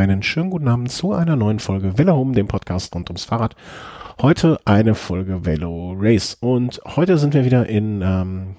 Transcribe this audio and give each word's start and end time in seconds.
einen 0.00 0.22
schönen 0.22 0.48
guten 0.48 0.68
Abend 0.68 0.90
zu 0.90 1.12
einer 1.12 1.36
neuen 1.36 1.58
Folge 1.58 1.98
Velo 1.98 2.14
Home, 2.14 2.32
dem 2.32 2.48
Podcast 2.48 2.94
rund 2.94 3.10
ums 3.10 3.24
Fahrrad. 3.24 3.54
Heute 4.22 4.58
eine 4.64 4.94
Folge 4.94 5.44
Velo 5.44 5.94
Race 5.94 6.38
und 6.40 6.80
heute 6.96 7.18
sind 7.18 7.34
wir 7.34 7.44
wieder 7.44 7.66
in 7.66 8.00
ähm, 8.00 8.56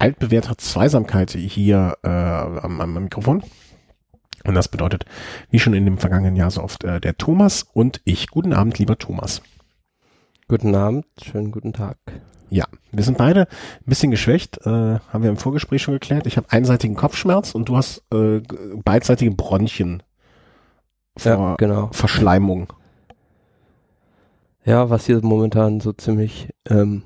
altbewährter 0.00 0.58
Zweisamkeit 0.58 1.30
hier 1.30 1.98
äh, 2.02 2.08
am, 2.08 2.80
am 2.80 2.94
Mikrofon. 2.94 3.44
Und 4.44 4.56
das 4.56 4.66
bedeutet, 4.66 5.04
wie 5.50 5.60
schon 5.60 5.74
in 5.74 5.84
dem 5.84 5.98
vergangenen 5.98 6.34
Jahr 6.34 6.50
so 6.50 6.64
oft, 6.64 6.82
äh, 6.82 7.00
der 7.00 7.16
Thomas 7.16 7.62
und 7.72 8.00
ich. 8.02 8.26
Guten 8.26 8.52
Abend, 8.52 8.76
lieber 8.80 8.98
Thomas. 8.98 9.40
Guten 10.48 10.74
Abend, 10.74 11.06
schönen 11.22 11.52
guten 11.52 11.72
Tag. 11.72 11.96
Ja, 12.50 12.64
wir 12.90 13.04
sind 13.04 13.18
beide 13.18 13.42
ein 13.42 13.86
bisschen 13.86 14.10
geschwächt, 14.10 14.58
äh, 14.66 14.70
haben 14.70 15.22
wir 15.22 15.30
im 15.30 15.36
Vorgespräch 15.36 15.82
schon 15.82 15.94
geklärt. 15.94 16.26
Ich 16.26 16.36
habe 16.36 16.50
einseitigen 16.50 16.96
Kopfschmerz 16.96 17.54
und 17.54 17.68
du 17.68 17.76
hast 17.76 18.02
äh, 18.12 18.40
beidseitige 18.82 19.30
Bronchien 19.30 20.02
vor 21.18 21.32
ja, 21.32 21.54
genau. 21.56 21.90
Verschleimung. 21.92 22.72
Ja, 24.64 24.90
was 24.90 25.06
hier 25.06 25.20
momentan 25.22 25.80
so 25.80 25.92
ziemlich 25.92 26.50
ähm, 26.68 27.02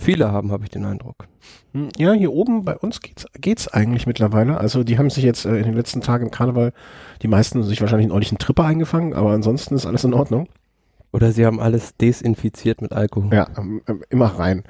viele 0.00 0.30
haben, 0.30 0.52
habe 0.52 0.64
ich 0.64 0.70
den 0.70 0.84
Eindruck. 0.84 1.26
Hm, 1.72 1.88
ja, 1.96 2.12
hier 2.12 2.32
oben 2.32 2.64
bei 2.64 2.76
uns 2.76 3.00
geht's, 3.00 3.26
geht's 3.34 3.68
eigentlich 3.68 4.06
mittlerweile. 4.06 4.58
Also 4.58 4.84
die 4.84 4.98
haben 4.98 5.10
sich 5.10 5.24
jetzt 5.24 5.44
äh, 5.44 5.56
in 5.56 5.64
den 5.64 5.74
letzten 5.74 6.00
Tagen 6.00 6.26
im 6.26 6.30
Karneval 6.30 6.72
die 7.22 7.28
meisten 7.28 7.62
sich 7.62 7.80
wahrscheinlich 7.80 8.06
einen 8.06 8.12
ordentlichen 8.12 8.38
Tripper 8.38 8.64
eingefangen, 8.64 9.14
aber 9.14 9.30
ansonsten 9.30 9.74
ist 9.74 9.86
alles 9.86 10.04
in 10.04 10.14
Ordnung. 10.14 10.48
Oder 11.12 11.32
sie 11.32 11.46
haben 11.46 11.60
alles 11.60 11.96
desinfiziert 11.96 12.82
mit 12.82 12.92
Alkohol. 12.92 13.32
Ja, 13.32 13.48
ähm, 13.56 13.80
ähm, 13.86 14.02
immer 14.10 14.26
rein. 14.26 14.64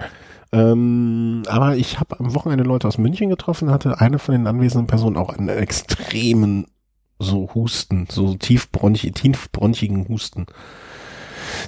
Ähm, 0.52 1.42
aber 1.48 1.77
ich 1.77 2.00
habe 2.00 2.19
am 2.20 2.34
Wochenende 2.34 2.64
Leute 2.64 2.89
aus 2.89 2.97
München 2.98 3.28
getroffen, 3.28 3.70
hatte 3.70 4.00
eine 4.00 4.19
von 4.19 4.33
den 4.33 4.47
anwesenden 4.47 4.86
Personen 4.86 5.16
auch 5.16 5.30
einen 5.30 5.48
extremen 5.48 6.66
so 7.18 7.50
Husten, 7.54 8.06
so 8.10 8.34
tiefbronchi, 8.34 9.12
tiefbronchigen 9.12 10.08
Husten. 10.08 10.46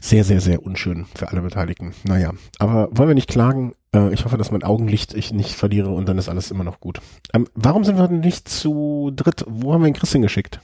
Sehr, 0.01 0.25
sehr, 0.25 0.41
sehr 0.41 0.63
unschön 0.63 1.07
für 1.15 1.29
alle 1.29 1.41
Beteiligten. 1.41 1.95
Naja, 2.05 2.33
aber 2.59 2.89
wollen 2.93 3.09
wir 3.09 3.15
nicht 3.15 3.31
klagen. 3.31 3.75
Äh, 3.95 4.13
ich 4.13 4.25
hoffe, 4.25 4.37
dass 4.37 4.51
mein 4.51 4.63
Augenlicht 4.63 5.15
ich 5.15 5.33
nicht 5.33 5.53
verliere 5.55 5.91
und 5.91 6.09
dann 6.09 6.19
ist 6.19 6.29
alles 6.29 6.51
immer 6.51 6.65
noch 6.65 6.81
gut. 6.81 7.01
Ähm, 7.35 7.47
warum 7.55 7.85
sind 7.85 7.97
wir 7.97 8.09
denn 8.09 8.21
nicht 8.21 8.49
zu 8.49 9.11
dritt? 9.15 9.45
Wo 9.49 9.73
haben 9.73 9.83
wir 9.83 9.91
den 9.91 9.95
Christian 9.95 10.23
geschickt? 10.23 10.61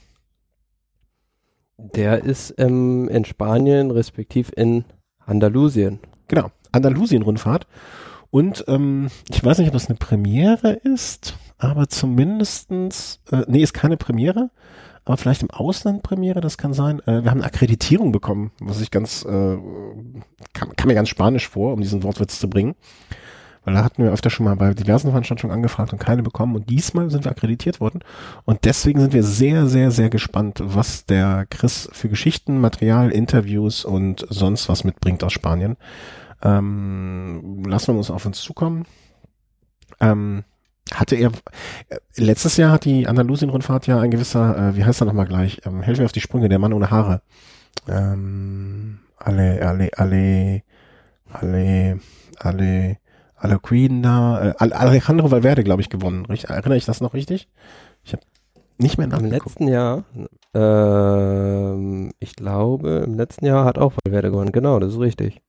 Der 1.78 2.24
ist 2.24 2.54
ähm, 2.58 3.08
in 3.08 3.24
Spanien, 3.24 3.90
respektiv 3.90 4.50
in 4.56 4.84
Andalusien. 5.24 6.00
Genau, 6.28 6.50
Andalusien-Rundfahrt. 6.72 7.66
Und 8.30 8.64
ähm, 8.68 9.08
ich 9.28 9.44
weiß 9.44 9.58
nicht, 9.58 9.68
ob 9.68 9.74
das 9.74 9.88
eine 9.88 9.96
Premiere 9.96 10.72
ist, 10.72 11.36
aber 11.58 11.88
zumindestens, 11.88 13.20
äh, 13.30 13.42
nee, 13.46 13.62
ist 13.62 13.74
keine 13.74 13.96
Premiere, 13.96 14.50
aber 15.04 15.16
vielleicht 15.16 15.42
im 15.42 15.50
Ausland 15.50 16.02
Premiere, 16.02 16.40
das 16.40 16.58
kann 16.58 16.74
sein. 16.74 17.00
Äh, 17.06 17.22
wir 17.22 17.30
haben 17.30 17.38
eine 17.38 17.46
Akkreditierung 17.46 18.12
bekommen, 18.12 18.50
was 18.60 18.80
ich 18.80 18.90
ganz, 18.90 19.24
äh, 19.24 19.56
kam, 20.52 20.76
kam 20.76 20.88
mir 20.88 20.94
ganz 20.94 21.08
spanisch 21.08 21.48
vor, 21.48 21.72
um 21.72 21.80
diesen 21.80 22.02
Wortwitz 22.02 22.38
zu 22.38 22.50
bringen. 22.50 22.74
Weil 23.64 23.74
da 23.74 23.82
hatten 23.82 24.02
wir 24.02 24.12
öfter 24.12 24.30
schon 24.30 24.44
mal 24.44 24.54
bei 24.54 24.74
diversen 24.74 25.08
Veranstaltungen 25.10 25.52
angefragt 25.52 25.92
und 25.92 25.98
keine 25.98 26.22
bekommen. 26.22 26.54
Und 26.54 26.70
diesmal 26.70 27.10
sind 27.10 27.24
wir 27.24 27.32
akkreditiert 27.32 27.80
worden. 27.80 28.00
Und 28.44 28.64
deswegen 28.64 29.00
sind 29.00 29.12
wir 29.12 29.24
sehr, 29.24 29.66
sehr, 29.66 29.90
sehr 29.90 30.08
gespannt, 30.08 30.60
was 30.62 31.04
der 31.04 31.46
Chris 31.50 31.88
für 31.92 32.08
Geschichten, 32.08 32.60
Material, 32.60 33.10
Interviews 33.10 33.84
und 33.84 34.24
sonst 34.28 34.68
was 34.68 34.84
mitbringt 34.84 35.24
aus 35.24 35.32
Spanien. 35.32 35.76
Ähm, 36.42 37.64
lassen 37.66 37.94
wir 37.94 37.98
uns 37.98 38.10
auf 38.10 38.24
uns 38.24 38.40
zukommen. 38.40 38.84
Ähm, 39.98 40.44
hatte 40.94 41.16
er, 41.16 41.32
äh, 41.88 41.98
letztes 42.16 42.56
Jahr 42.56 42.72
hat 42.72 42.84
die 42.84 43.06
Andalusien-Rundfahrt 43.06 43.86
ja 43.86 44.00
ein 44.00 44.10
gewisser, 44.10 44.70
äh, 44.70 44.76
wie 44.76 44.84
heißt 44.84 45.02
er 45.02 45.06
nochmal 45.06 45.26
gleich, 45.26 45.60
ähm, 45.64 45.82
helfen 45.82 46.00
wir 46.00 46.06
auf 46.06 46.12
die 46.12 46.20
Sprünge, 46.20 46.48
der 46.48 46.58
Mann 46.58 46.72
ohne 46.72 46.90
Haare. 46.90 47.22
Ähm, 47.88 48.98
alle, 49.18 49.60
alle, 49.66 49.90
alle, 49.96 50.62
alle, 51.32 52.00
alle, 52.38 52.96
Aloquina, 53.36 54.50
äh, 54.50 54.54
Alejandro 54.58 55.30
Valverde, 55.30 55.64
glaube 55.64 55.82
ich, 55.82 55.90
gewonnen. 55.90 56.26
Richtig, 56.26 56.50
erinnere 56.50 56.76
ich 56.76 56.86
das 56.86 57.00
noch 57.00 57.14
richtig? 57.14 57.48
Ich 58.02 58.12
habe 58.12 58.22
nicht 58.78 58.98
mehr 58.98 59.06
nachgeguckt. 59.06 59.32
Im 59.32 59.38
letzten 59.38 59.68
Jahr, 59.68 60.04
ähm, 60.54 62.12
ich 62.18 62.36
glaube, 62.36 63.04
im 63.06 63.14
letzten 63.14 63.46
Jahr 63.46 63.64
hat 63.64 63.78
auch 63.78 63.92
Valverde 64.04 64.30
gewonnen. 64.30 64.52
Genau, 64.52 64.78
das 64.78 64.92
ist 64.92 65.00
richtig. 65.00 65.42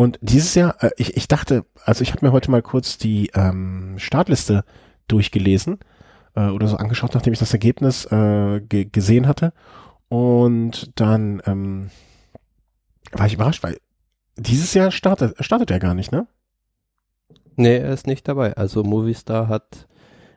Und 0.00 0.18
dieses 0.22 0.54
Jahr, 0.54 0.82
äh, 0.82 0.92
ich, 0.96 1.14
ich 1.18 1.28
dachte, 1.28 1.66
also 1.84 2.00
ich 2.00 2.12
habe 2.12 2.24
mir 2.24 2.32
heute 2.32 2.50
mal 2.50 2.62
kurz 2.62 2.96
die 2.96 3.30
ähm, 3.34 3.96
Startliste 3.98 4.64
durchgelesen 5.08 5.78
äh, 6.34 6.46
oder 6.46 6.68
so 6.68 6.76
angeschaut, 6.76 7.12
nachdem 7.12 7.34
ich 7.34 7.38
das 7.38 7.52
Ergebnis 7.52 8.06
äh, 8.06 8.62
ge 8.62 8.86
gesehen 8.86 9.28
hatte. 9.28 9.52
Und 10.08 10.98
dann 10.98 11.42
ähm, 11.44 11.90
war 13.12 13.26
ich 13.26 13.34
überrascht, 13.34 13.62
weil 13.62 13.76
dieses 14.38 14.72
Jahr 14.72 14.90
startet, 14.90 15.34
startet 15.44 15.70
er 15.70 15.80
gar 15.80 15.92
nicht, 15.92 16.12
ne? 16.12 16.26
Nee, 17.56 17.76
er 17.76 17.92
ist 17.92 18.06
nicht 18.06 18.26
dabei. 18.26 18.56
Also 18.56 18.82
Movistar 18.82 19.48
hat 19.48 19.86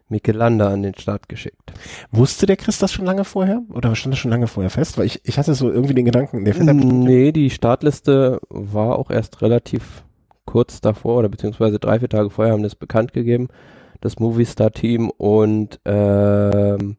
Michelanda 0.09 0.69
an 0.69 0.83
den 0.83 0.95
Start 0.95 1.29
geschickt. 1.29 1.73
Wusste 2.11 2.45
der 2.45 2.57
Chris 2.57 2.77
das 2.77 2.91
schon 2.91 3.05
lange 3.05 3.23
vorher? 3.23 3.61
Oder 3.69 3.95
stand 3.95 4.13
das 4.13 4.19
schon 4.19 4.31
lange 4.31 4.47
vorher 4.47 4.69
fest? 4.69 4.97
Weil 4.97 5.05
ich, 5.05 5.21
ich 5.23 5.37
hatte 5.37 5.53
so 5.53 5.71
irgendwie 5.71 5.93
den 5.93 6.05
Gedanken, 6.05 6.45
der 6.45 6.53
fährt 6.53 6.73
Nee, 6.75 7.31
die 7.31 7.49
Startliste 7.49 8.39
war 8.49 8.97
auch 8.97 9.09
erst 9.09 9.41
relativ 9.41 10.03
kurz 10.45 10.81
davor 10.81 11.19
oder 11.19 11.29
beziehungsweise 11.29 11.79
drei, 11.79 11.99
vier 11.99 12.09
Tage 12.09 12.29
vorher 12.29 12.53
haben 12.53 12.63
das 12.63 12.75
bekannt 12.75 13.13
gegeben, 13.13 13.47
das 14.01 14.19
Movistar-Team 14.19 15.09
und 15.09 15.79
ähm, 15.85 16.97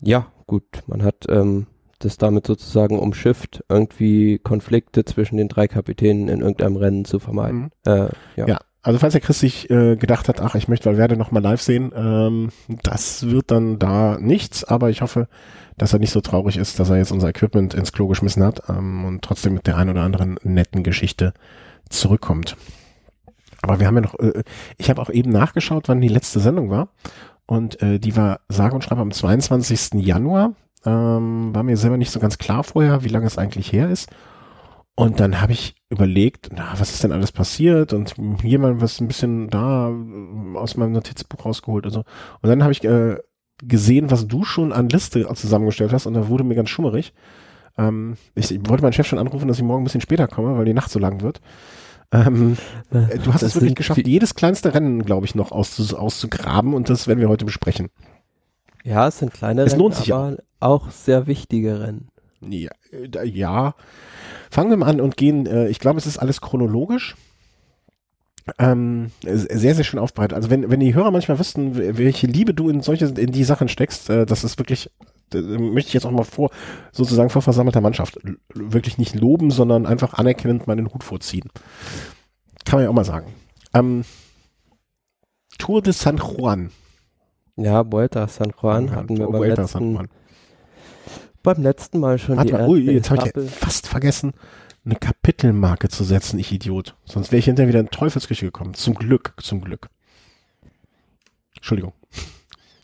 ja, 0.00 0.26
gut, 0.46 0.64
man 0.86 1.02
hat 1.02 1.26
ähm, 1.28 1.66
das 1.98 2.16
damit 2.18 2.46
sozusagen 2.46 2.98
umschifft, 2.98 3.64
irgendwie 3.68 4.38
Konflikte 4.38 5.04
zwischen 5.04 5.36
den 5.36 5.48
drei 5.48 5.68
Kapitänen 5.68 6.28
in 6.28 6.40
irgendeinem 6.40 6.76
Rennen 6.76 7.04
zu 7.04 7.18
vermeiden. 7.18 7.70
Mhm. 7.86 7.92
Äh, 7.92 8.08
ja. 8.36 8.46
ja. 8.46 8.58
Also 8.88 9.00
falls 9.00 9.12
der 9.12 9.20
Chris 9.20 9.38
sich 9.38 9.68
äh, 9.68 9.96
gedacht 9.96 10.30
hat, 10.30 10.40
ach, 10.40 10.54
ich 10.54 10.66
möchte 10.66 10.86
Valverde 10.86 11.18
noch 11.18 11.30
mal 11.30 11.42
live 11.42 11.60
sehen, 11.60 11.92
ähm, 11.94 12.48
das 12.82 13.28
wird 13.28 13.50
dann 13.50 13.78
da 13.78 14.16
nichts, 14.18 14.64
aber 14.64 14.88
ich 14.88 15.02
hoffe, 15.02 15.28
dass 15.76 15.92
er 15.92 15.98
nicht 15.98 16.10
so 16.10 16.22
traurig 16.22 16.56
ist, 16.56 16.80
dass 16.80 16.88
er 16.88 16.96
jetzt 16.96 17.12
unser 17.12 17.28
Equipment 17.28 17.74
ins 17.74 17.92
Klo 17.92 18.06
geschmissen 18.06 18.42
hat 18.42 18.62
ähm, 18.70 19.04
und 19.04 19.20
trotzdem 19.20 19.52
mit 19.52 19.66
der 19.66 19.76
ein 19.76 19.90
oder 19.90 20.00
anderen 20.00 20.38
netten 20.42 20.84
Geschichte 20.84 21.34
zurückkommt. 21.90 22.56
Aber 23.60 23.78
wir 23.78 23.86
haben 23.86 23.96
ja 23.96 24.00
noch, 24.00 24.18
äh, 24.20 24.42
ich 24.78 24.88
habe 24.88 25.02
auch 25.02 25.10
eben 25.10 25.32
nachgeschaut, 25.32 25.86
wann 25.88 26.00
die 26.00 26.08
letzte 26.08 26.40
Sendung 26.40 26.70
war 26.70 26.88
und 27.44 27.82
äh, 27.82 27.98
die 27.98 28.16
war 28.16 28.40
sage 28.48 28.74
und 28.74 28.84
schreibe 28.84 29.02
am 29.02 29.12
22. 29.12 30.02
Januar. 30.02 30.54
Ähm, 30.86 31.54
war 31.54 31.62
mir 31.62 31.76
selber 31.76 31.98
nicht 31.98 32.10
so 32.10 32.20
ganz 32.20 32.38
klar 32.38 32.64
vorher, 32.64 33.04
wie 33.04 33.08
lange 33.08 33.26
es 33.26 33.36
eigentlich 33.36 33.70
her 33.70 33.90
ist. 33.90 34.08
Und 34.98 35.20
dann 35.20 35.40
habe 35.40 35.52
ich 35.52 35.76
überlegt, 35.90 36.50
na, 36.52 36.72
was 36.76 36.92
ist 36.92 37.04
denn 37.04 37.12
alles 37.12 37.30
passiert 37.30 37.92
und 37.92 38.16
hier 38.42 38.58
mal 38.58 38.80
was 38.80 39.00
ein 39.00 39.06
bisschen 39.06 39.48
da 39.48 39.90
äh, 39.90 40.58
aus 40.58 40.76
meinem 40.76 40.90
Notizbuch 40.90 41.44
rausgeholt 41.44 41.86
und 41.86 41.92
so. 41.92 42.00
Und 42.00 42.48
dann 42.48 42.64
habe 42.64 42.72
ich 42.72 42.82
äh, 42.82 43.16
gesehen, 43.62 44.10
was 44.10 44.26
du 44.26 44.42
schon 44.42 44.72
an 44.72 44.88
Liste 44.88 45.32
zusammengestellt 45.32 45.92
hast 45.92 46.06
und 46.06 46.14
da 46.14 46.26
wurde 46.26 46.42
mir 46.42 46.56
ganz 46.56 46.70
schummerig. 46.70 47.14
Ähm, 47.76 48.16
ich, 48.34 48.50
ich 48.50 48.58
wollte 48.68 48.82
meinen 48.82 48.92
Chef 48.92 49.06
schon 49.06 49.20
anrufen, 49.20 49.46
dass 49.46 49.58
ich 49.58 49.62
morgen 49.62 49.82
ein 49.82 49.84
bisschen 49.84 50.00
später 50.00 50.26
komme, 50.26 50.58
weil 50.58 50.64
die 50.64 50.74
Nacht 50.74 50.90
so 50.90 50.98
lang 50.98 51.20
wird. 51.20 51.40
Ähm, 52.10 52.56
äh, 52.90 53.18
du 53.18 53.32
hast 53.32 53.44
das 53.44 53.50
es 53.50 53.54
wirklich 53.54 53.76
geschafft, 53.76 54.04
jedes 54.04 54.34
kleinste 54.34 54.74
Rennen, 54.74 55.04
glaube 55.04 55.26
ich, 55.26 55.36
noch 55.36 55.52
auszu 55.52 55.96
auszugraben 55.96 56.74
und 56.74 56.90
das 56.90 57.06
werden 57.06 57.20
wir 57.20 57.28
heute 57.28 57.44
besprechen. 57.44 57.90
Ja, 58.82 59.06
es 59.06 59.20
sind 59.20 59.32
kleine 59.32 59.62
es 59.62 59.74
Rennen, 59.74 59.80
lohnt 59.80 59.94
sich 59.94 60.12
aber 60.12 60.38
auch 60.58 60.90
sehr 60.90 61.28
wichtige 61.28 61.82
Rennen. 61.82 62.08
Ja, 62.40 62.70
äh, 62.92 63.28
ja. 63.28 63.74
Fangen 64.50 64.70
wir 64.70 64.76
mal 64.76 64.86
an 64.86 65.00
und 65.00 65.16
gehen, 65.16 65.46
äh, 65.46 65.68
ich 65.68 65.78
glaube, 65.78 65.98
es 65.98 66.06
ist 66.06 66.18
alles 66.18 66.40
chronologisch. 66.40 67.16
Ähm, 68.58 69.10
sehr, 69.22 69.74
sehr 69.74 69.84
schön 69.84 69.98
aufbereitet. 69.98 70.34
Also 70.34 70.48
wenn, 70.48 70.70
wenn 70.70 70.80
die 70.80 70.94
Hörer 70.94 71.10
manchmal 71.10 71.38
wüssten, 71.38 71.76
welche 71.76 72.26
Liebe 72.26 72.54
du 72.54 72.70
in 72.70 72.80
solche, 72.80 73.06
in 73.06 73.32
die 73.32 73.44
Sachen 73.44 73.68
steckst, 73.68 74.08
äh, 74.08 74.24
das 74.24 74.42
ist 74.42 74.58
wirklich, 74.58 74.90
äh, 75.34 75.38
möchte 75.40 75.88
ich 75.88 75.94
jetzt 75.94 76.06
auch 76.06 76.10
mal 76.10 76.24
vor, 76.24 76.50
sozusagen 76.92 77.28
vor 77.28 77.42
versammelter 77.42 77.82
Mannschaft 77.82 78.18
wirklich 78.54 78.96
nicht 78.96 79.14
loben, 79.14 79.50
sondern 79.50 79.84
einfach 79.84 80.14
anerkennend 80.14 80.66
meinen 80.66 80.92
Hut 80.92 81.04
vorziehen. 81.04 81.50
Kann 82.64 82.78
man 82.78 82.84
ja 82.84 82.90
auch 82.90 82.94
mal 82.94 83.04
sagen. 83.04 83.34
Ähm, 83.74 84.04
Tour 85.58 85.82
de 85.82 85.92
San 85.92 86.16
Juan. 86.16 86.70
Ja, 87.56 87.90
Vuelta 87.90 88.28
San 88.28 88.52
Juan 88.62 88.86
ja, 88.86 88.92
hatten 88.92 89.18
wir 89.18 89.26
beim 89.26 89.42
letzten, 89.42 89.66
San 89.66 89.92
Juan 89.92 90.08
beim 91.54 91.62
letzten 91.62 91.98
Mal 91.98 92.18
schon 92.18 92.36
Warte 92.36 92.48
die 92.48 92.58
mal, 92.58 92.68
ui, 92.68 92.80
jetzt 92.80 93.10
habe 93.10 93.26
ich 93.26 93.34
ja 93.34 93.42
fast 93.48 93.88
vergessen, 93.88 94.34
eine 94.84 94.96
Kapitelmarke 94.96 95.88
zu 95.88 96.04
setzen, 96.04 96.38
ich 96.38 96.52
Idiot. 96.52 96.94
Sonst 97.06 97.32
wäre 97.32 97.38
ich 97.38 97.46
hinterher 97.46 97.68
wieder 97.68 97.80
in 97.80 97.88
Teufelsküche 97.88 98.44
gekommen. 98.44 98.74
Zum 98.74 98.94
Glück, 98.94 99.32
zum 99.40 99.62
Glück. 99.62 99.88
Entschuldigung. 101.56 101.94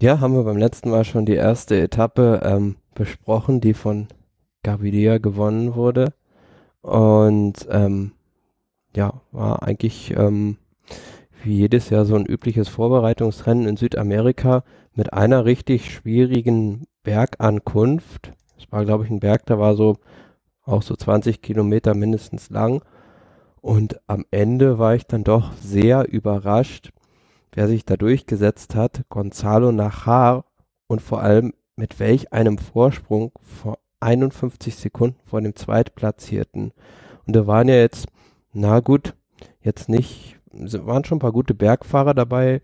Ja, 0.01 0.21
haben 0.21 0.35
wir 0.35 0.45
beim 0.45 0.57
letzten 0.57 0.89
Mal 0.89 1.05
schon 1.05 1.27
die 1.27 1.35
erste 1.35 1.79
Etappe 1.79 2.41
ähm, 2.43 2.77
besprochen, 2.95 3.61
die 3.61 3.75
von 3.75 4.09
Gaviria 4.63 5.19
gewonnen 5.19 5.75
wurde. 5.75 6.15
Und 6.81 7.67
ähm, 7.71 8.13
ja, 8.97 9.21
war 9.31 9.63
eigentlich 9.63 10.15
ähm, 10.17 10.57
wie 11.43 11.59
jedes 11.59 11.91
Jahr 11.91 12.07
so 12.07 12.15
ein 12.15 12.25
übliches 12.25 12.69
Vorbereitungsrennen 12.69 13.69
in 13.69 13.77
Südamerika 13.77 14.65
mit 14.95 15.13
einer 15.13 15.45
richtig 15.45 15.93
schwierigen 15.93 16.87
Bergankunft. 17.03 18.33
Es 18.59 18.71
war, 18.71 18.85
glaube 18.85 19.05
ich, 19.05 19.11
ein 19.11 19.21
Berg, 19.21 19.47
der 19.47 19.59
war 19.59 19.75
so 19.75 19.97
auch 20.65 20.83
so 20.83 20.97
20 20.97 21.43
Kilometer 21.43 21.95
mindestens 21.95 22.51
lang. 22.51 22.83
Und 23.61 24.01
am 24.07 24.25
Ende 24.31 24.79
war 24.79 24.95
ich 24.95 25.07
dann 25.07 25.25
doch 25.25 25.53
sehr 25.55 26.11
überrascht, 26.13 26.93
wer 27.53 27.69
sich 27.69 27.85
da 27.85 27.97
durchgesetzt 27.97 28.75
hat. 28.75 29.05
Gonzalo 29.09 29.73
Nachar 29.73 30.45
und 30.87 31.01
vor 31.01 31.23
allem 31.23 31.55
mit 31.77 31.99
welch 31.99 32.33
einem 32.33 32.59
Vorsprung 32.59 33.33
vor 33.41 33.79
51 34.01 34.77
Sekunden 34.77 35.19
vor 35.25 35.41
dem 35.41 35.57
Zweitplatzierten. 35.57 36.73
Und 37.27 37.37
da 37.37 37.47
waren 37.47 37.69
ja 37.69 37.77
jetzt, 37.77 38.07
na 38.53 38.81
gut, 38.81 39.15
jetzt 39.61 39.89
nicht, 39.89 40.39
waren 40.53 41.05
schon 41.05 41.17
ein 41.17 41.21
paar 41.21 41.33
gute 41.33 41.55
Bergfahrer 41.55 42.15
dabei, 42.15 42.61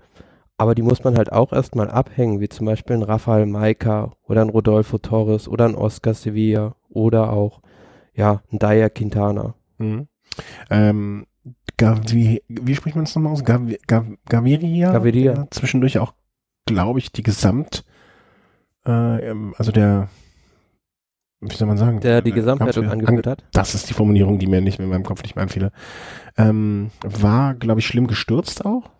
aber 0.60 0.74
die 0.74 0.82
muss 0.82 1.02
man 1.04 1.16
halt 1.16 1.32
auch 1.32 1.54
erstmal 1.54 1.90
abhängen, 1.90 2.40
wie 2.40 2.48
zum 2.50 2.66
Beispiel 2.66 2.94
ein 2.94 3.02
Rafael 3.02 3.46
Maika 3.46 4.12
oder 4.24 4.42
ein 4.42 4.50
Rodolfo 4.50 4.98
Torres 4.98 5.48
oder 5.48 5.64
ein 5.64 5.74
Oscar 5.74 6.12
Sevilla 6.12 6.76
oder 6.90 7.32
auch, 7.32 7.62
ja, 8.12 8.42
ein 8.52 8.58
Daya 8.58 8.90
Quintana. 8.90 9.54
Mhm. 9.78 10.06
Ähm, 10.68 11.26
wie, 11.78 12.42
wie 12.46 12.74
spricht 12.74 12.94
man 12.94 13.06
das 13.06 13.14
nochmal 13.14 13.32
aus? 13.32 13.42
Gav 13.42 13.62
Gav 13.86 14.04
Gaviria? 14.28 14.92
Gaviria. 14.92 15.46
Zwischendurch 15.50 15.98
auch, 15.98 16.12
glaube 16.66 16.98
ich, 16.98 17.10
die 17.10 17.22
Gesamt, 17.22 17.86
äh, 18.84 19.30
ähm, 19.30 19.54
also 19.56 19.72
der, 19.72 20.08
wie 21.40 21.56
soll 21.56 21.68
man 21.68 21.78
sagen? 21.78 22.00
Der 22.00 22.20
die 22.20 22.32
Gesamtwertung 22.32 22.84
Kampf- 22.84 23.00
angeführt 23.00 23.26
hat. 23.26 23.44
Das 23.54 23.74
ist 23.74 23.88
die 23.88 23.94
Formulierung, 23.94 24.38
die 24.38 24.46
mir 24.46 24.60
nicht 24.60 24.78
in 24.78 24.90
meinem 24.90 25.04
Kopf 25.04 25.22
nicht 25.22 25.36
mehr 25.36 25.42
einfiele. 25.44 25.72
Ähm, 26.36 26.90
war, 27.02 27.54
glaube 27.54 27.80
ich, 27.80 27.86
schlimm 27.86 28.06
gestürzt 28.06 28.66
auch. 28.66 28.90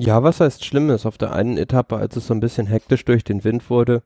Ja, 0.00 0.22
was 0.22 0.40
heißt 0.40 0.64
Schlimmes? 0.64 1.04
Auf 1.04 1.18
der 1.18 1.32
einen 1.32 1.58
Etappe, 1.58 1.96
als 1.96 2.16
es 2.16 2.26
so 2.26 2.34
ein 2.34 2.40
bisschen 2.40 2.66
hektisch 2.66 3.04
durch 3.04 3.22
den 3.22 3.44
Wind 3.44 3.68
wurde, 3.68 4.02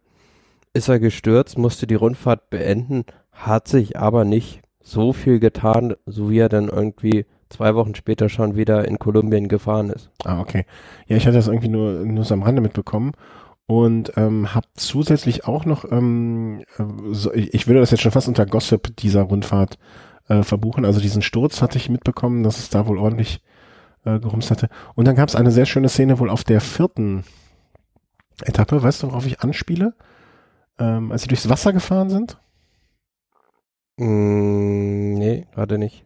ist 0.72 0.88
er 0.88 0.98
gestürzt, 0.98 1.56
musste 1.56 1.86
die 1.86 1.94
Rundfahrt 1.94 2.50
beenden, 2.50 3.04
hat 3.30 3.68
sich 3.68 3.96
aber 3.96 4.24
nicht 4.24 4.62
so 4.80 5.12
viel 5.12 5.38
getan, 5.38 5.94
so 6.04 6.30
wie 6.30 6.38
er 6.38 6.48
dann 6.48 6.68
irgendwie 6.68 7.26
zwei 7.48 7.76
Wochen 7.76 7.94
später 7.94 8.28
schon 8.28 8.56
wieder 8.56 8.86
in 8.86 8.98
Kolumbien 8.98 9.46
gefahren 9.46 9.90
ist. 9.90 10.10
Ah, 10.24 10.40
okay. 10.40 10.66
Ja, 11.06 11.16
ich 11.16 11.26
hatte 11.26 11.36
das 11.36 11.46
irgendwie 11.46 11.68
nur, 11.68 12.04
nur 12.04 12.24
so 12.24 12.34
am 12.34 12.42
Rande 12.42 12.60
mitbekommen 12.60 13.12
und 13.66 14.12
ähm, 14.16 14.52
habe 14.52 14.66
zusätzlich 14.74 15.46
auch 15.46 15.64
noch, 15.64 15.90
ähm, 15.90 16.64
äh, 16.76 16.82
so, 17.12 17.32
ich, 17.32 17.66
würde 17.66 17.80
das 17.80 17.92
jetzt 17.92 18.02
schon 18.02 18.12
fast 18.12 18.28
unter 18.28 18.46
Gossip 18.46 18.96
dieser 18.96 19.22
Rundfahrt 19.22 19.78
äh, 20.28 20.42
verbuchen. 20.42 20.84
Also 20.84 21.00
diesen 21.00 21.22
Sturz 21.22 21.62
hatte 21.62 21.78
ich 21.78 21.88
mitbekommen, 21.88 22.42
dass 22.42 22.58
es 22.58 22.68
da 22.68 22.86
wohl 22.86 22.98
ordentlich 22.98 23.40
äh, 24.04 24.18
gerumst 24.18 24.50
hatte. 24.50 24.68
Und 24.94 25.06
dann 25.06 25.16
gab 25.16 25.28
es 25.28 25.36
eine 25.36 25.50
sehr 25.50 25.66
schöne 25.66 25.88
Szene 25.88 26.18
wohl 26.18 26.30
auf 26.30 26.44
der 26.44 26.60
vierten 26.60 27.24
Etappe. 28.42 28.82
Weißt 28.82 29.02
du, 29.02 29.08
worauf 29.08 29.26
ich 29.26 29.40
anspiele? 29.40 29.94
Ähm, 30.78 31.12
als 31.12 31.22
sie 31.22 31.28
durchs 31.28 31.48
Wasser 31.48 31.72
gefahren 31.72 32.10
sind. 32.10 32.38
Mm, 33.96 35.14
nee, 35.14 35.46
gerade 35.54 35.78
nicht. 35.78 36.04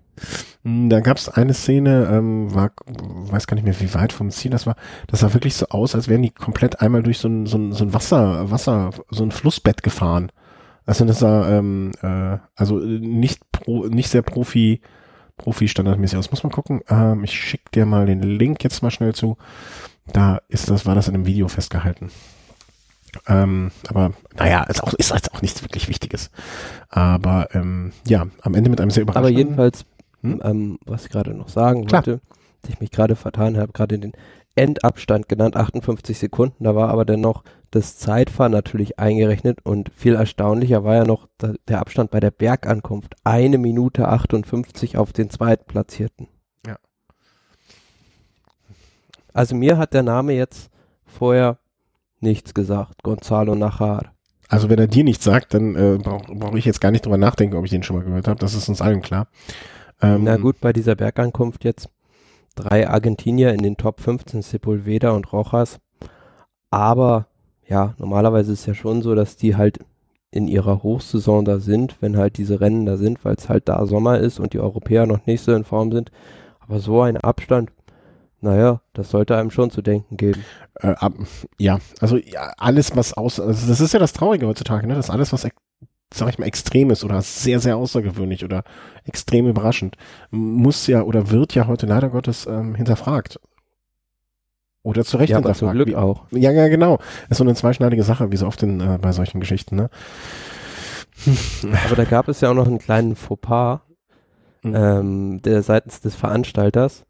Mm, 0.62 0.88
Da 0.90 1.00
gab 1.00 1.16
es 1.16 1.28
eine 1.28 1.54
Szene, 1.54 2.08
ähm, 2.10 2.54
war, 2.54 2.72
weiß 2.86 3.46
gar 3.46 3.54
nicht 3.54 3.64
mehr, 3.64 3.80
wie 3.80 3.94
weit 3.94 4.12
vom 4.12 4.30
Ziel 4.30 4.50
das 4.50 4.66
war. 4.66 4.76
Das 5.06 5.20
sah 5.20 5.32
wirklich 5.32 5.54
so 5.54 5.66
aus, 5.68 5.94
als 5.94 6.08
wären 6.08 6.22
die 6.22 6.30
komplett 6.30 6.80
einmal 6.82 7.02
durch 7.02 7.18
so 7.18 7.28
ein, 7.28 7.46
so 7.46 7.56
ein, 7.56 7.72
so 7.72 7.84
ein 7.84 7.94
Wasser, 7.94 8.50
Wasser, 8.50 8.90
so 9.10 9.22
ein 9.22 9.30
Flussbett 9.30 9.82
gefahren. 9.82 10.30
Also 10.84 11.04
das 11.04 11.18
sah, 11.20 11.48
ähm, 11.58 11.92
äh, 12.02 12.38
also 12.56 12.78
nicht 12.78 13.40
pro, 13.52 13.86
nicht 13.86 14.08
sehr 14.10 14.22
Profi, 14.22 14.80
Profi 15.38 15.68
standardmäßig 15.68 16.18
aus. 16.18 16.30
Muss 16.30 16.42
man 16.42 16.52
gucken. 16.52 16.82
Ähm, 16.88 17.24
ich 17.24 17.32
schick 17.32 17.70
dir 17.72 17.86
mal 17.86 18.06
den 18.06 18.22
Link 18.22 18.62
jetzt 18.64 18.82
mal 18.82 18.90
schnell 18.90 19.14
zu. 19.14 19.36
Da 20.12 20.40
ist 20.48 20.68
das, 20.70 20.84
war 20.86 20.94
das 20.94 21.08
in 21.08 21.14
einem 21.14 21.26
Video 21.26 21.48
festgehalten. 21.48 22.10
Ähm, 23.26 23.70
aber 23.88 24.12
naja, 24.36 24.64
ist 24.64 24.82
auch, 24.82 24.92
ist 24.94 25.12
auch 25.12 25.42
nichts 25.42 25.62
wirklich 25.62 25.88
Wichtiges. 25.88 26.30
Aber 26.90 27.48
ähm, 27.54 27.92
ja, 28.06 28.26
am 28.42 28.54
Ende 28.54 28.70
mit 28.70 28.80
einem 28.80 28.90
sehr 28.90 29.02
Aber 29.02 29.12
überraschenden. 29.12 29.38
jedenfalls, 29.38 29.84
Hm? 30.22 30.40
ähm, 30.44 30.78
was 30.84 31.04
ich 31.04 31.10
gerade 31.10 31.32
noch 31.32 31.48
sagen 31.48 31.86
Klar. 31.86 32.04
wollte, 32.06 32.20
dass 32.62 32.70
ich 32.72 32.80
mich 32.80 32.90
gerade 32.90 33.16
vertan 33.16 33.56
habe, 33.56 33.72
gerade 33.72 33.98
den 33.98 34.12
Endabstand 34.56 35.28
genannt, 35.28 35.56
58 35.56 36.18
Sekunden, 36.18 36.64
da 36.64 36.74
war 36.74 36.88
aber 36.90 37.04
dann 37.04 37.20
noch 37.20 37.44
das 37.70 37.98
Zeitfahren 37.98 38.52
natürlich 38.52 38.98
eingerechnet 38.98 39.64
und 39.64 39.90
viel 39.94 40.14
erstaunlicher 40.14 40.84
war 40.84 40.96
ja 40.96 41.04
noch 41.04 41.28
der 41.68 41.80
Abstand 41.80 42.10
bei 42.10 42.20
der 42.20 42.30
Bergankunft. 42.30 43.14
Eine 43.24 43.58
Minute 43.58 44.08
58 44.08 44.96
auf 44.96 45.12
den 45.12 45.28
Zweitplatzierten. 45.28 46.28
Ja. 46.66 46.78
Also 49.34 49.54
mir 49.54 49.76
hat 49.76 49.92
der 49.92 50.02
Name 50.02 50.32
jetzt 50.32 50.70
vorher 51.04 51.58
nichts 52.20 52.54
gesagt, 52.54 53.02
Gonzalo 53.02 53.54
Nachar. 53.54 54.12
Also 54.48 54.70
wenn 54.70 54.78
er 54.78 54.86
dir 54.86 55.04
nichts 55.04 55.24
sagt, 55.24 55.52
dann 55.52 55.74
äh, 55.76 55.98
brauche 56.02 56.34
brauch 56.34 56.54
ich 56.54 56.64
jetzt 56.64 56.80
gar 56.80 56.90
nicht 56.90 57.04
drüber 57.04 57.18
nachdenken, 57.18 57.56
ob 57.56 57.64
ich 57.66 57.70
den 57.70 57.82
schon 57.82 57.96
mal 57.96 58.04
gehört 58.04 58.28
habe. 58.28 58.40
Das 58.40 58.54
ist 58.54 58.68
uns 58.68 58.80
allen 58.80 59.02
klar. 59.02 59.28
Ähm, 60.00 60.24
Na 60.24 60.36
gut, 60.36 60.60
bei 60.60 60.72
dieser 60.72 60.94
Bergankunft 60.94 61.64
jetzt 61.64 61.90
drei 62.54 62.88
Argentinier 62.88 63.52
in 63.52 63.62
den 63.62 63.76
Top 63.76 64.00
15, 64.00 64.40
Sepulveda 64.40 65.10
und 65.10 65.30
Rojas. 65.32 65.80
Aber 66.70 67.26
ja, 67.68 67.94
normalerweise 67.98 68.52
ist 68.52 68.60
es 68.60 68.66
ja 68.66 68.74
schon 68.74 69.02
so, 69.02 69.14
dass 69.14 69.36
die 69.36 69.56
halt 69.56 69.78
in 70.30 70.48
ihrer 70.48 70.82
Hochsaison 70.82 71.44
da 71.44 71.58
sind, 71.58 71.96
wenn 72.00 72.16
halt 72.16 72.38
diese 72.38 72.60
Rennen 72.60 72.86
da 72.86 72.96
sind, 72.96 73.24
weil 73.24 73.34
es 73.34 73.48
halt 73.48 73.68
da 73.68 73.84
Sommer 73.86 74.18
ist 74.18 74.40
und 74.40 74.52
die 74.52 74.60
Europäer 74.60 75.06
noch 75.06 75.24
nicht 75.26 75.42
so 75.42 75.54
in 75.54 75.64
Form 75.64 75.92
sind. 75.92 76.10
Aber 76.60 76.80
so 76.80 77.00
ein 77.00 77.16
Abstand, 77.16 77.70
naja, 78.40 78.80
das 78.92 79.10
sollte 79.10 79.36
einem 79.36 79.50
schon 79.50 79.70
zu 79.70 79.82
denken 79.82 80.16
geben. 80.16 80.44
Äh, 80.74 80.94
ab, 80.98 81.14
ja, 81.58 81.78
also 82.00 82.16
ja, 82.16 82.52
alles, 82.58 82.94
was 82.94 83.14
aus, 83.14 83.40
also 83.40 83.66
das 83.66 83.80
ist 83.80 83.92
ja 83.92 83.98
das 83.98 84.12
Traurige 84.12 84.46
heutzutage, 84.46 84.86
ne? 84.86 84.94
dass 84.94 85.10
alles, 85.10 85.32
was, 85.32 85.46
sag 86.12 86.28
ich 86.28 86.38
mal, 86.38 86.46
extrem 86.46 86.90
ist 86.90 87.04
oder 87.04 87.20
sehr, 87.22 87.58
sehr 87.60 87.76
außergewöhnlich 87.76 88.44
oder 88.44 88.64
extrem 89.04 89.48
überraschend, 89.48 89.96
muss 90.30 90.86
ja 90.86 91.02
oder 91.02 91.30
wird 91.30 91.54
ja 91.54 91.66
heute 91.66 91.86
leider 91.86 92.10
Gottes 92.10 92.46
ähm, 92.46 92.74
hinterfragt. 92.74 93.40
Oder 94.82 95.04
zu 95.04 95.16
Recht 95.18 95.30
Ja, 95.30 95.38
aber 95.38 95.54
zum 95.54 95.70
Glück 95.72 95.88
Wie- 95.88 95.96
auch. 95.96 96.24
Ja, 96.30 96.50
ja, 96.50 96.68
genau. 96.68 96.98
Ist 97.28 97.38
so 97.38 97.44
eine 97.44 97.54
zweischneidige 97.54 98.02
Sache, 98.04 98.30
wie 98.32 98.36
so 98.36 98.46
oft 98.46 98.62
in, 98.62 98.80
äh, 98.80 98.98
bei 99.00 99.12
solchen 99.12 99.40
Geschichten, 99.40 99.76
ne? 99.76 99.90
Aber 101.86 101.96
da 101.96 102.04
gab 102.04 102.28
es 102.28 102.40
ja 102.40 102.50
auch 102.50 102.54
noch 102.54 102.66
einen 102.66 102.78
kleinen 102.78 103.16
Fauxpas, 103.16 103.80
Mhm. 104.62 104.74
ähm, 104.74 105.42
der 105.42 105.62
seitens 105.62 106.00
des 106.00 106.14
Veranstalters. 106.16 107.04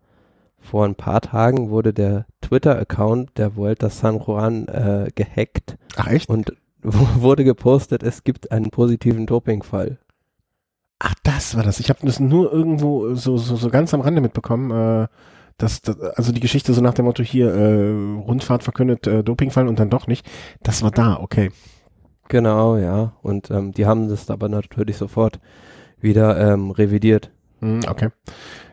Vor 0.60 0.84
ein 0.84 0.96
paar 0.96 1.20
Tagen 1.20 1.70
wurde 1.70 1.94
der 1.94 2.26
Twitter-Account 2.42 3.38
der 3.38 3.56
Vuelta 3.56 3.88
San 3.90 4.18
Juan 4.18 4.66
äh, 4.68 5.08
gehackt 5.14 5.76
Ach 5.96 6.08
echt? 6.08 6.28
und 6.28 6.52
wurde 6.82 7.44
gepostet, 7.44 8.02
es 8.02 8.24
gibt 8.24 8.50
einen 8.52 8.70
positiven 8.70 9.24
Dopingfall. 9.26 9.98
Ach, 10.98 11.14
das 11.22 11.56
war 11.56 11.62
das. 11.62 11.80
Ich 11.80 11.88
habe 11.90 12.00
das 12.04 12.18
nur 12.20 12.52
irgendwo 12.52 13.14
so, 13.14 13.36
so, 13.36 13.56
so 13.56 13.70
ganz 13.70 13.94
am 13.94 14.00
Rande 14.00 14.20
mitbekommen. 14.20 14.70
Äh, 15.04 15.08
dass, 15.58 15.82
das, 15.82 16.00
also 16.00 16.32
die 16.32 16.40
Geschichte 16.40 16.72
so 16.72 16.80
nach 16.80 16.94
dem 16.94 17.04
Motto 17.04 17.22
hier, 17.22 17.52
äh, 17.52 17.90
Rundfahrt 18.20 18.62
verkündet, 18.62 19.06
äh, 19.06 19.22
Dopingfall 19.22 19.68
und 19.68 19.78
dann 19.78 19.90
doch 19.90 20.06
nicht. 20.06 20.26
Das 20.62 20.82
war 20.82 20.90
da, 20.90 21.18
okay. 21.20 21.50
Genau, 22.28 22.76
ja. 22.76 23.12
Und 23.22 23.50
ähm, 23.50 23.72
die 23.72 23.86
haben 23.86 24.08
das 24.08 24.30
aber 24.30 24.48
natürlich 24.48 24.96
sofort 24.96 25.40
wieder 26.00 26.38
ähm, 26.38 26.70
revidiert. 26.70 27.30
Hm, 27.60 27.80
okay. 27.88 28.10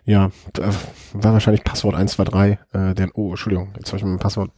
Ja, 0.07 0.29
war 1.13 1.33
wahrscheinlich 1.33 1.63
Passwort 1.63 1.95
123, 1.95 2.59
äh, 2.73 2.93
der, 2.93 3.09
oh, 3.15 3.31
Entschuldigung, 3.31 3.73
jetzt 3.75 3.87
habe 3.87 3.97
ich 3.97 4.03
mein 4.03 4.19
Passwort, 4.19 4.51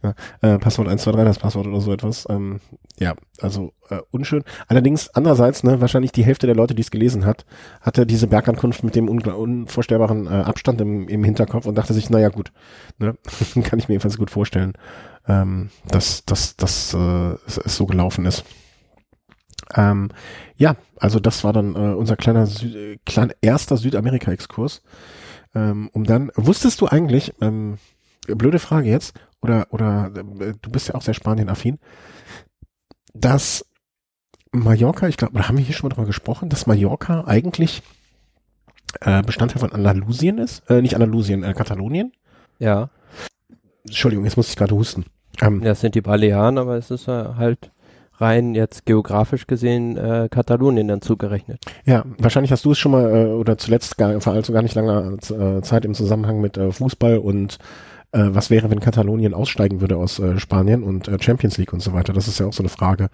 ja, 0.00 0.10
äh, 0.42 0.58
Passwort 0.58 0.86
123, 0.86 1.24
das 1.24 1.38
Passwort 1.40 1.66
oder 1.66 1.80
so 1.80 1.92
etwas. 1.92 2.24
Ähm, 2.30 2.60
ja, 3.00 3.16
also 3.40 3.72
äh, 3.90 3.98
unschön. 4.12 4.44
Allerdings, 4.68 5.08
andererseits, 5.08 5.64
ne, 5.64 5.80
wahrscheinlich 5.80 6.12
die 6.12 6.24
Hälfte 6.24 6.46
der 6.46 6.54
Leute, 6.54 6.76
die 6.76 6.82
es 6.82 6.92
gelesen 6.92 7.26
hat, 7.26 7.44
hatte 7.80 8.06
diese 8.06 8.28
Bergankunft 8.28 8.84
mit 8.84 8.94
dem 8.94 9.08
unvorstellbaren 9.08 10.26
äh, 10.26 10.44
Abstand 10.44 10.80
im, 10.80 11.08
im 11.08 11.24
Hinterkopf 11.24 11.66
und 11.66 11.74
dachte 11.74 11.94
sich, 11.94 12.08
naja 12.08 12.28
gut, 12.28 12.52
ne, 12.98 13.16
kann 13.64 13.80
ich 13.80 13.88
mir 13.88 13.94
jedenfalls 13.94 14.18
gut 14.18 14.30
vorstellen, 14.30 14.74
ähm, 15.26 15.70
dass, 15.88 16.24
dass, 16.26 16.56
dass 16.56 16.94
äh, 16.94 17.34
es, 17.44 17.58
es 17.58 17.76
so 17.76 17.86
gelaufen 17.86 18.24
ist. 18.24 18.44
Ähm, 19.74 20.10
ja, 20.56 20.76
also 20.98 21.20
das 21.20 21.44
war 21.44 21.52
dann 21.52 21.74
äh, 21.74 21.94
unser 21.94 22.16
kleiner, 22.16 22.46
Sü 22.46 22.96
kleiner 23.04 23.34
erster 23.40 23.76
Südamerika-Exkurs. 23.76 24.82
Ähm, 25.54 25.90
um 25.92 26.04
dann, 26.04 26.30
wusstest 26.34 26.80
du 26.80 26.86
eigentlich, 26.86 27.34
ähm, 27.40 27.78
blöde 28.26 28.58
Frage 28.58 28.88
jetzt, 28.88 29.14
oder, 29.40 29.66
oder 29.70 30.10
äh, 30.14 30.54
du 30.60 30.70
bist 30.70 30.88
ja 30.88 30.94
auch 30.94 31.02
sehr 31.02 31.14
Spanien-affin, 31.14 31.78
dass 33.14 33.66
Mallorca, 34.52 35.08
ich 35.08 35.16
glaube, 35.16 35.34
oder 35.34 35.48
haben 35.48 35.58
wir 35.58 35.64
hier 35.64 35.74
schon 35.74 35.88
mal 35.88 35.94
drüber 35.94 36.06
gesprochen, 36.06 36.48
dass 36.48 36.66
Mallorca 36.66 37.24
eigentlich 37.26 37.82
äh, 39.00 39.22
Bestandteil 39.22 39.60
von 39.60 39.72
Andalusien 39.72 40.38
ist? 40.38 40.68
Äh, 40.70 40.82
nicht 40.82 40.94
Andalusien, 40.94 41.42
äh, 41.42 41.54
Katalonien? 41.54 42.12
Ja, 42.58 42.90
Entschuldigung, 43.84 44.24
jetzt 44.24 44.36
muss 44.36 44.50
ich 44.50 44.56
gerade 44.56 44.74
husten. 44.74 45.04
Ähm, 45.40 45.62
das 45.62 45.80
sind 45.80 45.94
die 45.94 46.00
Balearen, 46.00 46.58
aber 46.58 46.76
es 46.76 46.90
ist 46.90 47.08
äh, 47.08 47.34
halt 47.36 47.70
rein 48.22 48.54
jetzt 48.54 48.86
geografisch 48.86 49.46
gesehen 49.46 49.98
äh, 49.98 50.28
Katalonien 50.30 50.88
dann 50.88 51.02
zugerechnet. 51.02 51.62
Ja, 51.84 52.04
wahrscheinlich 52.18 52.52
hast 52.52 52.64
du 52.64 52.70
es 52.70 52.78
schon 52.78 52.92
mal 52.92 53.10
äh, 53.10 53.26
oder 53.26 53.58
zuletzt 53.58 53.98
gar, 53.98 54.18
vor 54.20 54.32
allzu 54.32 54.52
gar 54.52 54.62
nicht 54.62 54.74
langer 54.74 55.18
äh, 55.18 55.60
Zeit 55.62 55.84
im 55.84 55.94
Zusammenhang 55.94 56.40
mit 56.40 56.56
äh, 56.56 56.72
Fußball 56.72 57.18
und 57.18 57.58
Äh, 58.14 58.34
was 58.34 58.50
wäre, 58.50 58.68
wenn 58.70 58.80
Katalonien 58.80 59.32
aussteigen 59.32 59.80
würde 59.80 59.96
aus 59.96 60.18
äh, 60.18 60.38
Spanien 60.38 60.82
und 60.82 61.08
äh, 61.08 61.16
Champions 61.18 61.56
League 61.56 61.72
und 61.72 61.80
so 61.80 61.94
weiter? 61.94 62.12
Das 62.12 62.28
ist 62.28 62.38
ja 62.38 62.46
auch 62.46 62.52
so 62.52 62.62
eine 62.62 62.68
Frage, 62.68 63.08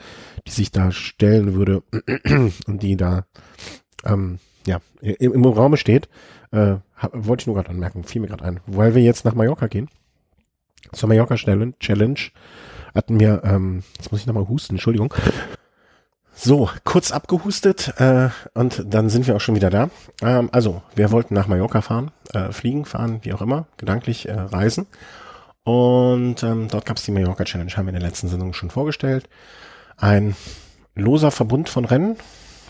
die 0.45 0.51
sich 0.51 0.73
da 0.73 0.91
stellen 0.91 1.55
würde 1.55 1.85
und 2.67 2.83
die 2.83 2.97
da 2.97 3.25
ähm, 4.05 4.41
ja 4.67 4.81
im, 5.01 5.35
im 5.35 5.45
Raum 5.45 5.77
steht. 5.77 6.09
Äh, 6.51 6.79
hab, 6.97 7.13
wollte 7.15 7.43
ich 7.43 7.47
nur 7.47 7.55
gerade 7.55 7.71
anmerken, 7.71 8.03
fiel 8.03 8.21
mir 8.21 8.27
gerade 8.27 8.45
ein. 8.45 8.59
Weil 8.67 8.97
wir 8.97 9.03
jetzt 9.03 9.25
nach 9.25 9.37
Mallorca 9.37 9.69
gehen, 9.69 9.89
zur 10.93 11.09
Mallorca 11.09 11.37
Challenge, 11.37 12.21
hatten 12.99 13.21
wir, 13.21 13.43
ähm, 13.45 13.85
jetzt 13.97 14.11
muss 14.11 14.21
ich 14.21 14.27
nochmal 14.27 14.49
husten, 14.49 14.75
Entschuldigung. 14.75 15.15
So, 16.35 16.69
kurz 16.85 17.11
abgehustet 17.11 17.95
äh, 17.99 18.29
und 18.55 18.85
dann 18.87 19.09
sind 19.09 19.27
wir 19.27 19.35
auch 19.35 19.41
schon 19.41 19.55
wieder 19.55 19.71
da. 19.71 19.89
Ähm, 20.21 20.49
also, 20.53 20.83
wir 20.95 21.11
wollten 21.11 21.35
nach 21.35 21.47
Mallorca 21.47 21.81
fahren, 21.81 22.11
äh, 22.33 22.53
fliegen, 22.53 22.85
fahren, 22.85 23.21
wie 23.23 23.33
auch 23.33 23.41
immer, 23.41 23.67
gedanklich 23.77 24.29
äh, 24.29 24.33
reisen. 24.33 24.87
Und 25.65 26.43
ähm, 26.43 26.69
dort 26.69 26.87
gab 26.87 26.97
es 26.97 27.05
die 27.05 27.13
Mallorca 27.13 27.45
Challenge, 27.45 27.71
haben 27.77 27.87
wir 27.87 27.95
in 27.95 28.01
der 28.01 28.09
letzten 28.09 28.29
Sendung 28.29 28.53
schon 28.53 28.71
vorgestellt. 28.71 29.29
Ein 29.97 30.37
loser 30.95 31.31
Verbund 31.31 31.69
von 31.69 31.85
Rennen. 31.85 32.17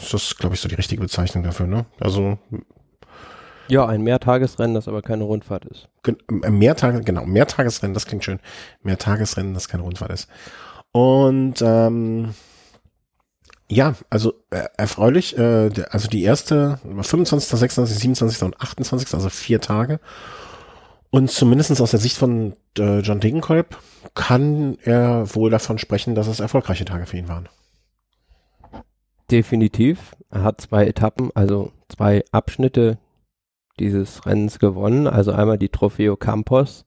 Das 0.00 0.14
ist, 0.14 0.38
glaube 0.38 0.54
ich, 0.54 0.60
so 0.60 0.68
die 0.68 0.74
richtige 0.74 1.00
Bezeichnung 1.00 1.42
dafür, 1.42 1.66
ne? 1.66 1.86
Also 2.00 2.38
ja, 3.68 3.86
ein 3.86 4.02
Mehrtagesrennen, 4.02 4.74
das 4.74 4.88
aber 4.88 5.02
keine 5.02 5.24
Rundfahrt 5.24 5.64
ist. 5.66 5.88
Äh, 6.06 6.50
Mehrtage, 6.50 7.02
genau, 7.02 7.26
Mehrtagesrennen, 7.26 7.94
das 7.94 8.06
klingt 8.06 8.24
schön. 8.24 8.40
Mehrtagesrennen, 8.82 9.54
das 9.54 9.68
keine 9.68 9.82
Rundfahrt 9.82 10.12
ist. 10.12 10.28
Und 10.92 11.62
ähm, 11.62 12.34
ja, 13.70 13.94
also 14.10 14.32
äh, 14.50 14.64
erfreulich. 14.76 15.36
Äh, 15.36 15.70
also 15.90 16.08
die 16.08 16.22
erste, 16.22 16.78
25., 16.82 17.48
26., 17.48 17.98
27. 17.98 18.42
und 18.42 18.60
28., 18.60 19.14
also 19.14 19.28
vier 19.28 19.60
Tage. 19.60 20.00
Und 21.10 21.30
zumindestens 21.30 21.80
aus 21.80 21.90
der 21.90 22.00
Sicht 22.00 22.16
von 22.16 22.54
äh, 22.78 23.00
John 23.00 23.20
Degenkolb 23.20 23.78
kann 24.14 24.78
er 24.82 25.34
wohl 25.34 25.50
davon 25.50 25.78
sprechen, 25.78 26.14
dass 26.14 26.26
es 26.26 26.40
erfolgreiche 26.40 26.84
Tage 26.84 27.06
für 27.06 27.16
ihn 27.16 27.28
waren. 27.28 27.48
Definitiv. 29.30 30.16
Er 30.30 30.42
hat 30.42 30.60
zwei 30.60 30.86
Etappen, 30.86 31.30
also 31.34 31.72
zwei 31.88 32.24
Abschnitte 32.32 32.98
dieses 33.78 34.26
Rennens 34.26 34.58
gewonnen. 34.58 35.06
Also 35.06 35.32
einmal 35.32 35.58
die 35.58 35.70
Trofeo 35.70 36.16
Campos, 36.16 36.84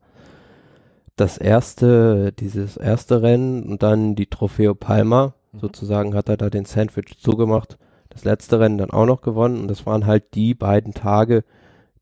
das 1.16 1.38
erste, 1.38 2.32
dieses 2.34 2.78
erste 2.78 3.22
Rennen 3.22 3.64
und 3.64 3.84
dann 3.84 4.16
die 4.16 4.28
Trofeo 4.28 4.76
Palma 4.76 5.34
Mhm. 5.52 5.60
Sozusagen 5.60 6.16
hat 6.16 6.30
er 6.30 6.38
da 6.38 6.50
den 6.50 6.66
Sandwich 6.66 7.18
zugemacht, 7.20 7.78
das 8.10 8.24
letzte 8.24 8.60
Rennen 8.60 8.78
dann 8.78 8.92
auch 8.92 9.06
noch 9.06 9.22
gewonnen 9.22 9.62
und 9.62 9.68
das 9.68 9.86
waren 9.86 10.06
halt 10.06 10.34
die 10.34 10.54
beiden 10.54 10.94
Tage, 10.94 11.44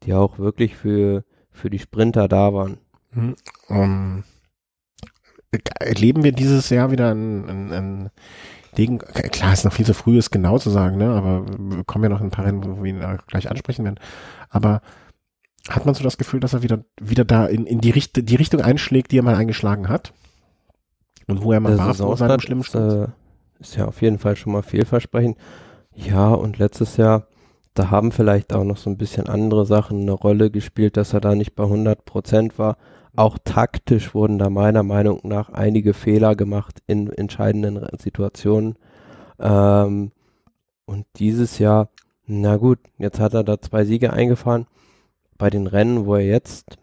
die 0.04 0.14
auch 0.14 0.40
wirklich 0.40 0.76
für, 0.76 1.24
für 1.52 1.70
die 1.70 1.80
Sprinter 1.80 2.28
da 2.28 2.54
waren. 2.54 2.78
Mhm. 3.12 3.36
Um, 3.68 4.24
erleben 5.80 6.24
wir 6.24 6.32
dieses 6.32 6.70
Jahr 6.70 6.92
wieder 6.92 7.12
ein, 7.12 7.50
ein, 7.50 7.74
ein 7.74 8.10
Degen, 8.78 9.00
klar, 9.00 9.54
ist 9.54 9.66
noch 9.66 9.74
viel 9.74 9.86
zu 9.86 9.94
früh, 9.94 10.18
es 10.18 10.32
genau 10.32 10.58
zu 10.58 10.70
sagen, 10.70 10.98
ne, 10.98 11.10
aber 11.10 11.46
wir 11.48 11.84
kommen 11.84 12.04
ja 12.04 12.10
noch 12.10 12.22
in 12.22 12.28
ein 12.28 12.32
paar 12.32 12.46
Rennen, 12.46 12.64
wo 12.64 12.84
wir 12.84 12.92
ihn 12.92 13.04
gleich 13.28 13.50
ansprechen 13.50 13.84
werden. 13.84 14.00
Aber 14.50 14.82
hat 15.68 15.86
man 15.86 15.96
so 15.96 16.04
das 16.04 16.18
Gefühl, 16.18 16.40
dass 16.40 16.54
er 16.54 16.64
wieder, 16.64 16.84
wieder 17.00 17.26
da 17.26 17.46
in, 17.46 17.66
in 17.66 17.82
die, 17.82 17.92
Richt 17.92 18.30
die 18.30 18.36
Richtung 18.36 18.62
einschlägt, 18.62 19.12
die 19.12 19.20
er 19.20 19.24
mal 19.24 19.36
eingeschlagen 19.36 19.90
hat? 19.90 20.14
Und 21.28 21.44
wo 21.44 21.52
er 21.52 21.60
mal 21.60 21.78
war 21.78 21.94
vor 21.94 22.18
seinem 22.18 22.40
schlimmen? 22.40 22.64
Äh, 22.74 23.08
ist 23.60 23.76
ja 23.76 23.86
auf 23.86 24.02
jeden 24.02 24.18
Fall 24.18 24.36
schon 24.36 24.54
mal 24.54 24.64
vielversprechend. 24.64 25.38
Ja, 25.94 26.30
und 26.30 26.58
letztes 26.58 26.98
Jahr, 26.98 27.28
da 27.74 27.92
haben 27.92 28.12
vielleicht 28.12 28.54
auch 28.54 28.64
noch 28.64 28.78
so 28.78 28.90
ein 28.90 28.98
bisschen 28.98 29.28
andere 29.28 29.66
Sachen 29.66 30.02
eine 30.02 30.12
Rolle 30.12 30.50
gespielt, 30.50 30.98
dass 30.98 31.14
er 31.14 31.20
da 31.20 31.36
nicht 31.36 31.56
bei 31.56 31.64
100 31.64 32.06
Prozent 32.06 32.58
war. 32.58 32.78
Auch 33.16 33.38
taktisch 33.44 34.14
wurden 34.14 34.38
da 34.38 34.50
meiner 34.50 34.84
Meinung 34.84 35.20
nach 35.24 35.50
einige 35.50 35.94
Fehler 35.94 36.36
gemacht 36.36 36.82
in 36.88 37.12
entscheidenden 37.12 37.86
Situationen. 37.98 38.76
Ähm, 39.40 40.12
und 40.86 41.06
dieses 41.18 41.60
Jahr, 41.60 41.90
na 42.26 42.58
gut, 42.58 42.80
jetzt 42.98 43.20
hat 43.20 43.34
er 43.34 43.44
da 43.44 43.60
zwei 43.62 43.86
Siege 43.86 44.14
eingefahren. 44.14 44.68
Bei 45.38 45.50
den 45.50 45.68
Rennen, 45.68 46.06
wo 46.06 46.16
er 46.16 46.26
jetzt, 46.26 46.78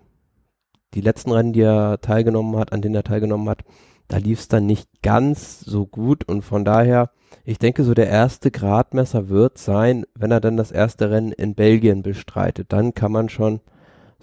die 0.94 1.00
letzten 1.00 1.32
Rennen, 1.32 1.52
die 1.52 1.62
er 1.62 2.00
teilgenommen 2.00 2.56
hat, 2.56 2.72
an 2.72 2.82
denen 2.82 2.94
er 2.94 3.04
teilgenommen 3.04 3.48
hat, 3.48 3.64
da 4.08 4.18
lief 4.18 4.40
es 4.40 4.48
dann 4.48 4.66
nicht 4.66 4.88
ganz 5.02 5.60
so 5.60 5.86
gut 5.86 6.28
und 6.28 6.42
von 6.42 6.64
daher, 6.64 7.10
ich 7.44 7.58
denke, 7.58 7.84
so 7.84 7.94
der 7.94 8.08
erste 8.08 8.50
Gradmesser 8.50 9.28
wird 9.28 9.58
sein, 9.58 10.04
wenn 10.14 10.30
er 10.30 10.40
dann 10.40 10.56
das 10.56 10.70
erste 10.70 11.10
Rennen 11.10 11.32
in 11.32 11.54
Belgien 11.54 12.02
bestreitet. 12.02 12.72
Dann 12.72 12.94
kann 12.94 13.12
man 13.12 13.28
schon 13.28 13.60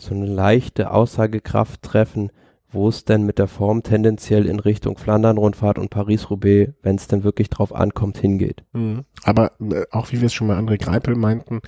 so 0.04 0.14
eine 0.14 0.26
leichte 0.26 0.92
Aussagekraft 0.92 1.82
treffen, 1.82 2.32
wo 2.74 2.90
es 2.90 3.06
denn 3.06 3.24
mit 3.24 3.38
der 3.38 3.48
Form 3.48 3.84
tendenziell 3.84 4.48
in 4.48 4.60
Richtung 4.60 4.98
Flandern-Rundfahrt 4.98 5.78
und 5.78 5.90
Paris-Roubaix, 5.90 6.74
wenn 6.82 6.96
es 6.96 7.08
denn 7.08 7.24
wirklich 7.24 7.50
drauf 7.50 7.74
ankommt, 7.74 8.18
hingeht. 8.18 8.64
Mhm. 8.74 9.06
Aber 9.24 9.52
äh, 9.62 9.86
auch 9.92 10.12
wie 10.12 10.22
wir 10.22 10.26
es 10.26 10.34
schon 10.34 10.48
mal 10.48 10.58
André 10.58 10.82
Greipel 10.82 11.16
meinten, 11.16 11.62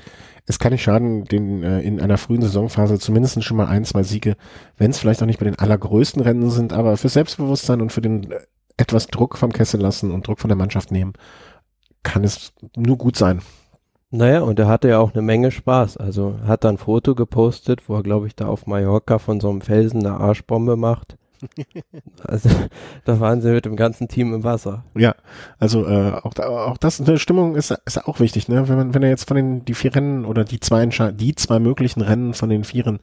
es 0.47 0.59
kann 0.59 0.71
nicht 0.71 0.83
schaden, 0.83 1.25
den 1.25 1.63
äh, 1.63 1.81
in 1.81 2.01
einer 2.01 2.17
frühen 2.17 2.41
Saisonphase 2.41 2.99
zumindest 2.99 3.43
schon 3.43 3.57
mal 3.57 3.67
ein, 3.67 3.85
zwei 3.85 4.03
Siege, 4.03 4.35
wenn 4.77 4.91
es 4.91 4.97
vielleicht 4.97 5.21
auch 5.21 5.27
nicht 5.27 5.39
bei 5.39 5.45
den 5.45 5.59
allergrößten 5.59 6.21
Rennen 6.21 6.49
sind, 6.49 6.73
aber 6.73 6.97
für 6.97 7.09
Selbstbewusstsein 7.09 7.81
und 7.81 7.91
für 7.91 8.01
den 8.01 8.31
äh, 8.31 8.39
etwas 8.77 9.07
Druck 9.07 9.37
vom 9.37 9.53
Kessel 9.53 9.79
lassen 9.79 10.11
und 10.11 10.27
Druck 10.27 10.39
von 10.39 10.49
der 10.49 10.57
Mannschaft 10.57 10.91
nehmen, 10.91 11.13
kann 12.03 12.23
es 12.23 12.51
nur 12.75 12.97
gut 12.97 13.15
sein. 13.15 13.41
Naja, 14.11 14.41
und 14.41 14.59
er 14.59 14.67
hatte 14.67 14.87
ja 14.87 14.99
auch 14.99 15.13
eine 15.13 15.21
Menge 15.21 15.51
Spaß. 15.51 15.97
Also 15.97 16.39
hat 16.45 16.63
dann 16.63 16.75
ein 16.75 16.77
Foto 16.77 17.15
gepostet, 17.15 17.89
wo 17.89 17.95
er, 17.95 18.03
glaube 18.03 18.27
ich, 18.27 18.35
da 18.35 18.47
auf 18.47 18.67
Mallorca 18.67 19.19
von 19.19 19.39
so 19.39 19.49
einem 19.49 19.61
Felsen 19.61 20.05
eine 20.05 20.17
Arschbombe 20.17 20.77
macht. 20.77 21.17
also 22.23 22.49
da 23.03 23.19
waren 23.19 23.41
sie 23.41 23.51
mit 23.51 23.65
dem 23.65 23.75
ganzen 23.75 24.07
Team 24.07 24.33
im 24.33 24.43
Wasser. 24.43 24.85
Ja, 24.95 25.15
also 25.59 25.85
äh, 25.85 26.13
auch, 26.23 26.33
da, 26.33 26.47
auch 26.47 26.77
das, 26.77 27.01
eine 27.01 27.19
Stimmung 27.19 27.55
ist, 27.55 27.75
ist 27.85 28.07
auch 28.07 28.19
wichtig, 28.19 28.47
ne? 28.47 28.67
Wenn 28.69 28.77
man, 28.77 28.93
wenn 28.93 29.03
er 29.03 29.09
jetzt 29.09 29.27
von 29.27 29.35
den 29.35 29.65
die 29.65 29.73
vier 29.73 29.93
Rennen 29.95 30.25
oder 30.25 30.43
die 30.45 30.59
zwei 30.59 30.85
die 30.85 31.35
zwei 31.35 31.59
möglichen 31.59 32.01
Rennen 32.01 32.33
von 32.33 32.49
den 32.49 32.63
Vieren 32.63 32.99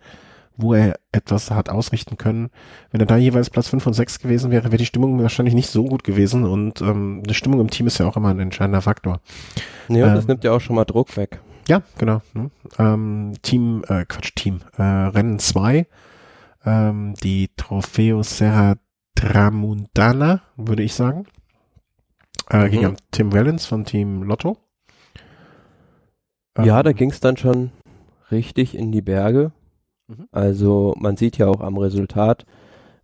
wo 0.56 0.74
er 0.74 0.98
etwas 1.12 1.50
hat 1.50 1.68
ausrichten 1.68 2.16
können. 2.16 2.50
Wenn 2.90 3.00
er 3.00 3.06
da 3.06 3.16
jeweils 3.16 3.50
Platz 3.50 3.68
5 3.68 3.86
und 3.86 3.92
6 3.94 4.20
gewesen 4.20 4.50
wäre, 4.50 4.64
wäre 4.64 4.76
die 4.76 4.86
Stimmung 4.86 5.20
wahrscheinlich 5.20 5.54
nicht 5.54 5.70
so 5.70 5.84
gut 5.84 6.04
gewesen 6.04 6.44
und 6.44 6.80
ähm, 6.80 7.22
die 7.24 7.34
Stimmung 7.34 7.60
im 7.60 7.70
Team 7.70 7.86
ist 7.86 7.98
ja 7.98 8.06
auch 8.06 8.16
immer 8.16 8.28
ein 8.28 8.40
entscheidender 8.40 8.82
Faktor. 8.82 9.20
Ja, 9.88 10.08
ähm, 10.08 10.14
das 10.14 10.26
nimmt 10.26 10.44
ja 10.44 10.52
auch 10.52 10.60
schon 10.60 10.76
mal 10.76 10.84
Druck 10.84 11.16
weg. 11.16 11.40
Ja, 11.68 11.82
genau. 11.98 12.22
Ne? 12.34 12.50
Ähm, 12.78 13.34
Team, 13.42 13.82
äh, 13.88 14.04
Quatsch, 14.04 14.34
Team, 14.34 14.60
äh, 14.76 14.82
Rennen 14.82 15.38
2, 15.38 15.86
ähm, 16.64 17.14
die 17.22 17.50
Trofeo 17.56 18.22
Serra 18.22 18.76
Tramuntana, 19.14 20.42
würde 20.56 20.82
ich 20.82 20.94
sagen. 20.94 21.26
Äh, 22.50 22.66
mhm. 22.66 22.70
Gegen 22.70 22.96
Tim 23.10 23.32
Wellens 23.32 23.66
von 23.66 23.84
Team 23.84 24.22
Lotto. 24.22 24.56
Ja, 26.58 26.82
da 26.82 26.90
ähm, 26.90 26.96
ging 26.96 27.10
es 27.10 27.20
dann 27.20 27.36
schon 27.36 27.70
richtig 28.30 28.74
in 28.74 28.92
die 28.92 29.02
Berge. 29.02 29.52
Mhm. 30.18 30.28
Also 30.30 30.94
man 30.98 31.16
sieht 31.16 31.38
ja 31.38 31.48
auch 31.48 31.60
am 31.60 31.78
Resultat, 31.78 32.44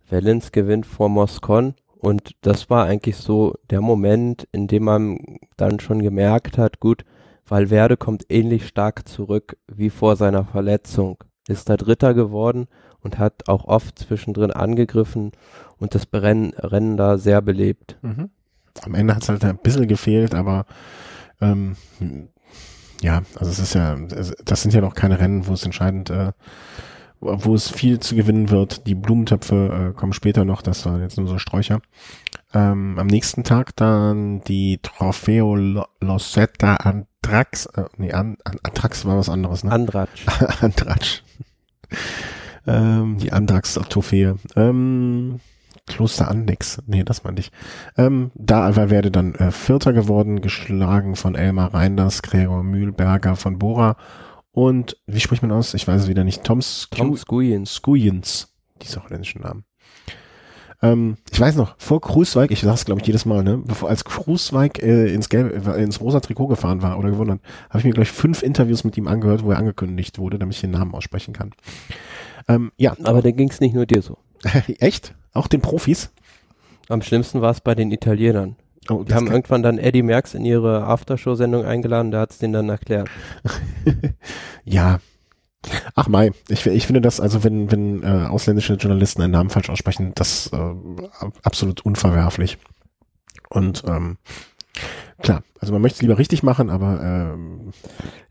Valens 0.09 0.51
gewinnt 0.51 0.85
vor 0.85 1.09
Moscon 1.09 1.73
und 1.97 2.31
das 2.41 2.69
war 2.69 2.85
eigentlich 2.85 3.17
so 3.17 3.55
der 3.69 3.81
Moment, 3.81 4.47
in 4.51 4.67
dem 4.67 4.83
man 4.83 5.19
dann 5.57 5.79
schon 5.79 6.01
gemerkt 6.01 6.57
hat, 6.57 6.79
gut, 6.79 7.03
Valverde 7.45 7.97
kommt 7.97 8.25
ähnlich 8.29 8.67
stark 8.67 9.07
zurück 9.07 9.57
wie 9.67 9.89
vor 9.89 10.15
seiner 10.15 10.45
Verletzung, 10.45 11.17
ist 11.47 11.69
da 11.69 11.77
Dritter 11.77 12.13
geworden 12.13 12.67
und 13.01 13.17
hat 13.17 13.47
auch 13.47 13.65
oft 13.65 13.99
zwischendrin 13.99 14.51
angegriffen 14.51 15.31
und 15.77 15.95
das 15.95 16.07
Rennen, 16.13 16.53
Rennen 16.53 16.97
da 16.97 17.17
sehr 17.17 17.41
belebt. 17.41 17.97
Mhm. 18.01 18.29
Am 18.83 18.93
Ende 18.93 19.15
hat 19.15 19.23
es 19.23 19.29
halt 19.29 19.43
ein 19.43 19.57
bisschen 19.57 19.87
gefehlt, 19.87 20.35
aber 20.35 20.65
ähm, 21.41 21.75
ja, 23.01 23.23
also 23.35 23.51
es 23.51 23.59
ist 23.59 23.73
ja, 23.73 23.97
das 24.45 24.61
sind 24.61 24.73
ja 24.73 24.81
noch 24.81 24.93
keine 24.93 25.19
Rennen, 25.19 25.47
wo 25.47 25.53
es 25.53 25.63
entscheidend 25.63 26.09
äh, 26.09 26.31
wo 27.21 27.53
es 27.53 27.69
viel 27.69 27.99
zu 27.99 28.15
gewinnen 28.15 28.49
wird. 28.49 28.87
Die 28.87 28.95
Blumentöpfe 28.95 29.89
äh, 29.91 29.97
kommen 29.97 30.13
später 30.13 30.45
noch, 30.45 30.61
das 30.61 30.85
waren 30.85 31.01
jetzt 31.01 31.17
nur 31.17 31.27
so 31.27 31.37
Sträucher. 31.37 31.81
Ähm, 32.53 32.97
am 32.97 33.07
nächsten 33.07 33.43
Tag 33.43 33.75
dann 33.75 34.41
die 34.41 34.79
Trofeo 34.81 35.55
Losetta 36.01 36.75
Antrax, 36.75 37.65
äh, 37.67 37.85
nee, 37.97 38.11
An, 38.13 38.37
An, 38.43 38.57
Antrax 38.63 39.05
war 39.05 39.17
was 39.17 39.29
anderes, 39.29 39.63
ne? 39.63 39.71
Andratsch. 39.71 40.25
Andratsch. 40.61 41.23
ähm, 42.65 43.17
die 43.19 43.31
Antrax-Trophäe. 43.31 44.37
Ähm, 44.55 45.39
Kloster 45.87 46.29
Andex, 46.29 46.81
nee, 46.85 47.03
das 47.03 47.23
meinte 47.23 47.41
ich. 47.41 47.51
Ähm, 47.97 48.31
da 48.35 48.75
werde 48.89 49.11
dann 49.11 49.33
äh, 49.35 49.51
Vierter 49.51 49.91
geworden, 49.91 50.39
geschlagen 50.39 51.15
von 51.15 51.35
Elmar 51.35 51.73
Reinders, 51.73 52.21
Gregor 52.21 52.63
Mühlberger 52.63 53.35
von 53.35 53.57
Bora 53.57 53.97
und 54.51 54.97
wie 55.05 55.19
spricht 55.19 55.41
man 55.41 55.51
aus? 55.51 55.73
Ich 55.73 55.87
weiß 55.87 56.03
es 56.03 56.07
wieder 56.07 56.23
nicht. 56.23 56.43
Tom, 56.43 56.61
Tom 56.91 57.17
Skuyens. 57.17 57.75
Skuyens. 57.75 58.53
Diese 58.81 59.03
holländischen 59.03 59.41
Namen. 59.41 59.65
Ähm, 60.81 61.17
ich 61.31 61.39
weiß 61.39 61.55
noch, 61.55 61.75
vor 61.77 61.99
Krusweig, 61.99 62.51
ich 62.51 62.61
sag's 62.61 62.85
glaube 62.85 63.01
ich 63.01 63.07
jedes 63.07 63.25
Mal, 63.25 63.43
ne, 63.43 63.57
bevor 63.57 63.89
als 63.89 64.05
Krusweig 64.05 64.81
äh, 64.81 65.13
ins 65.13 65.27
gelbe, 65.27 65.73
äh, 65.73 65.83
ins 65.83 65.99
rosa 65.99 66.21
Trikot 66.21 66.47
gefahren 66.47 66.81
war 66.81 66.97
oder 66.97 67.09
gewonnen 67.09 67.31
hat, 67.31 67.41
habe 67.69 67.79
ich 67.79 67.85
mir 67.85 67.91
gleich 67.91 68.11
fünf 68.11 68.41
Interviews 68.43 68.85
mit 68.85 68.97
ihm 68.97 69.07
angehört, 69.07 69.43
wo 69.43 69.51
er 69.51 69.57
angekündigt 69.57 70.19
wurde, 70.19 70.39
damit 70.39 70.55
ich 70.55 70.61
den 70.61 70.71
Namen 70.71 70.93
aussprechen 70.95 71.33
kann. 71.33 71.51
Ähm, 72.47 72.71
ja. 72.77 72.95
Aber 73.03 73.21
dann 73.21 73.35
ging's 73.35 73.59
nicht 73.59 73.75
nur 73.75 73.85
dir 73.85 74.01
so. 74.01 74.17
Echt? 74.79 75.15
Auch 75.33 75.47
den 75.47 75.61
Profis? 75.61 76.11
Am 76.87 77.01
schlimmsten 77.01 77.41
war 77.41 77.51
es 77.51 77.61
bei 77.61 77.75
den 77.75 77.91
Italienern. 77.91 78.55
Oh, 78.89 79.03
Die 79.03 79.13
haben 79.13 79.27
irgendwann 79.27 79.63
dann 79.63 79.77
Eddie 79.77 80.03
Merckx 80.03 80.33
in 80.33 80.45
ihre 80.45 80.83
Aftershow-Sendung 80.85 81.65
eingeladen, 81.65 82.11
der 82.11 82.21
hat 82.21 82.31
es 82.31 82.39
denen 82.39 82.53
dann 82.53 82.69
erklärt. 82.69 83.09
ja. 84.63 84.99
Ach 85.93 86.07
Mai, 86.07 86.31
ich, 86.47 86.65
ich 86.65 86.87
finde 86.87 87.01
das, 87.01 87.19
also 87.19 87.43
wenn, 87.43 87.69
wenn 87.71 88.01
äh, 88.03 88.27
ausländische 88.27 88.75
Journalisten 88.75 89.21
einen 89.21 89.33
Namen 89.33 89.49
falsch 89.49 89.69
aussprechen, 89.69 90.13
das 90.15 90.49
äh, 90.53 90.73
absolut 91.43 91.81
unverwerflich. 91.85 92.57
Und 93.49 93.83
ähm, 93.87 94.17
klar, 95.21 95.43
also 95.59 95.73
man 95.73 95.81
möchte 95.81 95.97
es 95.97 96.01
lieber 96.01 96.17
richtig 96.17 96.43
machen, 96.43 96.69
aber 96.69 97.01
ähm, 97.03 97.71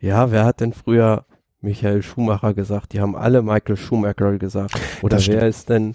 Ja, 0.01 0.31
wer 0.31 0.45
hat 0.45 0.61
denn 0.61 0.73
früher 0.73 1.27
Michael 1.61 2.03
Schumacher 2.03 2.55
gesagt? 2.55 2.93
Die 2.93 3.01
haben 3.01 3.15
alle 3.15 3.43
Michael 3.43 3.77
Schumacher 3.77 4.39
gesagt. 4.39 4.81
Oder 5.03 5.19
wer 5.27 5.47
ist 5.47 5.69
denn 5.69 5.95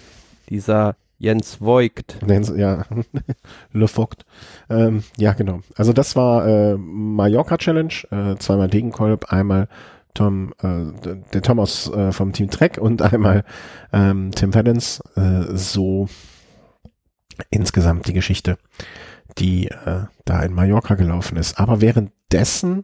dieser 0.49 0.95
Jens 1.23 1.61
Voigt? 1.61 2.17
sie- 2.41 2.59
ja, 2.59 2.83
Le 3.71 3.87
Vogt. 3.87 4.25
Ähm, 4.69 5.03
ja, 5.17 5.31
genau. 5.33 5.61
Also 5.75 5.93
das 5.93 6.15
war 6.17 6.45
äh, 6.45 6.75
Mallorca 6.77 7.57
Challenge, 7.57 7.93
äh, 8.11 8.35
zweimal 8.37 8.67
Degenkolb, 8.67 9.31
einmal 9.31 9.69
Tom, 10.13 10.53
äh, 10.61 10.91
der 11.33 11.41
Thomas 11.41 11.89
äh, 11.89 12.11
vom 12.11 12.33
Team 12.33 12.49
Trek 12.49 12.77
und 12.77 13.01
einmal 13.01 13.45
ähm, 13.93 14.31
Tim 14.35 14.53
Valens. 14.53 15.01
Äh, 15.15 15.55
so 15.55 16.07
insgesamt 17.49 18.07
die 18.07 18.13
Geschichte, 18.13 18.57
die 19.37 19.67
äh, 19.69 20.01
da 20.25 20.43
in 20.43 20.53
Mallorca 20.53 20.95
gelaufen 20.95 21.37
ist. 21.37 21.57
Aber 21.57 21.79
währenddessen, 21.81 22.83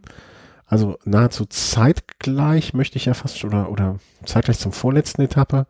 also 0.66 0.96
nahezu 1.04 1.44
zeitgleich, 1.44 2.72
möchte 2.74 2.96
ich 2.96 3.04
ja 3.04 3.14
fast 3.14 3.44
oder 3.44 3.70
oder 3.70 3.98
zeitgleich 4.24 4.58
zum 4.58 4.72
vorletzten 4.72 5.22
Etappe, 5.22 5.66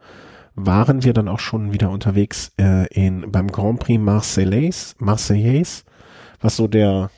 waren 0.67 1.05
wir 1.05 1.13
dann 1.13 1.29
auch 1.29 1.39
schon 1.39 1.73
wieder 1.73 1.91
unterwegs 1.91 2.53
äh, 2.59 2.87
in 2.89 3.31
beim 3.33 3.49
Grand 3.49 3.81
Prix 3.81 4.01
Marseillais, 4.01 4.95
Marseillais, 4.99 5.85
was 6.41 6.57
so 6.57 6.67
der 6.69 7.11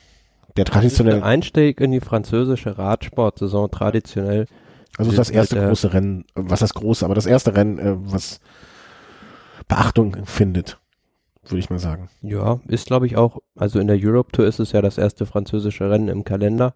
der 0.56 0.64
traditionelle, 0.64 1.16
der 1.18 1.24
Einstieg 1.26 1.80
in 1.80 1.92
die 1.92 2.00
französische 2.00 2.76
Radsportsaison 2.76 3.70
traditionell. 3.70 4.46
also 4.98 5.12
das 5.12 5.28
mit 5.28 5.36
erste 5.36 5.54
der- 5.56 5.68
große 5.68 5.92
Rennen, 5.92 6.24
was 6.34 6.60
das 6.60 6.74
große, 6.74 7.04
aber 7.04 7.14
das 7.14 7.26
erste 7.26 7.54
Rennen, 7.56 7.78
äh, 7.78 7.94
was 7.98 8.40
Beachtung 9.68 10.16
findet, 10.24 10.78
würde 11.44 11.58
ich 11.58 11.70
mal 11.70 11.78
sagen. 11.78 12.08
Ja, 12.20 12.60
ist 12.68 12.86
glaube 12.86 13.06
ich 13.06 13.16
auch, 13.16 13.38
also 13.56 13.78
in 13.78 13.86
der 13.86 13.96
Europe 14.00 14.32
Tour 14.32 14.46
ist 14.46 14.60
es 14.60 14.72
ja 14.72 14.82
das 14.82 14.98
erste 14.98 15.24
französische 15.26 15.88
Rennen 15.90 16.08
im 16.08 16.24
Kalender. 16.24 16.74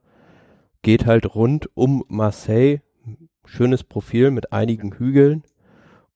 Geht 0.82 1.04
halt 1.06 1.34
rund 1.34 1.68
um 1.74 2.04
Marseille. 2.08 2.78
Schönes 3.44 3.84
Profil 3.84 4.30
mit 4.30 4.52
einigen 4.52 4.92
Hügeln. 4.92 5.42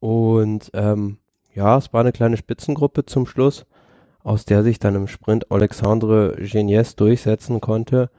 Und 0.01 0.71
ähm, 0.75 1.19
ja, 1.55 1.77
es 1.79 1.93
war 1.93 2.01
eine 2.01 2.13
kleine 2.13 2.37
Spitzengruppe 2.37 3.07
zum 3.07 3.27
Schluss, 3.27 3.67
aus 4.23 4.45
der 4.45 4.63
sich 4.63 4.79
dann 4.79 4.95
im 4.95 5.07
Sprint 5.07 5.51
Alexandre 5.51 6.37
Genies 6.41 6.97
durchsetzen 6.97 7.61
konnte. 7.61 8.11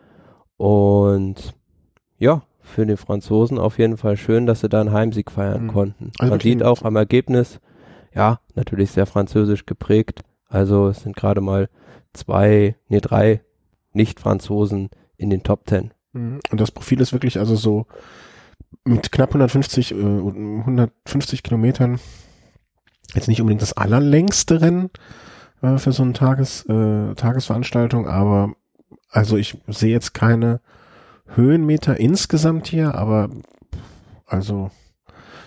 Und 0.57 1.53
ja, 2.17 2.43
für 2.61 2.85
die 2.85 2.97
Franzosen 2.97 3.57
auf 3.57 3.79
jeden 3.79 3.97
Fall 3.97 4.15
schön, 4.17 4.45
dass 4.45 4.61
sie 4.61 4.69
da 4.69 4.81
einen 4.81 4.93
Heimsieg 4.93 5.31
feiern 5.31 5.63
Mhm. 5.65 5.67
konnten. 5.69 6.11
Also 6.19 6.31
Man 6.31 6.39
sieht 6.39 6.63
auch 6.63 6.83
am 6.83 6.95
Ergebnis, 6.95 7.59
ja, 8.13 8.39
natürlich 8.55 8.91
sehr 8.91 9.05
französisch 9.05 9.65
geprägt. 9.65 10.21
Also 10.47 10.87
es 10.89 11.01
sind 11.01 11.15
gerade 11.15 11.41
mal 11.41 11.69
zwei, 12.13 12.75
nee, 12.89 12.99
drei 12.99 13.41
Nicht-Franzosen 13.93 14.89
in 15.17 15.29
den 15.29 15.43
Top 15.43 15.65
Ten. 15.65 15.91
Mhm. 16.13 16.39
Und 16.51 16.61
das 16.61 16.71
Profil 16.71 17.01
ist 17.01 17.13
wirklich 17.13 17.39
also 17.39 17.55
so 17.55 17.87
mit 18.85 19.11
knapp 19.11 19.29
150, 19.29 19.91
äh, 19.91 19.95
150 19.95 21.43
Kilometern 21.43 21.99
jetzt 23.13 23.27
nicht 23.27 23.41
unbedingt 23.41 23.61
das 23.61 23.73
allerlängste 23.73 24.61
Rennen 24.61 24.89
äh, 25.61 25.77
für 25.77 25.91
so 25.91 26.03
eine 26.03 26.13
Tages, 26.13 26.65
äh, 26.67 27.13
Tagesveranstaltung, 27.15 28.07
aber 28.07 28.53
also 29.09 29.37
ich 29.37 29.57
sehe 29.67 29.91
jetzt 29.91 30.13
keine 30.13 30.61
Höhenmeter 31.35 31.99
insgesamt 31.99 32.67
hier, 32.67 32.95
aber 32.95 33.29
also 34.25 34.71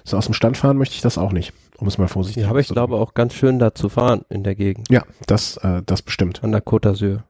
so 0.04 0.16
aus 0.18 0.26
dem 0.26 0.34
Stand 0.34 0.56
fahren 0.58 0.76
möchte 0.76 0.94
ich 0.94 1.00
das 1.00 1.16
auch 1.18 1.32
nicht, 1.32 1.52
um 1.78 1.88
es 1.88 1.96
mal 1.98 2.08
vorsichtig 2.08 2.42
Ja, 2.44 2.50
aber 2.50 2.60
ich 2.60 2.68
glaube 2.68 2.96
auch 2.96 3.14
ganz 3.14 3.32
schön 3.34 3.58
da 3.58 3.74
zu 3.74 3.88
fahren 3.88 4.22
in 4.28 4.44
der 4.44 4.54
Gegend, 4.54 4.90
Ja, 4.90 5.02
das, 5.26 5.56
äh, 5.58 5.82
das 5.86 6.02
bestimmt. 6.02 6.44
an 6.44 6.52
der 6.52 6.62
Côte 6.62 6.90
d'Azur. 6.90 7.20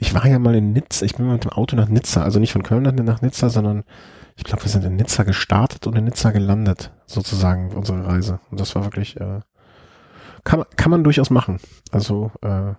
Ich 0.00 0.12
war 0.12 0.26
ja 0.26 0.40
mal 0.40 0.56
in 0.56 0.72
Nizza, 0.72 1.06
ich 1.06 1.14
bin 1.14 1.26
mal 1.26 1.34
mit 1.34 1.44
dem 1.44 1.52
Auto 1.52 1.76
nach 1.76 1.88
Nizza, 1.88 2.22
also 2.24 2.40
nicht 2.40 2.52
von 2.52 2.64
Köln 2.64 2.82
nach 2.82 3.22
Nizza, 3.22 3.48
sondern 3.48 3.84
ich 4.36 4.44
glaube, 4.44 4.64
wir 4.64 4.70
sind 4.70 4.84
in 4.84 4.96
Nizza 4.96 5.22
gestartet 5.22 5.86
und 5.86 5.96
in 5.96 6.04
Nizza 6.04 6.30
gelandet, 6.32 6.92
sozusagen, 7.06 7.72
unsere 7.72 8.06
Reise. 8.06 8.40
Und 8.50 8.60
das 8.60 8.74
war 8.74 8.84
wirklich, 8.84 9.16
äh, 9.20 9.40
kann, 10.44 10.60
man- 10.60 10.68
kann 10.76 10.90
man 10.90 11.04
durchaus 11.04 11.30
machen. 11.30 11.58
Also 11.92 12.30
äh, 12.42 12.74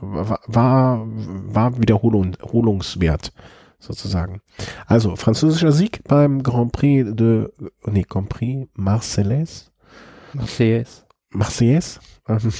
war, 0.00 0.40
war, 0.46 1.02
war 1.06 1.78
Wiederholung, 1.80 2.32
Wiederholungswert, 2.32 3.32
sozusagen. 3.78 4.40
Also, 4.86 5.14
französischer 5.16 5.70
Sieg 5.72 6.02
beim 6.08 6.42
Grand 6.42 6.72
Prix 6.72 7.14
de, 7.14 7.48
nee, 7.86 8.04
Grand 8.08 8.28
Prix 8.28 8.68
Marseillais. 8.74 9.70
Marseillais. 10.32 11.04
Marseillais. 11.30 12.00
Ähm, 12.28 12.52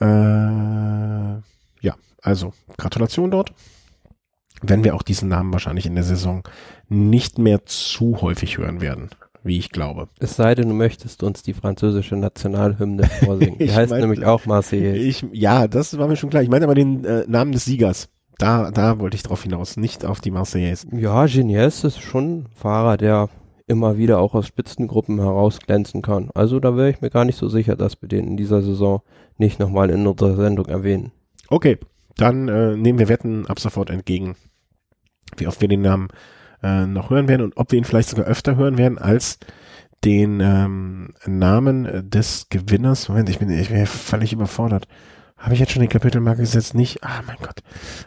äh, 0.00 1.40
ja, 1.86 1.94
also 2.22 2.52
Gratulation 2.76 3.30
dort. 3.30 3.52
Wenn 4.62 4.84
wir 4.84 4.94
auch 4.94 5.02
diesen 5.02 5.28
Namen 5.28 5.52
wahrscheinlich 5.52 5.86
in 5.86 5.94
der 5.94 6.04
Saison 6.04 6.42
nicht 6.88 7.38
mehr 7.38 7.64
zu 7.64 8.20
häufig 8.20 8.58
hören 8.58 8.80
werden, 8.80 9.08
wie 9.44 9.58
ich 9.58 9.70
glaube. 9.70 10.08
Es 10.18 10.36
sei 10.36 10.54
denn, 10.54 10.68
du 10.68 10.74
möchtest 10.74 11.22
uns 11.22 11.42
die 11.42 11.54
französische 11.54 12.16
Nationalhymne 12.16 13.04
vorsingen. 13.24 13.58
Die 13.58 13.72
heißt 13.72 13.90
mein- 13.90 14.00
nämlich 14.00 14.24
auch 14.24 14.46
Marseillais. 14.46 14.96
Ich, 15.00 15.24
ja, 15.32 15.68
das 15.68 15.96
war 15.98 16.08
mir 16.08 16.16
schon 16.16 16.30
klar. 16.30 16.42
Ich 16.42 16.48
meine 16.48 16.64
aber 16.64 16.74
den 16.74 17.04
äh, 17.04 17.24
Namen 17.28 17.52
des 17.52 17.64
Siegers. 17.64 18.08
Da, 18.38 18.70
da 18.70 18.98
wollte 19.00 19.16
ich 19.16 19.22
drauf 19.24 19.42
hinaus, 19.42 19.76
nicht 19.76 20.04
auf 20.04 20.20
die 20.20 20.30
Marseillais. 20.30 20.86
Ja, 20.92 21.26
Genies 21.26 21.82
ist 21.84 22.00
schon 22.00 22.38
ein 22.40 22.46
Fahrer, 22.54 22.96
der 22.96 23.28
immer 23.66 23.98
wieder 23.98 24.18
auch 24.20 24.34
aus 24.34 24.46
Spitzengruppen 24.46 25.18
herausglänzen 25.18 26.02
kann. 26.02 26.30
Also 26.34 26.58
da 26.60 26.76
wäre 26.76 26.88
ich 26.90 27.00
mir 27.00 27.10
gar 27.10 27.24
nicht 27.24 27.36
so 27.36 27.48
sicher, 27.48 27.76
dass 27.76 28.00
wir 28.00 28.08
den 28.08 28.26
in 28.26 28.36
dieser 28.36 28.62
Saison 28.62 29.02
nicht 29.38 29.58
nochmal 29.60 29.90
in 29.90 30.06
unserer 30.06 30.36
Sendung 30.36 30.66
erwähnen. 30.66 31.12
Okay, 31.48 31.78
dann 32.16 32.48
äh, 32.48 32.76
nehmen 32.76 32.98
wir 32.98 33.08
Wetten 33.08 33.46
ab 33.46 33.60
sofort 33.60 33.90
entgegen, 33.90 34.36
wie 35.36 35.46
oft 35.46 35.60
wir 35.60 35.68
den 35.68 35.82
Namen 35.82 36.08
äh, 36.62 36.86
noch 36.86 37.10
hören 37.10 37.28
werden 37.28 37.42
und 37.42 37.56
ob 37.56 37.72
wir 37.72 37.78
ihn 37.78 37.84
vielleicht 37.84 38.08
sogar 38.08 38.26
öfter 38.26 38.56
hören 38.56 38.78
werden 38.78 38.98
als 38.98 39.38
den 40.04 40.40
ähm, 40.40 41.10
Namen 41.26 42.08
des 42.08 42.48
Gewinners. 42.50 43.08
Moment, 43.08 43.28
ich 43.28 43.38
bin, 43.38 43.50
ich 43.50 43.68
bin 43.68 43.86
völlig 43.86 44.32
überfordert. 44.32 44.86
Habe 45.36 45.54
ich 45.54 45.60
jetzt 45.60 45.72
schon 45.72 45.82
die 45.82 45.88
Kapitelmarke 45.88 46.40
gesetzt? 46.40 46.74
Nicht? 46.74 47.02
Ah, 47.04 47.22
mein 47.26 47.36
Gott. 47.40 47.60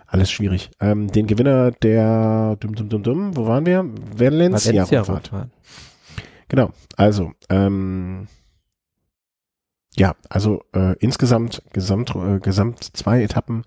Alles 0.05 0.29
schwierig. 0.29 0.69
Ähm, 0.81 1.07
den 1.11 1.27
Gewinner 1.27 1.71
der 1.71 2.57
dum 2.59 2.75
dum 2.75 2.89
dum 2.89 3.03
dum, 3.03 3.37
wo 3.37 3.45
waren 3.45 3.65
wir? 3.65 3.85
Valencia, 4.15 4.83
Rundfahrt. 4.83 5.09
Rundfahrt. 5.09 5.49
Genau, 6.49 6.71
also 6.97 7.31
ähm, 7.49 8.27
ja, 9.95 10.15
also 10.29 10.63
äh, 10.73 10.97
insgesamt 10.99 11.63
gesamt, 11.71 12.13
äh, 12.15 12.39
gesamt 12.39 12.83
zwei 12.83 13.23
Etappen 13.23 13.63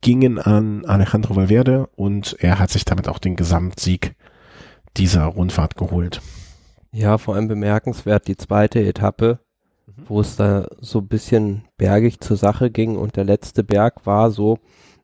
gingen 0.00 0.38
an 0.38 0.84
Alejandro 0.86 1.36
Valverde 1.36 1.88
und 1.96 2.36
er 2.40 2.58
hat 2.58 2.70
sich 2.70 2.84
damit 2.84 3.08
auch 3.08 3.18
den 3.18 3.36
Gesamtsieg 3.36 4.14
dieser 4.96 5.24
Rundfahrt 5.24 5.76
geholt. 5.76 6.20
Ja, 6.92 7.18
vor 7.18 7.34
allem 7.34 7.48
bemerkenswert 7.48 8.26
die 8.26 8.36
zweite 8.36 8.80
Etappe, 8.84 9.38
Mhm. 9.86 10.02
wo 10.08 10.20
es 10.20 10.36
da 10.36 10.66
so 10.80 10.98
ein 11.00 11.08
bisschen 11.08 11.64
bergig 11.76 12.20
zur 12.20 12.36
Sache 12.36 12.70
ging 12.70 12.96
und 12.96 13.16
der 13.16 13.24
letzte 13.24 13.62
Berg 13.64 14.06
war 14.06 14.30
so, 14.30 14.58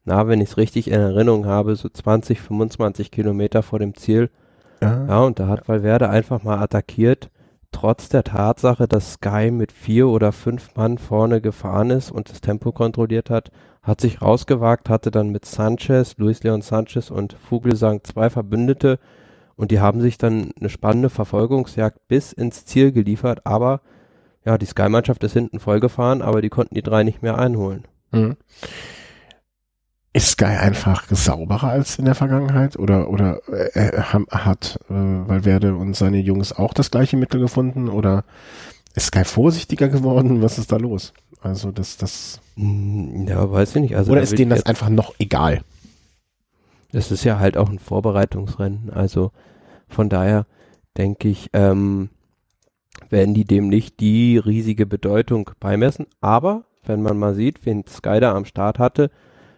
na, 0.05 0.29
wenn 0.29 0.41
ich 0.41 0.51
es 0.51 0.57
richtig 0.57 0.89
in 0.89 1.01
Erinnerung 1.01 1.47
habe, 1.47 1.75
so 1.77 1.89
20, 1.89 2.41
25 2.41 3.11
Kilometer 3.11 3.63
vor 3.63 3.79
dem 3.79 3.95
Ziel. 3.95 4.31
Ja, 4.83 5.07
Ja, 5.07 5.19
und 5.21 5.39
da 5.41 5.49
hat 5.49 5.69
Valverde 5.69 6.09
einfach 6.09 6.43
mal 6.43 6.59
attackiert, 6.59 7.31
trotz 7.73 8.09
der 8.09 8.25
Tatsache, 8.25 8.87
dass 8.89 9.15
Sky 9.15 9.51
mit 9.51 9.73
vier 9.73 10.09
oder 10.09 10.33
fünf 10.33 10.75
Mann 10.77 10.99
vorne 10.99 11.41
gefahren 11.41 11.91
ist 11.91 12.11
und 12.11 12.31
das 12.31 12.41
Tempo 12.41 12.73
kontrolliert 12.73 13.29
hat, 13.31 13.51
hat 13.87 14.01
sich 14.01 14.21
rausgewagt, 14.21 14.89
hatte 14.91 15.11
dann 15.11 15.31
mit 15.31 15.45
Sanchez, 15.45 16.17
Luis 16.19 16.43
Leon 16.43 16.63
Sanchez 16.63 17.11
und 17.11 17.35
Vogelsang 17.35 18.03
zwei 18.05 18.31
Verbündete 18.31 18.99
und 19.55 19.71
die 19.71 19.81
haben 19.81 20.01
sich 20.01 20.19
dann 20.19 20.51
eine 20.59 20.69
spannende 20.69 21.09
Verfolgungsjagd 21.09 22.09
bis 22.09 22.33
ins 22.33 22.65
Ziel 22.67 22.93
geliefert, 22.93 23.47
aber 23.47 23.81
ja, 24.45 24.59
die 24.59 24.67
Sky-Mannschaft 24.67 25.23
ist 25.25 25.33
hinten 25.33 25.61
vollgefahren, 25.61 26.23
aber 26.23 26.43
die 26.43 26.49
konnten 26.51 26.75
die 26.75 26.83
drei 26.83 27.03
nicht 27.05 27.23
mehr 27.23 27.39
einholen. 27.39 27.85
Mhm. 28.13 28.37
Ist 30.13 30.31
Sky 30.31 30.45
einfach 30.47 31.05
sauberer 31.11 31.69
als 31.69 31.99
in 31.99 32.07
der 32.07 32.15
Vergangenheit 32.15 32.79
oder 32.79 33.11
oder 33.11 33.41
äh, 33.51 34.01
haben- 34.01 34.27
hat 34.31 34.79
äh, 34.89 34.95
Valverde 34.95 35.75
und 35.75 35.95
seine 35.95 36.19
Jungs 36.21 36.53
auch 36.55 36.73
das 36.73 36.91
gleiche 36.91 37.19
Mittel 37.19 37.39
gefunden 37.39 37.89
oder 37.91 38.25
ist 38.97 39.07
Sky 39.07 39.25
vorsichtiger 39.25 39.89
geworden? 39.89 40.43
Was 40.43 40.59
ist 40.59 40.73
da 40.73 40.77
los? 40.77 41.13
Also 41.41 41.71
das 41.71 41.97
das 41.97 42.41
Hm, 42.57 43.27
Ja, 43.29 43.51
weiß 43.51 43.77
ich 43.77 43.83
nicht. 43.83 43.97
Also 43.97 44.13
oder 44.13 44.23
ist 44.23 44.39
denen 44.39 44.51
das 44.51 44.65
einfach 44.67 44.89
noch 44.89 45.15
egal? 45.19 45.63
Es 46.93 47.11
ist 47.11 47.25
ja 47.25 47.39
halt 47.39 47.57
auch 47.57 47.69
ein 47.69 47.79
Vorbereitungsrennen. 47.79 48.91
Also 48.91 49.33
von 49.89 50.09
daher 50.09 50.47
denke 50.97 51.29
ich, 51.29 51.51
ähm, 51.53 52.09
werden 53.11 53.35
die 53.35 53.45
dem 53.45 53.69
nicht 53.69 54.01
die 54.01 54.39
riesige 54.39 54.87
Bedeutung 54.87 55.51
beimessen. 55.61 56.07
Aber 56.21 56.65
wenn 56.85 57.03
man 57.03 57.19
mal 57.19 57.35
sieht, 57.35 57.67
wen 57.67 57.85
Sky 57.87 58.21
da 58.21 58.35
am 58.35 58.45
Start 58.47 58.79
hatte, 58.79 59.11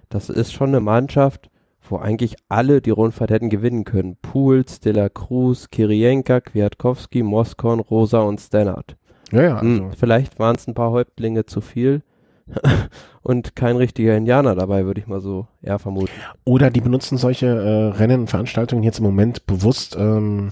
das 0.09 0.31
ist 0.31 0.53
schon 0.53 0.71
eine 0.71 0.81
Mannschaft, 0.81 1.51
wo 1.89 1.97
eigentlich 1.99 2.37
alle 2.49 2.81
die 2.81 2.91
Rundfahrt 2.91 3.31
hätten 3.31 3.51
gewinnen 3.51 3.85
können. 3.85 4.17
Pools, 4.21 4.81
De 4.81 4.93
La 4.93 5.09
Cruz, 5.09 5.71
Kirienka, 5.71 6.41
Kwiatkowski, 6.41 7.23
Moskon, 7.23 7.81
Rosa 7.81 8.21
und 8.21 8.41
Stannard. 8.41 8.97
Ja, 9.33 9.43
ja. 9.43 9.61
Hm, 9.61 9.85
Also, 9.85 9.97
vielleicht 9.99 10.39
waren 10.39 10.57
es 10.57 10.67
ein 10.67 10.75
paar 10.75 10.91
Häuptlinge 10.91 11.47
zu 11.47 11.61
viel 11.61 12.03
und 13.23 13.57
kein 13.57 13.77
richtiger 13.77 14.17
Indianer 14.17 14.55
dabei, 14.55 14.87
würde 14.87 15.01
ich 15.01 15.07
mal 15.07 15.21
so 15.21 15.47
eher 15.63 15.79
vermuten. 15.79 16.11
Oder 16.45 16.71
die 16.71 16.81
benutzen 16.81 17.19
solche 17.19 17.47
äh, 17.47 17.97
Rennen, 17.97 18.27
Veranstaltungen 18.27 18.83
jetzt 18.83 18.99
im 18.99 19.05
Moment 19.05 19.47
bewusst, 19.47 19.97
ähm, 19.99 20.51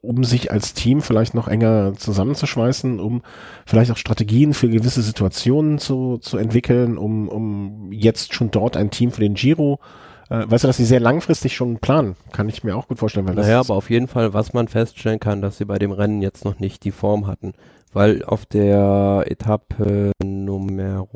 um 0.00 0.24
sich 0.24 0.50
als 0.50 0.74
Team 0.74 1.00
vielleicht 1.00 1.34
noch 1.34 1.46
enger 1.46 1.94
zusammenzuschweißen, 1.94 2.98
um 2.98 3.22
vielleicht 3.64 3.92
auch 3.92 3.96
Strategien 3.96 4.52
für 4.52 4.68
gewisse 4.68 5.02
Situationen 5.02 5.78
zu, 5.78 6.18
zu 6.18 6.36
entwickeln, 6.38 6.98
um, 6.98 7.28
um 7.28 7.92
jetzt 7.92 8.34
schon 8.34 8.50
dort 8.50 8.76
ein 8.76 8.90
Team 8.90 9.12
für 9.12 9.20
den 9.20 9.34
Giro, 9.34 9.74
äh, 9.74 10.11
weißt 10.28 10.64
du, 10.64 10.68
dass 10.68 10.76
sie 10.76 10.84
sehr 10.84 11.00
langfristig 11.00 11.54
schon 11.54 11.78
planen, 11.78 12.16
kann 12.32 12.48
ich 12.48 12.64
mir 12.64 12.76
auch 12.76 12.88
gut 12.88 12.98
vorstellen. 12.98 13.26
Weil 13.28 13.34
das 13.34 13.46
Naja, 13.46 13.60
aber 13.60 13.74
auf 13.74 13.90
jeden 13.90 14.08
Fall, 14.08 14.34
was 14.34 14.52
man 14.52 14.68
feststellen 14.68 15.20
kann, 15.20 15.42
dass 15.42 15.58
sie 15.58 15.64
bei 15.64 15.78
dem 15.78 15.92
Rennen 15.92 16.22
jetzt 16.22 16.44
noch 16.44 16.58
nicht 16.58 16.84
die 16.84 16.90
Form 16.90 17.26
hatten. 17.26 17.52
Weil 17.92 18.24
auf 18.24 18.46
der 18.46 19.24
Etappe 19.26 20.12
Nummer 20.24 21.06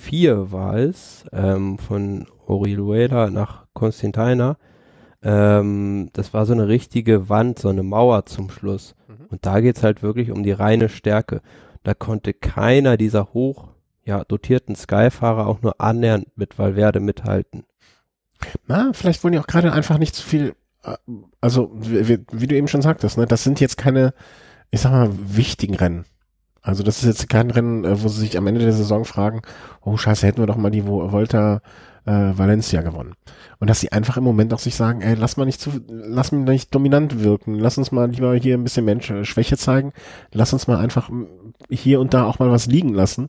4 0.00 0.52
war 0.52 0.76
es, 0.76 1.24
ähm, 1.32 1.78
von 1.78 2.26
Orihuela 2.46 3.30
nach 3.30 3.66
Constantina, 3.72 4.56
ähm, 5.22 6.10
das 6.12 6.34
war 6.34 6.46
so 6.46 6.52
eine 6.52 6.68
richtige 6.68 7.28
Wand, 7.28 7.58
so 7.58 7.68
eine 7.68 7.82
Mauer 7.82 8.26
zum 8.26 8.50
Schluss. 8.50 8.94
Mhm. 9.08 9.26
Und 9.30 9.46
da 9.46 9.60
geht's 9.60 9.82
halt 9.82 10.02
wirklich 10.02 10.30
um 10.30 10.42
die 10.42 10.52
reine 10.52 10.88
Stärke. 10.88 11.40
Da 11.82 11.94
konnte 11.94 12.34
keiner 12.34 12.96
dieser 12.96 13.32
hoch 13.32 13.68
ja, 14.04 14.24
dotierten 14.24 14.74
Sky-Fahrer 14.74 15.46
auch 15.46 15.60
nur 15.60 15.80
annähernd 15.80 16.26
mit 16.34 16.58
Valverde 16.58 16.98
mithalten. 16.98 17.64
Na, 18.66 18.90
vielleicht 18.92 19.22
wollen 19.24 19.32
die 19.32 19.38
auch 19.38 19.46
gerade 19.46 19.72
einfach 19.72 19.98
nicht 19.98 20.14
zu 20.14 20.22
viel, 20.22 20.54
äh, 20.84 20.96
also 21.40 21.70
wie, 21.74 22.20
wie- 22.32 22.46
du 22.46 22.54
eben 22.56 22.68
schon 22.68 22.82
sagtest, 22.82 23.18
ne, 23.18 23.26
das 23.26 23.44
sind 23.44 23.60
jetzt 23.60 23.76
keine, 23.78 24.14
ich 24.70 24.80
sag 24.80 24.92
mal, 24.92 25.10
wichtigen 25.12 25.74
Rennen. 25.74 26.04
Also 26.62 26.82
das 26.82 26.98
ist 26.98 27.06
jetzt 27.06 27.28
kein 27.28 27.50
Rennen, 27.50 27.84
äh, 27.84 28.02
wo 28.02 28.08
sie 28.08 28.20
sich 28.20 28.36
am 28.38 28.46
Ende 28.46 28.60
der 28.60 28.72
Saison 28.72 29.04
fragen, 29.04 29.42
oh 29.82 29.96
scheiße, 29.96 30.26
hätten 30.26 30.40
wir 30.40 30.46
doch 30.46 30.56
mal 30.56 30.70
die 30.70 30.82
Vo- 30.84 31.10
Volta 31.12 31.62
äh, 32.04 32.10
Valencia 32.36 32.82
gewonnen. 32.82 33.14
Und 33.58 33.68
dass 33.70 33.80
sie 33.80 33.92
einfach 33.92 34.16
im 34.16 34.24
Moment 34.24 34.52
auch 34.54 34.58
sich 34.58 34.76
sagen, 34.76 35.00
ey, 35.00 35.14
lass 35.14 35.36
mal 35.36 35.44
nicht 35.44 35.60
zu, 35.60 35.70
lass 35.88 36.30
mich 36.32 36.46
nicht 36.48 36.74
dominant 36.74 37.22
wirken, 37.22 37.54
lass 37.56 37.78
uns 37.78 37.90
mal 37.92 38.08
lieber 38.10 38.34
hier 38.36 38.56
ein 38.56 38.64
bisschen 38.64 38.84
Mensch 38.84 39.10
äh, 39.10 39.24
Schwäche 39.24 39.56
zeigen, 39.56 39.92
lass 40.32 40.52
uns 40.52 40.66
mal 40.68 40.78
einfach 40.78 41.10
hier 41.70 42.00
und 42.00 42.14
da 42.14 42.24
auch 42.24 42.38
mal 42.38 42.50
was 42.50 42.66
liegen 42.66 42.94
lassen, 42.94 43.28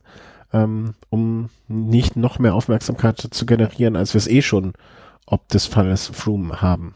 ähm, 0.54 0.94
um 1.10 1.50
nicht 1.68 2.16
noch 2.16 2.40
mehr 2.40 2.56
Aufmerksamkeit 2.56 3.20
zu 3.20 3.46
generieren, 3.46 3.96
als 3.96 4.14
wir 4.14 4.20
es 4.20 4.28
eh 4.28 4.42
schon 4.42 4.74
ob 5.30 5.48
des 5.50 5.66
Falles 5.66 6.08
Froome 6.08 6.62
haben. 6.62 6.96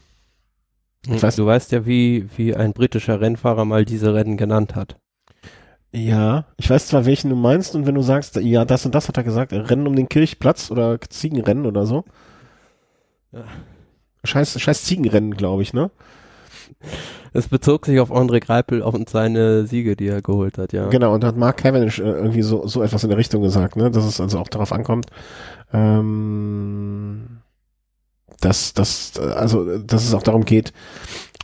Ich 1.06 1.22
weiß- 1.22 1.36
du 1.36 1.46
weißt 1.46 1.72
ja, 1.72 1.86
wie, 1.86 2.28
wie 2.36 2.54
ein 2.56 2.72
britischer 2.72 3.20
Rennfahrer 3.20 3.64
mal 3.64 3.84
diese 3.84 4.14
Rennen 4.14 4.36
genannt 4.36 4.74
hat. 4.74 4.96
Ja, 5.92 6.46
ich 6.56 6.68
weiß 6.68 6.88
zwar, 6.88 7.06
welchen 7.06 7.30
du 7.30 7.36
meinst 7.36 7.74
und 7.76 7.86
wenn 7.86 7.94
du 7.94 8.02
sagst, 8.02 8.36
ja, 8.36 8.64
das 8.64 8.84
und 8.84 8.94
das 8.94 9.06
hat 9.06 9.16
er 9.16 9.22
gesagt, 9.22 9.52
Rennen 9.52 9.86
um 9.86 9.94
den 9.94 10.08
Kirchplatz 10.08 10.70
oder 10.70 11.00
Ziegenrennen 11.00 11.66
oder 11.66 11.86
so. 11.86 12.04
Ja. 13.32 13.44
Scheiß, 14.24 14.60
scheiß 14.60 14.84
Ziegenrennen, 14.84 15.36
glaube 15.36 15.62
ich, 15.62 15.72
ne? 15.72 15.90
Es 17.32 17.48
bezog 17.48 17.84
sich 17.86 18.00
auf 18.00 18.10
André 18.10 18.40
Greipel 18.40 18.80
und 18.80 19.08
seine 19.10 19.66
Siege, 19.66 19.96
die 19.96 20.08
er 20.08 20.22
geholt 20.22 20.56
hat, 20.56 20.72
ja. 20.72 20.88
Genau, 20.88 21.14
und 21.14 21.22
hat 21.22 21.36
Mark 21.36 21.58
Cavendish 21.58 21.98
äh, 21.98 22.04
irgendwie 22.04 22.42
so, 22.42 22.66
so 22.66 22.82
etwas 22.82 23.04
in 23.04 23.10
der 23.10 23.18
Richtung 23.18 23.42
gesagt, 23.42 23.76
ne? 23.76 23.90
Dass 23.90 24.04
es 24.04 24.20
also 24.20 24.38
auch 24.38 24.48
darauf 24.48 24.72
ankommt, 24.72 25.06
ähm, 25.72 27.40
dass, 28.40 28.74
dass, 28.74 29.18
also, 29.18 29.78
dass 29.78 30.04
es 30.04 30.14
auch 30.14 30.22
darum 30.22 30.44
geht, 30.44 30.72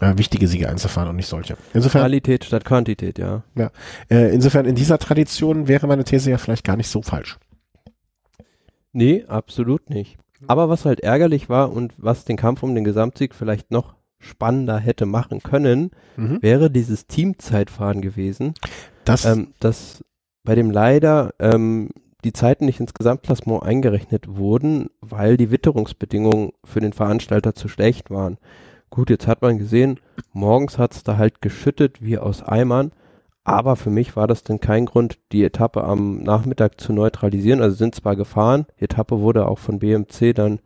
äh, 0.01 0.17
wichtige 0.17 0.49
Siege 0.49 0.69
einzufahren 0.69 1.09
und 1.11 1.17
nicht 1.17 1.29
solche. 1.29 1.57
Insofern, 1.75 2.03
Qualität 2.03 2.45
statt 2.45 2.65
Quantität, 2.65 3.19
ja. 3.19 3.43
äh, 4.11 4.35
insofern 4.35 4.65
in 4.67 4.75
dieser 4.75 4.99
Tradition 4.99 5.69
wäre 5.69 5.87
meine 5.87 6.05
These 6.05 6.31
ja 6.31 6.39
vielleicht 6.39 6.65
gar 6.65 6.77
nicht 6.77 6.89
so 6.89 7.03
falsch. 7.03 7.39
Nee, 8.93 9.25
absolut 9.29 9.91
nicht. 9.91 10.17
Aber 10.47 10.69
was 10.69 10.85
halt 10.85 11.01
ärgerlich 11.01 11.49
war 11.49 11.73
und 11.73 11.93
was 11.99 12.25
den 12.25 12.37
Kampf 12.37 12.63
um 12.63 12.75
den 12.75 12.85
Gesamtsieg 12.85 13.35
vielleicht 13.35 13.71
noch 13.71 13.95
spannender 14.19 14.79
hätte 14.79 15.07
machen 15.07 15.43
können, 15.43 15.91
Mhm. 16.17 16.43
wäre 16.43 16.71
dieses 16.71 17.07
Teamzeitfahren 17.07 18.01
gewesen, 18.01 18.55
Das, 19.05 19.25
ähm, 19.25 19.55
dass 19.61 20.03
bei 20.45 20.55
dem 20.55 20.71
leider 20.71 21.35
ähm, 21.39 21.91
die 22.25 22.33
Zeiten 22.33 22.67
nicht 22.67 22.81
ins 22.81 22.95
Gesamtklassement 22.95 23.63
eingerechnet 23.63 24.37
wurden, 24.37 24.91
weil 25.01 25.37
die 25.37 25.51
Witterungsbedingungen 25.51 26.53
für 26.65 26.81
den 26.81 26.93
Veranstalter 26.93 27.55
zu 27.55 27.69
schlecht 27.69 28.11
waren. 28.11 28.39
Gut, 28.91 29.11
jetzt 29.11 29.27
hat 29.27 29.43
man 29.43 29.59
gesehen, 29.59 30.01
morgens 30.33 30.79
hat 30.79 30.93
es 30.93 31.05
da 31.05 31.17
halt 31.17 31.41
geschüttet 31.41 32.03
wie 32.03 32.19
aus 32.19 32.43
Eimern, 32.43 32.93
aber 33.45 33.77
für 33.77 33.91
mich 33.91 34.17
war 34.17 34.27
das 34.27 34.43
dann 34.43 34.61
kein 34.61 34.87
Grund, 34.87 35.19
die 35.33 35.45
Etappe 35.45 35.85
am 35.85 36.23
Nachmittag 36.23 36.81
zu 36.81 36.93
neutralisieren. 36.93 37.63
Also 37.63 37.77
sind 37.77 37.95
zwar 37.95 38.17
gefahren, 38.17 38.67
die 38.79 38.85
Etappe 38.85 39.21
wurde 39.21 39.49
auch 39.49 39.59
von 39.59 39.79
BMC 39.79 40.35
dann 40.35 40.61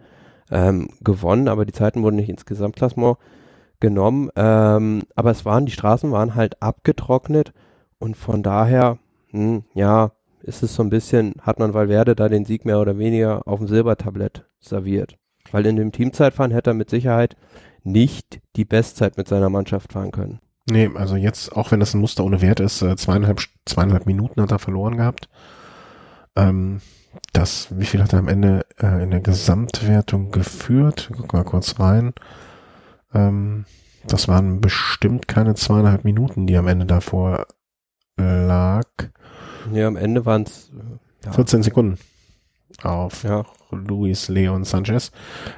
ähm, 0.50 0.88
gewonnen, 1.02 1.48
aber 1.48 1.64
die 1.64 1.72
Zeiten 1.72 2.02
wurden 2.02 2.16
nicht 2.16 2.28
ins 2.28 2.46
Gesamtklassement 2.46 3.18
genommen. 3.80 4.30
Ähm, 4.36 5.02
aber 5.14 5.30
es 5.30 5.44
waren, 5.44 5.66
die 5.66 5.72
Straßen 5.72 6.10
waren 6.10 6.34
halt 6.34 6.62
abgetrocknet 6.62 7.52
und 7.98 8.16
von 8.16 8.42
daher, 8.42 8.98
hm, 9.30 9.64
ja, 9.74 10.12
ist 10.44 10.62
es 10.62 10.74
so 10.74 10.82
ein 10.82 10.90
bisschen, 10.90 11.34
hat 11.40 11.58
man 11.58 11.74
Valverde 11.74 12.14
da 12.14 12.28
den 12.28 12.44
Sieg 12.44 12.64
mehr 12.64 12.80
oder 12.80 12.98
weniger 12.98 13.46
auf 13.48 13.58
dem 13.58 13.68
Silbertablett 13.68 14.44
serviert. 14.60 15.16
Weil 15.50 15.66
in 15.66 15.76
dem 15.76 15.92
Teamzeitfahren 15.92 16.52
hätte 16.52 16.70
er 16.70 16.74
mit 16.74 16.90
Sicherheit 16.90 17.36
nicht 17.82 18.40
die 18.56 18.64
Bestzeit 18.64 19.16
mit 19.16 19.28
seiner 19.28 19.50
Mannschaft 19.50 19.92
fahren 19.92 20.10
können. 20.10 20.40
Nee, 20.70 20.90
also 20.94 21.16
jetzt, 21.16 21.54
auch 21.54 21.70
wenn 21.70 21.80
das 21.80 21.94
ein 21.94 22.00
Muster 22.00 22.24
ohne 22.24 22.40
Wert 22.40 22.60
ist, 22.60 22.80
äh, 22.80 22.96
zweieinhalb, 22.96 23.40
zweieinhalb 23.66 24.06
Minuten 24.06 24.40
hat 24.40 24.50
er 24.50 24.58
verloren 24.58 24.96
gehabt. 24.96 25.28
Ähm, 26.36 26.80
das, 27.32 27.68
wie 27.70 27.84
viel 27.84 28.02
hat 28.02 28.12
er 28.12 28.18
am 28.20 28.28
Ende 28.28 28.64
äh, 28.80 29.02
in 29.02 29.10
der 29.10 29.20
Gesamtwertung 29.20 30.30
geführt? 30.30 31.10
Guck 31.14 31.32
mal 31.34 31.44
kurz 31.44 31.78
rein. 31.78 32.14
Ähm, 33.12 33.66
das 34.06 34.28
waren 34.28 34.60
bestimmt 34.60 35.28
keine 35.28 35.54
zweieinhalb 35.54 36.04
Minuten, 36.04 36.46
die 36.46 36.56
am 36.56 36.68
Ende 36.68 36.86
davor 36.86 37.46
lag. 38.16 38.86
Ja, 39.72 39.86
am 39.86 39.96
Ende 39.96 40.26
waren 40.26 40.42
es 40.42 40.70
ja, 41.24 41.32
14 41.32 41.62
Sekunden 41.62 41.98
auf 42.82 43.22
ja, 43.22 43.44
Luis 43.70 44.28
Leon 44.28 44.64
Sanchez. 44.64 45.10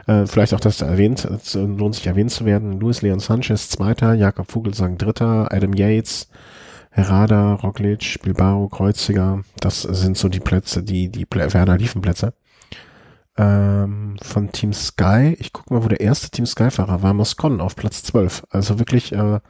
Äh, 0.06 0.26
vielleicht 0.26 0.54
auch 0.54 0.60
das 0.60 0.80
erwähnt, 0.80 1.24
es 1.24 1.54
lohnt 1.54 1.94
sich 1.94 2.06
erwähnt 2.06 2.30
zu 2.30 2.44
werden. 2.44 2.78
Luis 2.78 3.02
Leon 3.02 3.20
Sanchez, 3.20 3.68
Zweiter, 3.68 4.14
Jakob 4.14 4.50
Vogelsang, 4.50 4.98
Dritter, 4.98 5.52
Adam 5.52 5.72
Yates, 5.72 6.28
Herrada, 6.90 7.54
Roglic, 7.54 8.20
Bilbao, 8.22 8.68
Kreuziger. 8.68 9.42
Das 9.60 9.82
sind 9.82 10.16
so 10.16 10.28
die 10.28 10.40
Plätze, 10.40 10.82
die, 10.82 11.08
die 11.08 11.26
Plä 11.26 11.52
Werner 11.52 11.76
Liefenplätze. 11.76 12.32
Ähm, 13.38 14.16
von 14.22 14.50
Team 14.50 14.72
Sky, 14.72 15.36
ich 15.38 15.52
gucke 15.52 15.74
mal, 15.74 15.84
wo 15.84 15.88
der 15.88 16.00
erste 16.00 16.30
Team 16.30 16.46
Sky-Fahrer 16.46 17.02
war, 17.02 17.12
Moscon 17.12 17.60
auf 17.60 17.76
Platz 17.76 18.02
12. 18.04 18.46
Also 18.48 18.78
wirklich 18.78 19.12
äh, 19.12 19.40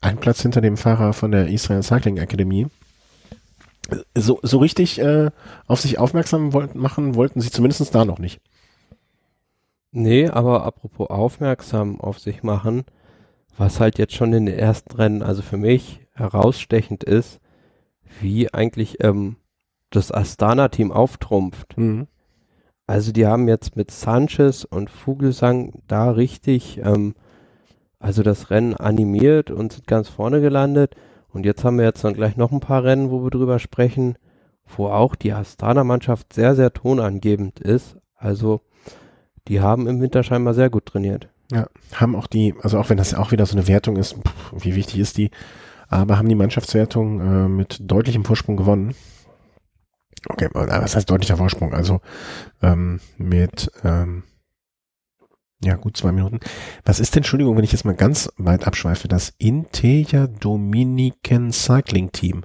ein 0.00 0.18
Platz 0.18 0.42
hinter 0.42 0.60
dem 0.60 0.76
Fahrer 0.76 1.12
von 1.12 1.30
der 1.30 1.48
Israel 1.48 1.82
Cycling 1.82 2.18
Academy. 2.18 2.66
So, 4.14 4.38
so 4.42 4.58
richtig 4.58 5.00
äh, 5.00 5.30
auf 5.66 5.80
sich 5.80 5.98
aufmerksam 5.98 6.52
wollten, 6.52 6.78
machen 6.78 7.14
wollten 7.14 7.40
sie 7.40 7.50
zumindest 7.50 7.94
da 7.94 8.04
noch 8.04 8.18
nicht. 8.18 8.40
Nee, 9.92 10.28
aber 10.28 10.64
apropos 10.64 11.10
aufmerksam 11.10 12.00
auf 12.00 12.20
sich 12.20 12.42
machen, 12.42 12.84
was 13.56 13.80
halt 13.80 13.98
jetzt 13.98 14.14
schon 14.14 14.32
in 14.32 14.46
den 14.46 14.58
ersten 14.58 14.94
Rennen, 14.94 15.22
also 15.22 15.42
für 15.42 15.56
mich 15.56 16.00
herausstechend 16.14 17.02
ist, 17.02 17.40
wie 18.20 18.52
eigentlich 18.52 19.02
ähm, 19.02 19.36
das 19.90 20.12
Astana-Team 20.12 20.92
auftrumpft. 20.92 21.76
Mhm. 21.76 22.06
Also 22.86 23.12
die 23.12 23.26
haben 23.26 23.48
jetzt 23.48 23.76
mit 23.76 23.90
Sanchez 23.90 24.64
und 24.64 24.90
Vogelsang 24.90 25.82
da 25.88 26.10
richtig, 26.10 26.78
ähm, 26.78 27.14
also 28.00 28.22
das 28.24 28.50
Rennen 28.50 28.74
animiert 28.74 29.50
und 29.52 29.74
sind 29.74 29.86
ganz 29.86 30.08
vorne 30.08 30.40
gelandet. 30.40 30.96
Und 31.28 31.46
jetzt 31.46 31.62
haben 31.62 31.78
wir 31.78 31.84
jetzt 31.84 32.02
dann 32.02 32.14
gleich 32.14 32.36
noch 32.36 32.50
ein 32.50 32.58
paar 32.58 32.82
Rennen, 32.82 33.10
wo 33.10 33.22
wir 33.22 33.30
drüber 33.30 33.60
sprechen, 33.60 34.16
wo 34.76 34.88
auch 34.88 35.14
die 35.14 35.32
Astana-Mannschaft 35.32 36.32
sehr, 36.32 36.56
sehr 36.56 36.72
tonangebend 36.72 37.60
ist. 37.60 37.96
Also 38.16 38.62
die 39.46 39.60
haben 39.60 39.86
im 39.86 40.00
Winter 40.00 40.24
scheinbar 40.24 40.54
sehr 40.54 40.70
gut 40.70 40.86
trainiert. 40.86 41.28
Ja, 41.52 41.68
haben 41.94 42.16
auch 42.16 42.26
die, 42.26 42.54
also 42.62 42.78
auch 42.78 42.90
wenn 42.90 42.96
das 42.96 43.14
auch 43.14 43.32
wieder 43.32 43.46
so 43.46 43.56
eine 43.56 43.68
Wertung 43.68 43.96
ist, 43.96 44.14
pff, 44.14 44.64
wie 44.64 44.76
wichtig 44.76 44.98
ist 44.98 45.18
die, 45.18 45.30
aber 45.88 46.16
haben 46.16 46.28
die 46.28 46.36
Mannschaftswertung 46.36 47.20
äh, 47.20 47.48
mit 47.48 47.78
deutlichem 47.80 48.24
Vorsprung 48.24 48.56
gewonnen. 48.56 48.94
Okay, 50.28 50.48
was 50.52 50.94
heißt 50.94 51.10
deutlicher 51.10 51.36
Vorsprung? 51.36 51.74
Also 51.74 52.00
ähm, 52.62 53.00
mit 53.16 53.72
ähm, 53.84 54.22
Ja, 55.62 55.76
gut 55.76 55.96
zwei 55.96 56.12
Minuten. 56.12 56.40
Was 56.84 57.00
ist 57.00 57.14
denn, 57.14 57.20
Entschuldigung, 57.20 57.56
wenn 57.56 57.64
ich 57.64 57.72
jetzt 57.72 57.84
mal 57.84 57.94
ganz 57.94 58.32
weit 58.38 58.66
abschweife, 58.66 59.08
das 59.08 59.34
Inteja 59.38 60.26
Dominican 60.26 61.52
Cycling 61.52 62.12
Team? 62.12 62.44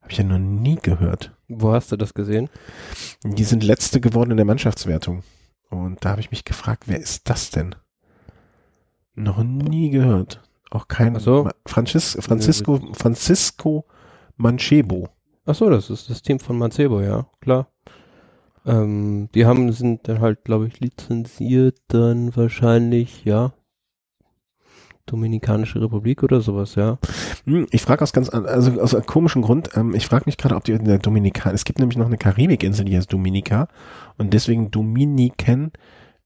Habe 0.00 0.12
ich 0.12 0.18
ja 0.18 0.24
noch 0.24 0.38
nie 0.38 0.76
gehört. 0.76 1.36
Wo 1.48 1.72
hast 1.72 1.92
du 1.92 1.96
das 1.96 2.14
gesehen? 2.14 2.48
Die 3.24 3.44
sind 3.44 3.62
letzte 3.62 4.00
geworden 4.00 4.30
in 4.30 4.36
der 4.38 4.46
Mannschaftswertung. 4.46 5.22
Und 5.70 6.04
da 6.04 6.10
habe 6.10 6.20
ich 6.20 6.30
mich 6.30 6.44
gefragt, 6.44 6.84
wer 6.86 6.98
ist 6.98 7.28
das 7.28 7.50
denn? 7.50 7.74
Noch 9.14 9.42
nie 9.42 9.90
gehört. 9.90 10.42
Auch 10.70 10.88
kein 10.88 11.18
so. 11.20 11.48
Francis, 11.66 12.16
Francisco, 12.20 12.80
Francisco 12.94 13.84
Manchebo. 14.36 15.08
Ach 15.46 15.54
so, 15.54 15.68
das 15.68 15.90
ist 15.90 16.08
das 16.08 16.22
Team 16.22 16.40
von 16.40 16.58
Mancebo, 16.58 17.00
ja, 17.00 17.26
klar. 17.40 17.68
Ähm, 18.66 19.28
die 19.34 19.44
haben, 19.46 19.72
sind 19.72 20.08
dann 20.08 20.20
halt, 20.20 20.44
glaube 20.44 20.66
ich, 20.66 20.80
lizenziert 20.80 21.78
dann 21.88 22.34
wahrscheinlich, 22.36 23.24
ja. 23.24 23.52
Dominikanische 25.06 25.82
Republik 25.82 26.22
oder 26.22 26.40
sowas, 26.40 26.76
ja. 26.76 26.98
Hm, 27.44 27.66
Ich 27.70 27.82
frage 27.82 28.02
aus 28.02 28.14
ganz, 28.14 28.30
an- 28.30 28.46
also 28.46 28.80
aus 28.80 28.94
einem 28.94 29.04
komischen 29.04 29.42
Grund, 29.42 29.70
ähm, 29.76 29.94
ich 29.94 30.06
frage 30.06 30.24
mich 30.26 30.38
gerade, 30.38 30.56
ob 30.56 30.64
die 30.64 30.72
in 30.72 30.84
der 30.86 30.98
Dominika, 30.98 31.50
es 31.50 31.64
gibt 31.66 31.78
nämlich 31.78 31.98
noch 31.98 32.06
eine 32.06 32.16
Karibikinsel, 32.16 32.86
die 32.86 32.96
heißt 32.96 33.12
Dominika 33.12 33.68
und 34.16 34.32
deswegen 34.32 34.70
Dominiken, 34.70 35.72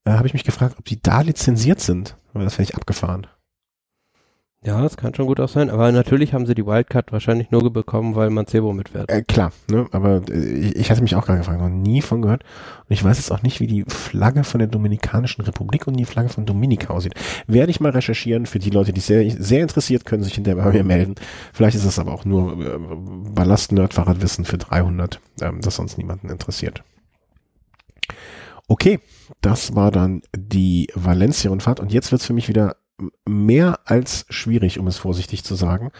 äh, 0.04 0.12
habe 0.12 0.28
ich 0.28 0.32
mich 0.32 0.44
gefragt, 0.44 0.76
ob 0.78 0.84
die 0.84 1.02
da 1.02 1.22
lizenziert 1.22 1.80
sind. 1.80 2.16
Aber 2.34 2.44
das 2.44 2.54
wäre 2.56 2.62
ich 2.62 2.76
abgefahren. 2.76 3.26
Ja, 4.64 4.82
das 4.82 4.96
kann 4.96 5.14
schon 5.14 5.28
gut 5.28 5.38
auch 5.38 5.48
sein, 5.48 5.70
aber 5.70 5.92
natürlich 5.92 6.34
haben 6.34 6.44
sie 6.44 6.54
die 6.56 6.66
Wildcard 6.66 7.12
wahrscheinlich 7.12 7.52
nur 7.52 7.72
bekommen, 7.72 8.16
weil 8.16 8.28
Mancebo 8.30 8.72
mitfährt. 8.72 9.08
Äh, 9.08 9.22
klar, 9.22 9.52
ne? 9.70 9.86
aber 9.92 10.20
äh, 10.28 10.72
ich, 10.74 10.90
hatte 10.90 11.00
mich 11.00 11.14
auch 11.14 11.24
gerade 11.24 11.38
gefragt, 11.38 11.60
noch 11.60 11.68
nie 11.68 12.02
von 12.02 12.22
gehört. 12.22 12.42
Und 12.42 12.92
ich 12.92 13.04
weiß 13.04 13.18
jetzt 13.18 13.30
auch 13.30 13.42
nicht, 13.42 13.60
wie 13.60 13.68
die 13.68 13.84
Flagge 13.86 14.42
von 14.42 14.58
der 14.58 14.66
Dominikanischen 14.66 15.44
Republik 15.44 15.86
und 15.86 15.94
die 15.94 16.04
Flagge 16.04 16.28
von 16.28 16.44
Dominika 16.44 16.92
aussieht. 16.92 17.14
Werde 17.46 17.70
ich 17.70 17.78
mal 17.78 17.92
recherchieren 17.92 18.46
für 18.46 18.58
die 18.58 18.70
Leute, 18.70 18.92
die 18.92 19.00
sehr, 19.00 19.30
sehr 19.30 19.62
interessiert, 19.62 20.04
können 20.04 20.24
sich 20.24 20.34
hinterher 20.34 20.64
bei 20.64 20.72
mir 20.72 20.84
melden. 20.84 21.14
Vielleicht 21.52 21.76
ist 21.76 21.84
es 21.84 22.00
aber 22.00 22.12
auch 22.12 22.24
nur 22.24 22.58
äh, 22.60 22.78
Ballast-Nerd-Fahrradwissen 23.34 24.44
für 24.44 24.58
300, 24.58 25.20
ähm, 25.40 25.60
das 25.60 25.76
sonst 25.76 25.98
niemanden 25.98 26.30
interessiert. 26.30 26.82
Okay, 28.66 28.98
das 29.40 29.76
war 29.76 29.92
dann 29.92 30.22
die 30.36 30.88
Valencia-Rundfahrt 30.94 31.78
und 31.78 31.92
jetzt 31.92 32.10
wird's 32.10 32.26
für 32.26 32.32
mich 32.32 32.48
wieder 32.48 32.76
mehr 33.26 33.80
als 33.84 34.26
schwierig, 34.28 34.78
um 34.78 34.86
es 34.86 34.98
vorsichtig 34.98 35.44
zu 35.44 35.54
sagen, 35.54 35.90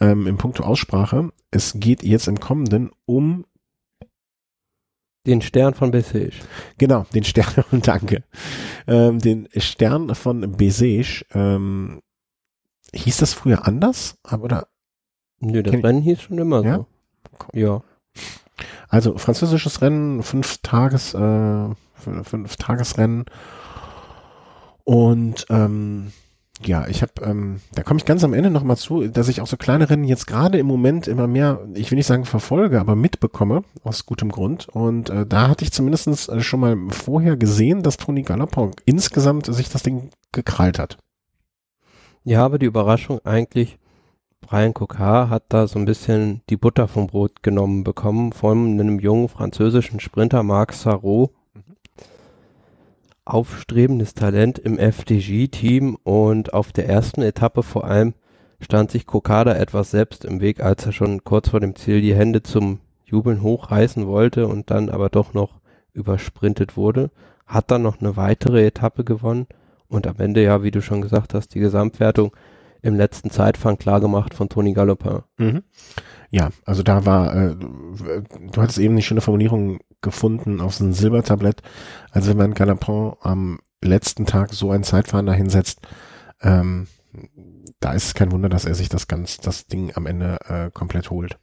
ähm, 0.00 0.26
im 0.26 0.36
Punkto 0.36 0.64
Aussprache. 0.64 1.30
Es 1.50 1.74
geht 1.76 2.02
jetzt 2.02 2.28
im 2.28 2.40
Kommenden 2.40 2.90
um, 3.06 3.44
Den 5.26 5.40
Stern 5.42 5.74
von 5.74 5.90
Bessage. 5.90 6.40
genau, 6.78 7.06
den 7.14 7.24
Stern, 7.24 7.64
danke, 7.82 8.24
ähm, 8.86 9.18
den 9.20 9.48
Stern 9.56 10.14
von 10.14 10.56
Besage. 10.56 11.24
Ähm, 11.32 12.02
hieß 12.92 13.16
das 13.18 13.32
früher 13.34 13.66
anders? 13.66 14.18
Oder, 14.30 14.68
Nö, 15.40 15.62
das 15.62 15.74
Rennen 15.74 16.02
hieß 16.02 16.22
schon 16.22 16.38
immer 16.38 16.62
Ja? 16.64 16.76
so. 16.76 16.86
Ja. 17.52 17.82
also 18.88 19.16
französisches 19.18 19.80
Rennen, 19.82 20.22
fünf 20.22 20.58
Tages, 20.58 21.14
äh, 21.14 21.68
fünf, 21.94 22.28
fünf 22.28 22.56
Tagesrennen 22.56 23.24
und 24.84 25.46
ähm, 25.48 26.12
ja, 26.62 26.86
ich 26.86 27.02
habe, 27.02 27.12
ähm, 27.22 27.60
da 27.74 27.82
komme 27.82 27.98
ich 27.98 28.04
ganz 28.04 28.22
am 28.22 28.32
Ende 28.32 28.50
nochmal 28.50 28.76
zu, 28.76 29.08
dass 29.08 29.28
ich 29.28 29.40
auch 29.40 29.46
so 29.46 29.56
kleine 29.56 29.90
Rennen 29.90 30.04
jetzt 30.04 30.26
gerade 30.26 30.58
im 30.58 30.66
Moment 30.66 31.08
immer 31.08 31.26
mehr, 31.26 31.60
ich 31.74 31.90
will 31.90 31.96
nicht 31.96 32.06
sagen 32.06 32.24
verfolge, 32.24 32.80
aber 32.80 32.94
mitbekomme, 32.94 33.64
aus 33.82 34.06
gutem 34.06 34.30
Grund. 34.30 34.68
Und 34.68 35.10
äh, 35.10 35.26
da 35.26 35.48
hatte 35.48 35.64
ich 35.64 35.72
zumindest 35.72 36.28
äh, 36.28 36.40
schon 36.40 36.60
mal 36.60 36.76
vorher 36.90 37.36
gesehen, 37.36 37.82
dass 37.82 37.96
Toni 37.96 38.22
Gallopon 38.22 38.70
insgesamt 38.84 39.46
sich 39.46 39.68
das 39.68 39.82
Ding 39.82 40.10
gekrallt 40.32 40.78
hat. 40.78 40.96
Ja, 42.22 42.44
aber 42.44 42.58
die 42.58 42.66
Überraschung 42.66 43.20
eigentlich, 43.24 43.78
Brian 44.40 44.74
Cocard 44.74 45.30
hat 45.30 45.44
da 45.48 45.66
so 45.66 45.78
ein 45.78 45.84
bisschen 45.86 46.42
die 46.48 46.56
Butter 46.56 46.86
vom 46.86 47.08
Brot 47.08 47.42
genommen 47.42 47.82
bekommen 47.82 48.32
von 48.32 48.78
einem 48.80 49.00
jungen 49.00 49.28
französischen 49.28 50.00
Sprinter, 50.00 50.42
Marc 50.42 50.72
Sarrault. 50.72 51.30
Aufstrebendes 53.24 54.14
Talent 54.14 54.58
im 54.58 54.78
FDG-Team 54.78 55.96
und 56.02 56.52
auf 56.52 56.72
der 56.72 56.88
ersten 56.88 57.22
Etappe 57.22 57.62
vor 57.62 57.84
allem 57.84 58.14
stand 58.60 58.90
sich 58.90 59.06
Cocard 59.06 59.46
da 59.46 59.54
etwas 59.54 59.90
selbst 59.90 60.24
im 60.24 60.40
Weg, 60.40 60.60
als 60.60 60.84
er 60.84 60.92
schon 60.92 61.24
kurz 61.24 61.48
vor 61.48 61.60
dem 61.60 61.74
Ziel 61.74 62.00
die 62.00 62.14
Hände 62.14 62.42
zum 62.42 62.80
Jubeln 63.04 63.42
hochreißen 63.42 64.06
wollte 64.06 64.46
und 64.46 64.70
dann 64.70 64.90
aber 64.90 65.08
doch 65.08 65.32
noch 65.34 65.60
übersprintet 65.92 66.76
wurde. 66.76 67.10
Hat 67.46 67.70
dann 67.70 67.82
noch 67.82 68.00
eine 68.00 68.16
weitere 68.16 68.66
Etappe 68.66 69.04
gewonnen 69.04 69.46
und 69.88 70.06
am 70.06 70.16
Ende 70.18 70.42
ja, 70.42 70.62
wie 70.62 70.70
du 70.70 70.82
schon 70.82 71.00
gesagt 71.00 71.34
hast, 71.34 71.54
die 71.54 71.60
Gesamtwertung 71.60 72.34
im 72.82 72.96
letzten 72.96 73.30
Zeitfahren 73.30 73.78
klar 73.78 74.00
gemacht 74.00 74.34
von 74.34 74.50
Toni 74.50 74.74
Gallopin. 74.74 75.22
Mhm. 75.38 75.62
Ja, 76.30 76.50
also 76.66 76.82
da 76.82 77.06
war, 77.06 77.34
äh, 77.34 77.56
du 77.56 78.60
hattest 78.60 78.78
eben 78.78 78.96
die 78.96 79.02
schöne 79.02 79.22
Formulierung 79.22 79.78
gefunden 80.04 80.60
auf 80.60 80.74
so 80.76 80.84
ein 80.84 80.92
Silbertablett. 80.92 81.62
Also 82.12 82.30
wenn 82.30 82.36
man 82.36 82.54
Galopin 82.54 83.14
am 83.20 83.58
letzten 83.82 84.24
Tag 84.26 84.54
so 84.54 84.70
ein 84.70 84.84
Zeitfahren 84.84 85.26
da 85.26 85.32
hinsetzt, 85.32 85.80
ähm, 86.40 86.86
da 87.80 87.92
ist 87.92 88.06
es 88.06 88.14
kein 88.14 88.30
Wunder, 88.30 88.48
dass 88.48 88.64
er 88.64 88.74
sich 88.76 88.88
das 88.88 89.08
ganz, 89.08 89.38
das 89.38 89.66
Ding 89.66 89.92
am 89.96 90.06
Ende 90.06 90.38
äh, 90.48 90.70
komplett 90.70 91.10
holt. 91.10 91.38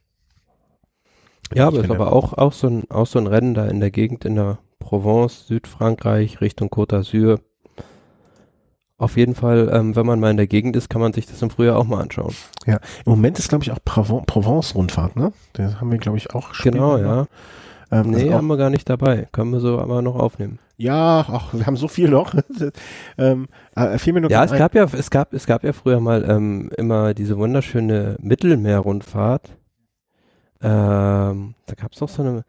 Ja, 1.54 1.66
aber 1.66 1.78
es 1.78 1.84
ist 1.84 1.90
aber 1.90 2.12
auch, 2.12 2.32
auch, 2.32 2.52
so 2.54 2.66
ein, 2.68 2.90
auch 2.90 3.06
so 3.06 3.18
ein 3.18 3.26
Rennen 3.26 3.52
da 3.52 3.66
in 3.66 3.80
der 3.80 3.90
Gegend 3.90 4.24
in 4.24 4.36
der 4.36 4.58
Provence, 4.78 5.46
Südfrankreich, 5.46 6.40
Richtung 6.40 6.68
Côte 6.70 6.94
d'Azur. 6.96 7.40
Auf 8.98 9.16
jeden 9.16 9.34
Fall, 9.34 9.68
ähm, 9.72 9.96
wenn 9.96 10.06
man 10.06 10.20
mal 10.20 10.30
in 10.30 10.36
der 10.36 10.46
Gegend 10.46 10.76
ist, 10.76 10.88
kann 10.88 11.00
man 11.00 11.12
sich 11.12 11.26
das 11.26 11.42
im 11.42 11.50
Frühjahr 11.50 11.76
auch 11.76 11.84
mal 11.84 12.00
anschauen. 12.00 12.34
Im 12.66 12.78
Moment 13.04 13.38
ist, 13.38 13.48
glaube 13.48 13.64
ich, 13.64 13.72
auch 13.72 13.78
Proven- 13.84 14.24
Provence-Rundfahrt, 14.26 15.16
ne? 15.16 15.32
Da 15.54 15.80
haben 15.80 15.90
wir, 15.90 15.98
glaube 15.98 16.18
ich, 16.18 16.34
auch 16.34 16.54
Spiele 16.54 16.74
Genau, 16.74 16.96
noch. 16.96 17.02
ja. 17.02 17.26
Ähm, 17.92 18.10
Nee, 18.10 18.32
haben 18.32 18.46
wir 18.46 18.56
gar 18.56 18.70
nicht 18.70 18.88
dabei. 18.88 19.28
Können 19.32 19.52
wir 19.52 19.60
so 19.60 19.78
aber 19.78 20.00
noch 20.02 20.16
aufnehmen. 20.16 20.58
ja, 20.78 21.24
ach, 21.28 21.52
wir 21.52 21.66
haben 21.66 21.76
so 21.76 21.86
viel 21.88 22.08
noch. 22.08 22.34
ähm, 23.18 23.48
äh, 23.76 23.98
fiel 23.98 24.14
mir 24.14 24.28
Ja, 24.30 24.42
es 24.44 24.50
gab 24.52 24.74
ja, 24.74 24.84
es 24.84 25.10
gab, 25.10 25.32
es 25.34 25.46
gab 25.46 25.62
ja 25.62 25.72
früher 25.74 26.00
mal 26.00 26.28
ähm, 26.28 26.70
immer 26.78 27.12
diese 27.14 27.36
wunderschöne 27.36 28.16
Mittelmeerrundfahrt. 28.20 29.50
Ähm, 30.62 31.54
da 31.66 31.74
gab 31.76 31.92
es 31.92 31.98
doch 31.98 32.08
so 32.08 32.22
eine, 32.22 32.44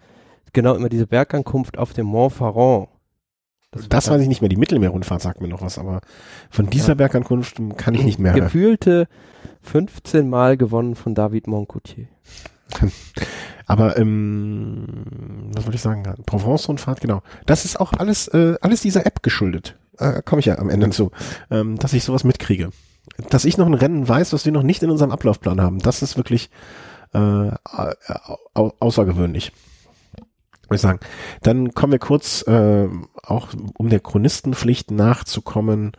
genau, 0.53 0.75
immer 0.75 0.89
diese 0.89 1.07
Bergankunft 1.07 1.77
auf 1.77 1.93
dem 1.93 2.05
Mont 2.07 2.33
Faron. 2.33 2.87
Das 3.89 4.07
weiß 4.09 4.21
ich 4.21 4.27
nicht 4.27 4.41
mehr. 4.41 4.49
Die 4.49 4.55
Mittelmeerrundfahrt 4.57 5.21
sagt 5.21 5.41
mir 5.41 5.47
noch 5.47 5.61
was, 5.61 5.79
aber 5.79 6.01
von 6.51 6.69
dieser 6.69 6.89
Ja. 6.89 6.93
Bergankunft 6.95 7.59
kann 7.75 7.95
ich 7.95 8.03
nicht 8.03 8.19
mehr. 8.19 8.33
Gefühlte 8.33 9.07
15 9.63 10.29
Mal 10.29 10.57
gewonnen 10.57 10.95
von 10.95 11.15
David 11.15 11.47
Moncoutier. 11.47 12.05
Aber 13.65 13.97
ähm, 13.97 15.05
was 15.53 15.65
wollte 15.65 15.75
ich 15.75 15.81
sagen? 15.81 16.03
Provence-Rundfahrt, 16.25 17.01
genau. 17.01 17.21
Das 17.45 17.65
ist 17.65 17.79
auch 17.79 17.93
alles, 17.93 18.27
äh, 18.29 18.55
alles 18.61 18.81
dieser 18.81 19.05
App 19.05 19.23
geschuldet. 19.23 19.77
Äh, 19.97 20.21
Komme 20.23 20.39
ich 20.39 20.45
ja 20.45 20.57
am 20.57 20.69
Ende 20.69 20.89
zu, 20.89 21.11
ähm, 21.49 21.77
dass 21.77 21.93
ich 21.93 22.03
sowas 22.03 22.23
mitkriege. 22.23 22.69
Dass 23.29 23.45
ich 23.45 23.57
noch 23.57 23.67
ein 23.67 23.73
Rennen 23.73 24.07
weiß, 24.07 24.33
was 24.33 24.45
wir 24.45 24.51
noch 24.51 24.63
nicht 24.63 24.83
in 24.83 24.89
unserem 24.89 25.11
Ablaufplan 25.11 25.61
haben. 25.61 25.79
Das 25.79 26.01
ist 26.01 26.17
wirklich 26.17 26.49
äh, 27.13 27.17
au 27.17 28.37
au 28.53 28.73
außergewöhnlich. 28.79 29.51
Würde 30.63 30.75
ich 30.75 30.81
sagen. 30.81 30.99
Dann 31.41 31.73
kommen 31.73 31.91
wir 31.91 31.99
kurz, 31.99 32.45
äh, 32.47 32.87
auch 33.21 33.49
um 33.77 33.89
der 33.89 33.99
Chronistenpflicht 33.99 34.91
nachzukommen, 34.91 35.91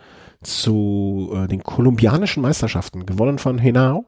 zu 0.43 1.31
äh, 1.35 1.47
den 1.47 1.63
kolumbianischen 1.63 2.43
Meisterschaften, 2.43 3.07
gewonnen 3.07 3.39
von 3.39 3.59
Henao. 3.59 4.07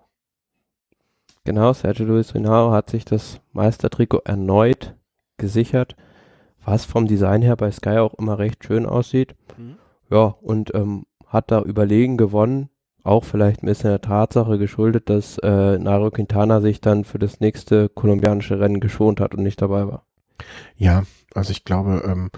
Genau, 1.47 1.73
Sergio 1.73 2.07
Luis 2.07 2.35
Renao 2.35 2.73
hat 2.73 2.91
sich 2.91 3.05
das 3.05 3.41
Meistertrikot 3.53 4.23
erneut 4.25 4.97
gesichert, 5.37 5.95
was 6.65 6.85
vom 6.85 7.07
Design 7.07 7.41
her 7.41 7.55
bei 7.55 7.71
Sky 7.71 7.99
auch 7.99 8.15
immer 8.15 8.41
recht 8.41 8.65
schön 8.65 8.85
aussieht. 8.85 9.37
Mhm. 9.57 9.77
Ja, 10.11 10.35
und 10.43 10.75
ähm, 10.75 11.07
hat 11.25 11.53
da 11.53 11.63
überlegen 11.63 12.17
gewonnen, 12.17 12.69
auch 13.05 13.23
vielleicht 13.23 13.63
ein 13.63 13.67
bisschen 13.67 13.91
der 13.91 14.01
Tatsache 14.01 14.59
geschuldet, 14.59 15.09
dass 15.09 15.39
äh, 15.39 15.79
Nairo 15.79 16.11
Quintana 16.11 16.61
sich 16.61 16.81
dann 16.81 17.05
für 17.05 17.21
das 17.21 17.39
nächste 17.39 17.89
kolumbianische 17.91 18.59
Rennen 18.59 18.81
geschont 18.81 19.21
hat 19.21 19.33
und 19.37 19.45
nicht 19.45 19.63
dabei 19.63 19.87
war. 19.87 20.05
Ja, 20.77 21.05
also 21.33 21.53
ich 21.53 21.65
glaube, 21.65 22.03
ähm, 22.05 22.31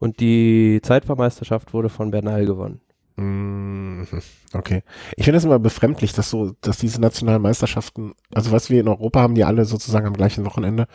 Und 0.00 0.18
die 0.18 0.80
Zeitfahrmeisterschaft 0.82 1.72
wurde 1.72 1.88
von 1.88 2.10
Bernal 2.10 2.46
gewonnen. 2.46 2.80
Mhm, 3.20 4.06
Okay. 4.52 4.82
Ich 5.16 5.24
finde 5.24 5.36
das 5.36 5.44
immer 5.44 5.60
befremdlich, 5.60 6.12
dass 6.12 6.28
so, 6.30 6.52
dass 6.60 6.78
diese 6.78 7.00
nationalen 7.00 7.40
Meisterschaften, 7.42 8.14
also 8.34 8.50
was 8.50 8.68
wir 8.68 8.80
in 8.80 8.88
Europa 8.88 9.20
haben, 9.20 9.36
die 9.36 9.44
alle 9.44 9.64
sozusagen 9.64 10.06
am 10.06 10.14
gleichen 10.14 10.44
Wochenende, 10.44 10.86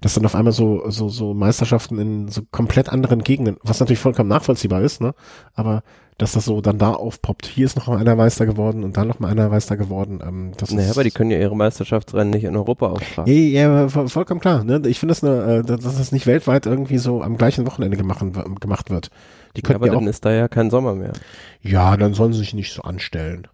dass 0.00 0.14
dann 0.14 0.24
auf 0.26 0.36
einmal 0.36 0.52
so, 0.52 0.88
so, 0.90 1.08
so 1.08 1.34
Meisterschaften 1.34 1.98
in 1.98 2.28
so 2.28 2.42
komplett 2.52 2.88
anderen 2.88 3.24
Gegenden, 3.24 3.56
was 3.64 3.80
natürlich 3.80 3.98
vollkommen 3.98 4.28
nachvollziehbar 4.28 4.82
ist, 4.82 5.00
ne? 5.00 5.14
Aber 5.54 5.82
dass 6.18 6.32
das 6.32 6.44
so 6.44 6.60
dann 6.60 6.76
da 6.76 6.92
aufpoppt. 6.92 7.46
Hier 7.46 7.64
ist 7.64 7.76
noch 7.76 7.86
mal 7.86 7.96
einer 7.96 8.14
Meister 8.14 8.44
geworden 8.44 8.84
und 8.84 8.96
dann 8.98 9.08
noch 9.08 9.20
mal 9.20 9.28
einer 9.28 9.48
Meister 9.48 9.78
geworden. 9.78 10.20
Ähm, 10.22 10.52
das 10.58 10.70
Naja, 10.70 10.90
aber 10.90 11.02
die 11.02 11.10
können 11.10 11.30
ja 11.30 11.38
ihre 11.38 11.56
Meisterschaftsrennen 11.56 12.28
nicht 12.30 12.44
in 12.44 12.54
Europa 12.54 12.88
austragen. 12.88 13.30
Ja, 13.32 13.34
ja, 13.62 13.88
voll- 13.88 14.08
vollkommen 14.08 14.40
klar. 14.40 14.62
Ne? 14.62 14.82
Ich 14.86 15.00
finde 15.00 15.12
das, 15.12 15.24
eine, 15.24 15.60
äh, 15.60 15.62
dass 15.62 15.80
das 15.96 16.12
nicht 16.12 16.26
weltweit 16.26 16.66
irgendwie 16.66 16.98
so 16.98 17.22
am 17.22 17.38
gleichen 17.38 17.66
Wochenende 17.66 17.96
gemacht, 17.96 18.22
gemacht 18.60 18.90
wird. 18.90 19.08
Die 19.56 19.60
Ja, 19.60 19.66
könnten 19.66 19.82
aber 19.82 19.86
ja, 19.92 19.94
dann 19.98 20.06
ist 20.06 20.24
da 20.24 20.30
ja 20.32 20.48
kein 20.48 20.70
Sommer 20.70 20.94
mehr. 20.94 21.12
ja, 21.62 21.96
dann 21.96 22.14
sollen 22.14 22.32
sie 22.32 22.38
sich 22.40 22.54
nicht 22.54 22.72
so 22.72 22.82
anstellen. 22.82 23.46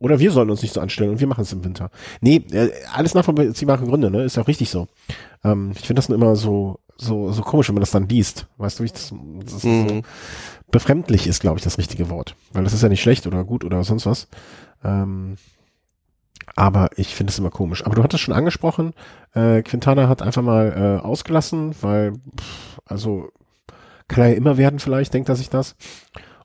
Oder 0.00 0.20
wir 0.20 0.30
sollen 0.30 0.50
uns 0.50 0.62
nicht 0.62 0.72
so 0.74 0.80
anstellen 0.80 1.10
und 1.10 1.20
wir 1.20 1.26
machen 1.26 1.40
es 1.42 1.52
im 1.52 1.64
Winter. 1.64 1.90
Nee, 2.20 2.36
äh, 2.52 2.70
alles 2.94 3.14
nachvollziehbare 3.14 3.84
Gründe, 3.84 4.10
ne? 4.10 4.22
Ist 4.22 4.36
ja 4.36 4.42
auch 4.42 4.48
richtig 4.48 4.70
so. 4.70 4.86
Ähm, 5.42 5.72
ich 5.74 5.80
finde 5.86 5.94
das 6.00 6.08
immer 6.08 6.36
so, 6.36 6.78
so, 6.96 7.32
so 7.32 7.42
komisch, 7.42 7.68
wenn 7.68 7.74
man 7.74 7.80
das 7.82 7.90
dann 7.90 8.08
liest. 8.08 8.46
Weißt 8.58 8.78
du, 8.78 8.82
wie 8.84 8.86
ich 8.86 8.92
das, 8.92 9.12
das 9.44 9.54
ist 9.54 9.62
so 9.62 9.68
Mhm. 9.68 10.02
befremdlich 10.70 11.26
ist, 11.26 11.40
glaube 11.40 11.58
ich, 11.58 11.64
das 11.64 11.78
richtige 11.78 12.10
Wort. 12.10 12.36
Weil 12.52 12.62
das 12.62 12.74
ist 12.74 12.82
ja 12.82 12.88
nicht 12.88 13.02
schlecht 13.02 13.26
oder 13.26 13.42
gut 13.42 13.64
oder 13.64 13.82
sonst 13.82 14.06
was. 14.06 14.28
Ähm, 14.84 15.36
aber 16.56 16.90
ich 16.96 17.14
finde 17.14 17.30
es 17.32 17.38
immer 17.38 17.50
komisch. 17.50 17.84
Aber 17.84 17.94
du 17.94 18.02
hattest 18.02 18.22
schon 18.22 18.34
angesprochen, 18.34 18.94
äh, 19.34 19.62
Quintana 19.62 20.08
hat 20.08 20.22
einfach 20.22 20.42
mal 20.42 21.00
äh, 21.02 21.04
ausgelassen, 21.04 21.74
weil, 21.80 22.12
pff, 22.40 22.78
also 22.86 23.30
kann 24.08 24.24
er 24.24 24.30
ja 24.30 24.36
immer 24.36 24.56
werden 24.56 24.78
vielleicht, 24.78 25.14
denkt 25.14 25.28
er 25.28 25.36
sich 25.36 25.50
das. 25.50 25.76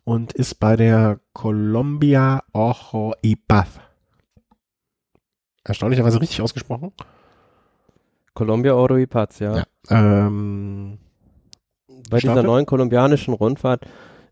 Und 0.03 0.33
ist 0.33 0.59
bei 0.59 0.75
der 0.75 1.19
Colombia 1.31 2.43
Ojo 2.51 3.13
y 3.23 3.37
Paz. 3.47 3.67
Erstaunlicherweise 5.63 6.19
richtig 6.19 6.41
ausgesprochen. 6.41 6.91
Colombia 8.33 8.73
Oro 8.73 8.97
y 8.97 9.07
Paz, 9.07 9.39
ja. 9.39 9.57
Ja. 9.57 9.65
Ähm, 9.89 10.97
Bei 12.09 12.17
dieser 12.17 12.33
Startet? 12.33 12.45
neuen 12.45 12.65
kolumbianischen 12.65 13.33
Rundfahrt 13.33 13.85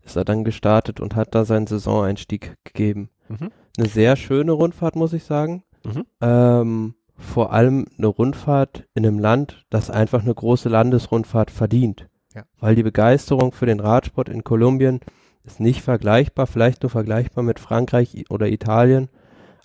ist 0.04 0.16
er 0.16 0.24
dann 0.24 0.44
gestartet 0.44 1.00
und 1.00 1.14
hat 1.14 1.34
da 1.34 1.44
seinen 1.44 1.66
Saisoneinstieg 1.66 2.56
gegeben. 2.64 3.08
Mhm. 3.28 3.50
Eine 3.78 3.88
sehr 3.88 4.16
schöne 4.16 4.52
Rundfahrt, 4.52 4.96
muss 4.96 5.12
ich 5.12 5.24
sagen. 5.24 5.62
Mhm. 5.84 6.04
Ähm, 6.20 6.94
vor 7.16 7.52
allem 7.52 7.86
eine 7.96 8.08
Rundfahrt 8.08 8.84
in 8.94 9.06
einem 9.06 9.18
Land, 9.18 9.64
das 9.70 9.90
einfach 9.90 10.22
eine 10.22 10.34
große 10.34 10.68
Landesrundfahrt 10.68 11.50
verdient. 11.50 12.08
Ja. 12.34 12.42
Weil 12.60 12.74
die 12.74 12.82
Begeisterung 12.82 13.52
für 13.52 13.66
den 13.66 13.80
Radsport 13.80 14.28
in 14.28 14.44
Kolumbien 14.44 15.00
ist 15.44 15.60
nicht 15.60 15.82
vergleichbar, 15.82 16.46
vielleicht 16.46 16.82
nur 16.82 16.90
vergleichbar 16.90 17.42
mit 17.44 17.58
Frankreich 17.58 18.24
oder 18.30 18.48
Italien. 18.48 19.08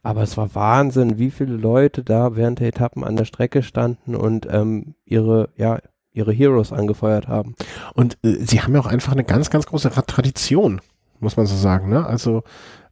Aber 0.03 0.21
es 0.23 0.37
war 0.37 0.55
Wahnsinn, 0.55 1.17
wie 1.19 1.31
viele 1.31 1.55
Leute 1.55 2.03
da 2.03 2.35
während 2.35 2.59
der 2.59 2.69
Etappen 2.69 3.03
an 3.03 3.15
der 3.15 3.25
Strecke 3.25 3.61
standen 3.61 4.15
und 4.15 4.47
ähm, 4.49 4.95
ihre, 5.05 5.49
ja, 5.57 5.79
ihre 6.13 6.31
Heroes 6.31 6.71
angefeuert 6.71 7.27
haben. 7.27 7.55
Und 7.93 8.17
äh, 8.23 8.37
sie 8.45 8.61
haben 8.61 8.73
ja 8.73 8.79
auch 8.79 8.85
einfach 8.87 9.11
eine 9.11 9.23
ganz, 9.25 9.49
ganz 9.49 9.65
große 9.65 9.95
Ra- 9.97 10.01
Tradition, 10.03 10.81
muss 11.19 11.35
man 11.37 11.45
so 11.45 11.55
sagen. 11.55 11.89
Ne? 11.89 12.05
Also 12.05 12.43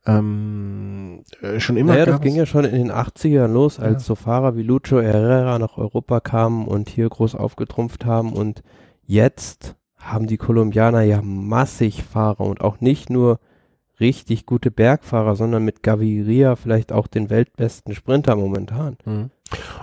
ähm, 0.05 1.23
äh, 1.41 1.59
schon 1.59 1.77
immer. 1.77 1.93
Naja, 1.93 2.05
das 2.05 2.21
ging 2.21 2.35
ja 2.35 2.45
schon 2.45 2.65
in 2.65 2.75
den 2.75 2.91
80ern 2.91 3.47
los, 3.47 3.79
als 3.79 4.03
Ja. 4.03 4.07
so 4.07 4.15
Fahrer 4.15 4.55
wie 4.55 4.63
Lucho 4.63 5.01
Herrera 5.01 5.57
nach 5.59 5.77
Europa 5.77 6.19
kamen 6.19 6.67
und 6.67 6.89
hier 6.89 7.09
groß 7.09 7.35
aufgetrumpft 7.35 8.05
haben. 8.05 8.33
Und 8.33 8.61
jetzt 9.05 9.75
haben 9.97 10.27
die 10.27 10.37
Kolumbianer 10.37 11.01
ja 11.01 11.21
massig 11.21 12.03
Fahrer 12.03 12.41
und 12.41 12.61
auch 12.61 12.79
nicht 12.79 13.09
nur 13.09 13.39
richtig 13.99 14.45
gute 14.45 14.71
Bergfahrer, 14.71 15.35
sondern 15.35 15.63
mit 15.63 15.83
Gaviria 15.83 16.55
vielleicht 16.55 16.91
auch 16.91 17.07
den 17.07 17.29
weltbesten 17.29 17.95
Sprinter 17.95 18.35
momentan. 18.35 18.97
Mhm. 19.05 19.31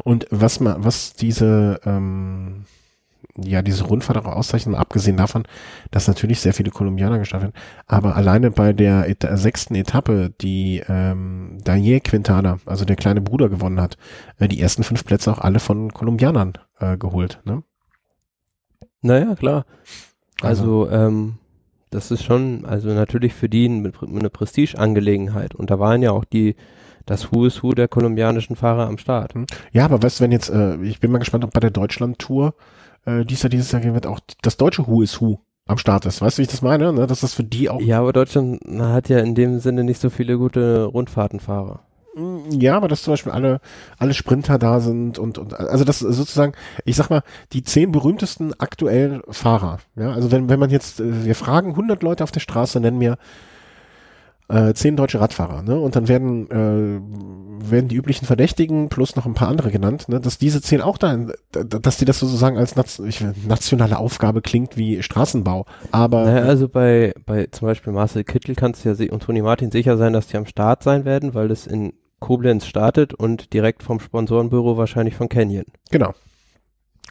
Und 0.05 0.27
was 0.31 0.61
man, 0.61 0.85
was 0.85 1.15
diese, 1.15 1.81
ähm, 1.85 2.65
ja, 3.37 3.63
diese 3.63 3.85
Rundfahrt 3.85 4.19
auch 4.19 4.27
auszeichnet, 4.27 4.77
abgesehen 4.77 5.17
davon, 5.17 5.45
dass 5.91 6.09
natürlich 6.09 6.41
sehr 6.41 6.53
viele 6.53 6.71
Kolumbianer 6.71 7.19
gestartet 7.19 7.55
werden, 7.55 7.63
aber 7.87 8.15
alleine 8.17 8.51
bei 8.51 8.73
der 8.73 9.09
Et 9.09 9.27
sechsten 9.39 9.75
Etappe, 9.75 10.35
die 10.41 10.83
ähm, 10.89 11.59
Daniel 11.65 12.01
Quintana, 12.01 12.59
also 12.67 12.85
der 12.85 12.97
kleine 12.97 13.23
Bruder 13.23 13.49
gewonnen 13.49 13.81
hat, 13.81 13.97
äh, 14.39 14.49
die 14.49 14.61
ersten 14.61 14.83
fünf 14.83 15.05
Plätze 15.05 15.33
auch 15.33 15.39
alle 15.39 15.61
von 15.61 15.93
Kolumbianern 15.93 16.53
äh, 16.79 16.99
geholt. 16.99 17.41
Ne? 17.45 17.63
Naja, 19.03 19.35
klar. 19.35 19.67
Also, 20.41 20.89
ähm, 20.91 21.35
das 21.91 22.11
ist 22.11 22.25
schon, 22.25 22.65
also 22.65 22.89
natürlich 22.89 23.35
für 23.35 23.49
die 23.49 23.67
eine, 23.67 24.31
Prestigeangelegenheit. 24.31 25.55
Und 25.55 25.71
da 25.71 25.79
waren 25.79 26.03
ja 26.03 26.13
auch 26.13 26.25
die, 26.25 26.57
das 27.05 27.33
Who 27.33 27.47
is 27.47 27.63
Who 27.63 27.73
der 27.73 27.89
kolumbianischen 27.89 28.57
Fahrer 28.57 28.87
am 28.87 28.99
Start. 28.99 29.35
Ja, 29.73 29.85
aber 29.85 30.03
weißt 30.03 30.19
du, 30.19 30.25
wenn 30.25 30.33
jetzt, 30.33 30.49
äh, 30.49 30.77
ich 30.83 31.01
bin 31.01 31.11
mal 31.11 31.19
gespannt, 31.19 31.45
ob 31.45 31.53
bei 31.53 31.61
der 31.61 31.71
Deutschland-Tour 31.71 32.55
äh, 33.05 33.25
dies 33.25 33.43
Jahr, 33.43 33.51
dieses 33.51 33.71
Jahr 33.73 33.83
wird 33.83 34.07
auch 34.07 34.21
das 34.43 34.57
deutsche 34.57 34.87
Who 34.87 35.03
is 35.03 35.21
Who 35.21 35.41
am 35.67 35.79
Start 35.79 36.07
ist. 36.07 36.21
Weißt 36.21 36.39
du, 36.39 36.41
wie 36.41 36.45
ich 36.45 36.51
das 36.51 36.63
meine? 36.63 36.93
Ne? 36.93 37.07
Dass 37.07 37.21
das 37.21 37.35
für 37.35 37.45
die 37.45 37.69
auch 37.69 37.81
Ja, 37.81 38.01
aber 38.01 38.13
Deutschland 38.13 38.61
hat 38.79 39.09
ja 39.09 39.19
in 39.19 39.35
dem 39.35 39.61
Sinne 39.61 39.85
nicht 39.85 40.01
so 40.01 40.11
viele 40.11 40.39
gute 40.39 40.85
Rundfahrtenfahrer. 40.85 41.81
Ja, 42.51 42.77
aber 42.77 42.89
dass 42.89 43.03
zum 43.03 43.15
Beispiel 43.15 43.33
alle, 43.33 43.61
alle 43.99 44.13
Sprinter 44.13 44.59
da 44.59 44.81
sind 44.81 45.19
und, 45.19 45.39
und 45.39 45.55
also 45.55 45.85
das 45.85 46.01
sozusagen, 46.01 46.53
ich 46.85 46.97
sag 46.97 47.09
mal, 47.09 47.23
die 47.53 47.63
zehn 47.63 47.91
berühmtesten 47.91 48.53
aktuellen 48.61 49.23
Fahrer. 49.31 49.79
Ja, 49.97 50.13
also 50.13 50.31
wenn, 50.31 50.51
wenn 50.51 50.61
man 50.61 50.69
jetzt, 50.69 51.01
äh, 51.01 51.25
wir 51.25 51.35
fragen 51.35 51.71
100 51.71 52.03
Leute 52.03 52.23
auf 52.23 52.31
der 52.33 52.41
Straße, 52.41 52.81
nennen 52.81 52.99
mir 52.99 53.17
äh, 54.49 54.75
zehn 54.75 54.97
deutsche 54.97 55.21
Radfahrer, 55.21 55.63
ne? 55.63 55.79
Und 55.79 55.97
dann 55.97 56.09
werden 56.09 56.51
äh, 56.51 57.71
werden 57.71 57.89
die 57.89 57.97
üblichen 57.97 58.27
Verdächtigen 58.27 58.91
plus 58.91 59.17
noch 59.17 59.25
ein 59.25 59.33
paar 59.33 59.49
andere 59.49 59.71
genannt, 59.71 60.11
ne? 60.11 60.21
Dass 60.21 60.37
diese 60.37 60.61
zehn 60.61 60.83
auch 60.83 60.99
da, 60.99 61.17
dass 61.53 61.97
die 61.97 62.05
das 62.05 62.19
sozusagen 62.19 62.59
als 62.59 62.75
nationale 62.77 63.97
Aufgabe 63.97 64.43
klingt 64.43 64.77
wie 64.77 65.03
Straßenbau, 65.03 65.65
aber 65.91 66.25
Naja, 66.27 66.43
also 66.43 66.69
bei, 66.69 67.15
bei 67.25 67.47
zum 67.51 67.69
Beispiel 67.69 67.95
Marcel 67.95 68.25
Kittel 68.25 68.55
kannst 68.55 68.85
du 68.85 68.91
ja 68.91 69.13
und 69.13 69.23
Toni 69.23 69.41
Martin 69.41 69.71
sicher 69.71 69.97
sein, 69.97 70.13
dass 70.13 70.27
die 70.27 70.37
am 70.37 70.45
Start 70.45 70.83
sein 70.83 71.07
werden, 71.07 71.33
weil 71.33 71.51
es 71.51 71.67
in 71.67 71.95
Koblenz 72.23 72.65
startet 72.67 73.13
und 73.13 73.53
direkt 73.53 73.83
vom 73.83 74.01
Sponsorenbüro 74.01 74.79
wahrscheinlich 74.79 75.15
von 75.15 75.29
Canyon. 75.29 75.67
genau, 75.91 76.15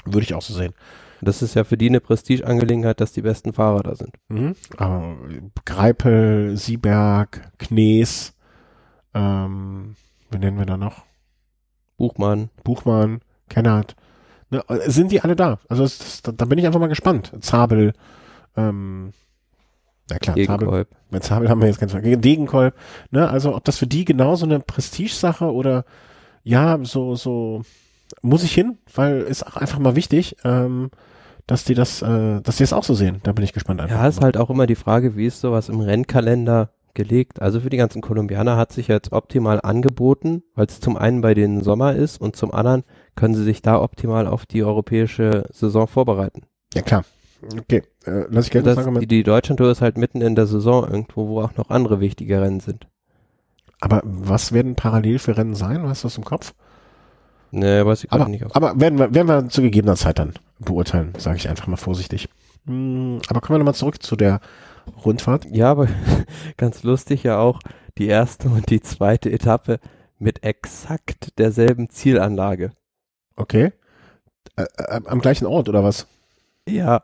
würde 0.05 0.23
ich 0.23 0.33
auch 0.33 0.41
so 0.41 0.55
sehen. 0.55 0.73
Das 1.21 1.43
ist 1.43 1.53
ja 1.53 1.63
für 1.63 1.77
die 1.77 1.89
eine 1.89 1.99
Prestigeangelegenheit, 1.99 2.99
dass 2.99 3.11
die 3.11 3.21
besten 3.21 3.53
Fahrer 3.53 3.83
da 3.83 3.95
sind. 3.95 4.15
Mhm. 4.29 4.55
Aber 4.77 5.17
Greipel, 5.65 6.57
Sieberg, 6.57 7.51
Knees, 7.59 8.33
ähm, 9.13 9.95
wie 10.31 10.39
nennen 10.39 10.57
wir 10.57 10.65
da 10.65 10.77
noch? 10.77 11.03
Buchmann, 11.97 12.49
Buchmann, 12.63 13.19
Kennert. 13.49 13.95
Ne, 14.49 14.63
äh, 14.67 14.89
sind 14.89 15.11
die 15.11 15.21
alle 15.21 15.35
da? 15.35 15.59
Also 15.69 15.83
das, 15.83 16.23
da, 16.23 16.31
da 16.31 16.45
bin 16.45 16.57
ich 16.57 16.65
einfach 16.65 16.79
mal 16.79 16.87
gespannt. 16.87 17.31
Zabel, 17.41 17.93
ähm, 18.55 19.11
ja 20.11 20.19
klar, 20.19 20.35
Zabel, 20.35 20.57
Gegenkolb. 20.57 20.87
mit 21.09 21.23
Zabel 21.23 21.49
haben 21.49 21.61
wir 21.61 21.67
jetzt 21.67 21.79
ganz 21.79 21.93
Degenkolb, 21.93 22.75
ne, 23.11 23.29
also 23.29 23.55
ob 23.55 23.63
das 23.63 23.77
für 23.77 23.87
die 23.87 24.05
genauso 24.05 24.45
eine 24.45 24.59
Prestigesache 24.59 25.51
oder 25.51 25.85
ja, 26.43 26.79
so, 26.83 27.15
so 27.15 27.61
muss 28.21 28.43
ich 28.43 28.53
hin, 28.53 28.77
weil 28.93 29.21
ist 29.21 29.45
auch 29.45 29.57
einfach 29.57 29.79
mal 29.79 29.95
wichtig, 29.95 30.35
ähm, 30.43 30.91
dass 31.47 31.63
die 31.63 31.73
das, 31.73 32.01
äh, 32.01 32.41
dass 32.41 32.57
die 32.57 32.63
das 32.63 32.73
auch 32.73 32.83
so 32.83 32.93
sehen. 32.93 33.19
Da 33.23 33.31
bin 33.31 33.43
ich 33.43 33.53
gespannt 33.53 33.81
einfach. 33.81 33.95
Ja, 33.95 34.07
ist 34.07 34.19
mal. 34.19 34.25
halt 34.25 34.37
auch 34.37 34.49
immer 34.49 34.67
die 34.67 34.75
Frage, 34.75 35.15
wie 35.15 35.25
ist 35.25 35.41
sowas 35.41 35.69
im 35.69 35.79
Rennkalender 35.79 36.69
gelegt? 36.93 37.41
Also 37.41 37.59
für 37.61 37.69
die 37.69 37.77
ganzen 37.77 38.01
Kolumbianer 38.01 38.57
hat 38.57 38.71
sich 38.71 38.87
jetzt 38.87 39.11
optimal 39.11 39.59
angeboten, 39.61 40.43
weil 40.55 40.67
es 40.67 40.79
zum 40.79 40.97
einen 40.97 41.21
bei 41.21 41.33
denen 41.33 41.63
Sommer 41.63 41.95
ist 41.95 42.19
und 42.21 42.35
zum 42.35 42.53
anderen 42.53 42.83
können 43.15 43.35
sie 43.35 43.43
sich 43.43 43.61
da 43.61 43.81
optimal 43.81 44.27
auf 44.27 44.45
die 44.45 44.63
europäische 44.63 45.45
Saison 45.51 45.87
vorbereiten. 45.87 46.43
Ja, 46.73 46.81
klar. 46.81 47.03
Okay, 47.59 47.83
äh, 48.05 48.25
lass 48.29 48.45
ich 48.45 48.51
gelten. 48.51 48.67
Das, 48.67 48.75
sagen, 48.75 48.99
die, 48.99 49.07
die 49.07 49.23
Deutschlandtour 49.23 49.71
ist 49.71 49.81
halt 49.81 49.97
mitten 49.97 50.21
in 50.21 50.35
der 50.35 50.45
Saison 50.47 50.87
irgendwo, 50.87 51.27
wo 51.27 51.41
auch 51.41 51.55
noch 51.55 51.69
andere 51.69 51.99
wichtige 51.99 52.41
Rennen 52.41 52.59
sind. 52.59 52.87
aber 53.79 54.01
was 54.03 54.51
werden 54.51 54.75
parallel 54.75 55.19
für 55.19 55.37
Rennen 55.37 55.55
sein? 55.55 55.83
Weißt 55.83 56.03
du 56.03 56.07
das 56.07 56.17
im 56.17 56.23
Kopf? 56.23 56.53
Ne, 57.51 57.85
weiß 57.85 58.05
ich 58.05 58.11
Aber, 58.11 58.27
nicht. 58.29 58.45
Auf. 58.45 58.55
aber 58.55 58.79
werden, 58.79 58.97
wir, 58.97 59.13
werden 59.13 59.27
wir 59.27 59.49
zu 59.49 59.61
gegebener 59.61 59.95
Zeit 59.95 60.19
dann 60.19 60.33
beurteilen, 60.59 61.13
sage 61.17 61.37
ich 61.37 61.49
einfach 61.49 61.67
mal 61.67 61.77
vorsichtig. 61.77 62.29
Hm, 62.65 63.19
aber 63.27 63.41
kommen 63.41 63.55
wir 63.55 63.59
nochmal 63.59 63.75
zurück 63.75 64.01
zu 64.01 64.15
der 64.15 64.39
Rundfahrt. 65.03 65.45
Ja, 65.51 65.71
aber 65.71 65.87
ganz 66.57 66.83
lustig 66.83 67.23
ja 67.23 67.39
auch 67.39 67.59
die 67.97 68.07
erste 68.07 68.47
und 68.47 68.69
die 68.69 68.81
zweite 68.81 69.31
Etappe 69.31 69.79
mit 70.17 70.43
exakt 70.43 71.37
derselben 71.39 71.89
Zielanlage. 71.89 72.71
Okay. 73.35 73.73
Äh, 74.55 74.65
am 75.05 75.19
gleichen 75.19 75.45
Ort 75.45 75.67
oder 75.67 75.83
was? 75.83 76.07
Ja. 76.67 77.03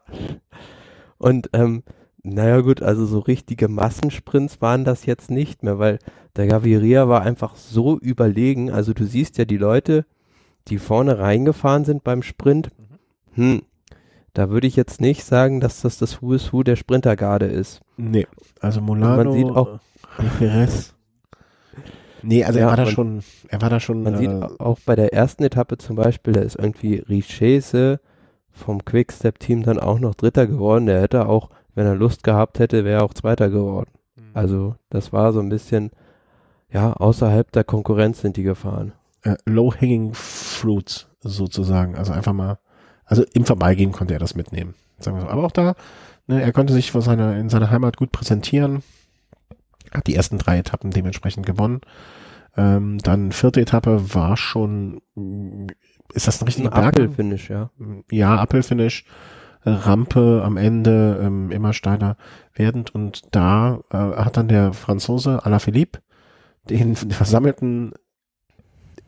Und 1.17 1.49
ähm, 1.53 1.83
naja 2.23 2.61
gut, 2.61 2.81
also 2.81 3.05
so 3.05 3.19
richtige 3.19 3.67
Massensprints 3.67 4.61
waren 4.61 4.83
das 4.85 5.05
jetzt 5.05 5.31
nicht 5.31 5.63
mehr, 5.63 5.79
weil 5.79 5.99
der 6.35 6.47
Gaviria 6.47 7.07
war 7.07 7.21
einfach 7.21 7.55
so 7.55 7.97
überlegen. 7.97 8.71
Also 8.71 8.93
du 8.93 9.05
siehst 9.05 9.37
ja 9.37 9.45
die 9.45 9.57
Leute, 9.57 10.05
die 10.67 10.77
vorne 10.77 11.17
reingefahren 11.19 11.85
sind 11.85 12.03
beim 12.03 12.21
Sprint. 12.21 12.69
Hm, 13.33 13.61
da 14.33 14.49
würde 14.49 14.67
ich 14.67 14.75
jetzt 14.75 15.01
nicht 15.01 15.23
sagen, 15.23 15.59
dass 15.59 15.81
das 15.81 15.97
das 15.97 16.21
Who 16.21 16.33
is 16.33 16.53
Who 16.53 16.63
der 16.63 16.75
Sprintergarde 16.75 17.45
ist. 17.45 17.81
Nee, 17.97 18.27
also 18.59 18.81
Molano. 18.81 19.23
man 19.23 19.33
sieht 19.33 19.45
auch- 19.49 19.79
Perez. 20.37 20.93
Nee, 22.23 22.43
also 22.43 22.59
er 22.59 22.65
Ja, 22.65 22.69
war 22.69 22.77
da 22.77 22.85
schon, 22.87 23.23
er 23.47 23.61
war 23.61 23.69
da 23.69 23.79
schon. 23.79 24.03
Man 24.03 24.17
sieht 24.17 24.29
äh, 24.29 24.47
auch 24.59 24.79
bei 24.85 24.95
der 24.95 25.13
ersten 25.13 25.43
Etappe 25.43 25.77
zum 25.77 25.95
Beispiel, 25.95 26.33
da 26.33 26.41
ist 26.41 26.55
irgendwie 26.57 26.95
Richese 26.97 27.99
vom 28.57 28.83
Quickstep-Team 28.83 29.63
dann 29.63 29.79
auch 29.79 29.99
noch 29.99 30.15
Dritter 30.15 30.47
geworden. 30.47 30.87
Der 30.87 31.01
hätte 31.01 31.27
auch, 31.27 31.49
wenn 31.75 31.85
er 31.85 31.95
Lust 31.95 32.23
gehabt 32.23 32.59
hätte, 32.59 32.83
wäre 32.83 32.99
er 32.99 33.05
auch 33.05 33.13
Zweiter 33.13 33.49
geworden. 33.49 33.91
Also 34.33 34.75
das 34.89 35.13
war 35.13 35.33
so 35.33 35.39
ein 35.39 35.49
bisschen, 35.49 35.91
ja, 36.71 36.93
außerhalb 36.93 37.51
der 37.51 37.63
Konkurrenz 37.63 38.21
sind 38.21 38.37
die 38.37 38.43
gefahren. 38.43 38.93
Äh, 39.23 39.35
Low-hanging 39.45 40.13
fruits 40.13 41.07
sozusagen. 41.21 41.95
Also 41.95 42.13
einfach 42.13 42.33
mal, 42.33 42.59
also 43.05 43.23
im 43.33 43.45
Vorbeigehen 43.45 43.91
konnte 43.91 44.13
er 44.13 44.19
das 44.19 44.35
mitnehmen. 44.35 44.75
Sagen 44.99 45.17
wir 45.17 45.21
so. 45.21 45.29
Aber 45.29 45.43
auch 45.43 45.51
da, 45.51 45.75
ne, 46.27 46.41
er 46.41 46.51
konnte 46.51 46.73
sich 46.73 46.91
vor 46.91 47.01
seiner, 47.01 47.35
in 47.37 47.49
seiner 47.49 47.71
Heimat 47.71 47.97
gut 47.97 48.11
präsentieren. 48.11 48.83
Hat 49.91 50.07
die 50.07 50.15
ersten 50.15 50.37
drei 50.37 50.59
Etappen 50.59 50.91
dementsprechend 50.91 51.45
gewonnen. 51.45 51.81
Ähm, 52.57 52.97
dann 52.99 53.31
vierte 53.31 53.61
Etappe 53.61 54.13
war 54.15 54.35
schon, 54.35 55.01
ist 56.13 56.27
das 56.27 56.41
ein 56.41 56.45
richtiger 56.45 56.71
Berg? 56.71 56.87
Apfelfinish, 56.87 57.49
ja. 57.49 57.69
Ja, 58.11 58.37
Apfelfinish. 58.37 59.05
Rampe 59.63 60.43
am 60.45 60.55
Ende 60.55 61.19
ähm, 61.21 61.51
immer 61.51 61.73
steiler 61.73 62.15
werdend 62.53 62.95
und 62.95 63.23
da 63.31 63.81
äh, 63.91 63.97
hat 63.97 64.37
dann 64.37 64.47
der 64.47 64.71
Franzose 64.71 65.45
Alaphilippe 65.45 65.99
den 66.69 66.95
versammelten 66.95 67.91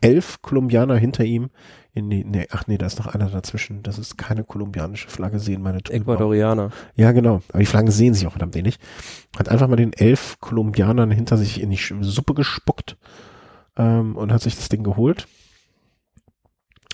elf 0.02 0.42
Kolumbianer 0.42 0.96
hinter 0.96 1.24
ihm 1.24 1.50
in 1.92 2.08
die, 2.08 2.24
nee, 2.24 2.46
ach 2.50 2.66
nee, 2.66 2.78
da 2.78 2.86
ist 2.86 2.98
noch 2.98 3.08
einer 3.08 3.28
dazwischen. 3.28 3.82
Das 3.82 3.98
ist 3.98 4.16
keine 4.16 4.44
kolumbianische 4.44 5.08
Flagge, 5.08 5.40
sehen 5.40 5.60
meine 5.60 5.82
Tunnel. 5.82 6.02
Ecuadorianer. 6.02 6.70
Ja, 6.94 7.10
genau. 7.12 7.42
Aber 7.48 7.58
die 7.58 7.66
Flaggen 7.66 7.90
sehen 7.90 8.14
sich 8.14 8.26
auch 8.26 8.32
verdammt 8.32 8.54
wenig. 8.54 8.78
Hat 9.36 9.48
einfach 9.48 9.66
mal 9.66 9.76
den 9.76 9.92
elf 9.92 10.38
Kolumbianern 10.40 11.10
hinter 11.10 11.36
sich 11.36 11.60
in 11.60 11.70
die 11.70 11.80
Suppe 12.02 12.34
gespuckt 12.34 12.96
ähm, 13.76 14.16
und 14.16 14.32
hat 14.32 14.42
sich 14.42 14.56
das 14.56 14.68
Ding 14.68 14.82
geholt. 14.82 15.26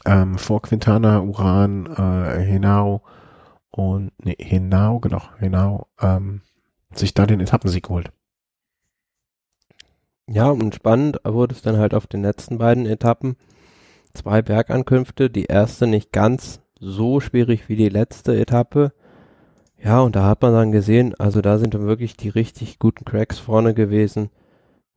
Ähm, 0.04 0.38
vor 0.38 0.62
Quintana, 0.62 1.20
Uran, 1.20 1.86
äh, 1.86 2.40
Henao 2.40 3.02
und 3.70 4.12
nee, 4.22 4.36
Henao, 4.38 5.00
genau, 5.00 5.22
Henao, 5.38 5.88
ähm, 6.00 6.42
sich 6.92 7.12
da 7.12 7.26
den 7.26 7.40
Etappensieg 7.40 7.84
geholt. 7.84 8.12
Ja, 10.28 10.50
und 10.50 10.74
spannend 10.74 11.20
wurde 11.24 11.54
es 11.54 11.62
dann 11.62 11.76
halt 11.76 11.94
auf 11.94 12.06
den 12.06 12.22
letzten 12.22 12.58
beiden 12.58 12.86
Etappen. 12.86 13.36
Zwei 14.12 14.42
Bergankünfte, 14.42 15.30
die 15.30 15.44
erste 15.44 15.86
nicht 15.86 16.10
ganz 16.12 16.60
so 16.80 17.20
schwierig 17.20 17.68
wie 17.68 17.76
die 17.76 17.88
letzte 17.88 18.36
Etappe. 18.36 18.92
Ja, 19.78 20.00
und 20.00 20.16
da 20.16 20.26
hat 20.26 20.42
man 20.42 20.52
dann 20.52 20.72
gesehen, 20.72 21.14
also 21.18 21.40
da 21.42 21.58
sind 21.58 21.74
dann 21.74 21.86
wirklich 21.86 22.16
die 22.16 22.28
richtig 22.28 22.78
guten 22.78 23.04
Cracks 23.04 23.38
vorne 23.38 23.74
gewesen. 23.74 24.30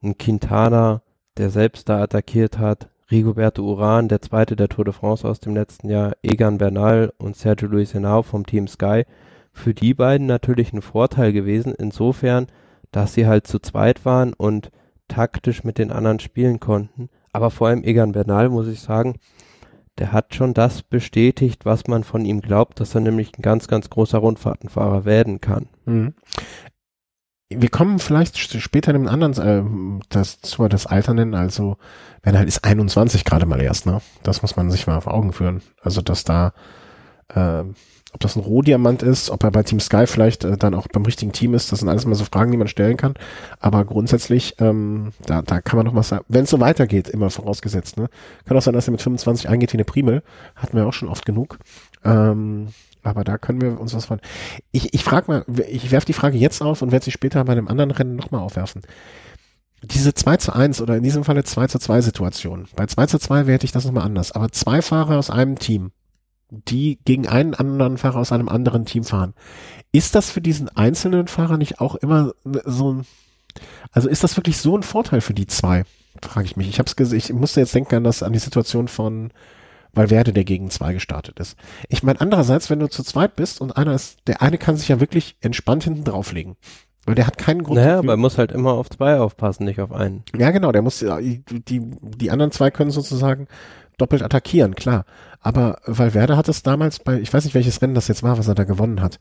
Ein 0.02 0.18
Quintana, 0.18 1.04
der 1.40 1.50
selbst 1.50 1.90
da 1.90 2.04
attackiert 2.04 2.60
hat. 2.60 2.90
Rigoberto 3.10 3.64
Uran, 3.64 4.08
der 4.08 4.22
zweite 4.22 4.56
der 4.56 4.70
Tour 4.70 4.86
de 4.86 4.94
France 4.94 5.28
aus 5.28 5.40
dem 5.40 5.56
letzten 5.56 5.90
Jahr. 5.90 6.14
Egan 6.22 6.60
Bernal 6.60 7.12
und 7.18 7.36
Sergio 7.36 7.68
Luis 7.68 7.94
Henao 7.94 8.22
vom 8.22 8.46
Team 8.46 8.68
Sky. 8.68 9.06
Für 9.52 9.74
die 9.74 9.96
beiden 9.96 10.28
natürlich 10.28 10.74
ein 10.74 10.84
Vorteil 10.84 11.34
gewesen, 11.34 11.74
insofern, 11.76 12.48
dass 12.92 13.14
sie 13.14 13.26
halt 13.26 13.48
zu 13.48 13.60
zweit 13.60 14.06
waren 14.06 14.34
und 14.34 14.70
taktisch 15.08 15.64
mit 15.64 15.80
den 15.80 15.92
anderen 15.92 16.20
spielen 16.20 16.60
konnten. 16.60 17.10
Aber 17.32 17.50
vor 17.50 17.70
allem 17.70 17.84
Egan 17.84 18.12
Bernal, 18.12 18.50
muss 18.50 18.68
ich 18.68 18.82
sagen, 18.82 19.16
der 19.98 20.12
hat 20.12 20.34
schon 20.34 20.54
das 20.54 20.82
bestätigt, 20.82 21.66
was 21.66 21.88
man 21.88 22.04
von 22.04 22.26
ihm 22.26 22.42
glaubt, 22.42 22.80
dass 22.80 22.96
er 22.96 23.02
nämlich 23.02 23.38
ein 23.38 23.42
ganz, 23.42 23.68
ganz 23.68 23.90
großer 23.90 24.20
Rundfahrtenfahrer 24.20 25.04
werden 25.06 25.42
kann. 25.42 25.68
Mhm. 25.86 26.14
Wir 27.50 27.70
kommen 27.70 27.98
vielleicht 27.98 28.38
später 28.38 28.92
in 28.92 28.98
einem 28.98 29.08
anderen, 29.08 30.02
äh, 30.02 30.04
das 30.10 30.40
zu 30.42 30.68
das 30.68 30.86
Alter 30.86 31.16
nennen, 31.16 31.34
also 31.34 31.78
wenn 32.22 32.38
halt 32.38 32.48
ist 32.48 32.64
21 32.64 33.26
gerade 33.26 33.48
mal 33.48 33.60
erst, 33.60 33.88
ne? 33.88 34.02
Das 34.22 34.44
muss 34.44 34.56
man 34.56 34.70
sich 34.70 34.86
mal 34.86 35.02
vor 35.02 35.16
Augen 35.16 35.34
führen. 35.34 35.64
Also 35.82 36.02
dass 36.02 36.24
da, 36.24 36.54
äh, 37.34 37.64
ob 38.12 38.20
das 38.20 38.36
ein 38.36 38.42
Rohdiamant 38.42 39.02
ist, 39.02 39.32
ob 39.32 39.44
er 39.44 39.50
bei 39.50 39.64
Team 39.64 39.80
Sky 39.80 40.06
vielleicht 40.06 40.44
äh, 40.44 40.58
dann 40.58 40.76
auch 40.76 40.88
beim 40.88 41.06
richtigen 41.06 41.32
Team 41.32 41.56
ist, 41.56 41.72
das 41.72 41.80
sind 41.80 41.90
alles 41.90 42.06
mal 42.06 42.14
so 42.14 42.26
Fragen, 42.26 42.52
die 42.52 42.58
man 42.58 42.68
stellen 42.68 42.98
kann. 42.98 43.16
Aber 43.60 43.84
grundsätzlich, 43.84 44.56
ähm, 44.60 45.12
da, 45.26 45.42
da 45.42 45.60
kann 45.60 45.78
man 45.78 45.88
noch 45.88 45.96
was 45.96 46.10
sagen. 46.10 46.26
Wenn 46.28 46.44
es 46.44 46.52
so 46.52 46.60
weitergeht, 46.60 47.10
immer 47.10 47.32
vorausgesetzt, 47.32 47.98
ne? 47.98 48.10
Kann 48.46 48.58
auch 48.58 48.62
sein, 48.62 48.76
dass 48.76 48.88
er 48.88 48.92
mit 48.92 49.02
25 49.02 49.50
eingeht 49.50 49.74
wie 49.74 49.78
eine 49.78 49.86
Primel. 49.86 50.22
Hatten 50.56 50.78
wir 50.78 50.86
auch 50.86 50.94
schon 50.94 51.10
oft 51.10 51.26
genug. 51.26 51.58
Ähm, 52.06 52.68
aber 53.10 53.24
da 53.24 53.38
können 53.38 53.62
wir 53.62 53.80
uns 53.80 53.94
was 53.94 54.06
von. 54.06 54.20
Ich, 54.72 54.94
ich 54.94 55.04
frage 55.04 55.32
mal, 55.32 55.46
ich 55.70 55.92
werfe 55.92 56.06
die 56.06 56.14
Frage 56.14 56.38
jetzt 56.38 56.62
auf 56.62 56.82
und 56.82 56.92
werde 56.92 57.06
sie 57.06 57.12
später 57.12 57.44
bei 57.44 57.52
einem 57.52 57.68
anderen 57.68 57.92
Rennen 57.92 58.16
nochmal 58.16 58.42
aufwerfen. 58.42 58.82
Diese 59.82 60.14
2 60.14 60.38
zu 60.38 60.54
1 60.54 60.82
oder 60.82 60.98
in 60.98 61.04
diesem 61.04 61.24
Falle 61.24 61.44
2 61.44 61.68
zu 61.68 61.80
2 61.80 62.02
Situation. 62.02 62.68
Bei 62.76 62.86
2 62.86 63.06
zu 63.06 63.20
2 63.20 63.48
werte 63.48 63.66
ich 63.66 63.72
das 63.72 63.86
nochmal 63.86 64.04
anders. 64.04 64.34
Aber 64.34 64.52
zwei 64.52 64.82
Fahrer 64.82 65.18
aus 65.18 65.30
einem 65.30 65.58
Team, 65.58 65.92
die 66.50 67.00
gegen 67.06 67.28
einen 67.28 67.54
anderen 67.54 67.98
Fahrer 67.98 68.20
aus 68.20 68.32
einem 68.32 68.50
anderen 68.50 68.86
Team 68.86 69.04
fahren. 69.04 69.34
Ist 69.92 70.16
das 70.16 70.30
für 70.32 70.42
diesen 70.42 70.70
einzelnen 70.70 71.28
Fahrer 71.28 71.58
nicht 71.58 71.80
auch 71.80 71.96
immer 71.96 72.34
so 72.66 72.94
ein, 72.94 73.06
also 73.92 74.10
ist 74.10 74.24
das 74.24 74.36
wirklich 74.36 74.58
so 74.58 74.78
ein 74.78 74.84
Vorteil 74.84 75.22
für 75.22 75.34
die 75.34 75.48
zwei? 75.48 75.86
Frage 76.22 76.46
ich 76.46 76.58
mich. 76.58 76.68
Ich 76.68 76.80
hab's 76.80 76.96
gesehen, 76.96 77.18
ich 77.18 77.32
musste 77.32 77.62
jetzt 77.62 77.74
denken 77.74 77.96
an 77.96 78.04
das, 78.04 78.24
an 78.24 78.34
die 78.34 78.40
Situation 78.40 78.88
von 78.88 79.32
Valverde, 79.94 80.34
der 80.34 80.44
gegen 80.44 80.70
zwei 80.70 80.94
gestartet 80.94 81.40
ist. 81.40 81.58
Ich 81.88 82.04
meine, 82.04 82.22
andererseits, 82.22 82.70
wenn 82.70 82.80
du 82.80 82.88
zu 82.88 83.04
zweit 83.04 83.36
bist 83.36 83.62
und 83.62 83.76
einer 83.78 83.94
ist, 83.94 84.20
der 84.28 84.42
eine 84.42 84.58
kann 84.58 84.78
sich 84.78 84.88
ja 84.88 85.00
wirklich 85.00 85.36
entspannt 85.42 85.84
hinten 85.84 86.04
drauflegen. 86.04 86.56
Weil 87.06 87.16
der 87.16 87.28
hat 87.28 87.38
keinen 87.38 87.64
Grund. 87.64 87.80
Naja, 87.80 88.00
aber 88.00 88.14
er 88.14 88.18
muss 88.18 88.38
halt 88.38 88.52
immer 88.52 88.74
auf 88.74 88.90
zwei 88.90 89.18
aufpassen, 89.18 89.66
nicht 89.66 89.80
auf 89.80 89.92
einen. 89.92 90.24
Ja, 90.38 90.52
genau, 90.52 90.72
der 90.72 90.82
muss, 90.82 91.00
die, 91.00 91.82
die 91.82 92.32
anderen 92.32 92.52
zwei 92.52 92.70
können 92.70 92.92
sozusagen 92.92 93.48
doppelt 93.98 94.22
attackieren, 94.22 94.76
klar. 94.76 95.06
Aber 95.42 95.80
Valverde 95.86 96.38
hat 96.38 96.50
es 96.50 96.64
damals 96.64 97.00
bei, 97.00 97.20
ich 97.20 97.34
weiß 97.34 97.46
nicht, 97.46 97.56
welches 97.56 97.82
Rennen 97.82 97.96
das 97.96 98.08
jetzt 98.08 98.24
war, 98.24 98.38
was 98.38 98.48
er 98.48 98.56
da 98.56 98.64
gewonnen 98.64 99.02
hat, 99.02 99.20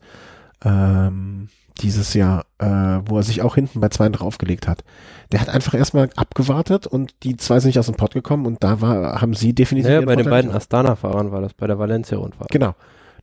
ähm, 0.63 1.49
dieses 1.81 2.13
Jahr, 2.13 2.45
äh, 2.59 2.65
wo 2.65 3.17
er 3.17 3.23
sich 3.23 3.41
auch 3.41 3.55
hinten 3.55 3.79
bei 3.79 3.89
zwei 3.89 4.09
draufgelegt 4.09 4.67
hat. 4.67 4.83
Der 5.31 5.41
hat 5.41 5.49
einfach 5.49 5.73
erstmal 5.73 6.09
abgewartet 6.15 6.87
und 6.87 7.13
die 7.23 7.37
zwei 7.37 7.59
sind 7.59 7.69
nicht 7.69 7.79
aus 7.79 7.85
dem 7.87 7.95
Pott 7.95 8.13
gekommen 8.13 8.45
und 8.45 8.63
da 8.63 8.81
war, 8.81 9.21
haben 9.21 9.33
sie 9.33 9.53
definitiv. 9.53 9.87
Naja, 9.87 9.99
ihren 9.99 10.07
bei 10.07 10.15
den 10.15 10.29
beiden 10.29 10.51
Astana-Fahrern 10.51 11.31
war 11.31 11.41
das, 11.41 11.53
bei 11.53 11.67
der 11.67 11.79
Valencia-Rundfahrt. 11.79 12.49
Genau. 12.49 12.75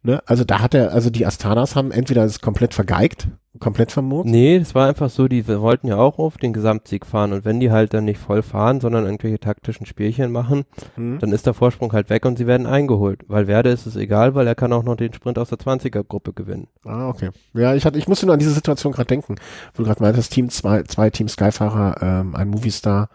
Ne? 0.07 0.23
Also 0.25 0.45
da 0.45 0.61
hat 0.61 0.73
er, 0.73 0.93
also 0.93 1.11
die 1.11 1.27
Astanas 1.27 1.75
haben 1.75 1.91
entweder 1.91 2.23
es 2.25 2.41
komplett 2.41 2.75
vergeigt, 2.75 3.27
komplett 3.59 3.91
vermurkt. 3.91 4.29
Nee, 4.31 4.61
das 4.61 4.73
war 4.73 4.87
einfach 4.87 5.11
so, 5.11 5.27
die 5.27 5.49
wollten 5.49 5.89
ja 5.89 5.97
auch 5.97 6.21
auf 6.21 6.39
den 6.39 6.53
Gesamtsieg 6.53 7.05
fahren 7.05 7.33
und 7.33 7.45
wenn 7.45 7.59
die 7.59 7.73
halt 7.73 7.93
dann 7.93 8.05
nicht 8.05 8.19
voll 8.21 8.43
fahren, 8.43 8.81
sondern 8.81 9.05
irgendwelche 9.05 9.41
taktischen 9.41 9.85
Spielchen 9.85 10.31
machen, 10.31 10.65
Hm. 10.95 11.19
dann 11.19 11.33
ist 11.33 11.45
der 11.47 11.55
Vorsprung 11.55 11.93
halt 11.93 12.09
weg 12.09 12.25
und 12.25 12.39
sie 12.39 12.47
werden 12.47 12.69
eingeholt. 12.69 13.25
Weil 13.27 13.49
Werde 13.49 13.71
ist 13.71 13.85
es 13.85 13.97
egal, 13.97 14.37
weil 14.37 14.47
er 14.47 14.55
kann 14.55 14.73
auch 14.73 14.85
noch 14.85 14.95
den 14.95 15.13
Sprint 15.13 15.41
aus 15.41 15.49
der 15.49 15.59
20er-Gruppe 15.59 16.33
gewinnen. 16.35 16.69
Ah, 16.85 17.09
okay. 17.09 17.31
Ja, 17.53 17.75
ich 17.75 17.85
hatte, 17.85 17.99
ich 17.99 18.07
musste 18.07 18.27
nur 18.27 18.35
an 18.35 18.39
diese 18.39 18.53
Situation 18.53 18.93
gerade 18.93 19.09
denken, 19.09 19.35
wo 19.75 19.83
du 19.83 19.89
gerade 19.89 20.01
meintest, 20.05 20.33
Team 20.33 20.51
zwei, 20.51 20.85
zwei 20.85 21.11
Team 21.11 21.27
Sky-Fahrer, 21.27 21.97
ähm, 22.01 22.37
ein 22.37 22.47
Movistar. 22.49 23.09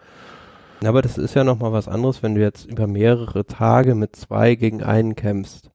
Aber 0.84 1.00
das 1.00 1.16
ist 1.16 1.34
ja 1.34 1.42
nochmal 1.44 1.72
was 1.72 1.88
anderes, 1.88 2.22
wenn 2.22 2.34
du 2.34 2.42
jetzt 2.42 2.66
über 2.66 2.86
mehrere 2.86 3.46
Tage 3.46 3.94
mit 3.94 4.14
zwei 4.14 4.56
gegen 4.56 4.82
einen 4.82 5.14
kämpfst. 5.14 5.70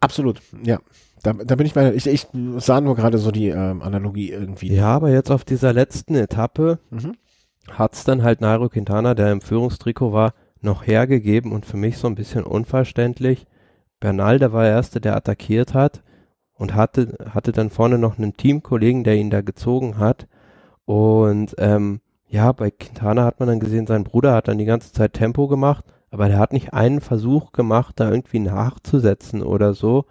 Absolut, 0.00 0.40
ja. 0.64 0.78
Da, 1.22 1.32
da 1.32 1.56
bin 1.56 1.66
ich 1.66 1.74
bei, 1.74 1.92
ich, 1.94 2.06
ich 2.06 2.26
sah 2.58 2.80
nur 2.80 2.94
gerade 2.94 3.18
so 3.18 3.30
die 3.30 3.48
ähm, 3.48 3.82
Analogie 3.82 4.30
irgendwie. 4.30 4.72
Ja, 4.72 4.94
aber 4.94 5.10
jetzt 5.10 5.30
auf 5.30 5.44
dieser 5.44 5.72
letzten 5.72 6.14
Etappe 6.14 6.78
Mhm. 6.90 7.14
hat's 7.70 8.04
dann 8.04 8.22
halt 8.22 8.40
Nairo 8.40 8.68
Quintana, 8.68 9.14
der 9.14 9.32
im 9.32 9.40
Führungstrikot 9.40 10.12
war, 10.12 10.34
noch 10.60 10.86
hergegeben 10.86 11.52
und 11.52 11.66
für 11.66 11.76
mich 11.76 11.98
so 11.98 12.06
ein 12.06 12.14
bisschen 12.14 12.44
unverständlich. 12.44 13.46
Bernal, 13.98 14.38
der 14.38 14.52
war 14.52 14.62
der 14.64 14.72
Erste, 14.72 15.00
der 15.00 15.16
attackiert 15.16 15.74
hat 15.74 16.02
und 16.54 16.74
hatte, 16.74 17.16
hatte 17.34 17.52
dann 17.52 17.70
vorne 17.70 17.98
noch 17.98 18.18
einen 18.18 18.36
Teamkollegen, 18.36 19.02
der 19.02 19.16
ihn 19.16 19.30
da 19.30 19.40
gezogen 19.40 19.98
hat. 19.98 20.28
Und 20.84 21.54
ähm, 21.58 22.00
ja, 22.28 22.52
bei 22.52 22.70
Quintana 22.70 23.24
hat 23.24 23.40
man 23.40 23.48
dann 23.48 23.60
gesehen, 23.60 23.86
sein 23.86 24.04
Bruder 24.04 24.34
hat 24.34 24.48
dann 24.48 24.58
die 24.58 24.64
ganze 24.64 24.92
Zeit 24.92 25.14
Tempo 25.14 25.48
gemacht, 25.48 25.84
aber 26.16 26.28
der 26.28 26.38
hat 26.38 26.54
nicht 26.54 26.72
einen 26.72 27.02
Versuch 27.02 27.52
gemacht, 27.52 28.00
da 28.00 28.10
irgendwie 28.10 28.38
nachzusetzen 28.38 29.42
oder 29.42 29.74
so. 29.74 30.06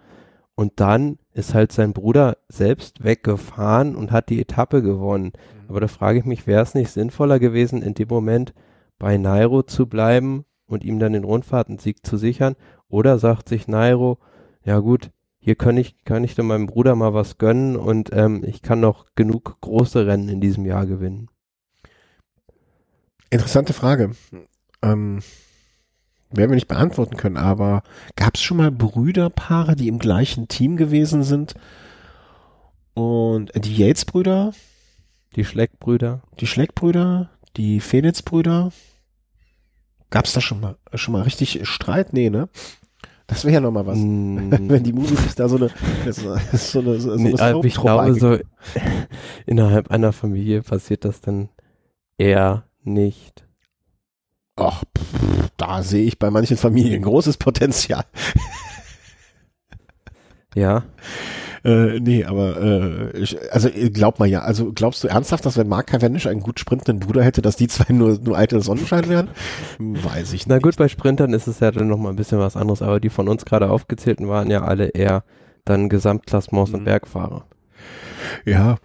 Und 0.54 0.74
dann 0.76 1.18
ist 1.32 1.52
halt 1.52 1.72
sein 1.72 1.94
Bruder 1.94 2.36
selbst 2.46 3.02
weggefahren 3.02 3.96
und 3.96 4.12
hat 4.12 4.28
die 4.28 4.40
Etappe 4.40 4.82
gewonnen. 4.82 5.32
Aber 5.66 5.80
da 5.80 5.88
frage 5.88 6.20
ich 6.20 6.24
mich, 6.24 6.46
wäre 6.46 6.62
es 6.62 6.76
nicht 6.76 6.92
sinnvoller 6.92 7.40
gewesen, 7.40 7.82
in 7.82 7.94
dem 7.94 8.06
Moment 8.06 8.54
bei 9.00 9.16
Nairo 9.18 9.64
zu 9.64 9.88
bleiben 9.88 10.44
und 10.68 10.84
ihm 10.84 11.00
dann 11.00 11.12
den 11.12 11.24
Rundfahrtensieg 11.24 12.06
zu 12.06 12.16
sichern? 12.18 12.54
Oder 12.88 13.18
sagt 13.18 13.48
sich 13.48 13.66
Nairo, 13.66 14.18
ja 14.62 14.78
gut, 14.78 15.10
hier 15.40 15.56
kann 15.56 15.76
ich, 15.76 16.04
kann 16.04 16.22
ich 16.22 16.36
dann 16.36 16.46
meinem 16.46 16.66
Bruder 16.66 16.94
mal 16.94 17.14
was 17.14 17.36
gönnen 17.36 17.74
und 17.74 18.10
ähm, 18.12 18.44
ich 18.46 18.62
kann 18.62 18.78
noch 18.78 19.06
genug 19.16 19.60
große 19.60 20.06
Rennen 20.06 20.28
in 20.28 20.40
diesem 20.40 20.66
Jahr 20.66 20.86
gewinnen. 20.86 21.30
Interessante 23.28 23.72
Frage. 23.72 24.12
Ähm, 24.82 25.18
werden 26.30 26.50
wir 26.50 26.56
nicht 26.56 26.68
beantworten 26.68 27.16
können, 27.16 27.36
aber 27.36 27.82
gab 28.16 28.34
es 28.34 28.42
schon 28.42 28.56
mal 28.56 28.70
Brüderpaare, 28.70 29.76
die 29.76 29.88
im 29.88 29.98
gleichen 29.98 30.48
Team 30.48 30.76
gewesen 30.76 31.22
sind? 31.22 31.54
Und 32.94 33.52
die 33.54 33.76
Yates-Brüder, 33.76 34.52
Die 35.34 35.44
Schleckbrüder. 35.44 36.22
die 36.40 36.46
Schleck-Brüder, 36.46 37.30
die 37.56 37.80
Felix-Brüder? 37.80 38.72
Gab 40.10 40.24
es 40.24 40.32
da 40.32 40.40
schon 40.40 40.60
mal 40.60 40.76
schon 40.94 41.12
mal 41.12 41.22
richtig 41.22 41.66
Streit? 41.68 42.12
Nee, 42.12 42.30
ne? 42.30 42.48
Das 43.26 43.44
wäre 43.44 43.54
ja 43.54 43.60
nochmal 43.60 43.86
was. 43.86 43.98
Mm, 43.98 44.50
Wenn 44.68 44.84
die 44.84 44.92
Movies 44.92 45.22
sich 45.22 45.34
da 45.34 45.48
so 45.48 45.56
eine, 45.56 45.70
so 46.12 46.30
eine, 46.80 47.00
so 47.00 47.12
eine 47.12 47.22
nee, 47.22 47.34
aber 47.38 47.64
ich 47.64 47.74
glaube, 47.74 48.14
so 48.14 48.38
innerhalb 49.46 49.90
einer 49.90 50.12
Familie 50.12 50.62
passiert 50.62 51.04
das 51.04 51.20
dann 51.20 51.48
eher 52.18 52.64
nicht. 52.82 53.45
Ach, 54.56 54.84
pff, 54.96 55.50
da 55.56 55.82
sehe 55.82 56.04
ich 56.04 56.18
bei 56.18 56.30
manchen 56.30 56.56
Familien 56.56 57.02
großes 57.02 57.36
Potenzial. 57.36 58.04
Ja, 60.54 60.84
Äh, 61.64 62.00
nee, 62.00 62.24
aber 62.24 62.56
äh, 62.62 63.18
ich, 63.18 63.36
also 63.52 63.68
äh, 63.68 63.90
glaub 63.90 64.18
mal 64.20 64.26
ja, 64.28 64.42
also 64.42 64.72
glaubst 64.72 65.02
du 65.04 65.08
ernsthaft, 65.08 65.44
dass 65.46 65.56
wenn 65.56 65.68
Mark 65.68 65.88
Cavendish 65.88 66.26
einen 66.26 66.40
gut 66.40 66.60
sprintenden 66.60 67.00
Bruder 67.06 67.24
hätte, 67.24 67.42
dass 67.42 67.56
die 67.56 67.68
zwei 67.68 67.92
nur, 67.92 68.18
nur 68.20 68.38
eitel 68.38 68.62
Sonnenschein 68.62 69.08
wären? 69.08 69.30
Hm, 69.78 70.02
Weiß 70.04 70.32
ich 70.32 70.46
na 70.46 70.56
nicht. 70.56 70.62
gut, 70.62 70.76
bei 70.76 70.88
Sprintern 70.88 71.32
ist 71.32 71.46
es 71.46 71.60
ja 71.60 71.70
dann 71.70 71.88
nochmal 71.88 72.12
ein 72.12 72.16
bisschen 72.16 72.38
was 72.38 72.56
anderes, 72.56 72.82
aber 72.82 73.00
die 73.00 73.10
von 73.10 73.28
uns 73.28 73.44
gerade 73.44 73.70
aufgezählten 73.70 74.28
waren 74.28 74.50
ja 74.50 74.62
alle 74.62 74.88
eher 74.88 75.24
dann 75.64 75.88
Gesamtklassements 75.88 76.72
und 76.74 76.82
Mhm. 76.82 76.84
Bergfahrer. 76.84 77.46
Ja. 78.44 78.78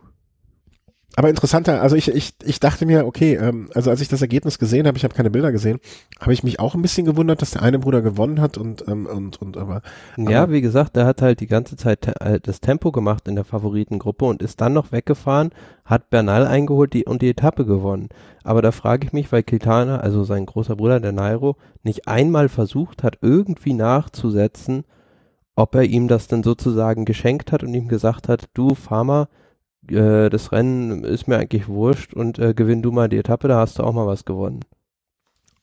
Aber 1.18 1.30
interessanter, 1.30 1.82
also 1.82 1.98
ich, 1.98 2.08
ich, 2.08 2.34
ich 2.44 2.60
dachte 2.62 2.86
mir, 2.86 3.06
okay, 3.06 3.36
ähm, 3.36 3.70
also 3.74 3.90
als 3.90 4.00
ich 4.00 4.08
das 4.08 4.22
Ergebnis 4.22 4.58
gesehen 4.60 4.88
habe, 4.88 4.98
ich 4.98 5.04
habe 5.04 5.14
keine 5.14 5.30
Bilder 5.30 5.52
gesehen, 5.52 5.80
habe 6.22 6.32
ich 6.32 6.42
mich 6.44 6.60
auch 6.62 6.74
ein 6.74 6.82
bisschen 6.82 7.06
gewundert, 7.06 7.42
dass 7.42 7.52
der 7.52 7.64
eine 7.64 7.80
Bruder 7.80 8.02
gewonnen 8.02 8.40
hat 8.40 8.58
und, 8.58 8.88
ähm, 8.88 9.08
und, 9.08 9.42
und 9.42 9.58
aber 9.58 9.82
Ja, 10.16 10.44
Aber- 10.44 10.54
wie 10.54 10.62
gesagt, 10.62 10.96
der 10.96 11.06
hat 11.06 11.22
halt 11.22 11.42
die 11.42 11.48
ganze 11.48 11.76
Zeit 11.76 12.02
te- 12.02 12.20
äh, 12.22 12.40
das 12.42 12.62
Tempo 12.62 12.94
gemacht 12.94 13.28
in 13.28 13.36
der 13.36 13.44
Favoritengruppe 13.44 14.24
und 14.24 14.42
ist 14.42 14.62
dann 14.62 14.72
noch 14.72 14.94
weggefahren, 14.94 15.50
hat 15.84 16.10
Bernal 16.10 16.48
eingeholt 16.48 16.94
die, 16.94 17.04
und 17.04 17.22
die 17.22 17.30
Etappe 17.30 17.66
gewonnen. 17.66 18.08
Aber 18.46 18.62
da 18.62 18.72
frage 18.72 19.06
ich 19.08 19.12
mich, 19.14 19.32
weil 19.34 19.44
Kiltana, 19.44 19.98
also 20.00 20.24
sein 20.24 20.46
großer 20.46 20.78
Bruder, 20.78 21.02
der 21.02 21.12
Nairo, 21.12 21.58
nicht 21.84 22.08
einmal 22.08 22.48
versucht 22.48 23.04
hat, 23.04 23.18
irgendwie 23.22 23.74
nachzusetzen, 23.74 24.86
ob 25.56 25.76
er 25.76 25.84
ihm 25.84 26.08
das 26.08 26.28
dann 26.28 26.44
sozusagen 26.44 27.04
geschenkt 27.04 27.52
hat 27.52 27.64
und 27.64 27.74
ihm 27.74 27.90
gesagt 27.90 28.30
hat, 28.30 28.46
du 28.54 28.76
fahr 28.76 29.04
mal, 29.04 29.28
äh, 29.90 30.30
das 30.30 30.52
Rennen 30.52 31.04
ist 31.04 31.28
mir 31.28 31.38
eigentlich 31.38 31.68
wurscht 31.68 32.14
und 32.14 32.40
äh, 32.40 32.54
gewinn 32.54 32.82
du 32.82 32.92
mal 32.92 33.10
die 33.10 33.18
Etappe, 33.18 33.48
da 33.48 33.60
hast 33.60 33.80
du 33.80 33.84
auch 33.84 33.94
mal 33.94 34.08
was 34.08 34.26
gewonnen. 34.26 34.62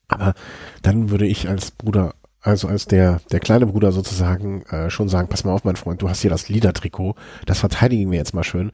Aber 0.08 0.34
dann 0.82 1.10
würde 1.10 1.26
ich 1.26 1.48
als 1.48 1.70
Bruder, 1.70 2.14
also 2.40 2.68
als 2.68 2.86
der, 2.86 3.20
der 3.30 3.40
kleine 3.40 3.66
Bruder 3.66 3.92
sozusagen, 3.92 4.62
äh, 4.62 4.90
schon 4.90 5.08
sagen, 5.08 5.28
pass 5.28 5.44
mal 5.44 5.52
auf, 5.52 5.64
mein 5.64 5.76
Freund, 5.76 6.00
du 6.02 6.08
hast 6.08 6.22
hier 6.22 6.30
das 6.30 6.48
Liedertrikot, 6.48 7.14
das 7.46 7.60
verteidigen 7.60 8.10
wir 8.10 8.18
jetzt 8.18 8.34
mal 8.34 8.44
schön. 8.44 8.72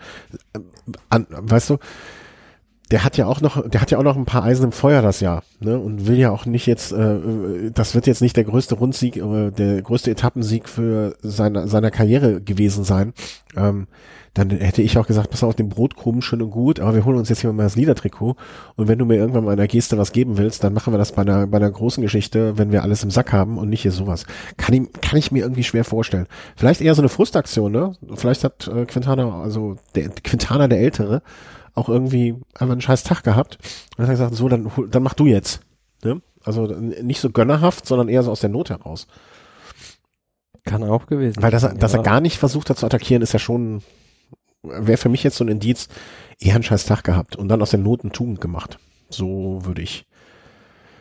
Ähm, 0.55 0.67
An, 1.09 1.27
weißt 1.29 1.71
du, 1.71 1.79
der 2.91 3.03
hat 3.03 3.17
ja 3.17 3.27
auch 3.27 3.41
noch, 3.41 3.69
der 3.69 3.81
hat 3.81 3.91
ja 3.91 3.99
auch 3.99 4.03
noch 4.03 4.17
ein 4.17 4.27
paar 4.27 4.45
Eisen 4.45 4.65
im 4.65 4.73
Feuer 4.73 5.01
das 5.01 5.21
Jahr, 5.21 5.43
ne? 5.61 5.79
Und 5.79 6.07
will 6.07 6.19
ja 6.19 6.31
auch 6.31 6.45
nicht 6.45 6.67
jetzt, 6.67 6.93
äh, 6.93 7.71
das 7.73 7.95
wird 7.95 8.07
jetzt 8.07 8.21
nicht 8.21 8.37
der 8.37 8.45
größte 8.45 8.75
Rundsieg, 8.75 9.17
äh, 9.17 9.51
der 9.51 9.83
größte 9.83 10.11
Etappensieg 10.11 10.69
für 10.69 11.17
seine, 11.23 11.67
seiner 11.67 11.91
Karriere 11.91 12.41
gewesen 12.43 12.85
sein. 12.85 13.15
Ähm, 13.57 13.87
dann 14.35 14.51
hätte 14.51 14.83
ich 14.83 14.99
auch 14.99 15.07
gesagt, 15.07 15.31
pass 15.31 15.45
auf, 15.45 15.55
den 15.55 15.69
Brotkrumen 15.69 16.21
schön 16.21 16.43
und 16.43 16.51
gut, 16.51 16.81
aber 16.81 16.95
wir 16.95 17.05
holen 17.05 17.17
uns 17.17 17.29
jetzt 17.29 17.41
hier 17.41 17.53
mal 17.53 17.63
das 17.63 17.77
Liedertrikot 17.77 18.35
und 18.75 18.89
wenn 18.89 18.99
du 18.99 19.05
mir 19.05 19.15
irgendwann 19.15 19.45
mal 19.45 19.53
in 19.53 19.59
der 19.59 19.69
Geste 19.69 19.97
was 19.97 20.11
geben 20.11 20.37
willst, 20.37 20.65
dann 20.65 20.75
machen 20.75 20.93
wir 20.93 20.99
das 20.99 21.13
bei 21.13 21.23
einer, 21.23 21.47
bei 21.47 21.59
einer 21.59 21.71
großen 21.71 22.03
Geschichte, 22.03 22.59
wenn 22.59 22.73
wir 22.73 22.83
alles 22.83 23.05
im 23.05 23.13
Sack 23.13 23.33
haben 23.33 23.59
und 23.59 23.71
nicht 23.71 23.83
hier 23.83 23.93
sowas. 23.93 24.27
Kann 24.57 24.75
ich, 24.75 24.93
kann 25.01 25.21
ich 25.21 25.31
mir 25.31 25.45
irgendwie 25.45 25.63
schwer 25.63 25.85
vorstellen. 25.85 26.27
Vielleicht 26.57 26.81
eher 26.81 26.97
so 26.97 27.03
eine 27.03 27.09
Frustaktion, 27.09 27.71
ne? 27.71 27.95
Vielleicht 28.17 28.43
hat 28.43 28.67
äh, 28.67 28.87
Quintana, 28.87 29.41
also 29.41 29.77
der 29.95 30.09
Quintana 30.09 30.67
der 30.67 30.81
Ältere, 30.81 31.23
auch 31.75 31.89
irgendwie 31.89 32.37
einfach 32.55 32.73
einen 32.73 32.81
scheiß 32.81 33.03
Tag 33.03 33.25
gehabt 33.25 33.59
und 33.97 34.05
hat 34.05 34.11
gesagt, 34.11 34.35
so, 34.35 34.49
dann, 34.49 34.71
dann 34.91 35.03
mach 35.03 35.15
du 35.15 35.27
jetzt. 35.27 35.61
Ne? 36.05 36.23
Also 36.45 36.67
nicht 36.67 37.21
so 37.21 37.31
gönnerhaft, 37.31 37.87
sondern 37.87 38.09
eher 38.09 38.23
so 38.23 38.31
aus 38.31 38.41
der 38.41 38.51
Not 38.51 38.71
heraus. 38.71 39.07
Kann 40.65 40.83
auch 40.83 41.07
gewesen 41.07 41.43
Weil 41.43 41.51
dass 41.51 41.63
er, 41.63 41.71
sein, 41.71 41.79
dass 41.79 41.93
er 41.93 41.99
ja. 41.99 42.03
gar 42.03 42.21
nicht 42.21 42.39
versucht 42.39 42.71
hat 42.71 42.79
zu 42.79 42.87
attackieren, 42.87 43.23
ist 43.23 43.33
ja 43.33 43.39
schon, 43.39 43.83
wäre 44.63 44.97
für 44.97 45.09
mich 45.09 45.23
jetzt 45.23 45.37
so 45.37 45.45
ein 45.45 45.49
Indiz, 45.49 45.89
eher 46.39 46.55
einen 46.55 46.63
scheiß 46.63 46.87
Tag 46.87 47.05
gehabt 47.05 47.37
und 47.37 47.49
dann 47.49 47.61
aus 47.61 47.71
der 47.71 47.81
Not 47.81 48.03
eine 48.03 48.13
Tugend 48.13 48.41
gemacht. 48.41 48.79
So 49.11 49.61
würde 49.65 49.83
ich 49.83 50.07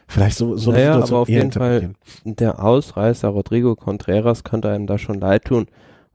vielleicht 0.08 0.38
so, 0.38 0.58
so 0.58 0.72
Naja, 0.72 0.94
Situation 0.94 1.14
aber 1.16 1.22
auf 1.22 1.30
jeden 1.30 1.52
Fall- 1.52 1.94
der 2.26 2.64
Ausreißer 2.64 3.30
Rodrigo 3.30 3.76
Contreras 3.76 4.44
könnte 4.44 4.70
einem 4.70 4.88
da 4.88 4.98
schon 4.98 5.20
leid 5.20 5.46
tun, 5.46 5.68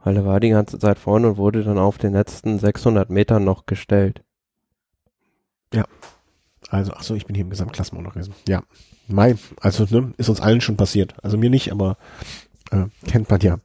weil 0.04 0.16
er 0.16 0.26
war 0.26 0.40
die 0.40 0.50
ganze 0.50 0.78
Zeit 0.78 0.98
vorne 0.98 1.30
und 1.30 1.36
wurde 1.38 1.64
dann 1.64 1.78
auf 1.78 1.98
den 1.98 2.12
letzten 2.12 2.58
600 2.58 3.08
Metern 3.10 3.44
noch 3.44 3.66
gestellt. 3.66 4.22
Also, 6.70 6.92
ach 6.94 7.02
so, 7.02 7.14
ich 7.14 7.26
bin 7.26 7.34
hier 7.34 7.44
im 7.44 7.50
Gesamtklassement 7.50 8.04
noch 8.04 8.12
gewesen. 8.12 8.34
Ja. 8.46 8.62
Mai, 9.06 9.36
also, 9.60 9.86
ne, 9.88 10.12
ist 10.18 10.28
uns 10.28 10.40
allen 10.40 10.60
schon 10.60 10.76
passiert. 10.76 11.14
Also 11.22 11.38
mir 11.38 11.50
nicht, 11.50 11.72
aber 11.72 11.96
äh, 12.70 12.84
kennt 13.06 13.30
man 13.30 13.40
ja. 13.40 13.58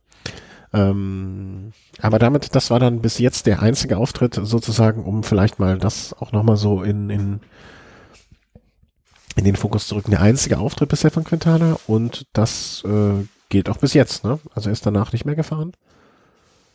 Ähm, 0.72 1.74
aber 2.02 2.18
damit, 2.18 2.56
das 2.56 2.72
war 2.72 2.80
dann 2.80 3.02
bis 3.02 3.20
jetzt 3.20 3.46
der 3.46 3.62
einzige 3.62 3.98
Auftritt 3.98 4.40
sozusagen, 4.42 5.04
um 5.04 5.24
vielleicht 5.24 5.60
mal 5.60 5.78
das 5.78 6.14
auch 6.14 6.32
nochmal 6.32 6.56
so 6.56 6.82
in, 6.82 7.10
in, 7.10 7.40
in 9.36 9.44
den 9.44 9.58
Fokus 9.58 9.88
zu 9.88 9.96
rücken. 9.96 10.12
Der 10.12 10.22
einzige 10.22 10.58
Auftritt 10.58 10.90
bisher 10.90 11.12
von 11.12 11.26
Quintana 11.26 11.78
und 11.86 12.26
das 12.34 12.84
äh, 12.86 13.26
geht 13.50 13.70
auch 13.70 13.78
bis 13.78 13.94
jetzt, 13.94 14.24
ne? 14.24 14.40
Also 14.56 14.70
er 14.70 14.74
ist 14.74 14.86
danach 14.86 15.12
nicht 15.12 15.26
mehr 15.26 15.36
gefahren. 15.36 15.74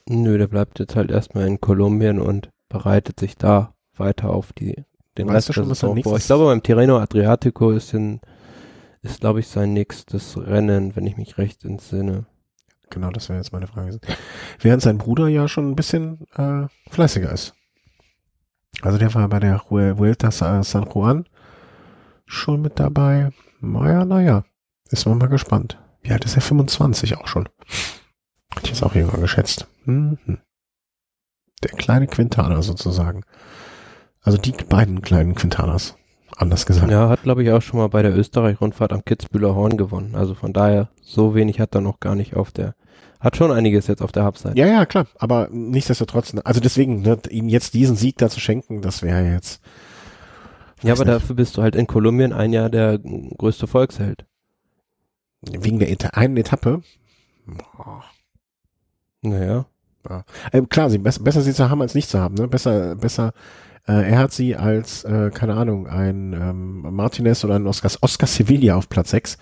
Nö, 0.09 0.39
der 0.39 0.47
bleibt 0.47 0.79
jetzt 0.79 0.95
halt 0.95 1.11
erstmal 1.11 1.47
in 1.47 1.61
Kolumbien 1.61 2.21
und 2.21 2.51
bereitet 2.69 3.19
sich 3.19 3.37
da 3.37 3.75
weiter 3.97 4.31
auf 4.31 4.53
die 4.53 4.85
den 5.19 5.27
Weißt 5.29 5.37
Rest 5.37 5.49
du 5.49 5.53
schon, 5.55 5.71
was 5.71 5.83
nächstes- 5.83 6.19
Ich 6.21 6.27
glaube, 6.27 6.47
beim 6.47 6.63
Tirreno 6.63 6.99
Adriatico 6.99 7.71
ist 7.73 7.93
in, 7.93 8.21
ist 9.03 9.21
glaube 9.21 9.41
ich 9.41 9.49
sein 9.49 9.73
nächstes 9.73 10.37
Rennen, 10.39 10.97
wenn 10.97 11.07
ich 11.07 11.17
mich 11.17 11.37
recht 11.39 11.65
entsinne. 11.65 12.27
Genau, 12.91 13.11
das 13.11 13.29
wäre 13.29 13.39
jetzt 13.39 13.53
meine 13.53 13.67
Frage. 13.67 13.89
gewesen. 13.99 14.01
Während 14.61 14.83
sein 14.83 14.97
Bruder 14.99 15.29
ja 15.29 15.47
schon 15.49 15.71
ein 15.71 15.77
bisschen 15.77 16.27
äh, 16.37 16.67
fleißiger 16.91 17.31
ist. 17.31 17.55
Also 18.81 18.97
der 18.99 19.13
war 19.15 19.29
bei 19.29 19.41
der 19.41 19.61
Vue- 19.69 19.99
Vuelta 19.99 20.31
Sa- 20.31 20.63
San 20.63 20.89
Juan 20.95 21.29
schon 22.27 22.63
mit 22.63 22.79
dabei. 22.79 23.31
Naja, 23.61 24.05
naja. 24.05 24.45
Ist 24.91 25.07
man 25.07 25.19
mal 25.19 25.27
gespannt. 25.29 25.79
Wie 26.03 26.13
alt 26.13 26.25
ist 26.25 26.37
er? 26.37 26.41
25 26.43 27.17
auch 27.19 27.27
schon. 27.27 27.49
Hätte 28.55 28.65
ich 28.65 28.71
jetzt 28.71 28.83
auch 28.83 28.95
jünger 28.95 29.19
geschätzt. 29.19 29.67
Mhm. 29.85 30.19
Der 31.63 31.71
kleine 31.73 32.07
Quintana 32.07 32.63
sozusagen. 32.63 33.25
Also 34.29 34.37
die 34.37 34.53
beiden 34.53 35.01
kleinen 35.01 35.35
Quintanas. 35.35 35.97
Anders 36.37 36.67
gesagt. 36.67 36.91
Ja, 36.91 37.09
hat 37.09 37.23
glaube 37.23 37.43
ich 37.43 37.51
auch 37.51 37.63
schon 37.63 37.81
mal 37.81 37.89
bei 37.89 38.03
der 38.03 38.15
Österreich-Rundfahrt 38.15 38.93
am 38.93 39.03
Kitzbühler 39.03 39.55
Horn 39.55 39.79
gewonnen. 39.79 40.15
Also 40.15 40.35
von 40.35 40.53
daher, 40.53 40.91
so 41.01 41.35
wenig 41.35 41.61
hat 41.61 41.75
er 41.75 41.81
noch 41.81 41.99
gar 41.99 42.15
nicht 42.15 42.37
auf 42.37 42.53
der, 42.53 42.75
hat 43.21 43.39
schon 43.39 43.51
einiges 43.51 43.87
jetzt 43.87 44.03
auf 44.03 44.13
der 44.13 44.25
Hauptseite. 44.25 44.59
Ja, 44.59 44.67
ja, 44.67 44.85
klar. 44.85 45.07
Aber 45.19 45.49
nichtsdestotrotz, 45.51 46.35
ne, 46.35 46.45
also 46.45 46.61
deswegen, 46.61 47.01
ne, 47.01 47.19
ihm 47.31 47.49
jetzt 47.49 47.73
diesen 47.73 47.97
Sieg 47.97 48.19
da 48.19 48.29
zu 48.29 48.39
schenken, 48.39 48.83
das 48.83 49.01
wäre 49.01 49.33
jetzt. 49.33 49.63
Ja, 50.83 50.93
aber 50.93 51.07
nicht. 51.07 51.15
dafür 51.15 51.35
bist 51.35 51.57
du 51.57 51.63
halt 51.63 51.75
in 51.75 51.87
Kolumbien 51.87 52.35
ein 52.35 52.53
Jahr 52.53 52.69
der 52.69 52.99
größte 52.99 53.67
Volksheld. 53.67 54.27
Wegen 55.41 55.79
der 55.79 55.91
Eta 55.91 56.09
einen 56.09 56.37
Etappe. 56.37 56.83
Boah. 57.47 58.05
Naja. 59.23 59.65
Äh, 60.53 60.63
klar, 60.69 60.91
sie, 60.91 60.99
besser, 60.99 61.23
besser 61.23 61.41
sie 61.41 61.55
zu 61.55 61.71
haben 61.71 61.81
als 61.81 61.95
nicht 61.95 62.11
zu 62.11 62.19
haben, 62.19 62.35
ne? 62.35 62.47
Besser, 62.47 62.95
besser, 62.95 63.33
äh, 63.89 64.11
er 64.11 64.19
hat 64.19 64.33
sie 64.33 64.55
als, 64.55 65.05
äh, 65.05 65.31
keine 65.33 65.55
Ahnung, 65.55 65.87
ein 65.87 66.35
ähm, 66.35 66.95
Martinez 66.95 67.43
oder 67.45 67.55
ein 67.55 67.67
Oscar, 67.67 67.91
Oscar 68.03 68.27
Sevilla 68.27 68.77
auf 68.77 68.89
Platz 68.89 69.11
6. 69.11 69.39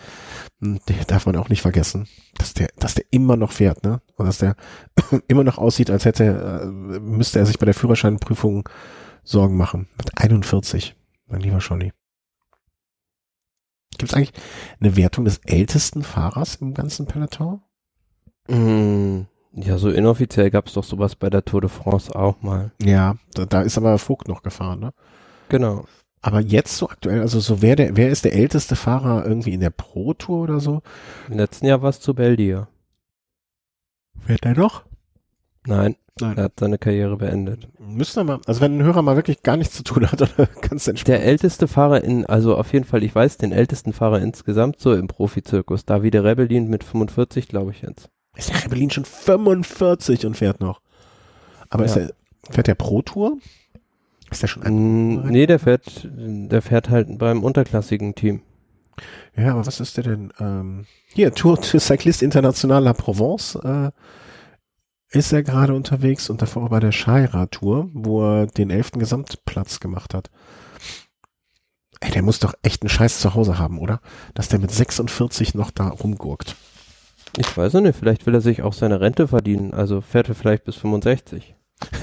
Den 0.61 0.81
darf 1.09 1.27
man 1.27 1.37
auch 1.37 1.49
nicht 1.49 1.63
vergessen, 1.63 2.07
dass 2.39 2.55
der, 2.55 2.69
dass 2.79 2.95
der 2.95 3.05
immer 3.11 3.37
noch 3.37 3.53
fährt, 3.53 3.85
ne? 3.85 4.01
Und 4.15 4.27
dass 4.27 4.39
der 4.39 4.55
immer 5.29 5.45
noch 5.45 5.59
aussieht, 5.59 5.91
als 5.91 6.05
hätte, 6.05 6.63
äh, 6.63 6.67
müsste 7.01 7.41
er 7.41 7.47
sich 7.47 7.59
bei 7.59 7.67
der 7.67 7.75
Führerscheinprüfung 7.75 8.69
Sorgen 9.25 9.57
machen. 9.57 9.89
Mit 9.99 10.17
41, 10.17 10.95
mein 11.27 11.41
lieber 11.41 11.61
Scholli. 11.61 11.93
Gibt 13.99 14.13
es 14.13 14.15
eigentlich 14.15 14.33
eine 14.79 14.97
Wertung 14.97 15.25
des 15.25 15.39
ältesten 15.39 16.05
Fahrers 16.05 16.57
im 16.57 16.73
ganzen 16.73 17.07
Peloton? 17.07 17.63
Mm, 18.49 19.23
ja, 19.57 19.79
so 19.79 19.89
inoffiziell 19.89 20.51
gab 20.51 20.67
es 20.67 20.75
doch 20.75 20.85
sowas 20.85 21.17
bei 21.17 21.31
der 21.31 21.45
Tour 21.45 21.63
de 21.63 21.71
France 21.71 22.15
auch 22.15 22.43
mal. 22.43 22.73
Ja, 22.83 23.17
da, 23.33 23.47
da 23.47 23.63
ist 23.63 23.79
aber 23.79 23.99
Vogt 23.99 24.29
noch 24.29 24.43
gefahren, 24.43 24.81
ne? 24.81 24.93
Genau. 25.49 25.87
Aber 26.21 26.41
jetzt 26.41 26.77
so 26.77 26.91
aktuell, 26.91 27.21
also 27.21 27.41
so 27.41 27.63
wer 27.63 27.75
der, 27.75 27.97
wer 27.97 28.11
ist 28.11 28.25
der 28.27 28.35
älteste 28.35 28.77
Fahrer 28.77 29.25
irgendwie 29.25 29.55
in 29.55 29.61
der 29.61 29.71
Pro 29.71 30.13
Tour 30.13 30.43
oder 30.43 30.61
so? 30.61 30.83
Im 31.31 31.39
letzten 31.39 31.67
Jahr 31.67 31.81
war 31.81 31.89
es 31.89 32.01
zu 32.01 32.15
Belgier. 32.15 32.69
Wer 34.27 34.37
der 34.37 34.55
noch? 34.55 34.85
Nein, 35.67 35.97
Nein. 36.21 36.37
er 36.37 36.45
hat 36.45 36.61
seine 36.61 36.79
Karriere 36.79 37.17
beendet. 37.17 37.69
Müsste 37.79 38.25
mal, 38.25 38.41
also 38.47 38.61
wenn 38.61 38.79
ein 38.79 38.83
Hörer 38.83 39.03
mal 39.03 39.17
wirklich 39.17 39.43
gar 39.43 39.57
nichts 39.57 39.75
zu 39.75 39.85
tun 39.85 40.11
hat, 40.11 40.21
dann 40.37 40.49
kannst 40.61 40.87
du 40.87 40.91
entspannt. 40.91 41.09
Der 41.09 41.25
älteste 41.25 41.67
Fahrer 41.67 42.05
in, 42.05 42.27
also 42.27 42.57
auf 42.57 42.75
jeden 42.75 42.85
Fall, 42.85 43.03
ich 43.03 43.15
weiß, 43.15 43.39
den 43.39 43.53
ältesten 43.53 43.95
Fahrer 43.95 44.21
insgesamt 44.21 44.81
so 44.81 44.95
im 44.95 45.07
Profizirkus, 45.07 45.87
Davide 45.87 46.25
Rebellin 46.25 46.69
mit 46.69 46.85
45, 46.85 47.49
glaube 47.49 47.71
ich 47.71 47.81
jetzt. 47.81 48.11
Ist 48.37 48.51
der 48.51 48.65
Rebellin 48.65 48.91
schon 48.91 49.05
45 49.05 50.27
und 50.27 50.37
fährt 50.37 50.61
noch? 50.61 50.81
Aber 51.71 51.85
ist 51.85 51.97
Ja. 51.97 52.03
er, 52.03 52.13
fährt 52.51 52.67
der 52.69 52.75
Pro 52.75 53.03
Tour? 53.03 53.39
Ist 54.31 54.43
der 54.43 54.49
schon 54.49 54.63
ein, 54.63 55.17
Mm, 55.25 55.29
nee, 55.31 55.47
der 55.47 55.59
fährt, 55.59 56.07
der 56.13 56.63
fährt 56.63 56.91
halt 56.91 57.19
beim 57.19 57.43
unterklassigen 57.45 58.15
Team. 58.15 58.43
Ja, 59.37 59.53
aber 59.53 59.67
was 59.67 59.81
ist 59.81 59.97
der 59.97 60.05
denn? 60.05 60.33
Ähm, 60.41 60.87
hier, 61.15 61.33
Tour 61.35 61.57
de 61.59 61.79
Cycliste 61.81 62.25
International 62.25 62.83
La 62.83 62.93
Provence 62.93 63.55
äh, 63.57 63.91
ist 65.11 65.33
er 65.33 65.43
gerade 65.43 65.75
unterwegs 65.75 66.29
und 66.31 66.43
davor 66.43 66.69
bei 66.71 66.81
der 66.81 66.93
Shaira 66.93 67.47
Tour, 67.47 67.89
wo 67.93 68.23
er 68.25 68.47
den 68.47 68.71
elften 68.71 68.99
Gesamtplatz 68.99 69.81
gemacht 69.81 70.15
hat. 70.15 70.31
Ey, 72.01 72.11
der 72.11 72.23
muss 72.23 72.39
doch 72.41 72.55
echt 72.63 72.83
einen 72.83 72.89
Scheiß 72.91 73.21
zu 73.21 73.35
Hause 73.35 73.59
haben, 73.59 73.79
oder? 73.79 74.01
Dass 74.35 74.49
der 74.49 74.59
mit 74.59 74.71
46 74.71 75.55
noch 75.55 75.71
da 75.71 75.89
rumgurkt. 75.89 76.57
Ich 77.39 77.57
weiß 77.57 77.75
nicht, 77.75 77.97
vielleicht 77.97 78.25
will 78.27 78.35
er 78.35 78.41
sich 78.41 78.63
auch 78.63 78.73
seine 78.73 79.01
Rente 79.01 79.29
verdienen, 79.29 79.75
also 79.75 80.01
fährt 80.01 80.29
er 80.29 80.35
vielleicht 80.35 80.65
bis 80.65 80.77
65. 80.77 81.55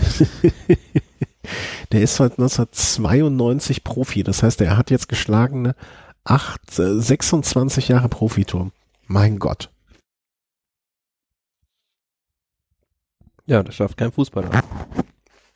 der 1.91 2.01
ist 2.01 2.15
seit 2.15 2.33
1992 2.33 3.83
Profi, 3.83 4.23
das 4.23 4.43
heißt, 4.43 4.61
er 4.61 4.77
hat 4.77 4.91
jetzt 4.91 5.09
geschlagene 5.09 5.75
acht, 6.23 6.61
26 6.69 7.87
Jahre 7.87 8.09
Profiturm. 8.09 8.71
Mein 9.07 9.39
Gott. 9.39 9.71
Ja, 13.45 13.61
das 13.63 13.75
schafft 13.75 13.97
kein 13.97 14.11
Fußballer. 14.11 14.51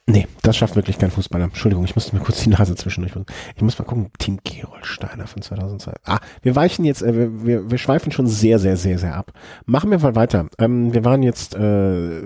Nee, 0.10 0.26
das 0.42 0.56
schafft 0.56 0.78
wirklich 0.78 0.98
kein 0.98 1.12
Fußballer. 1.12 1.46
Entschuldigung, 1.46 1.84
ich 1.84 1.94
musste 1.94 2.16
mir 2.16 2.24
kurz 2.24 2.42
die 2.42 2.50
Nase 2.50 2.76
zwischendurch. 2.76 3.14
Ich 3.56 3.62
muss 3.62 3.78
mal 3.78 3.84
gucken, 3.84 4.10
Team 4.18 4.40
Gerolsteiner 4.42 5.28
von 5.28 5.42
2002. 5.42 5.94
Ah, 6.06 6.20
wir 6.42 6.56
weichen 6.56 6.86
jetzt, 6.86 7.02
äh, 7.02 7.14
wir, 7.14 7.46
wir, 7.46 7.72
wir 7.72 7.78
schweifen 7.78 8.14
schon 8.14 8.26
sehr, 8.26 8.58
sehr, 8.58 8.78
sehr, 8.78 9.00
sehr 9.00 9.16
ab. 9.16 9.34
Machen 9.66 9.92
wir 9.92 10.00
mal 10.00 10.16
weiter. 10.16 10.48
Ähm, 10.60 10.94
wir 10.94 11.04
waren 11.04 11.24
jetzt 11.24 11.56
äh, 11.56 12.22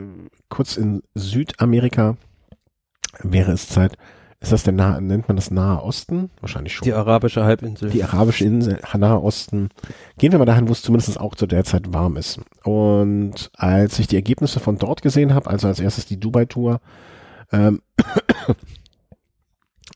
kurz 0.50 0.78
in 0.78 1.02
Südamerika. 1.16 2.18
Wäre 3.24 3.52
es 3.52 3.68
Zeit, 3.68 3.98
ist 4.42 4.52
das 4.52 4.64
der 4.64 4.74
Nahe, 4.74 5.02
nennt 5.02 5.28
man 5.28 5.36
das 5.36 5.50
Nahe 5.50 5.84
Osten? 5.84 6.30
Wahrscheinlich 6.40 6.74
schon. 6.74 6.86
Die 6.86 6.94
arabische 6.94 7.44
Halbinsel. 7.44 7.90
Die 7.90 8.04
arabische 8.04 8.44
Insel, 8.44 8.80
Nahe 8.96 9.22
Osten. 9.22 9.70
Gehen 10.20 10.32
wir 10.32 10.40
mal 10.40 10.46
dahin, 10.46 10.68
wo 10.68 10.72
es 10.72 10.84
zumindest 10.84 11.20
auch 11.20 11.34
zu 11.34 11.48
der 11.48 11.64
Zeit 11.64 11.94
warm 11.94 12.16
ist. 12.16 12.40
Und 12.64 13.52
als 13.56 13.98
ich 13.98 14.06
die 14.06 14.16
Ergebnisse 14.16 14.60
von 14.60 14.78
dort 14.78 15.02
gesehen 15.02 15.34
habe, 15.34 15.50
also 15.50 15.68
als 15.68 15.80
erstes 15.80 16.06
die 16.06 16.20
Dubai-Tour, 16.20 16.80
ähm, 17.52 17.82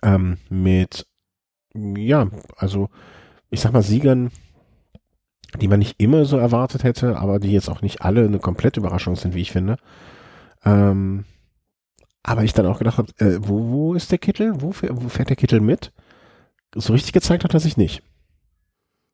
ähm, 0.04 0.38
mit, 0.50 1.06
ja, 1.74 2.28
also 2.58 2.90
ich 3.50 3.62
sag 3.62 3.74
mal 3.74 3.82
Siegern, 3.82 4.32
die 5.60 5.68
man 5.68 5.80
nicht 5.80 6.00
immer 6.00 6.26
so 6.26 6.38
erwartet 6.38 6.84
hätte, 6.84 7.18
aber 7.18 7.40
die 7.40 7.52
jetzt 7.52 7.70
auch 7.70 7.82
nicht 7.82 8.02
alle 8.02 8.26
eine 8.26 8.40
komplette 8.40 8.80
Überraschung 8.80 9.16
sind, 9.16 9.36
wie 9.36 9.42
ich 9.42 9.52
finde. 9.52 9.78
Ähm, 10.64 11.26
aber 12.24 12.44
ich 12.44 12.54
dann 12.54 12.66
auch 12.66 12.80
gedacht 12.80 12.98
habe, 12.98 13.12
äh, 13.20 13.38
wo, 13.40 13.70
wo 13.70 13.94
ist 13.94 14.12
der 14.12 14.18
Kittel? 14.18 14.62
Wo, 14.62 14.74
wo 14.74 15.10
fährt 15.10 15.30
der 15.30 15.36
Kittel 15.36 15.62
mit? 15.62 15.94
So 16.74 16.94
richtig 16.94 17.14
gezeigt 17.14 17.44
hat 17.44 17.54
er 17.54 17.60
sich 17.60 17.78
nicht. 17.78 18.04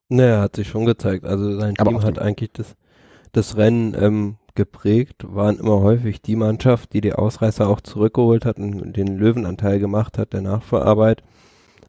Naja, 0.09 0.41
hat 0.41 0.55
sich 0.55 0.69
schon 0.69 0.85
gezeigt. 0.85 1.25
Also 1.25 1.59
sein 1.59 1.75
Aber 1.77 1.91
Team 1.91 2.01
hat 2.03 2.19
eigentlich 2.19 2.51
das, 2.53 2.75
das 3.33 3.57
Rennen 3.57 3.95
ähm, 3.99 4.37
geprägt, 4.55 5.23
waren 5.27 5.59
immer 5.59 5.81
häufig 5.81 6.21
die 6.21 6.35
Mannschaft, 6.35 6.93
die 6.93 7.01
die 7.01 7.13
Ausreißer 7.13 7.67
auch 7.67 7.81
zurückgeholt 7.81 8.45
hat 8.45 8.57
und 8.57 8.93
den 8.95 9.17
Löwenanteil 9.17 9.79
gemacht 9.79 10.17
hat 10.17 10.33
der 10.33 10.41
Nachvorarbeit. 10.41 11.23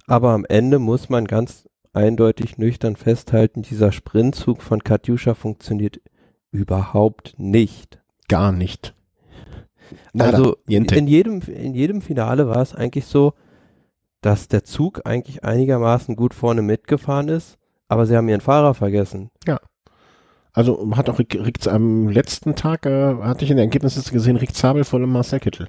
Aber 0.06 0.30
am 0.30 0.44
Ende 0.44 0.78
muss 0.78 1.08
man 1.08 1.26
ganz 1.26 1.68
eindeutig 1.92 2.58
nüchtern 2.58 2.96
festhalten, 2.96 3.62
dieser 3.62 3.92
Sprintzug 3.92 4.62
von 4.62 4.82
Katjuscha 4.82 5.34
funktioniert 5.34 6.00
überhaupt 6.50 7.34
nicht. 7.38 8.00
Gar 8.28 8.52
nicht. 8.52 8.94
Nada, 10.12 10.36
also 10.38 10.56
niente. 10.66 10.94
in 10.94 11.06
jedem, 11.06 11.40
in 11.42 11.74
jedem 11.74 12.00
Finale 12.00 12.48
war 12.48 12.62
es 12.62 12.74
eigentlich 12.74 13.06
so, 13.06 13.34
dass 14.20 14.48
der 14.48 14.64
Zug 14.64 15.02
eigentlich 15.04 15.44
einigermaßen 15.44 16.16
gut 16.16 16.32
vorne 16.32 16.62
mitgefahren 16.62 17.28
ist, 17.28 17.58
aber 17.88 18.06
sie 18.06 18.16
haben 18.16 18.28
ihren 18.28 18.40
Fahrer 18.40 18.74
vergessen. 18.74 19.30
Ja. 19.46 19.60
Also 20.54 20.90
hat 20.96 21.08
auch 21.08 21.18
Rick, 21.18 21.34
Rick 21.34 21.66
am 21.66 22.08
letzten 22.08 22.54
Tag, 22.54 22.84
äh, 22.86 23.16
hatte 23.22 23.44
ich 23.44 23.50
in 23.50 23.56
der 23.56 23.64
Ergebnisliste 23.64 24.12
gesehen, 24.12 24.36
Rick 24.36 24.54
Zabel 24.54 24.84
vor 24.84 25.00
dem 25.00 25.10
Marcel 25.10 25.40
Kittel. 25.40 25.68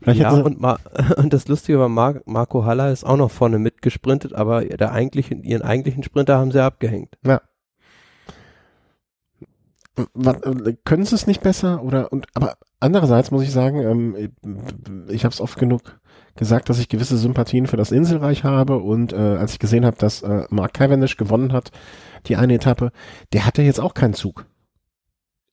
Vielleicht 0.00 0.20
ja, 0.20 0.32
und, 0.32 0.60
Ma 0.60 0.78
und 1.16 1.32
das 1.32 1.48
Lustige 1.48 1.78
war, 1.78 1.88
Mar 1.88 2.20
Marco 2.24 2.64
Haller 2.64 2.92
ist 2.92 3.04
auch 3.04 3.16
noch 3.16 3.30
vorne 3.30 3.58
mitgesprintet, 3.58 4.34
aber 4.34 4.64
der 4.64 4.92
eigentlichen, 4.92 5.42
ihren 5.42 5.62
eigentlichen 5.62 6.02
Sprinter 6.02 6.38
haben 6.38 6.50
sie 6.52 6.62
abgehängt. 6.62 7.16
Ja. 7.24 7.40
Was, 10.14 10.36
können 10.84 11.04
sie 11.04 11.14
es 11.14 11.26
nicht 11.26 11.42
besser 11.42 11.82
oder 11.82 12.10
und 12.12 12.26
aber 12.32 12.56
andererseits 12.80 13.30
muss 13.30 13.42
ich 13.42 13.52
sagen, 13.52 13.82
ähm, 13.82 14.32
ich 15.08 15.24
habe 15.24 15.34
es 15.34 15.40
oft 15.40 15.58
genug 15.58 16.00
gesagt, 16.34 16.70
dass 16.70 16.78
ich 16.78 16.88
gewisse 16.88 17.18
Sympathien 17.18 17.66
für 17.66 17.76
das 17.76 17.92
Inselreich 17.92 18.42
habe 18.42 18.78
und 18.78 19.12
äh, 19.12 19.16
als 19.16 19.52
ich 19.52 19.58
gesehen 19.58 19.84
habe, 19.84 19.98
dass 19.98 20.22
äh, 20.22 20.46
Mark 20.48 20.72
Cavendish 20.72 21.18
gewonnen 21.18 21.52
hat, 21.52 21.72
die 22.26 22.36
eine 22.36 22.54
Etappe, 22.54 22.92
der 23.32 23.46
hatte 23.46 23.62
jetzt 23.62 23.80
auch 23.80 23.94
keinen 23.94 24.14
Zug. 24.14 24.46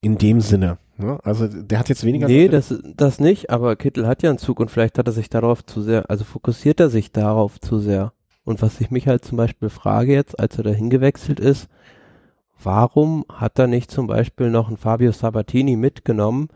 In 0.02 0.18
dem 0.18 0.42
Sinne. 0.42 0.78
Ne? 0.98 1.18
Also 1.24 1.48
der 1.48 1.80
hat 1.80 1.90
jetzt 1.90 2.04
weniger. 2.04 2.28
Nee, 2.28 2.48
das, 2.48 2.74
das 2.96 3.20
nicht, 3.20 3.50
aber 3.50 3.76
Kittel 3.76 4.08
hat 4.08 4.22
ja 4.22 4.30
einen 4.30 4.40
Zug 4.40 4.60
und 4.60 4.70
vielleicht 4.70 4.98
hat 4.98 5.08
er 5.08 5.14
sich 5.14 5.30
darauf 5.30 5.66
zu 5.66 5.82
sehr, 5.82 6.10
also 6.10 6.24
fokussiert 6.24 6.80
er 6.80 6.90
sich 6.90 7.12
darauf 7.12 7.60
zu 7.60 7.80
sehr. 7.80 8.14
Und 8.44 8.62
was 8.62 8.82
ich 8.82 8.92
mich 8.92 9.08
halt 9.08 9.24
zum 9.24 9.38
Beispiel 9.38 9.70
frage 9.70 10.14
jetzt, 10.14 10.40
als 10.40 10.58
er 10.58 10.64
da 10.64 10.72
hingewechselt 10.72 11.40
ist, 11.40 11.70
warum 12.62 13.26
hat 13.32 13.60
er 13.60 13.68
nicht 13.68 13.92
zum 13.92 14.08
Beispiel 14.08 14.50
noch 14.50 14.68
einen 14.68 14.78
Fabio 14.78 15.12
Sabatini 15.12 15.76
mitgenommen, 15.76 16.50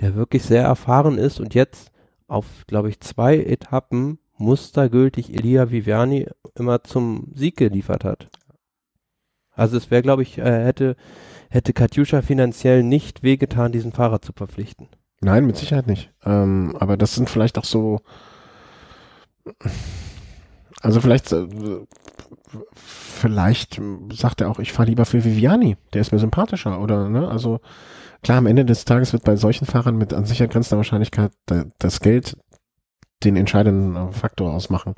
der 0.00 0.14
wirklich 0.14 0.42
sehr 0.44 0.62
erfahren 0.62 1.18
ist 1.18 1.40
und 1.40 1.54
jetzt 1.54 1.90
auf, 2.28 2.46
glaube 2.66 2.88
ich, 2.88 3.00
zwei 3.00 3.38
Etappen 3.38 4.18
mustergültig 4.36 5.34
Elia 5.34 5.70
Viviani 5.70 6.28
immer 6.54 6.84
zum 6.84 7.32
Sieg 7.34 7.56
geliefert 7.56 8.04
hat. 8.04 8.28
Also 9.58 9.76
es 9.76 9.90
wäre, 9.90 10.02
glaube 10.02 10.22
ich, 10.22 10.38
äh, 10.38 10.64
hätte, 10.64 10.96
hätte 11.50 11.72
Katjuscha 11.72 12.22
finanziell 12.22 12.82
nicht 12.82 13.22
wehgetan, 13.22 13.72
diesen 13.72 13.92
Fahrer 13.92 14.20
zu 14.20 14.32
verpflichten. 14.32 14.88
Nein, 15.20 15.46
mit 15.46 15.56
Sicherheit 15.56 15.86
nicht. 15.86 16.12
Ähm, 16.24 16.76
aber 16.78 16.96
das 16.96 17.14
sind 17.14 17.28
vielleicht 17.28 17.58
auch 17.58 17.64
so, 17.64 18.00
also 20.80 21.00
vielleicht, 21.00 21.32
äh, 21.32 21.46
vielleicht 22.74 23.80
sagt 24.12 24.40
er 24.40 24.50
auch, 24.50 24.60
ich 24.60 24.72
fahre 24.72 24.88
lieber 24.88 25.04
für 25.04 25.24
Viviani, 25.24 25.76
der 25.92 26.02
ist 26.02 26.12
mir 26.12 26.18
sympathischer, 26.18 26.80
oder, 26.80 27.08
ne, 27.08 27.28
also, 27.28 27.60
Klar, 28.22 28.38
am 28.38 28.46
Ende 28.46 28.64
des 28.64 28.84
Tages 28.84 29.12
wird 29.12 29.24
bei 29.24 29.36
solchen 29.36 29.66
Fahrern 29.66 29.96
mit 29.96 30.12
an 30.12 30.24
sich 30.24 30.38
grenzender 30.38 30.78
Wahrscheinlichkeit 30.78 31.32
das 31.78 32.00
Geld 32.00 32.36
den 33.24 33.36
entscheidenden 33.36 34.12
Faktor 34.12 34.52
ausmachen, 34.52 34.94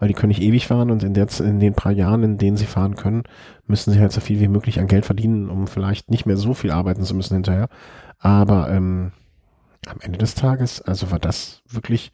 weil 0.00 0.08
die 0.08 0.14
können 0.14 0.30
nicht 0.30 0.42
ewig 0.42 0.66
fahren 0.66 0.90
und 0.90 1.04
in, 1.04 1.14
der, 1.14 1.28
in 1.40 1.60
den 1.60 1.74
paar 1.74 1.92
Jahren, 1.92 2.24
in 2.24 2.38
denen 2.38 2.56
sie 2.56 2.64
fahren 2.64 2.96
können, 2.96 3.22
müssen 3.66 3.92
sie 3.92 4.00
halt 4.00 4.12
so 4.12 4.20
viel 4.20 4.40
wie 4.40 4.48
möglich 4.48 4.80
an 4.80 4.88
Geld 4.88 5.04
verdienen, 5.04 5.48
um 5.50 5.66
vielleicht 5.66 6.10
nicht 6.10 6.26
mehr 6.26 6.38
so 6.38 6.54
viel 6.54 6.70
arbeiten 6.72 7.04
zu 7.04 7.14
müssen 7.14 7.34
hinterher. 7.34 7.68
Aber 8.18 8.70
ähm, 8.70 9.12
am 9.86 9.98
Ende 10.00 10.18
des 10.18 10.34
Tages, 10.34 10.80
also 10.80 11.10
war 11.10 11.18
das 11.18 11.62
wirklich, 11.68 12.12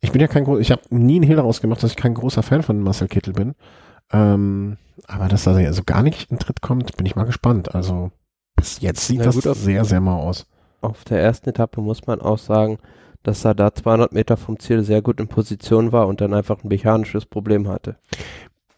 ich 0.00 0.12
bin 0.12 0.20
ja 0.20 0.28
kein 0.28 0.44
großer, 0.44 0.60
ich 0.60 0.70
habe 0.70 0.82
nie 0.90 1.16
einen 1.16 1.24
Hehl 1.24 1.36
daraus 1.36 1.62
gemacht, 1.62 1.82
dass 1.82 1.90
ich 1.90 1.96
kein 1.96 2.14
großer 2.14 2.42
Fan 2.42 2.62
von 2.62 2.80
Marcel 2.80 3.08
Kittel 3.08 3.32
bin. 3.32 3.54
Ähm, 4.12 4.76
aber 5.06 5.28
dass 5.28 5.46
er 5.46 5.54
also 5.54 5.82
gar 5.84 6.02
nicht 6.02 6.30
in 6.30 6.38
Tritt 6.38 6.60
kommt, 6.60 6.96
bin 6.96 7.06
ich 7.06 7.16
mal 7.16 7.24
gespannt. 7.24 7.74
Also 7.74 8.10
bis 8.54 8.80
jetzt 8.80 9.06
sieht 9.06 9.20
Na 9.20 9.24
das 9.24 9.34
gut, 9.34 9.54
sehr, 9.56 9.84
sehr 9.86 10.00
mau 10.00 10.20
aus. 10.20 10.46
Auf 10.82 11.04
der 11.04 11.20
ersten 11.20 11.48
Etappe 11.48 11.80
muss 11.80 12.06
man 12.06 12.20
auch 12.20 12.38
sagen, 12.38 12.78
dass 13.22 13.44
er 13.44 13.54
da 13.54 13.74
200 13.74 14.12
Meter 14.12 14.36
vom 14.36 14.58
Ziel 14.58 14.82
sehr 14.82 15.02
gut 15.02 15.20
in 15.20 15.28
Position 15.28 15.92
war 15.92 16.06
und 16.06 16.20
dann 16.20 16.34
einfach 16.34 16.62
ein 16.62 16.68
mechanisches 16.68 17.26
Problem 17.26 17.68
hatte. 17.68 17.96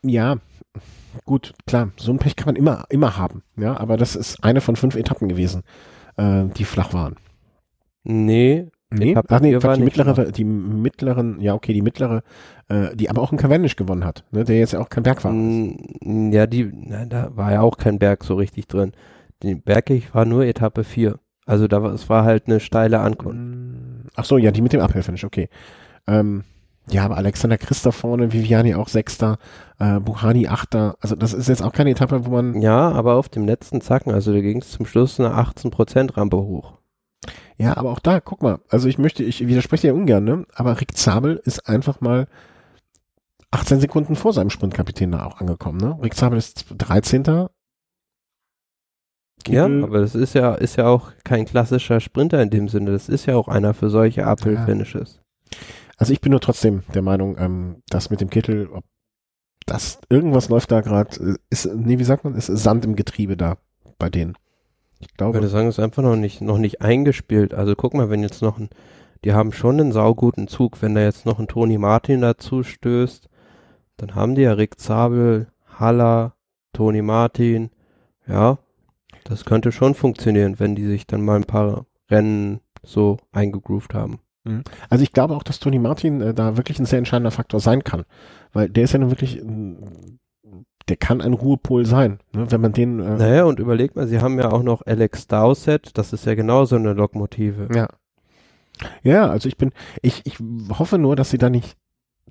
Ja, 0.02 0.36
gut, 1.24 1.52
klar, 1.66 1.90
so 1.96 2.12
ein 2.12 2.18
Pech 2.18 2.36
kann 2.36 2.46
man 2.46 2.56
immer, 2.56 2.84
immer 2.88 3.16
haben. 3.16 3.42
Ja, 3.56 3.78
aber 3.78 3.96
das 3.96 4.16
ist 4.16 4.42
eine 4.42 4.60
von 4.60 4.76
fünf 4.76 4.96
Etappen 4.96 5.28
gewesen, 5.28 5.62
äh, 6.16 6.44
die 6.56 6.64
flach 6.64 6.92
waren. 6.94 7.16
Nee. 8.04 8.68
Nee, 8.92 9.14
ach 9.28 9.40
nee, 9.40 9.56
Quatsch, 9.56 9.76
die 9.76 9.84
mittlere, 9.84 10.32
die 10.32 10.42
mittleren, 10.42 11.40
ja 11.40 11.54
okay, 11.54 11.72
die 11.72 11.80
mittlere, 11.80 12.24
äh, 12.66 12.96
die 12.96 13.08
aber 13.08 13.22
auch 13.22 13.30
ein 13.30 13.38
Cavendish 13.38 13.76
gewonnen 13.76 14.04
hat, 14.04 14.24
ne, 14.32 14.42
der 14.42 14.58
jetzt 14.58 14.72
ja 14.72 14.80
auch 14.80 14.88
kein 14.88 15.04
Bergfahrer 15.04 15.36
ist. 15.36 16.34
Ja, 16.34 16.48
die, 16.48 16.68
na, 16.74 17.04
da 17.04 17.30
war 17.36 17.52
ja 17.52 17.60
auch 17.60 17.76
kein 17.76 18.00
Berg 18.00 18.24
so 18.24 18.34
richtig 18.34 18.66
drin 18.66 18.90
die 19.42 19.54
Bergig 19.54 20.14
war 20.14 20.24
nur 20.24 20.44
Etappe 20.44 20.84
4. 20.84 21.18
Also 21.46 21.66
da 21.66 21.82
war, 21.82 21.92
es 21.92 22.08
war 22.08 22.24
halt 22.24 22.46
eine 22.46 22.60
steile 22.60 23.00
Ankunft. 23.00 23.38
Mm, 23.38 23.59
ach 24.14 24.24
so, 24.24 24.38
ja, 24.38 24.50
die 24.50 24.62
mit 24.62 24.72
dem 24.72 24.80
Uphill-Finish, 24.80 25.24
okay. 25.24 25.48
Ähm, 26.06 26.44
ja, 26.88 27.04
aber 27.04 27.16
Alexander 27.16 27.58
Christoph 27.58 27.96
vorne, 27.96 28.32
Viviani 28.32 28.74
auch 28.74 28.88
Sechster, 28.88 29.38
äh, 29.78 30.00
Buchani 30.00 30.48
Achter. 30.48 30.96
Also 31.00 31.14
das 31.14 31.32
ist 31.32 31.48
jetzt 31.48 31.62
auch 31.62 31.72
keine 31.72 31.90
Etappe, 31.90 32.26
wo 32.26 32.30
man... 32.30 32.60
Ja, 32.60 32.90
aber 32.90 33.14
auf 33.14 33.28
dem 33.28 33.46
letzten 33.46 33.80
Zacken, 33.80 34.12
also 34.12 34.32
da 34.32 34.40
ging 34.40 34.58
es 34.58 34.72
zum 34.72 34.86
Schluss 34.86 35.20
eine 35.20 35.34
18% 35.34 36.16
Rampe 36.16 36.36
hoch. 36.38 36.78
Ja, 37.56 37.76
aber 37.76 37.90
auch 37.90 38.00
da, 38.00 38.20
guck 38.20 38.42
mal, 38.42 38.58
also 38.70 38.88
ich 38.88 38.98
möchte, 38.98 39.22
ich 39.22 39.46
widerspreche 39.46 39.88
ja 39.88 39.92
ungern, 39.92 40.24
ne? 40.24 40.46
aber 40.54 40.80
Rick 40.80 40.96
Zabel 40.96 41.40
ist 41.44 41.68
einfach 41.68 42.00
mal 42.00 42.26
18 43.50 43.80
Sekunden 43.80 44.16
vor 44.16 44.32
seinem 44.32 44.50
Sprintkapitän 44.50 45.12
da 45.12 45.26
auch 45.26 45.40
angekommen. 45.40 45.78
Ne? 45.78 45.98
Rick 46.02 46.14
Zabel 46.14 46.38
ist 46.38 46.66
13. 46.76 47.48
Ja, 49.48 49.66
aber 49.66 50.00
das 50.00 50.14
ist 50.14 50.34
ja, 50.34 50.54
ist 50.54 50.76
ja 50.76 50.86
auch 50.86 51.12
kein 51.24 51.44
klassischer 51.44 52.00
Sprinter 52.00 52.42
in 52.42 52.50
dem 52.50 52.68
Sinne. 52.68 52.92
Das 52.92 53.08
ist 53.08 53.26
ja 53.26 53.36
auch 53.36 53.48
einer 53.48 53.74
für 53.74 53.90
solche 53.90 54.26
Uphill-Finishes. 54.26 55.20
Also 55.96 56.12
ich 56.12 56.20
bin 56.20 56.30
nur 56.30 56.40
trotzdem 56.40 56.82
der 56.94 57.02
Meinung, 57.02 57.36
ähm, 57.38 57.82
dass 57.88 58.10
mit 58.10 58.20
dem 58.20 58.30
Kittel, 58.30 58.68
ob 58.72 58.84
das, 59.66 60.00
irgendwas 60.08 60.48
läuft 60.48 60.70
da 60.72 60.80
gerade, 60.80 61.36
ist, 61.50 61.66
nee, 61.74 61.98
wie 61.98 62.04
sagt 62.04 62.24
man, 62.24 62.34
ist 62.34 62.46
Sand 62.46 62.84
im 62.84 62.96
Getriebe 62.96 63.36
da 63.36 63.58
bei 63.98 64.08
denen. 64.08 64.34
Ich 64.98 65.14
glaube. 65.14 65.38
Ich 65.38 65.42
würde 65.42 65.48
sagen, 65.48 65.68
es 65.68 65.78
ist 65.78 65.84
einfach 65.84 66.02
noch 66.02 66.16
nicht, 66.16 66.40
noch 66.40 66.58
nicht 66.58 66.82
eingespielt. 66.82 67.54
Also 67.54 67.74
guck 67.74 67.94
mal, 67.94 68.10
wenn 68.10 68.22
jetzt 68.22 68.42
noch 68.42 68.58
ein, 68.58 68.68
die 69.24 69.32
haben 69.32 69.52
schon 69.52 69.80
einen 69.80 69.92
sauguten 69.92 70.48
Zug, 70.48 70.80
wenn 70.82 70.94
da 70.94 71.02
jetzt 71.02 71.26
noch 71.26 71.38
ein 71.38 71.48
Toni 71.48 71.78
Martin 71.78 72.20
dazu 72.20 72.62
stößt, 72.62 73.28
dann 73.96 74.14
haben 74.14 74.34
die 74.34 74.42
ja 74.42 74.52
Rick 74.52 74.80
Zabel, 74.80 75.48
Haller, 75.66 76.34
Toni 76.72 77.02
Martin, 77.02 77.70
ja, 78.26 78.58
das 79.30 79.44
könnte 79.44 79.72
schon 79.72 79.94
funktionieren, 79.94 80.58
wenn 80.58 80.74
die 80.74 80.86
sich 80.86 81.06
dann 81.06 81.22
mal 81.24 81.36
ein 81.36 81.44
paar 81.44 81.86
Rennen 82.10 82.60
so 82.82 83.18
eingegroovt 83.32 83.94
haben. 83.94 84.20
Mhm. 84.44 84.64
Also 84.88 85.02
ich 85.02 85.12
glaube 85.12 85.34
auch, 85.34 85.42
dass 85.42 85.60
Toni 85.60 85.78
Martin 85.78 86.20
äh, 86.20 86.34
da 86.34 86.56
wirklich 86.56 86.78
ein 86.78 86.86
sehr 86.86 86.98
entscheidender 86.98 87.30
Faktor 87.30 87.60
sein 87.60 87.84
kann, 87.84 88.04
weil 88.52 88.68
der 88.68 88.84
ist 88.84 88.92
ja 88.92 88.98
nun 88.98 89.10
wirklich, 89.10 89.40
der 90.88 90.96
kann 90.96 91.20
ein 91.20 91.34
Ruhepol 91.34 91.86
sein, 91.86 92.18
ne, 92.32 92.50
wenn 92.50 92.60
man 92.60 92.72
den. 92.72 93.00
Äh 93.00 93.16
naja, 93.16 93.44
und 93.44 93.60
überlegt 93.60 93.96
mal, 93.96 94.08
sie 94.08 94.20
haben 94.20 94.38
ja 94.38 94.50
auch 94.50 94.62
noch 94.62 94.82
Alex 94.86 95.26
Dowsett, 95.26 95.96
das 95.96 96.12
ist 96.12 96.26
ja 96.26 96.34
genauso 96.34 96.76
eine 96.76 96.92
Lokmotive. 96.92 97.68
Ja. 97.74 97.88
Ja, 99.02 99.28
also 99.28 99.46
ich 99.46 99.58
bin, 99.58 99.72
ich, 100.00 100.22
ich 100.24 100.38
hoffe 100.70 100.96
nur, 100.96 101.14
dass 101.14 101.30
sie 101.30 101.36
da 101.36 101.50
nicht 101.50 101.76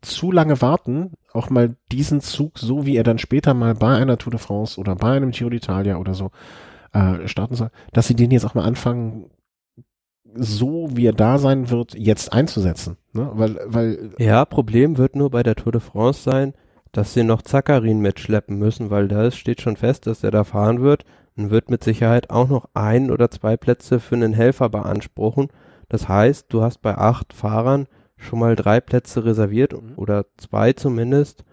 zu 0.01 0.31
lange 0.31 0.61
warten, 0.61 1.13
auch 1.31 1.51
mal 1.51 1.75
diesen 1.91 2.21
Zug, 2.21 2.57
so 2.57 2.87
wie 2.87 2.95
er 2.95 3.03
dann 3.03 3.19
später 3.19 3.53
mal 3.53 3.75
bei 3.75 3.95
einer 3.95 4.17
Tour 4.17 4.31
de 4.31 4.39
France 4.39 4.79
oder 4.79 4.95
bei 4.95 5.11
einem 5.11 5.29
Giro 5.29 5.49
d'Italia 5.49 5.97
oder 5.97 6.15
so 6.15 6.31
äh, 6.93 7.27
starten 7.27 7.55
soll, 7.55 7.69
dass 7.93 8.07
sie 8.07 8.15
den 8.15 8.31
jetzt 8.31 8.45
auch 8.45 8.55
mal 8.55 8.65
anfangen, 8.65 9.29
so 10.35 10.89
wie 10.93 11.07
er 11.07 11.13
da 11.13 11.37
sein 11.37 11.69
wird, 11.69 11.95
jetzt 11.95 12.31
einzusetzen. 12.33 12.97
Ne? 13.13 13.29
Weil, 13.33 13.59
weil 13.65 14.11
ja, 14.19 14.45
Problem 14.45 14.97
wird 14.97 15.15
nur 15.15 15.31
bei 15.31 15.43
der 15.43 15.55
Tour 15.55 15.71
de 15.71 15.81
France 15.81 16.21
sein, 16.21 16.53
dass 16.91 17.13
sie 17.13 17.23
noch 17.23 17.41
Zakarin 17.41 17.99
mitschleppen 17.99 18.57
müssen, 18.57 18.89
weil 18.89 19.07
da 19.07 19.31
steht 19.31 19.61
schon 19.61 19.77
fest, 19.77 20.07
dass 20.07 20.23
er 20.23 20.31
da 20.31 20.43
fahren 20.43 20.81
wird 20.81 21.05
und 21.35 21.51
wird 21.51 21.69
mit 21.69 21.83
Sicherheit 21.83 22.29
auch 22.29 22.49
noch 22.49 22.69
ein 22.73 23.11
oder 23.11 23.31
zwei 23.31 23.57
Plätze 23.57 23.99
für 23.99 24.15
einen 24.15 24.33
Helfer 24.33 24.69
beanspruchen. 24.69 25.47
Das 25.87 26.07
heißt, 26.07 26.47
du 26.49 26.61
hast 26.61 26.81
bei 26.81 26.97
acht 26.97 27.33
Fahrern 27.33 27.87
schon 28.17 28.39
mal 28.39 28.55
drei 28.55 28.81
Plätze 28.81 29.23
reserviert 29.25 29.73
mhm. 29.73 29.93
oder 29.95 30.25
zwei 30.37 30.73
zumindest. 30.73 31.43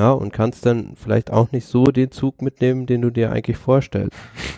Ja, 0.00 0.12
und 0.12 0.32
kannst 0.32 0.64
dann 0.64 0.94
vielleicht 0.96 1.30
auch 1.30 1.52
nicht 1.52 1.66
so 1.66 1.84
den 1.84 2.10
Zug 2.10 2.40
mitnehmen, 2.40 2.86
den 2.86 3.02
du 3.02 3.10
dir 3.10 3.30
eigentlich 3.32 3.58
vorstellst. 3.58 4.16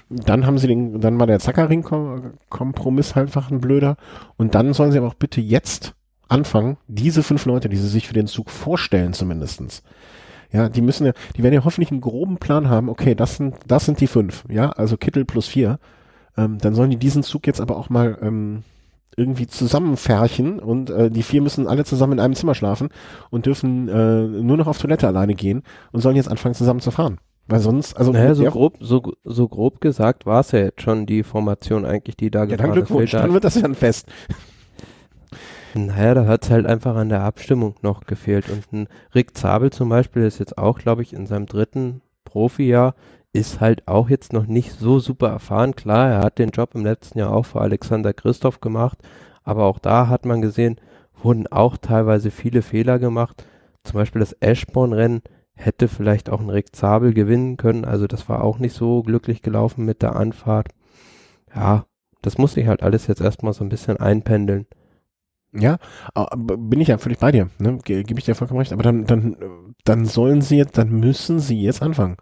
Dann 0.09 0.47
haben 0.47 0.57
sie 0.57 0.69
den, 0.69 1.01
dann 1.01 1.19
war 1.19 1.27
der 1.27 1.41
Zakarin-Kompromiss 1.41 3.17
halt 3.17 3.27
einfach 3.27 3.51
ein 3.51 3.61
blöder. 3.61 3.97
Und 4.37 4.55
dann 4.55 4.73
sollen 4.73 4.93
sie 4.93 4.99
aber 4.99 5.09
auch 5.09 5.15
bitte 5.15 5.41
jetzt 5.41 5.97
anfangen, 6.29 6.77
diese 6.87 7.25
fünf 7.25 7.45
Leute, 7.45 7.69
die 7.69 7.77
sie 7.77 7.89
sich 7.89 8.07
für 8.07 8.15
den 8.15 8.29
Zug 8.29 8.51
vorstellen 8.51 9.15
zumindestens. 9.15 9.83
Ja, 10.53 10.69
die 10.69 10.81
müssen 10.81 11.07
ja, 11.07 11.13
die 11.37 11.43
werden 11.43 11.55
ja 11.55 11.65
hoffentlich 11.65 11.91
einen 11.91 12.03
groben 12.03 12.37
Plan 12.37 12.69
haben, 12.69 12.89
okay, 12.89 13.17
das 13.17 13.37
sind, 13.37 13.57
das 13.67 13.85
sind 13.85 14.01
die 14.01 14.07
fünf, 14.07 14.45
ja, 14.49 14.71
also 14.71 14.97
Kittel 14.97 15.25
plus 15.25 15.49
vier. 15.49 15.81
Ähm, 16.37 16.59
dann 16.59 16.77
sollen 16.77 16.91
die 16.91 16.99
diesen 16.99 17.25
Zug 17.25 17.49
jetzt 17.49 17.61
aber 17.61 17.77
auch 17.77 17.91
mal 17.91 18.17
ähm, 18.23 18.63
irgendwie 19.17 19.47
zusammenfärchen 19.47 20.59
und 20.59 20.91
äh, 20.91 21.11
die 21.11 21.23
vier 21.23 21.43
müssen 21.43 21.67
alle 21.67 21.85
zusammen 21.85 22.15
in 22.15 22.21
einem 22.21 22.35
Zimmer 22.35 22.55
schlafen 22.55 22.89
und 23.31 23.47
dürfen 23.47 23.89
äh, 23.89 24.23
nur 24.43 24.57
noch 24.57 24.67
auf 24.67 24.79
Toilette 24.79 25.07
alleine 25.07 25.35
gehen 25.35 25.63
und 25.93 26.01
sollen 26.01 26.17
jetzt 26.17 26.31
anfangen 26.31 26.55
zusammen 26.55 26.81
zu 26.81 26.91
fahren. 26.91 27.19
Weil 27.49 27.61
sonst, 27.61 27.97
also 27.97 28.13
naja, 28.13 28.35
so 28.35 28.45
grob, 28.45 28.77
so, 28.81 29.03
so 29.25 29.49
grob 29.49 29.81
gesagt 29.81 30.27
war 30.27 30.41
es 30.41 30.53
ja 30.53 30.61
jetzt 30.61 30.83
schon 30.83 31.07
die 31.07 31.23
Formation 31.23 31.85
eigentlich, 31.85 32.17
die 32.17 32.31
da 32.31 32.45
ja, 32.45 32.57
dann 32.57 32.73
Glückwunsch, 32.73 33.11
dann 33.11 33.35
wird 33.35 33.45
das 33.45 33.57
ja 33.57 33.65
ein 33.65 33.75
Fest. 33.75 34.09
Naja, 35.75 36.15
da 36.15 36.27
hat 36.27 36.45
es 36.45 36.51
halt 36.51 36.67
einfach 36.67 36.97
an 36.97 37.09
der 37.09 37.23
Abstimmung 37.23 37.77
noch 37.83 38.05
gefehlt. 38.05 38.51
Und 38.51 38.73
ein 38.73 38.89
Rick 39.15 39.37
Zabel 39.37 39.71
zum 39.71 39.89
Beispiel 39.89 40.23
ist 40.23 40.39
jetzt 40.39 40.59
auch, 40.59 40.79
glaube 40.79 41.03
ich, 41.03 41.15
in 41.15 41.27
seinem 41.27 41.47
dritten 41.47 42.03
Profijahr, 42.25 42.95
ist 43.33 43.61
halt 43.61 43.89
auch 43.89 44.09
jetzt 44.11 44.33
noch 44.33 44.47
nicht 44.47 44.73
so 44.73 44.99
super 44.99 45.29
erfahren. 45.29 45.75
Klar, 45.75 46.11
er 46.11 46.19
hat 46.21 46.39
den 46.39 46.51
Job 46.51 46.75
im 46.75 46.85
letzten 46.85 47.19
Jahr 47.19 47.33
auch 47.33 47.47
für 47.47 47.61
Alexander 47.61 48.13
Christoph 48.13 48.61
gemacht, 48.61 48.99
aber 49.43 49.65
auch 49.65 49.79
da 49.79 50.09
hat 50.09 50.27
man 50.27 50.43
gesehen, 50.43 50.81
wurden 51.23 51.47
auch 51.47 51.77
teilweise 51.77 52.31
viele 52.31 52.63
Fehler 52.63 52.99
gemacht. 52.99 53.45
Zum 53.85 53.95
Beispiel 53.95 54.21
das 54.21 54.37
Eschborn-Rennen 54.41 55.23
hätte 55.55 55.89
vielleicht 55.89 56.31
auch 56.31 56.41
ein 56.41 56.51
Rick 56.51 56.75
Zabel 56.75 57.15
gewinnen 57.15 57.57
können. 57.57 57.85
Also 57.85 58.07
das 58.07 58.29
war 58.29 58.45
auch 58.45 58.59
nicht 58.59 58.75
so 58.75 59.03
glücklich 59.03 59.43
gelaufen 59.43 59.85
mit 59.85 60.03
der 60.03 60.17
Anfahrt. 60.17 60.69
Ja, 61.55 61.87
das 62.23 62.39
muss 62.39 62.55
sich 62.55 62.67
halt 62.67 62.83
alles 62.83 63.07
jetzt 63.07 63.21
erstmal 63.21 63.53
so 63.53 63.65
ein 63.65 63.69
bisschen 63.69 63.97
einpendeln. 63.99 64.67
Ja, 65.55 65.77
bin 66.37 66.81
ich 66.81 66.89
ja 66.89 66.97
völlig 66.97 67.19
bei 67.19 67.31
dir, 67.31 67.51
ne? 67.59 67.79
Gebe 67.85 68.19
ich 68.19 68.25
dir 68.25 68.35
vollkommen 68.35 68.61
recht. 68.61 68.73
Aber 68.73 68.83
dann, 68.83 69.05
dann, 69.05 69.37
dann 69.85 70.07
sollen 70.07 70.41
sie 70.41 70.57
jetzt, 70.57 70.79
dann 70.79 70.91
müssen 70.91 71.41
sie 71.41 71.61
jetzt 71.61 71.83
anfangen. 71.83 72.17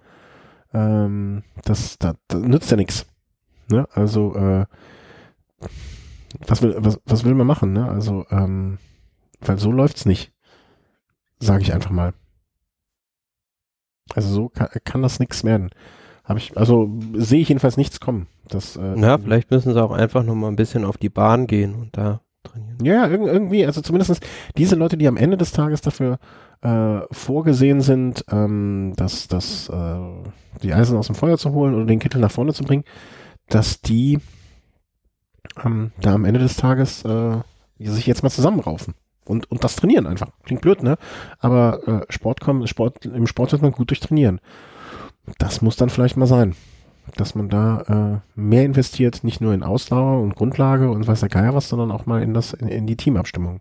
Ähm, 0.72 1.42
das, 1.64 1.98
das, 1.98 2.14
das 2.28 2.40
nützt 2.40 2.70
ja 2.70 2.76
nichts. 2.76 3.06
Ne? 3.68 3.86
Also, 3.92 4.34
äh, 4.34 4.66
was 6.46 6.62
will, 6.62 6.76
was, 6.78 7.00
was 7.04 7.24
will 7.24 7.34
man 7.34 7.46
machen, 7.46 7.72
ne? 7.72 7.88
Also, 7.88 8.24
ähm, 8.30 8.78
weil 9.40 9.58
so 9.58 9.72
läuft's 9.72 10.06
nicht. 10.06 10.32
Sage 11.40 11.62
ich 11.62 11.72
einfach 11.72 11.90
mal. 11.90 12.12
Also 14.14 14.28
so 14.28 14.48
kann, 14.48 14.68
kann 14.84 15.02
das 15.02 15.20
nichts 15.20 15.44
werden. 15.44 15.70
Habe 16.24 16.38
ich, 16.38 16.56
also 16.56 16.90
sehe 17.14 17.40
ich 17.40 17.48
jedenfalls 17.48 17.76
nichts 17.76 18.00
kommen. 18.00 18.26
Das, 18.48 18.76
äh, 18.76 18.98
ja, 19.00 19.18
vielleicht 19.18 19.50
müssen 19.50 19.72
sie 19.72 19.82
auch 19.82 19.92
einfach 19.92 20.22
noch 20.22 20.34
mal 20.34 20.48
ein 20.48 20.56
bisschen 20.56 20.84
auf 20.84 20.96
die 20.96 21.08
Bahn 21.08 21.46
gehen 21.46 21.74
und 21.74 21.96
da 21.96 22.20
trainieren. 22.42 22.84
Ja, 22.84 23.08
irgendwie, 23.08 23.64
also 23.66 23.80
zumindest 23.80 24.24
diese 24.56 24.76
Leute, 24.76 24.96
die 24.96 25.08
am 25.08 25.16
Ende 25.16 25.36
des 25.36 25.52
Tages 25.52 25.80
dafür 25.80 26.18
äh, 26.62 27.00
vorgesehen 27.10 27.80
sind, 27.80 28.24
ähm, 28.30 28.92
dass, 28.96 29.28
dass 29.28 29.68
äh, 29.68 29.98
die 30.62 30.74
Eisen 30.74 30.96
aus 30.96 31.06
dem 31.06 31.16
Feuer 31.16 31.38
zu 31.38 31.52
holen 31.52 31.74
oder 31.74 31.86
den 31.86 31.98
Kittel 31.98 32.20
nach 32.20 32.30
vorne 32.30 32.52
zu 32.52 32.64
bringen, 32.64 32.84
dass 33.48 33.80
die 33.80 34.18
ähm, 35.64 35.92
da 36.00 36.14
am 36.14 36.24
Ende 36.24 36.40
des 36.40 36.56
Tages 36.56 37.04
äh, 37.04 37.38
sich 37.78 38.06
jetzt 38.06 38.22
mal 38.22 38.30
zusammenraufen 38.30 38.94
und, 39.24 39.50
und 39.50 39.64
das 39.64 39.76
trainieren 39.76 40.06
einfach. 40.06 40.28
Klingt 40.44 40.62
blöd, 40.62 40.82
ne? 40.82 40.98
Aber 41.38 41.86
äh, 41.88 42.12
Sport 42.12 42.40
kommen, 42.40 42.66
Sport, 42.66 43.06
im 43.06 43.26
Sport 43.26 43.52
wird 43.52 43.62
man 43.62 43.72
gut 43.72 43.90
durch 43.90 44.00
trainieren. 44.00 44.40
Das 45.38 45.62
muss 45.62 45.76
dann 45.76 45.90
vielleicht 45.90 46.16
mal 46.16 46.26
sein 46.26 46.54
dass 47.16 47.34
man 47.34 47.48
da 47.48 48.22
äh, 48.36 48.40
mehr 48.40 48.64
investiert, 48.64 49.24
nicht 49.24 49.40
nur 49.40 49.54
in 49.54 49.62
Ausdauer 49.62 50.20
und 50.20 50.34
Grundlage 50.34 50.90
und 50.90 51.06
weiß 51.06 51.20
der 51.20 51.28
Geier 51.28 51.54
was, 51.54 51.68
sondern 51.68 51.90
auch 51.90 52.06
mal 52.06 52.22
in 52.22 52.34
das 52.34 52.52
in, 52.52 52.68
in 52.68 52.86
die 52.86 52.96
Teamabstimmung. 52.96 53.60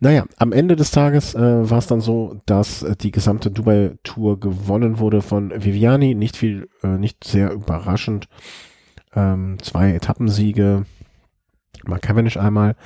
Naja, 0.00 0.24
am 0.36 0.52
Ende 0.52 0.76
des 0.76 0.90
Tages 0.90 1.34
äh, 1.34 1.70
war 1.70 1.78
es 1.78 1.86
dann 1.86 2.00
so, 2.00 2.40
dass 2.46 2.82
äh, 2.82 2.96
die 2.96 3.10
gesamte 3.10 3.50
Dubai-Tour 3.50 4.40
gewonnen 4.40 4.98
wurde 4.98 5.22
von 5.22 5.50
Viviani. 5.50 6.14
Nicht 6.14 6.36
viel, 6.36 6.68
äh, 6.82 6.98
nicht 6.98 7.24
sehr 7.24 7.52
überraschend. 7.52 8.28
Ähm, 9.14 9.58
zwei 9.62 9.92
Etappensiege. 9.92 10.84
Mark 11.84 12.02
Cavendish 12.02 12.36
einmal. 12.36 12.76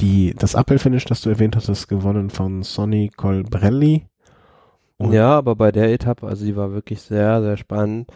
Die, 0.00 0.34
das 0.38 0.54
Uphill-Finish, 0.54 1.04
das 1.04 1.22
du 1.22 1.30
erwähnt 1.30 1.56
hast, 1.56 1.68
ist 1.68 1.88
gewonnen 1.88 2.30
von 2.30 2.62
Sonny 2.62 3.10
Colbrelli. 3.16 4.06
Und 4.96 5.12
ja, 5.12 5.30
aber 5.30 5.56
bei 5.56 5.72
der 5.72 5.92
Etappe, 5.92 6.26
also 6.26 6.44
die 6.44 6.56
war 6.56 6.72
wirklich 6.72 7.02
sehr, 7.02 7.42
sehr 7.42 7.56
spannend 7.56 8.10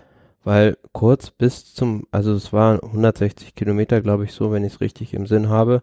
weil 0.44 0.78
kurz 0.92 1.30
bis 1.30 1.74
zum, 1.74 2.06
also 2.10 2.32
es 2.32 2.52
waren 2.52 2.80
160 2.80 3.54
Kilometer, 3.54 4.00
glaube 4.00 4.24
ich 4.24 4.32
so, 4.32 4.52
wenn 4.52 4.64
ich 4.64 4.74
es 4.74 4.80
richtig 4.80 5.14
im 5.14 5.26
Sinn 5.26 5.48
habe, 5.48 5.82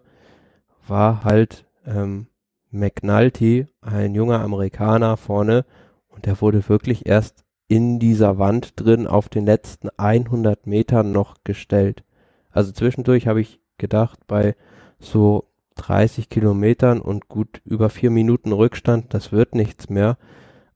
war 0.86 1.24
halt 1.24 1.66
ähm, 1.86 2.26
McNulty, 2.70 3.66
ein 3.80 4.14
junger 4.14 4.40
Amerikaner 4.40 5.16
vorne 5.16 5.64
und 6.08 6.26
der 6.26 6.40
wurde 6.40 6.68
wirklich 6.68 7.06
erst 7.06 7.44
in 7.68 7.98
dieser 7.98 8.38
Wand 8.38 8.72
drin 8.76 9.06
auf 9.06 9.28
den 9.28 9.44
letzten 9.44 9.88
100 9.96 10.66
Metern 10.66 11.12
noch 11.12 11.36
gestellt. 11.44 12.04
Also 12.50 12.72
zwischendurch 12.72 13.26
habe 13.26 13.40
ich 13.40 13.60
gedacht, 13.78 14.20
bei 14.26 14.54
so 14.98 15.48
30 15.76 16.28
Kilometern 16.28 17.00
und 17.00 17.28
gut 17.28 17.60
über 17.64 17.90
vier 17.90 18.10
Minuten 18.10 18.52
Rückstand, 18.52 19.12
das 19.12 19.32
wird 19.32 19.54
nichts 19.54 19.90
mehr. 19.90 20.16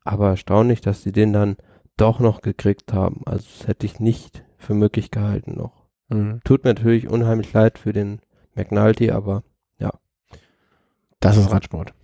Aber 0.05 0.29
erstaunlich, 0.29 0.81
dass 0.81 1.03
sie 1.03 1.13
den 1.13 1.33
dann 1.33 1.57
doch 2.01 2.21
noch 2.21 2.41
gekriegt 2.43 2.93
haben. 2.93 3.23
Also 3.27 3.47
das 3.59 3.69
hätte 3.69 3.87
ich 3.87 4.01
nicht 4.01 4.45
für 4.59 4.75
möglich 4.75 5.11
gehalten 5.11 5.57
noch. 5.57 5.87
Mhm. 6.09 6.41
Tut 6.45 6.65
mir 6.65 6.75
natürlich 6.75 7.09
unheimlich 7.09 7.53
leid 7.53 7.79
für 7.79 7.93
den 7.93 8.21
McNulty, 8.55 9.11
aber 9.11 9.43
ja. 9.79 9.93
Das 11.21 11.37
ist 11.37 11.51
Radsport. 11.51 11.95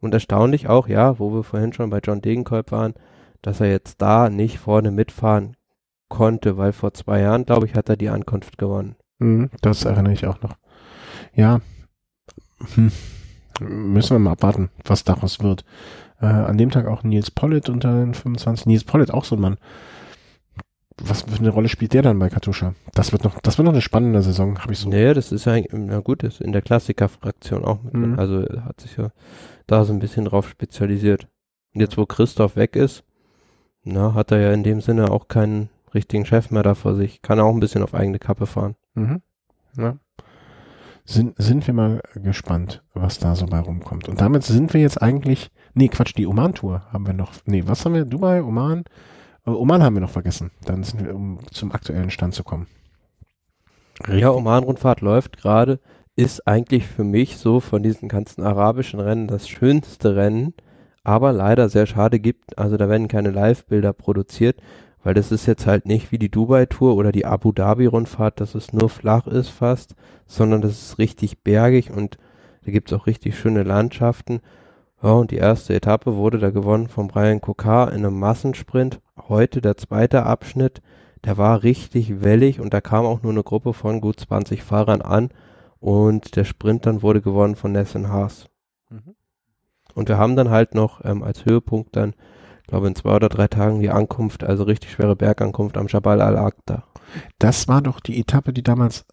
Und 0.00 0.14
erstaunlich 0.14 0.68
auch, 0.68 0.88
ja, 0.88 1.18
wo 1.18 1.32
wir 1.32 1.42
vorhin 1.42 1.72
schon 1.72 1.90
bei 1.90 2.00
John 2.02 2.22
Degenkolb 2.22 2.72
waren, 2.72 2.94
dass 3.40 3.60
er 3.60 3.70
jetzt 3.70 4.00
da 4.00 4.30
nicht 4.30 4.58
vorne 4.58 4.90
mitfahren 4.90 5.56
konnte, 6.08 6.56
weil 6.56 6.72
vor 6.72 6.94
zwei 6.94 7.20
Jahren, 7.20 7.44
glaube 7.44 7.66
ich, 7.66 7.74
hat 7.74 7.88
er 7.88 7.96
die 7.96 8.08
Ankunft 8.08 8.58
gewonnen. 8.58 8.96
Mhm, 9.18 9.50
das 9.60 9.84
erinnere 9.84 10.12
ich 10.12 10.26
auch 10.26 10.40
noch. 10.42 10.56
Ja, 11.34 11.60
hm. 12.74 12.92
müssen 13.60 14.14
wir 14.14 14.18
mal 14.18 14.32
abwarten, 14.32 14.70
was 14.84 15.04
daraus 15.04 15.40
wird. 15.40 15.64
Äh, 16.22 16.26
an 16.26 16.56
dem 16.56 16.70
Tag 16.70 16.86
auch 16.86 17.02
Nils 17.02 17.30
Pollitt 17.30 17.68
unter 17.68 17.92
den 17.92 18.14
25. 18.14 18.66
Nils 18.66 18.84
Pollitt 18.84 19.10
auch 19.10 19.24
so 19.24 19.36
ein 19.36 19.40
Mann. 19.40 19.58
Was 20.98 21.22
für 21.22 21.38
eine 21.38 21.50
Rolle 21.50 21.68
spielt 21.68 21.94
der 21.94 22.02
dann 22.02 22.18
bei 22.18 22.28
Katusha? 22.28 22.74
Das 22.94 23.12
wird 23.12 23.24
noch, 23.24 23.40
das 23.40 23.58
wird 23.58 23.64
noch 23.64 23.72
eine 23.72 23.82
spannende 23.82 24.22
Saison, 24.22 24.58
habe 24.60 24.72
ich 24.72 24.78
so. 24.78 24.88
Nee, 24.88 25.14
das 25.14 25.32
ist 25.32 25.46
ja, 25.46 25.56
na 25.72 25.98
gut, 26.00 26.22
ist 26.22 26.40
in 26.40 26.52
der 26.52 26.62
Klassiker-Fraktion 26.62 27.64
auch 27.64 27.82
mit. 27.82 27.94
Mhm. 27.94 28.18
Also 28.18 28.46
hat 28.64 28.80
sich 28.80 28.96
ja 28.96 29.10
da 29.66 29.84
so 29.84 29.92
ein 29.92 29.98
bisschen 29.98 30.26
drauf 30.26 30.48
spezialisiert. 30.48 31.28
Und 31.74 31.80
jetzt, 31.80 31.96
wo 31.98 32.06
Christoph 32.06 32.56
weg 32.56 32.76
ist, 32.76 33.04
na, 33.82 34.14
hat 34.14 34.30
er 34.30 34.38
ja 34.38 34.52
in 34.52 34.62
dem 34.62 34.80
Sinne 34.80 35.10
auch 35.10 35.26
keinen 35.26 35.70
richtigen 35.92 36.24
Chef 36.24 36.50
mehr 36.50 36.62
da 36.62 36.74
vor 36.74 36.94
sich. 36.94 37.20
Kann 37.22 37.40
auch 37.40 37.52
ein 37.52 37.60
bisschen 37.60 37.82
auf 37.82 37.94
eigene 37.94 38.18
Kappe 38.18 38.46
fahren. 38.46 38.76
Mhm. 38.94 39.22
Ja. 39.76 39.96
Sind, 41.04 41.34
sind 41.36 41.66
wir 41.66 41.74
mal 41.74 42.00
gespannt, 42.14 42.84
was 42.94 43.18
da 43.18 43.34
so 43.34 43.46
bei 43.46 43.58
rumkommt. 43.58 44.08
Und 44.08 44.20
damit 44.20 44.44
sind 44.44 44.72
wir 44.72 44.80
jetzt 44.80 45.02
eigentlich, 45.02 45.50
nee, 45.74 45.88
Quatsch, 45.88 46.14
die 46.16 46.26
Oman-Tour 46.26 46.82
haben 46.92 47.06
wir 47.06 47.14
noch, 47.14 47.32
nee, 47.46 47.62
was 47.66 47.84
haben 47.84 47.94
wir? 47.94 48.04
Dubai, 48.04 48.42
Oman? 48.42 48.84
Äh, 49.46 49.50
Oman 49.50 49.82
haben 49.82 49.94
wir 49.96 50.00
noch 50.00 50.10
vergessen. 50.10 50.50
Dann 50.64 50.82
sind 50.82 51.04
wir, 51.04 51.14
um 51.14 51.38
zum 51.50 51.72
aktuellen 51.72 52.10
Stand 52.10 52.34
zu 52.34 52.44
kommen. 52.44 52.66
Ja, 54.08 54.30
Oman-Rundfahrt 54.30 55.00
läuft 55.00 55.36
gerade, 55.36 55.78
ist 56.16 56.46
eigentlich 56.46 56.86
für 56.86 57.04
mich 57.04 57.36
so 57.36 57.60
von 57.60 57.82
diesen 57.82 58.08
ganzen 58.08 58.42
arabischen 58.42 59.00
Rennen 59.00 59.28
das 59.28 59.48
schönste 59.48 60.16
Rennen, 60.16 60.54
aber 61.04 61.32
leider 61.32 61.68
sehr 61.68 61.86
schade 61.86 62.20
gibt, 62.20 62.58
also 62.58 62.76
da 62.76 62.88
werden 62.88 63.08
keine 63.08 63.30
Live-Bilder 63.30 63.92
produziert, 63.92 64.60
weil 65.02 65.14
das 65.14 65.32
ist 65.32 65.46
jetzt 65.46 65.66
halt 65.66 65.86
nicht 65.86 66.12
wie 66.12 66.18
die 66.18 66.30
Dubai-Tour 66.30 66.94
oder 66.94 67.12
die 67.12 67.26
Abu 67.26 67.52
Dhabi-Rundfahrt, 67.52 68.40
dass 68.40 68.54
es 68.54 68.72
nur 68.72 68.88
flach 68.88 69.26
ist 69.26 69.48
fast, 69.48 69.94
sondern 70.26 70.60
das 70.60 70.72
ist 70.72 70.98
richtig 70.98 71.42
bergig 71.42 71.90
und 71.90 72.18
da 72.64 72.70
gibt's 72.70 72.92
auch 72.92 73.06
richtig 73.06 73.36
schöne 73.36 73.64
Landschaften. 73.64 74.40
Ja, 75.02 75.10
und 75.10 75.32
die 75.32 75.36
erste 75.36 75.74
Etappe 75.74 76.14
wurde 76.14 76.38
da 76.38 76.50
gewonnen 76.50 76.88
von 76.88 77.08
Brian 77.08 77.40
Kokar 77.40 77.92
in 77.92 78.06
einem 78.06 78.18
Massensprint. 78.20 79.00
Heute 79.28 79.60
der 79.60 79.76
zweite 79.76 80.24
Abschnitt, 80.24 80.80
der 81.24 81.38
war 81.38 81.64
richtig 81.64 82.22
wellig 82.22 82.60
und 82.60 82.72
da 82.72 82.80
kam 82.80 83.04
auch 83.04 83.22
nur 83.22 83.32
eine 83.32 83.42
Gruppe 83.42 83.72
von 83.72 84.00
gut 84.00 84.20
20 84.20 84.62
Fahrern 84.62 85.02
an 85.02 85.30
und 85.80 86.36
der 86.36 86.44
Sprint 86.44 86.86
dann 86.86 87.02
wurde 87.02 87.20
gewonnen 87.20 87.56
von 87.56 87.72
Nessun 87.72 88.08
Haas. 88.08 88.46
Mhm. 88.90 89.16
Und 89.94 90.08
wir 90.08 90.18
haben 90.18 90.36
dann 90.36 90.50
halt 90.50 90.74
noch 90.74 91.04
ähm, 91.04 91.22
als 91.24 91.44
Höhepunkt 91.44 91.96
dann 91.96 92.14
glaube 92.68 92.86
in 92.86 92.94
zwei 92.94 93.16
oder 93.16 93.28
drei 93.28 93.48
Tagen 93.48 93.80
die 93.80 93.90
Ankunft, 93.90 94.44
also 94.44 94.62
richtig 94.62 94.92
schwere 94.92 95.16
Bergankunft 95.16 95.76
am 95.76 95.88
Jabal 95.88 96.20
al-Aqda. 96.20 96.84
Das 97.38 97.66
war 97.66 97.82
doch 97.82 98.00
die 98.00 98.18
Etappe, 98.18 98.52
die 98.52 98.62
damals, 98.62 99.04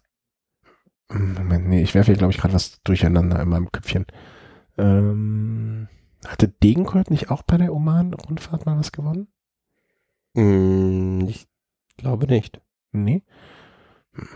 Moment, 1.12 1.68
nee, 1.68 1.82
ich 1.82 1.94
werfe 1.94 2.12
hier 2.12 2.16
glaube 2.16 2.32
ich 2.32 2.38
gerade 2.38 2.54
was 2.54 2.80
durcheinander 2.84 3.40
in 3.40 3.48
meinem 3.48 3.72
Köpfchen. 3.72 4.06
Ähm, 4.80 5.88
hatte 6.26 6.48
Degenkolb 6.48 7.10
nicht 7.10 7.30
auch 7.30 7.42
bei 7.42 7.56
der 7.56 7.72
Oman-Rundfahrt 7.74 8.66
mal 8.66 8.78
was 8.78 8.92
gewonnen? 8.92 9.28
Mm, 10.34 11.22
ich 11.28 11.48
glaube 11.96 12.26
nicht. 12.26 12.60
Nee? 12.92 13.22
Hm. 14.12 14.28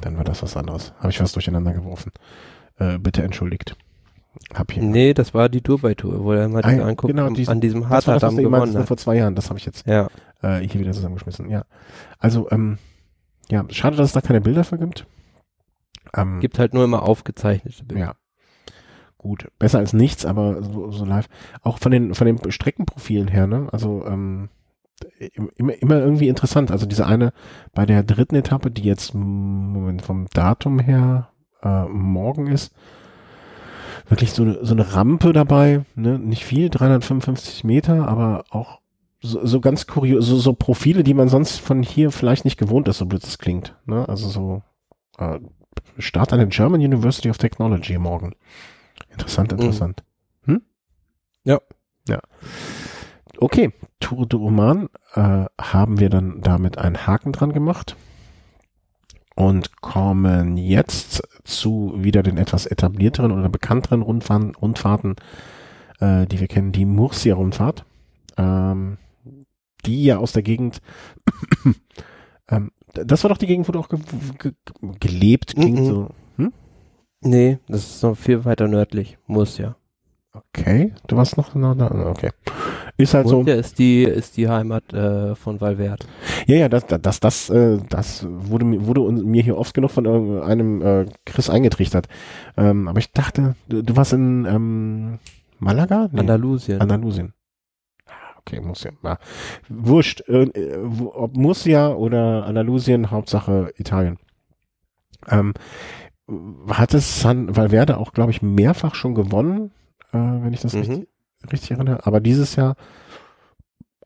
Dann 0.00 0.16
war 0.16 0.24
das 0.24 0.42
was 0.42 0.56
anderes. 0.56 0.92
Habe 0.98 1.10
ich 1.10 1.20
was 1.20 1.32
durcheinander 1.32 1.72
geworfen. 1.72 2.12
Äh, 2.76 2.98
bitte 2.98 3.22
entschuldigt. 3.22 3.76
Hab 4.54 4.72
hier 4.72 4.82
nee, 4.82 5.12
das 5.12 5.34
war 5.34 5.48
die 5.48 5.60
Dubai-Tour, 5.60 6.22
wo 6.22 6.32
er 6.32 6.48
mal 6.48 6.64
ah, 6.64 6.68
anguckt, 6.68 7.12
genau, 7.12 7.28
diesen, 7.30 7.50
an 7.50 7.60
diesem 7.60 7.88
Hartadamm 7.88 8.36
gewonnen 8.36 8.76
hat. 8.78 8.86
vor 8.86 8.96
zwei 8.96 9.16
Jahren, 9.16 9.34
das 9.34 9.48
habe 9.48 9.58
ich 9.58 9.66
jetzt 9.66 9.86
ja. 9.86 10.08
äh, 10.40 10.60
hier 10.60 10.80
wieder 10.80 10.92
zusammengeschmissen. 10.92 11.50
Ja, 11.50 11.64
also 12.18 12.48
ähm, 12.50 12.78
ja, 13.50 13.64
schade, 13.70 13.96
dass 13.96 14.06
es 14.06 14.12
da 14.12 14.20
keine 14.20 14.40
Bilder 14.40 14.62
für 14.62 14.78
gibt. 14.78 15.06
Ähm, 16.14 16.40
gibt 16.40 16.58
halt 16.58 16.74
nur 16.74 16.84
immer 16.84 17.02
aufgezeichnete 17.02 17.84
Bilder. 17.84 18.00
Ja, 18.00 18.14
gut, 19.20 19.48
besser 19.58 19.78
als 19.78 19.92
nichts, 19.92 20.24
aber 20.24 20.62
so, 20.62 20.90
so 20.90 21.04
live. 21.04 21.28
Auch 21.62 21.78
von 21.78 21.92
den 21.92 22.14
von 22.14 22.26
den 22.26 22.50
Streckenprofilen 22.50 23.28
her, 23.28 23.46
ne? 23.46 23.68
Also 23.70 24.04
ähm, 24.06 24.48
immer, 25.56 25.74
immer 25.74 25.98
irgendwie 25.98 26.28
interessant. 26.28 26.70
Also 26.70 26.86
diese 26.86 27.06
eine 27.06 27.32
bei 27.74 27.84
der 27.84 28.02
dritten 28.02 28.34
Etappe, 28.34 28.70
die 28.70 28.82
jetzt 28.82 29.14
Moment 29.14 30.02
vom 30.02 30.26
Datum 30.32 30.78
her 30.78 31.28
äh, 31.62 31.84
morgen 31.84 32.46
ist, 32.46 32.74
wirklich 34.08 34.32
so 34.32 34.42
eine, 34.42 34.64
so 34.64 34.72
eine 34.74 34.94
Rampe 34.94 35.34
dabei, 35.34 35.84
ne? 35.94 36.18
nicht 36.18 36.44
viel, 36.44 36.70
355 36.70 37.64
Meter, 37.64 38.08
aber 38.08 38.44
auch 38.50 38.80
so, 39.20 39.44
so 39.44 39.60
ganz 39.60 39.86
kurios, 39.86 40.26
so, 40.26 40.36
so 40.36 40.54
Profile, 40.54 41.04
die 41.04 41.14
man 41.14 41.28
sonst 41.28 41.58
von 41.60 41.82
hier 41.82 42.10
vielleicht 42.10 42.46
nicht 42.46 42.58
gewohnt 42.58 42.88
ist, 42.88 42.98
so 42.98 43.06
blöd 43.06 43.22
es 43.22 43.38
klingt. 43.38 43.76
Ne? 43.84 44.08
Also 44.08 44.28
so 44.28 44.62
äh, 45.18 45.38
Start 45.98 46.32
an 46.32 46.38
der 46.38 46.48
German 46.48 46.80
University 46.80 47.28
of 47.28 47.38
Technology 47.38 47.98
morgen. 47.98 48.34
Interessant, 49.20 49.52
mhm. 49.52 49.58
interessant. 49.58 50.02
Hm? 50.44 50.62
Ja. 51.44 51.60
Ja. 52.08 52.20
Okay, 53.38 53.72
Tour 54.00 54.26
de 54.26 54.38
Oman 54.38 54.88
äh, 55.14 55.44
haben 55.60 56.00
wir 56.00 56.10
dann 56.10 56.40
damit 56.40 56.78
einen 56.78 57.06
Haken 57.06 57.32
dran 57.32 57.52
gemacht 57.52 57.96
und 59.34 59.80
kommen 59.80 60.56
jetzt 60.56 61.22
zu 61.44 61.94
wieder 61.96 62.22
den 62.22 62.36
etwas 62.36 62.66
etablierteren 62.66 63.32
oder 63.32 63.48
bekannteren 63.48 64.02
Rundfahrten, 64.02 64.54
Rundfahrten 64.54 65.16
äh, 66.00 66.26
die 66.26 66.40
wir 66.40 66.48
kennen, 66.48 66.72
die 66.72 66.84
Murcia-Rundfahrt, 66.84 67.84
ähm, 68.36 68.98
die 69.86 70.04
ja 70.04 70.18
aus 70.18 70.32
der 70.32 70.42
Gegend, 70.42 70.82
ähm, 72.48 72.72
das 72.92 73.22
war 73.22 73.28
doch 73.28 73.38
die 73.38 73.46
Gegend, 73.46 73.68
wo 73.68 73.72
du 73.72 73.78
auch 73.78 73.88
ge 73.88 74.00
ge 74.38 74.52
gelebt 74.98 75.54
klingt 75.54 75.78
mm 75.78 75.82
-mm. 75.82 75.86
so. 75.86 76.08
Nee, 77.22 77.58
das 77.68 77.96
ist 77.96 78.02
noch 78.02 78.16
viel 78.16 78.44
weiter 78.44 78.66
nördlich, 78.66 79.18
Murcia. 79.26 79.76
Okay, 80.32 80.92
du 81.06 81.16
warst 81.16 81.36
noch, 81.36 81.54
noch 81.54 81.76
da, 81.76 81.90
okay. 82.06 82.30
Ist 82.96 83.14
halt 83.14 83.26
Murcia 83.26 83.54
so. 83.54 83.60
ist 83.60 83.78
die, 83.78 84.04
ist 84.04 84.36
die 84.36 84.48
Heimat 84.48 84.92
äh, 84.92 85.34
von 85.34 85.60
Valverde. 85.60 86.06
Ja, 86.46 86.56
ja, 86.56 86.68
das, 86.68 86.86
das, 86.86 87.20
das, 87.20 87.50
äh, 87.50 87.78
das 87.88 88.26
wurde, 88.28 88.86
wurde 88.86 89.00
mir 89.12 89.42
hier 89.42 89.58
oft 89.58 89.74
genug 89.74 89.90
von 89.90 90.06
einem 90.42 90.82
äh, 90.82 91.06
Chris 91.26 91.50
eingetrichtert. 91.50 92.08
Ähm, 92.56 92.88
aber 92.88 92.98
ich 93.00 93.12
dachte, 93.12 93.56
du, 93.68 93.82
du 93.82 93.96
warst 93.96 94.12
in 94.12 94.46
ähm, 94.46 95.18
Malaga? 95.58 96.08
Nee. 96.12 96.20
Andalusien. 96.20 96.80
Andalusien. 96.80 97.34
Ah, 98.06 98.38
okay, 98.38 98.60
muss 98.60 98.84
ja. 98.84 98.92
Na, 99.02 99.18
wurscht, 99.68 100.22
äh, 100.28 100.76
ob 101.12 101.36
Murcia 101.36 101.88
oder 101.92 102.46
Andalusien, 102.46 103.10
Hauptsache 103.10 103.72
Italien. 103.76 104.18
Ähm, 105.28 105.52
hat 106.68 106.94
es 106.94 107.20
San 107.20 107.56
Valverde 107.56 107.98
auch, 107.98 108.12
glaube 108.12 108.30
ich, 108.30 108.42
mehrfach 108.42 108.94
schon 108.94 109.14
gewonnen 109.14 109.72
äh, 110.12 110.18
wenn 110.18 110.52
ich 110.52 110.60
das 110.60 110.72
mhm. 110.72 110.80
richtig, 110.80 111.08
richtig 111.52 111.70
erinnere. 111.72 112.06
Aber 112.06 112.20
dieses 112.20 112.56
Jahr 112.56 112.76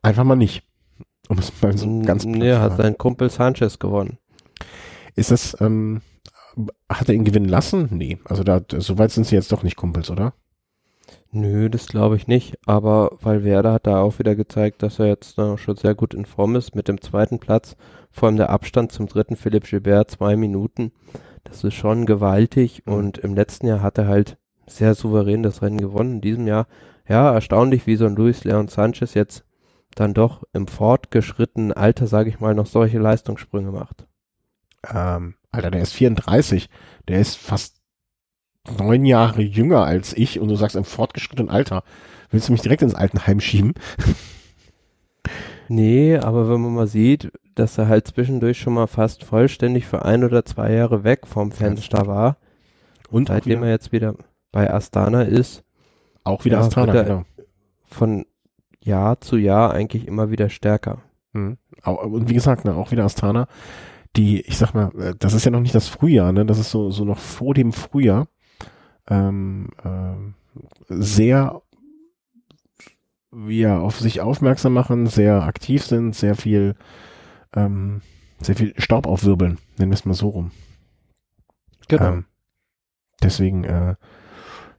einfach 0.01 0.23
mal 0.23 0.35
nicht. 0.35 0.63
Um 1.27 1.39
es 1.39 1.51
mal 1.61 1.75
so 1.75 2.01
ganz 2.03 2.23
Nee, 2.25 2.53
hat 2.53 2.77
sein 2.77 2.97
Kumpel 2.97 3.31
Sanchez 3.31 3.79
gewonnen. 3.79 4.19
Ist 5.15 5.31
das, 5.31 5.57
ähm, 5.59 6.01
hat 6.87 7.09
er 7.09 7.15
ihn 7.15 7.25
gewinnen 7.25 7.49
lassen? 7.49 7.87
Nee. 7.91 8.19
Also 8.25 8.43
da, 8.43 8.61
so 8.77 8.99
weit 8.99 9.11
sind 9.11 9.25
sie 9.25 9.35
jetzt 9.35 9.51
doch 9.51 9.63
nicht 9.63 9.75
Kumpels, 9.75 10.11
oder? 10.11 10.33
Nö, 11.31 11.69
das 11.69 11.87
glaube 11.87 12.15
ich 12.15 12.27
nicht. 12.27 12.59
Aber 12.67 13.17
Valverde 13.21 13.71
hat 13.71 13.87
da 13.87 14.01
auch 14.01 14.19
wieder 14.19 14.35
gezeigt, 14.35 14.83
dass 14.83 14.99
er 14.99 15.07
jetzt 15.07 15.39
äh, 15.39 15.57
schon 15.57 15.75
sehr 15.77 15.95
gut 15.95 16.13
in 16.13 16.25
Form 16.25 16.55
ist 16.55 16.75
mit 16.75 16.87
dem 16.87 17.01
zweiten 17.01 17.39
Platz. 17.39 17.75
Vor 18.11 18.27
allem 18.27 18.37
der 18.37 18.51
Abstand 18.51 18.91
zum 18.91 19.07
dritten 19.07 19.35
Philipp 19.35 19.65
Gilbert, 19.65 20.11
zwei 20.11 20.35
Minuten. 20.35 20.91
Das 21.45 21.63
ist 21.63 21.73
schon 21.73 22.05
gewaltig. 22.05 22.83
Mhm. 22.85 22.93
Und 22.93 23.17
im 23.19 23.33
letzten 23.33 23.67
Jahr 23.67 23.81
hat 23.81 23.97
er 23.97 24.07
halt 24.07 24.37
sehr 24.67 24.93
souverän 24.95 25.43
das 25.43 25.61
Rennen 25.61 25.79
gewonnen. 25.79 26.15
In 26.15 26.21
diesem 26.21 26.47
Jahr, 26.47 26.67
ja, 27.07 27.33
erstaunlich, 27.33 27.87
wie 27.87 27.95
so 27.95 28.05
ein 28.05 28.15
Luis 28.15 28.43
Leon 28.43 28.67
Sanchez 28.67 29.13
jetzt 29.13 29.45
dann 29.95 30.13
doch 30.13 30.43
im 30.51 30.67
fortgeschrittenen 30.67 31.71
Alter, 31.71 32.07
sage 32.07 32.29
ich 32.29 32.39
mal, 32.39 32.53
noch 32.53 32.65
solche 32.65 32.99
Leistungssprünge 32.99 33.71
macht. 33.71 34.05
Ähm, 34.93 35.35
Alter, 35.51 35.71
der 35.71 35.81
ist 35.81 35.93
34. 35.93 36.69
Der 37.07 37.21
ist 37.21 37.37
fast 37.37 37.81
neun 38.77 39.05
Jahre 39.05 39.41
jünger 39.41 39.85
als 39.85 40.13
ich 40.13 40.39
und 40.39 40.49
du 40.49 40.55
sagst 40.55 40.75
im 40.75 40.83
fortgeschrittenen 40.83 41.49
Alter. 41.49 41.83
Willst 42.29 42.49
du 42.49 42.51
mich 42.51 42.61
direkt 42.61 42.81
ins 42.81 42.95
Altenheim 42.95 43.39
schieben? 43.39 43.73
Nee, 45.67 46.17
aber 46.17 46.49
wenn 46.49 46.61
man 46.61 46.73
mal 46.73 46.87
sieht, 46.87 47.31
dass 47.55 47.77
er 47.77 47.87
halt 47.87 48.07
zwischendurch 48.07 48.59
schon 48.59 48.73
mal 48.73 48.87
fast 48.87 49.23
vollständig 49.23 49.85
für 49.85 50.05
ein 50.05 50.23
oder 50.23 50.45
zwei 50.45 50.73
Jahre 50.73 51.03
weg 51.03 51.25
vom 51.25 51.51
Fenster 51.51 52.07
war. 52.07 52.37
Und 53.09 53.29
seitdem 53.29 53.63
er 53.63 53.69
jetzt 53.69 53.91
wieder 53.91 54.15
bei 54.51 54.71
Astana 54.71 55.23
ist. 55.23 55.63
Auch 56.23 56.45
wieder 56.45 56.59
ja, 56.59 56.65
Astana, 56.65 57.03
genau. 57.03 57.25
Von 57.85 58.25
Jahr 58.79 59.21
zu 59.21 59.37
Jahr 59.37 59.73
eigentlich 59.73 60.07
immer 60.07 60.31
wieder 60.31 60.49
stärker. 60.49 61.01
Mhm. 61.33 61.57
Und 61.83 62.29
wie 62.29 62.33
gesagt, 62.33 62.65
ne, 62.65 62.75
auch 62.75 62.91
wieder 62.91 63.05
Astana, 63.05 63.47
die, 64.15 64.41
ich 64.41 64.57
sag 64.57 64.73
mal, 64.73 64.91
äh, 64.99 65.13
das 65.17 65.33
ist 65.33 65.45
ja 65.45 65.51
noch 65.51 65.59
nicht 65.59 65.75
das 65.75 65.87
Frühjahr, 65.87 66.31
ne? 66.31 66.45
Das 66.45 66.57
ist 66.57 66.71
so, 66.71 66.89
so 66.89 67.03
noch 67.05 67.19
vor 67.19 67.53
dem 67.53 67.73
Frühjahr. 67.73 68.27
Ähm, 69.07 69.69
ähm, 69.83 70.33
sehr 70.87 71.61
ja, 73.47 73.79
auf 73.79 73.99
sich 73.99 74.21
aufmerksam 74.21 74.73
machen, 74.73 75.07
sehr 75.07 75.43
aktiv 75.43 75.83
sind, 75.83 76.15
sehr 76.15 76.35
viel, 76.35 76.75
ähm, 77.55 78.01
sehr 78.41 78.55
viel 78.55 78.73
Staub 78.77 79.07
aufwirbeln, 79.07 79.57
nennen 79.77 79.91
wir 79.91 79.95
es 79.95 80.05
mal 80.05 80.13
so 80.13 80.29
rum. 80.29 80.51
Genau. 81.87 82.05
Ähm, 82.05 82.25
deswegen, 83.21 83.63
äh, 83.63 83.95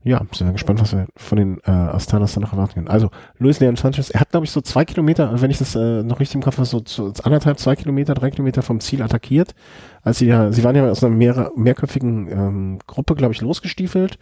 ja, 0.03 0.21
sind 0.33 0.47
wir 0.47 0.53
gespannt, 0.53 0.81
was 0.81 0.93
wir 0.93 1.09
von 1.17 1.37
den 1.37 1.59
äh, 1.65 1.71
Astanas 1.71 2.35
dann 2.35 2.43
noch 2.43 2.53
erwarten 2.53 2.75
können. 2.75 2.89
Also, 2.89 3.11
Luis 3.39 3.59
Leon 3.59 3.75
Sanchez, 3.75 4.11
er 4.11 4.21
hat, 4.21 4.31
glaube 4.31 4.47
ich, 4.47 4.53
so 4.53 4.61
zwei 4.61 4.85
Kilometer, 4.85 5.41
wenn 5.41 5.51
ich 5.51 5.59
das 5.59 5.75
äh, 5.75 6.05
noch 6.05 6.21
richtig 6.21 6.37
im 6.37 6.43
Kopf 6.43 6.59
habe, 6.59 6.67
so, 6.67 6.81
so 6.87 7.13
anderthalb, 7.25 7.59
zwei 7.59 7.75
Kilometer, 7.75 8.15
drei 8.15 8.31
Kilometer 8.31 8.63
vom 8.63 8.79
Ziel 8.79 9.03
attackiert. 9.03 9.57
Als 10.03 10.19
sie 10.19 10.27
ja, 10.27 10.53
sie 10.53 10.63
waren 10.63 10.77
ja 10.77 10.89
aus 10.89 11.03
einer 11.03 11.15
mehr, 11.15 11.51
mehrköpfigen 11.57 12.31
ähm, 12.31 12.79
Gruppe, 12.87 13.17
glaube 13.17 13.35
ich, 13.35 13.41
losgestiefelt, 13.41 14.19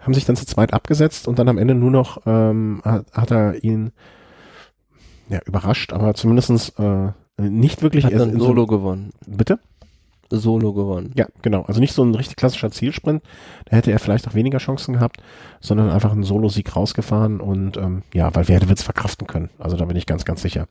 haben 0.00 0.12
sich 0.12 0.26
dann 0.26 0.36
zu 0.36 0.44
zweit 0.44 0.74
abgesetzt 0.74 1.26
und 1.28 1.38
dann 1.38 1.48
am 1.48 1.58
Ende 1.58 1.74
nur 1.74 1.90
noch 1.90 2.26
ähm, 2.26 2.82
hat, 2.84 3.06
hat 3.12 3.30
er 3.30 3.64
ihn 3.64 3.92
ja, 5.30 5.40
überrascht, 5.46 5.94
aber 5.94 6.12
zumindestens 6.12 6.70
äh, 6.78 7.12
nicht 7.38 7.82
wirklich. 7.82 8.04
Hat 8.04 8.12
erst 8.12 8.22
dann 8.26 8.32
in 8.34 8.38
so- 8.40 8.46
Solo 8.46 8.66
gewonnen. 8.66 9.10
Bitte? 9.26 9.58
Solo 10.30 10.72
gewonnen. 10.72 11.12
Ja, 11.14 11.26
genau. 11.42 11.62
Also 11.64 11.78
nicht 11.80 11.92
so 11.92 12.02
ein 12.02 12.14
richtig 12.14 12.36
klassischer 12.36 12.70
Zielsprint, 12.70 13.22
da 13.66 13.76
hätte 13.76 13.92
er 13.92 13.98
vielleicht 13.98 14.26
auch 14.26 14.34
weniger 14.34 14.58
Chancen 14.58 14.94
gehabt, 14.94 15.22
sondern 15.60 15.90
einfach 15.90 16.12
einen 16.12 16.22
Solo-Sieg 16.24 16.74
rausgefahren 16.74 17.40
und 17.40 17.76
ähm, 17.76 18.02
ja, 18.14 18.34
weil 18.34 18.48
wer 18.48 18.66
wird 18.66 18.78
es 18.78 18.84
verkraften 18.84 19.26
können. 19.26 19.50
Also 19.58 19.76
da 19.76 19.84
bin 19.84 19.96
ich 19.96 20.06
ganz, 20.06 20.24
ganz 20.24 20.40
sicher. 20.40 20.68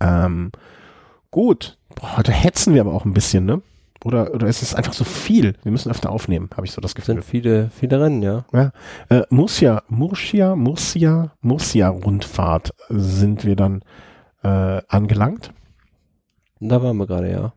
Ähm, 0.00 0.52
gut. 1.30 1.76
Boah, 1.94 2.16
heute 2.16 2.32
hetzen 2.32 2.72
wir 2.74 2.80
aber 2.80 2.94
auch 2.94 3.04
ein 3.04 3.12
bisschen, 3.12 3.44
ne? 3.44 3.60
Oder, 4.02 4.32
oder 4.32 4.46
ist 4.46 4.62
es 4.62 4.74
einfach 4.74 4.94
so 4.94 5.04
viel? 5.04 5.54
Wir 5.62 5.72
müssen 5.72 5.90
öfter 5.90 6.08
aufnehmen, 6.10 6.48
habe 6.56 6.64
ich 6.64 6.72
so 6.72 6.80
das 6.80 6.92
Es 6.92 6.94
Gefühl. 6.94 7.16
sind 7.16 7.24
viele, 7.24 7.68
viele 7.78 8.00
Rennen, 8.00 8.22
ja. 8.22 8.44
Äh, 9.10 9.22
Murcia, 9.28 9.82
Murcia, 9.88 10.56
Murcia, 10.56 11.32
Murcia-Rundfahrt 11.42 12.70
sind 12.88 13.44
wir 13.44 13.56
dann 13.56 13.82
äh, 14.42 14.82
angelangt. 14.88 15.52
Da 16.60 16.82
waren 16.82 16.96
wir 16.96 17.06
gerade, 17.06 17.30
ja. 17.30 17.52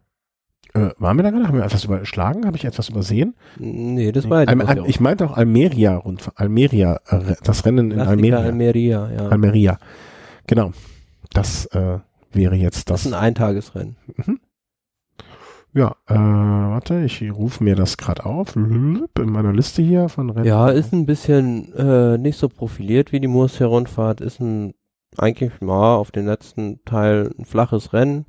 Äh, 0.73 0.89
waren 0.97 1.17
wir 1.17 1.23
da 1.23 1.29
gerade? 1.29 1.47
Haben 1.47 1.57
wir 1.57 1.65
etwas 1.65 1.83
überschlagen? 1.83 2.45
Habe 2.45 2.57
ich 2.57 2.65
etwas 2.65 2.89
übersehen? 2.89 3.35
Nee, 3.57 4.11
das 4.11 4.29
war 4.29 4.43
ja 4.43 4.47
Al 4.47 4.83
ich 4.87 4.99
meinte 4.99 5.25
auch 5.25 5.37
Almeria 5.37 5.95
Rundfahrt. 5.97 6.39
Almeria, 6.39 6.99
äh, 7.09 7.35
das 7.43 7.65
Rennen 7.65 7.91
in 7.91 7.99
Almeria. 7.99 8.39
Almeria, 8.39 9.11
ja. 9.11 9.27
Almeria. 9.27 9.77
Genau. 10.47 10.71
Das 11.33 11.65
äh, 11.67 11.99
wäre 12.31 12.55
jetzt 12.55 12.89
Das 12.89 13.03
das. 13.03 13.05
ist 13.05 13.13
ein 13.13 13.19
Eintagesrennen. 13.19 13.97
Ja, 15.75 15.95
äh, 16.07 16.13
warte, 16.15 17.03
ich 17.03 17.23
rufe 17.31 17.63
mir 17.63 17.75
das 17.75 17.97
gerade 17.97 18.25
auf. 18.25 18.55
In 18.55 19.07
meiner 19.17 19.53
Liste 19.53 19.81
hier 19.81 20.07
von 20.07 20.29
Rennen. 20.29 20.45
Ja, 20.45 20.69
ist 20.69 20.93
ein 20.93 21.07
bisschen 21.07 21.73
äh, 21.73 22.17
nicht 22.19 22.37
so 22.37 22.47
profiliert 22.47 23.11
wie 23.11 23.19
die 23.19 23.27
Murcia-Rundfahrt. 23.27 24.21
Ist 24.21 24.39
ein 24.39 24.75
eigentlich 25.19 25.61
mal 25.61 25.95
auf 25.95 26.11
den 26.11 26.25
letzten 26.25 26.83
Teil 26.85 27.31
ein 27.37 27.45
flaches 27.45 27.93
Rennen. 27.93 28.25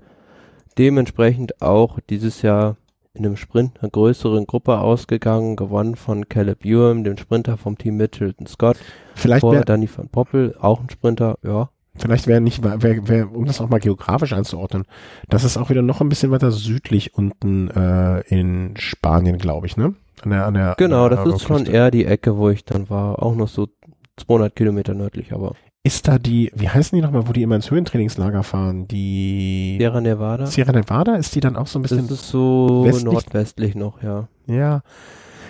Dementsprechend 0.78 1.62
auch 1.62 1.98
dieses 2.08 2.42
Jahr 2.42 2.76
in 3.14 3.24
einem 3.24 3.36
Sprint 3.36 3.80
einer 3.80 3.90
größeren 3.90 4.46
Gruppe 4.46 4.78
ausgegangen, 4.78 5.54
gewonnen 5.54 5.94
von 5.94 6.28
Caleb 6.28 6.64
Ewan, 6.64 7.04
dem 7.04 7.16
Sprinter 7.16 7.56
vom 7.56 7.78
Team 7.78 7.96
Mitchelton 7.96 8.46
Scott. 8.46 8.76
Vielleicht 9.14 9.42
Vor 9.42 9.60
Danny 9.60 9.88
van 9.94 10.08
Poppel, 10.08 10.56
auch 10.60 10.80
ein 10.80 10.90
Sprinter, 10.90 11.38
ja. 11.42 11.70
Vielleicht 11.96 12.26
wäre 12.26 12.40
nicht, 12.40 12.64
wär, 12.64 13.08
wär, 13.08 13.32
um 13.32 13.44
das 13.44 13.60
auch 13.60 13.68
mal 13.68 13.78
geografisch 13.78 14.32
einzuordnen, 14.32 14.84
das 15.28 15.44
ist 15.44 15.56
auch 15.56 15.70
wieder 15.70 15.82
noch 15.82 16.00
ein 16.00 16.08
bisschen 16.08 16.32
weiter 16.32 16.50
südlich 16.50 17.14
unten 17.14 17.70
äh, 17.70 18.20
in 18.22 18.74
Spanien, 18.76 19.38
glaube 19.38 19.68
ich, 19.68 19.76
ne? 19.76 19.94
An 20.22 20.30
der, 20.30 20.46
an 20.46 20.54
der, 20.54 20.74
Genau, 20.76 21.04
an 21.04 21.10
der 21.10 21.24
das 21.24 21.34
ist 21.36 21.42
schon 21.42 21.66
eher 21.66 21.92
die 21.92 22.04
Ecke, 22.04 22.36
wo 22.36 22.50
ich 22.50 22.64
dann 22.64 22.90
war. 22.90 23.22
Auch 23.22 23.36
noch 23.36 23.46
so 23.46 23.68
200 24.16 24.56
Kilometer 24.56 24.94
nördlich, 24.94 25.32
aber 25.32 25.54
Ist 25.86 26.08
da 26.08 26.18
die, 26.18 26.50
wie 26.54 26.68
heißen 26.70 26.96
die 26.96 27.02
nochmal, 27.02 27.28
wo 27.28 27.32
die 27.32 27.42
immer 27.42 27.56
ins 27.56 27.70
Höhentrainingslager 27.70 28.42
fahren? 28.42 28.88
Die 28.88 29.76
Sierra 29.78 30.00
Nevada. 30.00 30.46
Sierra 30.46 30.72
Nevada, 30.72 31.16
ist 31.16 31.34
die 31.34 31.40
dann 31.40 31.56
auch 31.56 31.66
so 31.66 31.78
ein 31.78 31.82
bisschen, 31.82 32.08
Das 32.08 32.20
ist 32.22 32.28
so 32.30 32.84
westlich- 32.86 33.04
nordwestlich 33.04 33.74
noch, 33.74 34.02
ja. 34.02 34.28
ja, 34.46 34.80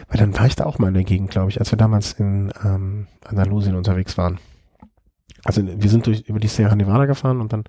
weil 0.08 0.18
dann 0.18 0.36
war 0.36 0.46
ich 0.46 0.56
da 0.56 0.64
auch 0.66 0.80
mal 0.80 0.88
in 0.88 0.94
der 0.94 1.04
Gegend, 1.04 1.30
glaube 1.30 1.50
ich, 1.50 1.60
als 1.60 1.70
wir 1.70 1.76
damals 1.78 2.14
in 2.14 2.52
ähm, 2.64 3.06
Andalusien 3.24 3.76
unterwegs 3.76 4.18
waren. 4.18 4.38
Also 5.44 5.62
wir 5.64 5.88
sind 5.90 6.06
durch 6.06 6.22
über 6.22 6.40
die 6.40 6.48
Sierra 6.48 6.74
Nevada 6.74 7.06
gefahren 7.06 7.40
und 7.40 7.52
dann 7.52 7.62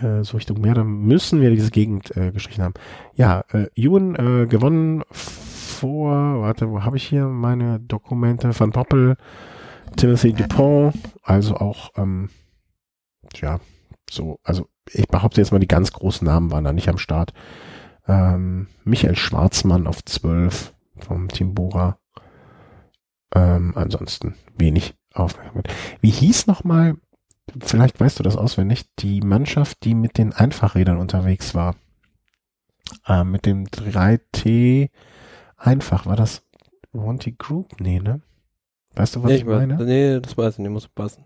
äh, 0.00 0.24
so 0.24 0.38
Richtung 0.38 0.62
Meer, 0.62 0.72
dann 0.74 0.86
müssen 0.86 1.42
wir 1.42 1.50
diese 1.50 1.70
Gegend 1.70 2.16
äh, 2.16 2.32
gestrichen 2.32 2.64
haben. 2.64 2.74
Ja, 3.16 3.44
äh, 3.52 3.66
Ewan 3.74 4.14
äh, 4.14 4.46
gewonnen 4.46 5.02
vor, 5.10 6.40
warte, 6.40 6.70
wo 6.70 6.84
habe 6.84 6.96
ich 6.96 7.06
hier 7.06 7.26
meine 7.26 7.80
Dokumente? 7.80 8.58
Van 8.58 8.70
Poppel, 8.70 9.16
Timothy 9.96 10.32
Dupont, 10.32 10.94
also 11.22 11.56
auch, 11.56 11.90
ähm, 11.96 12.30
ja, 13.36 13.60
so, 14.10 14.38
also 14.42 14.68
ich 14.90 15.08
behaupte 15.08 15.40
jetzt 15.40 15.52
mal, 15.52 15.58
die 15.58 15.68
ganz 15.68 15.92
großen 15.92 16.26
Namen 16.26 16.50
waren 16.50 16.64
da 16.64 16.72
nicht 16.72 16.88
am 16.88 16.98
Start. 16.98 17.32
Ähm, 18.06 18.68
Michael 18.84 19.16
Schwarzmann 19.16 19.86
auf 19.86 20.04
12 20.04 20.74
vom 20.98 21.28
Team 21.28 21.54
Bora. 21.54 21.98
Ähm, 23.34 23.72
ansonsten 23.76 24.34
wenig 24.56 24.94
Aufmerksamkeit. 25.14 25.72
Wie 26.00 26.10
hieß 26.10 26.46
nochmal, 26.46 26.96
vielleicht 27.60 28.00
weißt 28.00 28.18
du 28.18 28.22
das 28.22 28.36
auswendig, 28.36 28.84
die 28.98 29.20
Mannschaft, 29.20 29.84
die 29.84 29.94
mit 29.94 30.18
den 30.18 30.32
Einfachrädern 30.32 30.98
unterwegs 30.98 31.54
war? 31.54 31.76
Ähm, 33.06 33.30
mit 33.30 33.46
dem 33.46 33.66
3T 33.66 34.90
einfach, 35.56 36.06
war 36.06 36.16
das 36.16 36.42
Monty 36.92 37.32
Group? 37.32 37.80
Nee, 37.80 38.00
ne? 38.00 38.20
Weißt 38.94 39.16
du, 39.16 39.22
was 39.22 39.30
Nee, 39.30 39.36
ich, 39.38 39.44
meine? 39.44 39.76
nee, 39.84 40.20
das 40.20 40.36
weiß 40.36 40.54
ich 40.54 40.58
nicht, 40.60 40.70
muss 40.70 40.88
passen. 40.88 41.24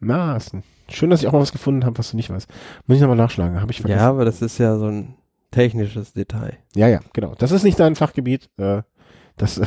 Na, 0.00 0.34
ein- 0.34 0.62
schön, 0.90 1.10
dass 1.10 1.20
ich 1.22 1.28
auch 1.28 1.32
mal 1.32 1.40
was 1.40 1.52
gefunden 1.52 1.84
habe, 1.84 1.96
was 1.98 2.10
du 2.10 2.16
nicht 2.16 2.30
weißt. 2.30 2.48
Muss 2.86 2.96
ich 2.96 3.00
nochmal 3.00 3.16
nachschlagen, 3.16 3.60
habe 3.60 3.72
ich 3.72 3.80
vergessen. 3.80 4.00
Ja, 4.00 4.08
aber 4.10 4.24
das 4.24 4.42
ist 4.42 4.58
ja 4.58 4.76
so 4.78 4.86
ein 4.86 5.14
technisches 5.50 6.12
Detail. 6.12 6.58
Ja, 6.74 6.88
ja, 6.88 7.00
genau. 7.14 7.34
Das 7.38 7.50
ist 7.52 7.62
nicht 7.62 7.80
dein 7.80 7.94
Fachgebiet. 7.96 8.50
Äh, 8.58 8.82
das, 9.38 9.60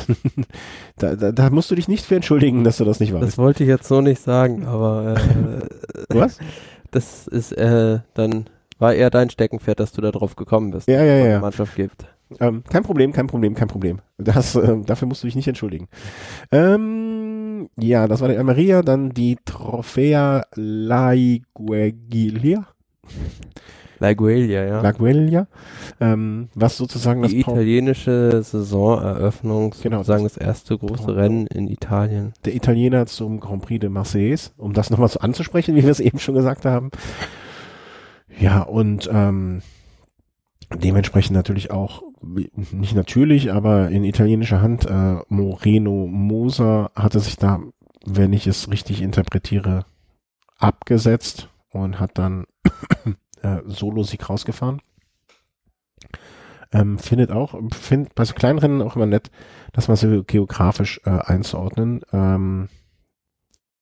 da, 0.98 1.16
da, 1.16 1.32
da 1.32 1.50
musst 1.50 1.70
du 1.70 1.74
dich 1.74 1.88
nicht 1.88 2.04
für 2.04 2.16
entschuldigen, 2.16 2.62
dass 2.64 2.76
du 2.78 2.84
das 2.84 3.00
nicht 3.00 3.12
Das 3.12 3.20
weißt. 3.22 3.38
wollte 3.38 3.64
ich 3.64 3.68
jetzt 3.68 3.88
so 3.88 4.00
nicht 4.00 4.22
sagen, 4.22 4.66
aber 4.66 5.16
äh, 5.16 5.60
Was? 6.16 6.38
das 6.92 7.26
ist 7.26 7.52
äh, 7.52 8.00
dann 8.14 8.46
war 8.78 8.94
eher 8.94 9.10
dein 9.10 9.30
Steckenpferd, 9.30 9.78
dass 9.80 9.92
du 9.92 10.00
da 10.00 10.10
drauf 10.10 10.36
gekommen 10.36 10.70
bist. 10.70 10.88
Ja, 10.88 11.02
ja, 11.04 11.26
ja. 11.26 11.40
Mannschaft 11.40 11.74
gibt. 11.76 12.06
Ähm, 12.38 12.62
kein 12.70 12.82
Problem, 12.84 13.12
kein 13.12 13.26
Problem, 13.26 13.54
kein 13.54 13.68
Problem. 13.68 13.98
Das, 14.16 14.54
äh, 14.54 14.76
dafür 14.86 15.08
musst 15.08 15.22
du 15.22 15.26
dich 15.26 15.34
nicht 15.34 15.48
entschuldigen. 15.48 15.88
Ähm, 16.52 17.19
ja, 17.78 18.08
das 18.08 18.20
war 18.20 18.28
die 18.28 18.36
Almeria, 18.36 18.82
dann 18.82 19.10
die 19.10 19.36
Trofea 19.44 20.42
Laigueglia, 20.54 22.66
La 23.98 24.14
Guelia, 24.14 24.64
ja. 24.64 24.80
Laigueglia, 24.80 25.46
ähm, 26.00 26.48
was 26.54 26.76
sozusagen 26.78 27.20
das 27.22 27.32
die 27.32 27.42
Pau- 27.42 27.52
italienische 27.52 28.42
Saisoneröffnung, 28.42 29.74
Genau, 29.82 29.98
sozusagen 29.98 30.24
das- 30.24 30.34
das 30.34 30.46
erste 30.46 30.78
große 30.78 31.04
Pau- 31.04 31.12
Rennen 31.12 31.46
in 31.48 31.68
Italien. 31.68 32.32
der 32.46 32.54
Italiener 32.54 33.04
zum 33.06 33.40
Grand 33.40 33.60
Prix 33.62 33.80
de 33.80 33.90
Marseille, 33.90 34.36
um 34.56 34.72
das 34.72 34.88
nochmal 34.90 35.08
so 35.08 35.20
anzusprechen, 35.20 35.74
wie 35.76 35.82
wir 35.82 35.90
es 35.90 36.00
eben 36.00 36.18
schon 36.18 36.34
gesagt 36.34 36.64
haben. 36.64 36.90
Ja, 38.38 38.62
und 38.62 39.10
ähm, 39.12 39.60
dementsprechend 40.74 41.36
natürlich 41.36 41.70
auch, 41.70 42.02
nicht 42.22 42.94
natürlich, 42.94 43.52
aber 43.52 43.88
in 43.90 44.04
italienischer 44.04 44.60
Hand, 44.60 44.86
äh, 44.86 45.16
Moreno 45.28 46.06
Moser 46.06 46.90
hatte 46.94 47.20
sich 47.20 47.36
da, 47.36 47.60
wenn 48.04 48.32
ich 48.32 48.46
es 48.46 48.70
richtig 48.70 49.02
interpretiere, 49.02 49.84
abgesetzt 50.58 51.48
und 51.70 51.98
hat 51.98 52.18
dann 52.18 52.44
äh, 53.42 53.58
Solo-Sieg 53.64 54.28
rausgefahren. 54.28 54.80
Ähm, 56.72 56.98
findet 56.98 57.32
auch, 57.32 57.58
find 57.72 58.14
bei 58.14 58.24
so 58.24 58.34
kleinen 58.34 58.60
Rennen 58.60 58.82
auch 58.82 58.94
immer 58.94 59.06
nett, 59.06 59.30
das 59.72 59.88
mal 59.88 59.96
so 59.96 60.22
geografisch 60.22 61.00
äh, 61.04 61.10
einzuordnen. 61.10 62.02
Ähm, 62.12 62.68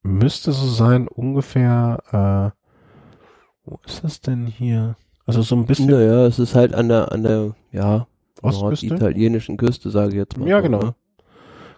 müsste 0.03 0.53
so 0.53 0.67
sein, 0.67 1.07
ungefähr, 1.07 2.55
äh, 2.55 3.69
wo 3.69 3.79
ist 3.85 4.05
das 4.05 4.23
denn 4.23 4.47
hier? 4.47 4.97
Also 5.29 5.43
so 5.43 5.55
ein 5.57 5.67
bisschen 5.67 5.87
Naja, 5.91 6.27
es 6.27 6.39
ist 6.39 6.55
halt 6.55 6.75
an 6.75 6.89
der, 6.89 7.13
an 7.13 7.23
der, 7.23 7.55
ja, 7.73 8.07
Ostküste. 8.43 8.87
norditalienischen 8.87 9.57
Küste, 9.57 9.91
sage 9.91 10.11
ich 10.11 10.15
jetzt 10.17 10.37
mal. 10.39 10.49
Ja, 10.49 10.57
so, 10.59 10.63
genau. 10.63 10.79
ne? 10.83 10.95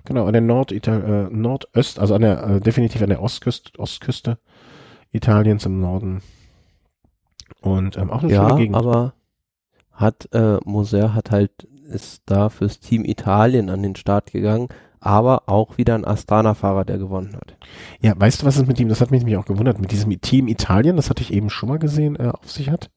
Genau, 0.05 0.27
an 0.27 0.33
der 0.33 0.43
Nordital 0.43 1.29
äh, 1.31 1.35
Nordöst, 1.35 1.99
also 1.99 2.15
an 2.15 2.23
der, 2.23 2.43
äh, 2.45 2.61
definitiv 2.61 3.03
an 3.03 3.09
der 3.11 3.23
Ostküste, 3.23 3.79
Ostküste 3.79 4.39
Italiens 5.13 5.67
im 5.67 5.81
Norden. 5.81 6.23
Und 7.61 7.97
ähm, 7.99 8.11
auch 8.11 8.23
eine 8.23 8.33
Ja, 8.33 8.49
schöne 8.49 8.61
Gegend. 8.61 8.77
aber 8.77 9.15
hat, 9.93 10.29
äh, 10.33 10.59
Moser 10.65 11.15
hat 11.15 11.31
halt, 11.31 11.51
ist 11.91 12.23
da 12.27 12.49
fürs 12.49 12.81
Team 12.81 13.05
Italien 13.05 13.69
an 13.69 13.83
den 13.83 13.97
Start 13.97 14.33
gegangen, 14.33 14.69
aber 15.01 15.49
auch 15.49 15.77
wieder 15.77 15.95
ein 15.95 16.05
Astana-Fahrer, 16.07 16.85
der 16.85 16.99
gewonnen 16.99 17.35
hat. 17.37 17.57
ja, 18.01 18.13
weißt 18.19 18.43
du, 18.43 18.47
was 18.47 18.57
es 18.57 18.67
mit 18.67 18.79
ihm, 18.81 18.89
das 18.89 19.01
hat 19.01 19.11
mich 19.11 19.21
nämlich 19.23 19.37
auch 19.39 19.45
gewundert, 19.47 19.81
mit 19.81 19.93
diesem 19.93 20.19
Team 20.21 20.47
Italien, 20.49 20.97
das 20.97 21.11
hatte 21.11 21.23
ich 21.23 21.33
eben 21.33 21.51
schon 21.51 21.69
mal 21.69 21.79
gesehen, 21.79 22.17
äh, 22.17 22.29
auf 22.29 22.51
sich 22.51 22.71
hat. 22.71 22.91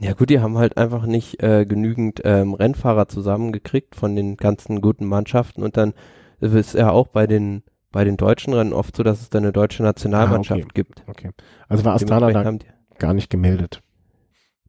Ja 0.00 0.12
gut, 0.12 0.30
die 0.30 0.40
haben 0.40 0.58
halt 0.58 0.76
einfach 0.76 1.06
nicht 1.06 1.42
äh, 1.42 1.66
genügend 1.66 2.20
ähm, 2.24 2.54
Rennfahrer 2.54 3.08
zusammengekriegt 3.08 3.96
von 3.96 4.14
den 4.14 4.36
ganzen 4.36 4.80
guten 4.80 5.06
Mannschaften 5.06 5.62
und 5.62 5.76
dann 5.76 5.92
ist 6.40 6.74
ja 6.74 6.90
auch 6.90 7.08
bei 7.08 7.26
den 7.26 7.62
bei 7.90 8.04
den 8.04 8.16
deutschen 8.18 8.52
Rennen 8.52 8.72
oft 8.74 8.94
so, 8.94 9.02
dass 9.02 9.20
es 9.22 9.30
da 9.30 9.38
eine 9.38 9.50
deutsche 9.50 9.82
Nationalmannschaft 9.82 10.60
Ah, 10.60 10.64
okay. 10.64 10.72
gibt. 10.74 11.02
Okay. 11.08 11.30
Also 11.68 11.84
war 11.84 11.94
Astana 11.94 12.30
da 12.30 12.52
gar 12.98 13.14
nicht 13.14 13.30
gemeldet. 13.30 13.82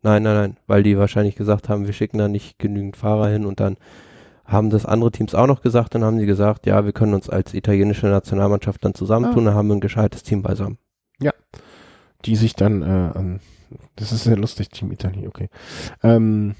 nein, 0.02 0.24
nein, 0.24 0.36
nein, 0.36 0.58
weil 0.68 0.84
die 0.84 0.98
wahrscheinlich 0.98 1.36
gesagt 1.36 1.68
haben, 1.70 1.86
wir 1.86 1.94
schicken 1.94 2.18
da 2.18 2.28
nicht 2.30 2.58
genügend 2.60 2.96
Fahrer 2.98 3.28
hin 3.28 3.46
und 3.46 3.60
dann 3.60 3.76
haben 4.46 4.70
das 4.72 4.86
andere 4.86 5.12
Teams 5.12 5.36
auch 5.36 5.46
noch 5.48 5.62
gesagt, 5.62 5.94
dann 5.94 6.04
haben 6.04 6.18
sie 6.18 6.26
gesagt, 6.26 6.66
ja, 6.66 6.86
wir 6.86 6.94
können 6.94 7.14
uns 7.14 7.30
als 7.30 7.54
italienische 7.54 8.08
Nationalmannschaft 8.08 8.84
dann 8.84 8.96
zusammentun, 8.96 9.46
dann 9.46 9.54
haben 9.54 9.68
wir 9.68 9.76
ein 9.76 9.82
gescheites 9.82 10.24
Team 10.24 10.42
beisammen. 10.42 10.80
Die 12.26 12.36
sich 12.36 12.54
dann 12.54 12.82
äh, 12.82 12.86
an, 13.18 13.40
das 13.96 14.12
ist 14.12 14.24
sehr 14.24 14.38
lustig, 14.38 14.70
Team 14.70 14.92
Italien, 14.92 15.28
okay. 15.28 15.50
Ähm, 16.04 16.56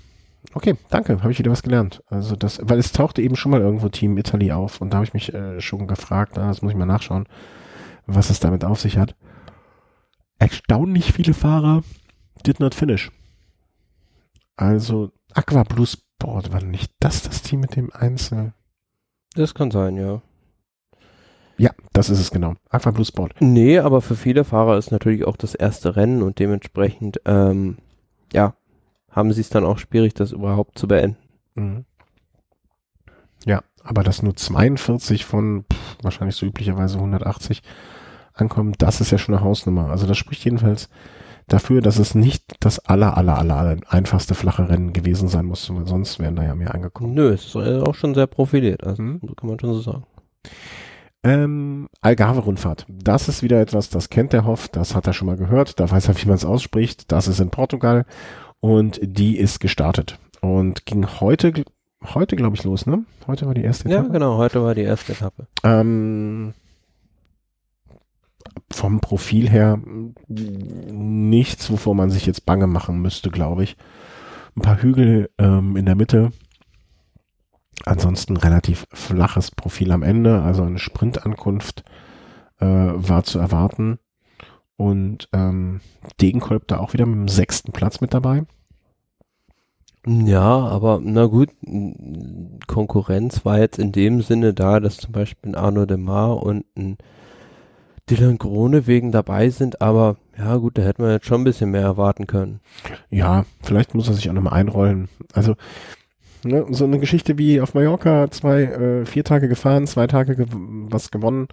okay, 0.54 0.76
danke, 0.90 1.22
habe 1.22 1.32
ich 1.32 1.40
wieder 1.40 1.52
was 1.52 1.64
gelernt. 1.64 2.04
Also 2.08 2.36
das, 2.36 2.60
weil 2.64 2.80
es 2.80 2.92
tauchte 2.92 3.22
eben 3.22 3.36
schon 3.36 3.52
mal 3.52 3.62
irgendwo 3.62 3.90
Team 3.90 4.18
Italy 4.18 4.52
auf 4.52 4.82
und 4.82 4.92
da 4.92 4.98
habe 4.98 5.06
ich 5.06 5.14
mich 5.14 5.34
äh, 5.34 5.60
schon 5.62 5.88
gefragt, 5.88 6.38
ah, 6.38 6.48
das 6.48 6.62
muss 6.62 6.72
ich 6.72 6.78
mal 6.78 6.86
nachschauen, 6.86 7.28
was 8.06 8.30
es 8.30 8.40
damit 8.40 8.64
auf 8.64 8.80
sich 8.80 8.98
hat. 8.98 9.16
erstaunlich 10.40 11.14
viele 11.14 11.34
Fahrer 11.34 11.84
did 12.46 12.60
not 12.60 12.74
finish. 12.74 13.12
Also 14.56 15.12
Aqua 15.34 15.64
Blue 15.64 15.86
Sport 15.88 16.52
war 16.52 16.64
nicht 16.64 16.92
das 17.00 17.22
das 17.24 17.42
Team 17.42 17.62
mit 17.62 17.76
dem 17.76 17.92
Einzel? 17.94 18.54
Das 19.36 19.54
kann 19.54 19.72
sein, 19.72 19.96
ja. 19.96 20.22
Ja, 21.60 21.72
das 21.94 22.10
ist 22.10 22.20
es 22.20 22.32
genau. 22.32 22.56
Aqua 22.70 22.92
Blue 22.92 23.06
Sport. 23.06 23.34
Nee, 23.40 23.80
aber 23.80 24.02
für 24.02 24.16
viele 24.16 24.44
Fahrer 24.46 24.78
ist 24.78 24.92
natürlich 24.92 25.26
auch 25.26 25.38
das 25.38 25.54
erste 25.56 25.96
Rennen 25.96 26.22
und 26.24 26.40
dementsprechend, 26.40 27.22
ähm, 27.26 27.78
ja, 28.34 28.54
haben 29.12 29.34
sie 29.34 29.42
es 29.42 29.50
dann 29.50 29.66
auch 29.66 29.78
schwierig, 29.78 30.14
das 30.14 30.32
überhaupt 30.32 30.80
zu 30.80 30.88
beenden. 30.88 31.18
Mhm. 31.56 31.86
Ja, 33.46 33.62
aber 33.84 34.04
dass 34.04 34.24
nur 34.24 34.36
42 34.36 35.26
von 35.26 35.66
pff, 35.72 35.98
wahrscheinlich 36.02 36.36
so 36.36 36.46
üblicherweise 36.46 36.98
180 36.98 37.62
ankommen, 38.34 38.74
das 38.78 39.02
ist 39.02 39.12
ja 39.12 39.18
schon 39.18 39.36
eine 39.36 39.44
Hausnummer. 39.44 39.90
Also 39.90 40.08
das 40.08 40.18
spricht 40.18 40.46
jedenfalls 40.46 40.90
dafür, 41.48 41.82
dass 41.82 41.98
es 41.98 42.16
nicht 42.16 42.44
das 42.60 42.80
aller, 42.86 43.18
aller, 43.18 43.38
aller, 43.38 43.56
aller 43.58 43.78
einfachste 43.90 44.36
flache 44.36 44.70
Rennen 44.70 44.94
gewesen 44.94 45.28
sein 45.28 45.46
muss, 45.46 45.74
weil 45.74 45.88
sonst 45.88 46.20
wären 46.20 46.36
da 46.36 46.44
ja 46.44 46.56
mehr 46.56 46.74
angekommen. 46.74 47.14
Nö, 47.16 47.34
es 47.34 47.46
ist 47.48 47.56
auch 47.56 47.96
schon 47.96 48.14
sehr 48.14 48.28
profiliert, 48.28 48.86
also 48.86 49.02
Mhm. 49.02 49.20
so 49.28 49.34
kann 49.34 49.50
man 49.50 49.60
schon 49.60 49.74
so 49.74 49.82
sagen. 49.82 50.04
Ähm, 51.24 51.90
Algarve-Rundfahrt. 52.02 52.86
Das 52.88 53.28
ist 53.28 53.44
wieder 53.44 53.60
etwas, 53.60 53.90
das 53.90 54.10
kennt 54.10 54.32
der 54.34 54.46
Hoff, 54.46 54.70
das 54.70 54.96
hat 54.96 55.06
er 55.08 55.14
schon 55.14 55.26
mal 55.26 55.36
gehört, 55.38 55.80
da 55.80 55.90
weiß 55.92 56.08
er, 56.08 56.22
wie 56.22 56.26
man 56.28 56.36
es 56.36 56.46
ausspricht. 56.46 57.12
Das 57.12 57.28
ist 57.28 57.40
in 57.42 57.50
Portugal 57.50 58.06
und 58.62 59.00
die 59.04 59.38
ist 59.38 59.60
gestartet 59.60 60.18
und 60.42 60.86
ging 60.86 61.06
heute, 61.20 61.66
heute 62.14 62.36
glaube 62.38 62.56
ich 62.56 62.64
los, 62.64 62.86
ne? 62.86 63.04
Heute 63.28 63.46
war 63.48 63.54
die 63.54 63.64
erste 63.64 63.90
Ja, 63.90 63.98
Etappe. 64.00 64.14
genau, 64.14 64.38
heute 64.38 64.64
war 64.64 64.76
die 64.76 64.84
erste 64.84 65.12
Etappe. 65.12 65.48
Ähm, 65.64 66.54
vom 68.72 69.02
Profil 69.02 69.50
her 69.50 69.80
nichts, 70.30 71.70
wovor 71.72 71.96
man 71.96 72.10
sich 72.12 72.26
jetzt 72.26 72.46
bange 72.46 72.68
machen 72.68 73.02
müsste, 73.02 73.30
glaube 73.30 73.64
ich. 73.64 73.76
Ein 74.56 74.62
paar 74.62 74.82
Hügel 74.82 75.30
ähm, 75.38 75.76
in 75.76 75.86
der 75.86 75.96
Mitte. 75.96 76.32
Ansonsten 77.86 78.38
relativ 78.38 78.88
flaches 78.92 79.52
Profil 79.52 79.92
am 79.92 80.04
Ende, 80.04 80.42
also 80.42 80.64
eine 80.64 80.80
Sprintankunft 80.80 81.84
äh, 82.60 82.66
war 82.66 83.24
zu 83.24 83.40
erwarten. 83.40 84.00
Und 84.76 85.28
ähm, 85.34 85.82
Degenkolb 86.22 86.68
da 86.68 86.80
auch 86.80 86.94
wieder 86.94 87.06
mit 87.06 87.16
dem 87.16 87.28
sechsten 87.28 87.72
Platz 87.72 88.00
mit 88.00 88.14
dabei. 88.14 88.44
Ja, 90.08 90.42
aber 90.42 91.02
na 91.04 91.26
gut, 91.26 91.50
Konkurrenz 92.68 93.44
war 93.44 93.60
jetzt 93.60 93.78
in 93.78 93.92
dem 93.92 94.22
Sinne 94.22 94.54
da, 94.54 94.80
dass 94.80 94.98
zum 94.98 95.12
Beispiel 95.12 95.52
ein 95.52 95.56
Arno 95.56 95.86
de 95.86 95.98
Mar 95.98 96.42
und 96.42 96.66
ein 96.78 96.98
Dylan 98.10 98.38
Gronewegen 98.38 99.12
dabei 99.12 99.50
sind, 99.50 99.82
aber 99.82 100.16
ja 100.38 100.56
gut, 100.56 100.78
da 100.78 100.82
hätte 100.82 101.02
man 101.02 101.12
jetzt 101.12 101.28
schon 101.28 101.42
ein 101.42 101.44
bisschen 101.44 101.72
mehr 101.72 101.82
erwarten 101.82 102.28
können. 102.28 102.62
Ja, 103.10 103.46
vielleicht 103.62 103.94
muss 103.94 104.08
er 104.08 104.14
sich 104.14 104.30
auch 104.30 104.34
nochmal 104.34 104.54
einrollen. 104.54 105.10
Also, 105.34 105.56
ne, 106.44 106.66
so 106.70 106.86
eine 106.86 107.00
Geschichte 107.00 107.38
wie 107.38 107.62
auf 107.62 107.74
Mallorca, 107.74 108.30
zwei, 108.32 108.64
äh, 108.64 109.06
vier 109.06 109.24
Tage 109.24 109.48
gefahren, 109.48 109.88
zwei 109.88 110.08
Tage 110.08 110.36
gew 110.36 110.48
was 110.90 111.12
gewonnen. 111.12 111.48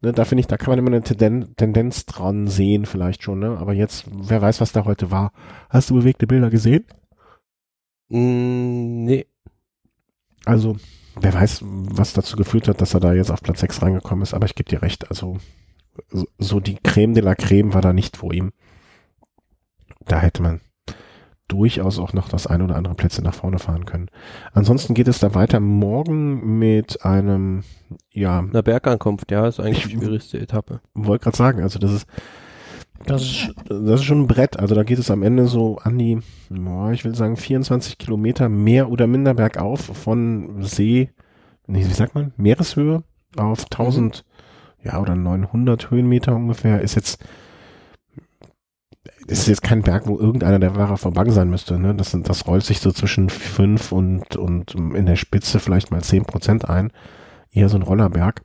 Ne, 0.00 0.12
da 0.12 0.24
finde 0.24 0.40
ich, 0.40 0.46
da 0.46 0.56
kann 0.56 0.70
man 0.70 0.78
immer 0.78 0.88
eine 0.88 1.02
Tenden 1.02 1.54
Tendenz 1.56 2.06
dran 2.06 2.48
sehen, 2.48 2.86
vielleicht 2.86 3.22
schon, 3.22 3.38
ne? 3.40 3.56
Aber 3.58 3.72
jetzt, 3.72 4.06
wer 4.12 4.42
weiß, 4.42 4.60
was 4.60 4.72
da 4.72 4.84
heute 4.84 5.10
war. 5.10 5.32
Hast 5.70 5.90
du 5.90 5.94
bewegte 5.94 6.26
Bilder 6.26 6.50
gesehen? 6.50 6.84
Mm, 8.08 9.04
nee, 9.04 9.26
Also, 10.46 10.76
wer 11.18 11.34
weiß, 11.34 11.60
was 11.64 12.12
dazu 12.12 12.36
geführt 12.36 12.68
hat, 12.68 12.80
dass 12.80 12.94
er 12.94 13.00
da 13.00 13.12
jetzt 13.14 13.30
auf 13.30 13.42
Platz 13.42 13.60
6 13.60 13.82
reingekommen 13.82 14.22
ist, 14.22 14.34
aber 14.34 14.46
ich 14.46 14.54
gebe 14.54 14.68
dir 14.68 14.82
recht, 14.82 15.08
also 15.10 15.38
so, 16.10 16.26
so 16.38 16.60
die 16.60 16.76
Creme 16.82 17.14
de 17.14 17.22
la 17.22 17.34
Creme 17.34 17.72
war 17.74 17.80
da 17.80 17.92
nicht 17.92 18.16
vor 18.16 18.32
ihm. 18.32 18.52
Da 20.06 20.20
hätte 20.20 20.42
man 20.42 20.60
durchaus 21.48 21.98
auch 21.98 22.12
noch 22.12 22.28
das 22.28 22.46
ein 22.46 22.62
oder 22.62 22.76
andere 22.76 22.94
Plätze 22.94 23.22
nach 23.22 23.34
vorne 23.34 23.58
fahren 23.58 23.84
können. 23.84 24.08
Ansonsten 24.52 24.94
geht 24.94 25.08
es 25.08 25.18
da 25.20 25.34
weiter 25.34 25.60
morgen 25.60 26.58
mit 26.58 27.04
einem, 27.04 27.62
ja, 28.10 28.38
eine 28.38 28.62
Bergankunft, 28.62 29.30
ja, 29.30 29.46
ist 29.46 29.60
eigentlich 29.60 29.84
Ich- 29.86 29.92
die 29.92 29.98
schwierigste 29.98 30.38
Etappe. 30.40 30.80
wollte 30.94 31.24
gerade 31.24 31.36
sagen, 31.36 31.62
also 31.62 31.78
das 31.78 31.92
ist, 31.92 32.06
das 33.06 33.22
ist, 33.22 33.54
das 33.68 34.00
ist 34.00 34.04
schon 34.04 34.22
ein 34.22 34.26
Brett. 34.26 34.58
Also 34.58 34.74
da 34.74 34.82
geht 34.82 34.98
es 34.98 35.10
am 35.10 35.22
Ende 35.22 35.46
so 35.46 35.76
an 35.82 35.98
die, 35.98 36.20
boah, 36.48 36.92
ich 36.92 37.04
will 37.04 37.14
sagen 37.14 37.36
24 37.36 37.98
Kilometer 37.98 38.48
mehr 38.48 38.90
oder 38.90 39.06
minder 39.06 39.34
bergauf 39.34 39.80
von 39.80 40.62
See, 40.62 41.10
nee, 41.66 41.80
wie 41.86 41.92
sagt 41.92 42.14
man, 42.14 42.32
Meereshöhe 42.38 43.02
auf 43.36 43.66
1000, 43.70 44.24
ja, 44.82 44.98
oder 45.00 45.14
900 45.16 45.90
Höhenmeter 45.90 46.34
ungefähr. 46.34 46.80
Ist 46.80 46.94
jetzt, 46.94 47.22
ist 49.26 49.46
jetzt 49.48 49.62
kein 49.62 49.82
Berg, 49.82 50.06
wo 50.06 50.18
irgendeiner 50.18 50.58
der 50.58 50.72
Fahrer 50.72 50.96
vorbei 50.96 51.28
sein 51.30 51.48
müsste. 51.50 51.78
Ne? 51.78 51.94
Das, 51.94 52.10
sind, 52.10 52.28
das 52.28 52.46
rollt 52.46 52.64
sich 52.64 52.80
so 52.80 52.90
zwischen 52.92 53.30
5 53.30 53.92
und, 53.92 54.36
und 54.36 54.74
in 54.74 55.06
der 55.06 55.16
Spitze 55.16 55.60
vielleicht 55.60 55.90
mal 55.90 56.02
10 56.02 56.24
Prozent 56.24 56.68
ein. 56.68 56.92
Eher 57.52 57.68
so 57.68 57.76
ein 57.76 57.82
Rollerberg. 57.82 58.42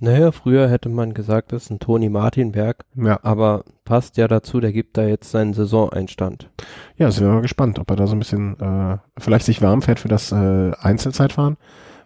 Naja, 0.00 0.30
früher 0.30 0.68
hätte 0.68 0.88
man 0.88 1.12
gesagt, 1.12 1.50
das 1.52 1.64
ist 1.64 1.70
ein 1.70 1.80
Toni 1.80 2.08
Martin 2.08 2.52
Berg, 2.52 2.84
Ja. 2.94 3.18
aber 3.24 3.64
passt 3.84 4.16
ja 4.16 4.28
dazu, 4.28 4.60
der 4.60 4.72
gibt 4.72 4.96
da 4.96 5.02
jetzt 5.04 5.30
seinen 5.32 5.54
Saisoneinstand. 5.54 6.48
Ja, 6.96 7.10
sind 7.10 7.26
wir 7.26 7.32
mal 7.32 7.42
gespannt, 7.42 7.80
ob 7.80 7.90
er 7.90 7.96
da 7.96 8.06
so 8.06 8.14
ein 8.14 8.20
bisschen 8.20 8.58
äh, 8.60 8.98
vielleicht 9.18 9.44
sich 9.46 9.60
warm 9.60 9.82
fährt 9.82 9.98
für 9.98 10.06
das 10.08 10.30
äh, 10.30 10.70
Einzelzeitfahren, 10.80 11.56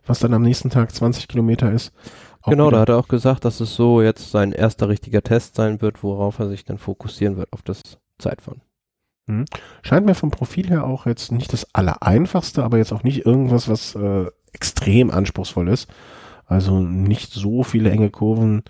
was 0.06 0.20
dann 0.20 0.32
am 0.32 0.40
nächsten 0.40 0.70
Tag 0.70 0.90
20 0.94 1.28
Kilometer 1.28 1.70
ist. 1.70 1.92
Genau, 2.46 2.70
da 2.70 2.80
hat 2.80 2.88
er 2.88 2.98
auch 2.98 3.08
gesagt, 3.08 3.44
dass 3.44 3.60
es 3.60 3.74
so 3.74 4.02
jetzt 4.02 4.30
sein 4.30 4.52
erster 4.52 4.88
richtiger 4.88 5.22
Test 5.22 5.54
sein 5.54 5.80
wird, 5.80 6.02
worauf 6.02 6.38
er 6.38 6.48
sich 6.48 6.64
dann 6.64 6.78
fokussieren 6.78 7.36
wird, 7.36 7.52
auf 7.52 7.62
das 7.62 7.80
Zeitfahren. 8.18 8.62
scheint 9.82 10.06
mir 10.06 10.14
vom 10.14 10.30
Profil 10.30 10.68
her 10.68 10.84
auch 10.84 11.06
jetzt 11.06 11.30
nicht 11.30 11.52
das 11.52 11.72
allereinfachste, 11.74 12.64
aber 12.64 12.78
jetzt 12.78 12.92
auch 12.92 13.04
nicht 13.04 13.24
irgendwas, 13.24 13.68
was 13.68 13.94
äh, 13.94 14.26
extrem 14.52 15.10
anspruchsvoll 15.10 15.68
ist. 15.68 15.88
Also 16.46 16.80
nicht 16.80 17.32
so 17.32 17.62
viele 17.62 17.90
enge 17.90 18.10
Kurven. 18.10 18.62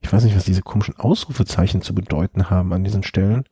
Ich 0.00 0.12
weiß 0.12 0.24
nicht, 0.24 0.36
was 0.36 0.44
diese 0.44 0.62
komischen 0.62 0.96
Ausrufezeichen 0.96 1.82
zu 1.82 1.94
bedeuten 1.94 2.50
haben 2.50 2.72
an 2.72 2.84
diesen 2.84 3.02
Stellen. 3.02 3.44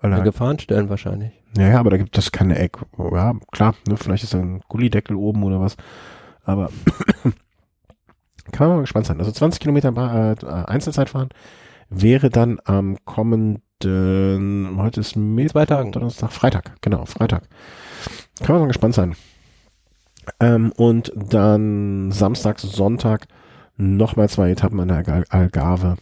Weil 0.00 0.10
da, 0.12 0.20
Gefahrenstellen 0.20 0.88
wahrscheinlich. 0.88 1.32
ja, 1.56 1.68
ja, 1.68 1.78
aber 1.78 1.90
da 1.90 1.98
gibt 1.98 2.16
es 2.16 2.32
keine 2.32 2.58
Eck. 2.58 2.78
Ja, 2.98 3.34
klar, 3.52 3.74
ne, 3.86 3.96
vielleicht 3.98 4.24
ist 4.24 4.32
da 4.32 4.38
ein 4.38 4.62
Gullideckel 4.68 5.14
oben 5.14 5.44
oder 5.44 5.60
was. 5.60 5.76
Aber 6.42 6.70
kann 8.52 8.68
man 8.68 8.76
mal 8.76 8.82
gespannt 8.82 9.06
sein. 9.06 9.18
Also 9.18 9.30
20 9.32 9.60
Kilometer 9.60 9.88
äh, 10.42 10.46
Einzelzeitfahren 10.70 11.28
wäre 11.88 12.30
dann 12.30 12.60
am 12.64 12.96
kommenden, 13.04 14.76
heute 14.78 15.00
ist 15.00 15.16
Mittwoch. 15.16 15.64
Donnerstag, 15.66 16.32
Freitag, 16.32 16.80
genau, 16.80 17.04
Freitag. 17.04 17.48
Kann 18.40 18.54
man 18.54 18.62
mal 18.62 18.68
gespannt 18.68 18.94
sein. 18.94 19.16
Ähm, 20.38 20.72
und 20.76 21.12
dann 21.16 22.12
Samstag, 22.12 22.60
Sonntag 22.60 23.26
nochmal 23.76 24.28
zwei 24.28 24.50
Etappen 24.50 24.80
an 24.80 24.88
der 24.88 24.98
Algar- 24.98 25.24
Algarve, 25.30 25.96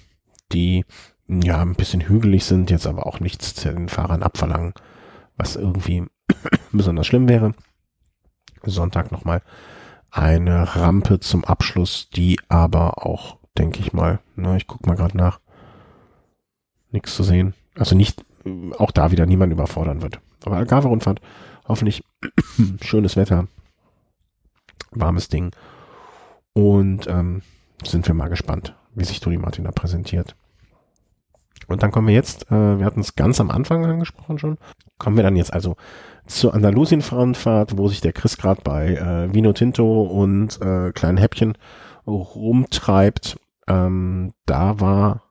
die 0.52 0.84
ja 1.28 1.60
ein 1.62 1.74
bisschen 1.74 2.08
hügelig 2.08 2.44
sind, 2.44 2.70
jetzt 2.70 2.86
aber 2.86 3.06
auch 3.06 3.20
nichts 3.20 3.54
den 3.54 3.88
Fahrern 3.88 4.22
abverlangen, 4.22 4.74
was 5.36 5.56
irgendwie 5.56 6.04
besonders 6.72 7.06
schlimm 7.06 7.28
wäre. 7.28 7.52
Sonntag 8.64 9.12
nochmal 9.12 9.42
eine 10.10 10.76
Rampe 10.76 11.20
zum 11.20 11.44
Abschluss, 11.44 12.08
die 12.10 12.38
aber 12.48 13.06
auch, 13.06 13.36
denke 13.56 13.80
ich 13.80 13.92
mal, 13.92 14.20
ne, 14.36 14.56
ich 14.56 14.66
guck 14.66 14.86
mal 14.86 14.96
gerade 14.96 15.16
nach, 15.16 15.40
nichts 16.90 17.14
zu 17.14 17.22
sehen. 17.22 17.54
Also 17.76 17.94
nicht, 17.94 18.22
auch 18.78 18.90
da 18.90 19.10
wieder 19.10 19.26
niemand 19.26 19.52
überfordern 19.52 20.02
wird. 20.02 20.20
Aber 20.44 20.56
Algarve-Rundfahrt, 20.56 21.20
hoffentlich 21.66 22.02
schönes 22.82 23.16
Wetter, 23.16 23.46
warmes 24.90 25.28
Ding. 25.28 25.50
Und 26.54 27.06
ähm, 27.06 27.42
sind 27.84 28.06
wir 28.06 28.14
mal 28.14 28.28
gespannt, 28.28 28.74
wie 28.94 29.04
sich 29.04 29.20
Toni 29.20 29.36
Martin 29.36 29.64
da 29.64 29.70
präsentiert. 29.70 30.34
Und 31.66 31.82
dann 31.82 31.90
kommen 31.90 32.06
wir 32.08 32.14
jetzt, 32.14 32.50
äh, 32.50 32.78
wir 32.78 32.84
hatten 32.84 33.00
es 33.00 33.14
ganz 33.14 33.40
am 33.40 33.50
Anfang 33.50 33.84
angesprochen 33.84 34.38
schon, 34.38 34.58
kommen 34.98 35.16
wir 35.16 35.22
dann 35.22 35.36
jetzt 35.36 35.52
also 35.52 35.76
zur 36.26 36.54
Andalusien-Frauenfahrt, 36.54 37.76
wo 37.76 37.88
sich 37.88 38.00
der 38.00 38.12
Chris 38.12 38.36
gerade 38.36 38.60
bei 38.62 38.94
äh, 38.94 39.34
Vino 39.34 39.52
Tinto 39.52 40.02
und 40.02 40.60
äh, 40.60 40.92
kleinen 40.92 41.18
Häppchen 41.18 41.56
rumtreibt. 42.06 43.38
Ähm, 43.66 44.32
da 44.46 44.80
war 44.80 45.22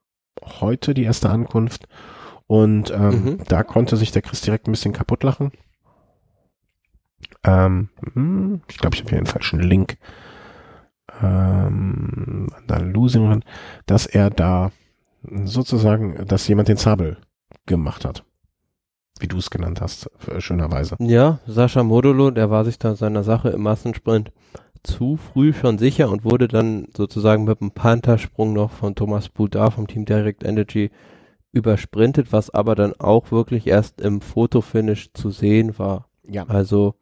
heute 0.59 0.93
die 0.93 1.03
erste 1.03 1.29
Ankunft 1.29 1.87
und 2.45 2.91
ähm, 2.91 3.23
Mhm. 3.23 3.37
da 3.47 3.63
konnte 3.63 3.97
sich 3.97 4.11
der 4.11 4.21
Chris 4.21 4.41
direkt 4.41 4.67
ein 4.67 4.71
bisschen 4.71 4.93
kaputt 4.93 5.23
lachen. 5.23 5.51
Ähm, 7.43 7.89
hm, 8.13 8.61
ich 8.69 8.77
glaube, 8.77 8.95
ich 8.95 9.01
habe 9.01 9.09
hier 9.09 9.19
den 9.19 9.25
falschen 9.25 9.59
Link. 9.59 9.97
Ähm, 11.21 12.49
Andalusien, 12.55 13.43
dass 13.85 14.05
er 14.05 14.29
da 14.29 14.71
sozusagen, 15.45 16.25
dass 16.27 16.47
jemand 16.47 16.67
den 16.69 16.77
Zabel 16.77 17.17
gemacht 17.65 18.05
hat. 18.05 18.23
Wie 19.19 19.27
du 19.27 19.37
es 19.37 19.49
genannt 19.49 19.81
hast, 19.81 20.09
äh, 20.27 20.39
schönerweise. 20.41 20.95
Ja, 20.99 21.39
Sascha 21.47 21.83
Modolo, 21.83 22.29
der 22.31 22.49
war 22.51 22.65
sich 22.65 22.77
da 22.77 22.95
seiner 22.95 23.23
Sache 23.23 23.49
im 23.49 23.61
Massensprint 23.63 24.31
zu 24.83 25.17
früh 25.17 25.53
schon 25.53 25.79
sicher 25.79 26.09
und 26.09 26.23
wurde 26.23 26.47
dann 26.47 26.87
sozusagen 26.95 27.43
mit 27.45 27.59
einem 27.61 27.71
Panther-Sprung 27.71 28.53
noch 28.53 28.71
von 28.71 28.93
Thomas 28.95 29.29
Boudard 29.29 29.73
vom 29.73 29.87
Team 29.87 30.05
Direct 30.05 30.43
Energy 30.43 30.91
übersprintet, 31.51 32.31
was 32.31 32.51
aber 32.51 32.75
dann 32.75 32.93
auch 32.99 33.31
wirklich 33.31 33.65
erst 33.65 34.01
im 34.01 34.21
Fotofinish 34.21 35.11
zu 35.13 35.31
sehen 35.31 35.79
war. 35.79 36.07
Ja. 36.29 36.43
Also 36.47 36.93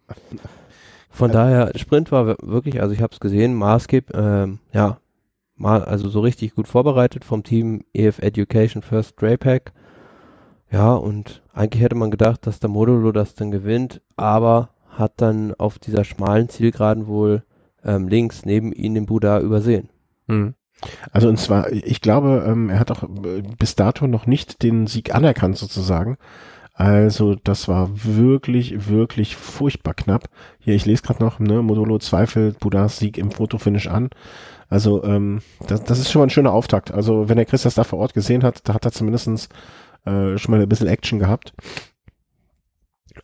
von 1.09 1.31
Also- 1.31 1.39
daher, 1.39 1.71
Sprint 1.77 2.11
war 2.13 2.27
wir- 2.27 2.37
wirklich, 2.41 2.81
also 2.81 2.93
ich 2.93 3.01
habe 3.01 3.11
es 3.13 3.19
gesehen, 3.19 3.53
Maßgeb, 3.55 4.15
ähm, 4.15 4.59
ja, 4.71 4.99
mal, 5.55 5.83
also 5.83 6.09
so 6.09 6.19
richtig 6.19 6.55
gut 6.55 6.67
vorbereitet 6.67 7.25
vom 7.25 7.43
Team 7.43 7.83
EF 7.93 8.19
Education 8.19 8.81
First 8.81 9.21
Draypack. 9.21 9.73
Ja, 10.71 10.93
und 10.93 11.41
eigentlich 11.53 11.83
hätte 11.83 11.95
man 11.95 12.11
gedacht, 12.11 12.45
dass 12.47 12.59
der 12.59 12.69
Modulo 12.69 13.11
das 13.11 13.35
dann 13.35 13.51
gewinnt, 13.51 14.01
aber 14.17 14.69
hat 14.89 15.13
dann 15.17 15.53
auf 15.53 15.79
dieser 15.79 16.03
schmalen 16.03 16.49
Zielgeraden 16.49 17.07
wohl 17.07 17.43
ähm, 17.83 18.07
links 18.07 18.45
neben 18.45 18.73
ihn 18.73 18.95
den 18.95 19.05
Buddha 19.05 19.39
übersehen. 19.39 19.89
Mhm. 20.27 20.55
Also 21.11 21.29
und 21.29 21.37
zwar, 21.37 21.71
ich 21.71 22.01
glaube, 22.01 22.43
ähm, 22.47 22.69
er 22.69 22.79
hat 22.79 22.91
auch 22.91 23.03
äh, 23.03 23.41
bis 23.57 23.75
dato 23.75 24.07
noch 24.07 24.25
nicht 24.25 24.63
den 24.63 24.87
Sieg 24.87 25.13
anerkannt 25.13 25.57
sozusagen. 25.57 26.17
Also 26.73 27.35
das 27.35 27.69
war 27.69 27.89
wirklich, 28.03 28.89
wirklich 28.89 29.37
furchtbar 29.37 29.93
knapp. 29.93 30.25
Hier, 30.59 30.75
ich 30.75 30.85
lese 30.85 31.03
gerade 31.03 31.23
noch, 31.23 31.39
ne, 31.39 31.61
Modulo 31.61 31.99
zweifelt 31.99 32.59
Buddhas 32.59 32.97
Sieg 32.97 33.17
im 33.17 33.31
Fotofinish 33.31 33.87
an. 33.87 34.09
Also 34.69 35.03
ähm, 35.03 35.41
das, 35.67 35.83
das 35.83 35.99
ist 35.99 36.11
schon 36.11 36.19
mal 36.19 36.27
ein 36.27 36.31
schöner 36.31 36.53
Auftakt. 36.53 36.91
Also 36.91 37.29
wenn 37.29 37.37
der 37.37 37.45
Chris 37.45 37.63
das 37.63 37.75
da 37.75 37.83
vor 37.83 37.99
Ort 37.99 38.13
gesehen 38.13 38.43
hat, 38.43 38.67
da 38.67 38.73
hat 38.73 38.85
er 38.85 38.91
zumindestens 38.91 39.49
äh, 40.05 40.37
schon 40.37 40.51
mal 40.51 40.61
ein 40.61 40.69
bisschen 40.69 40.87
Action 40.87 41.19
gehabt. 41.19 41.53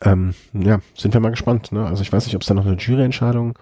Ähm, 0.02 0.34
ja, 0.54 0.80
sind 0.96 1.14
wir 1.14 1.22
mal 1.22 1.32
gespannt. 1.32 1.72
Ne? 1.72 1.86
Also 1.86 2.02
ich 2.02 2.12
weiß 2.12 2.26
nicht, 2.26 2.36
ob 2.36 2.42
es 2.42 2.48
da 2.48 2.54
noch 2.54 2.66
eine 2.66 2.78
Juryentscheidung 2.78 3.58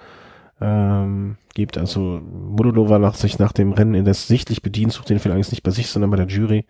ähm, 0.62 1.38
gibt. 1.54 1.78
Also 1.78 2.22
Modulo 2.22 2.90
war 2.90 3.00
nach 3.00 3.16
sich 3.16 3.40
nach 3.40 3.54
dem 3.54 3.74
Rennen 3.74 3.96
in 3.96 4.06
das 4.06 4.28
sichtlich 4.28 4.62
bedient, 4.62 4.94
sucht 4.94 5.10
den 5.10 5.20
Fehler 5.20 5.36
eigentlich 5.36 5.52
nicht 5.52 5.64
bei 5.64 5.72
sich, 5.72 5.88
sondern 5.88 6.12
bei 6.12 6.18
der 6.18 6.28
Jury. 6.28 6.66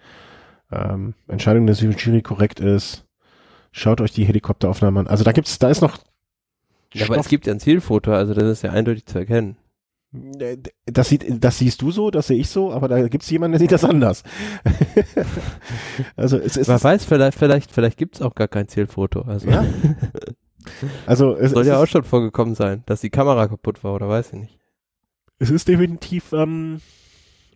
Ähm, 0.71 1.15
Entscheidung 1.27 1.65
der 1.65 1.75
Jury 1.75 2.21
korrekt 2.21 2.59
ist. 2.59 3.05
Schaut 3.71 4.01
euch 4.01 4.11
die 4.11 4.23
Helikopteraufnahmen 4.23 5.05
an. 5.05 5.11
Also 5.11 5.23
da 5.23 5.31
gibt's, 5.31 5.59
da 5.59 5.69
ist 5.69 5.81
noch 5.81 5.99
Ja, 6.93 7.05
aber 7.05 7.17
es 7.17 7.27
gibt 7.27 7.47
ja 7.47 7.53
ein 7.53 7.59
Zielfoto, 7.59 8.13
also 8.13 8.33
das 8.33 8.43
ist 8.43 8.61
ja 8.63 8.71
eindeutig 8.71 9.05
zu 9.05 9.19
erkennen. 9.19 9.57
Äh, 10.13 10.57
Das 10.85 11.09
sieht, 11.09 11.25
das 11.43 11.57
siehst 11.59 11.81
du 11.81 11.91
so, 11.91 12.09
das 12.11 12.27
sehe 12.27 12.37
ich 12.39 12.49
so, 12.49 12.71
aber 12.71 12.87
da 12.87 13.07
gibt's 13.07 13.29
jemanden, 13.29 13.53
der 13.53 13.59
sieht 13.59 13.71
das 13.71 13.83
anders. 13.83 14.23
also 16.15 16.37
es 16.37 16.57
ist, 16.57 16.67
Wer 16.67 16.83
weiß, 16.83 17.05
vielleicht, 17.05 17.37
vielleicht, 17.37 17.71
vielleicht 17.71 17.97
gibt's 17.97 18.21
auch 18.21 18.35
gar 18.35 18.47
kein 18.47 18.67
Zielfoto. 18.67 19.21
Also 19.21 19.49
ja. 19.49 19.65
Also 21.07 21.35
es, 21.35 21.51
soll 21.51 21.61
es, 21.61 21.67
ja 21.67 21.81
auch 21.81 21.87
schon 21.87 22.03
vorgekommen 22.03 22.53
sein, 22.53 22.83
dass 22.85 23.01
die 23.01 23.09
Kamera 23.09 23.47
kaputt 23.47 23.83
war 23.83 23.93
oder 23.93 24.09
weiß 24.09 24.33
ich 24.33 24.39
nicht. 24.39 24.59
es 25.39 25.49
ist 25.49 25.67
definitiv, 25.67 26.33
ähm, 26.33 26.81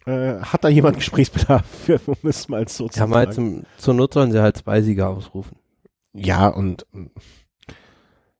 äh, 0.05 0.35
hat 0.39 0.63
da 0.63 0.69
jemand 0.69 0.95
Gesprächsbedarf, 0.97 1.65
für, 1.65 1.99
um 2.07 2.15
es 2.23 2.47
mal 2.47 2.67
so 2.67 2.87
zu 2.87 2.99
Ja, 2.99 3.05
mal 3.05 3.25
sagen. 3.25 3.33
zum, 3.33 3.63
zur 3.77 3.93
Not 3.93 4.13
sollen 4.13 4.31
sie 4.31 4.41
halt 4.41 4.57
zwei 4.57 4.81
Sieger 4.81 5.09
ausrufen. 5.09 5.57
Ja, 6.13 6.47
und 6.47 6.85
ähm, 6.93 7.11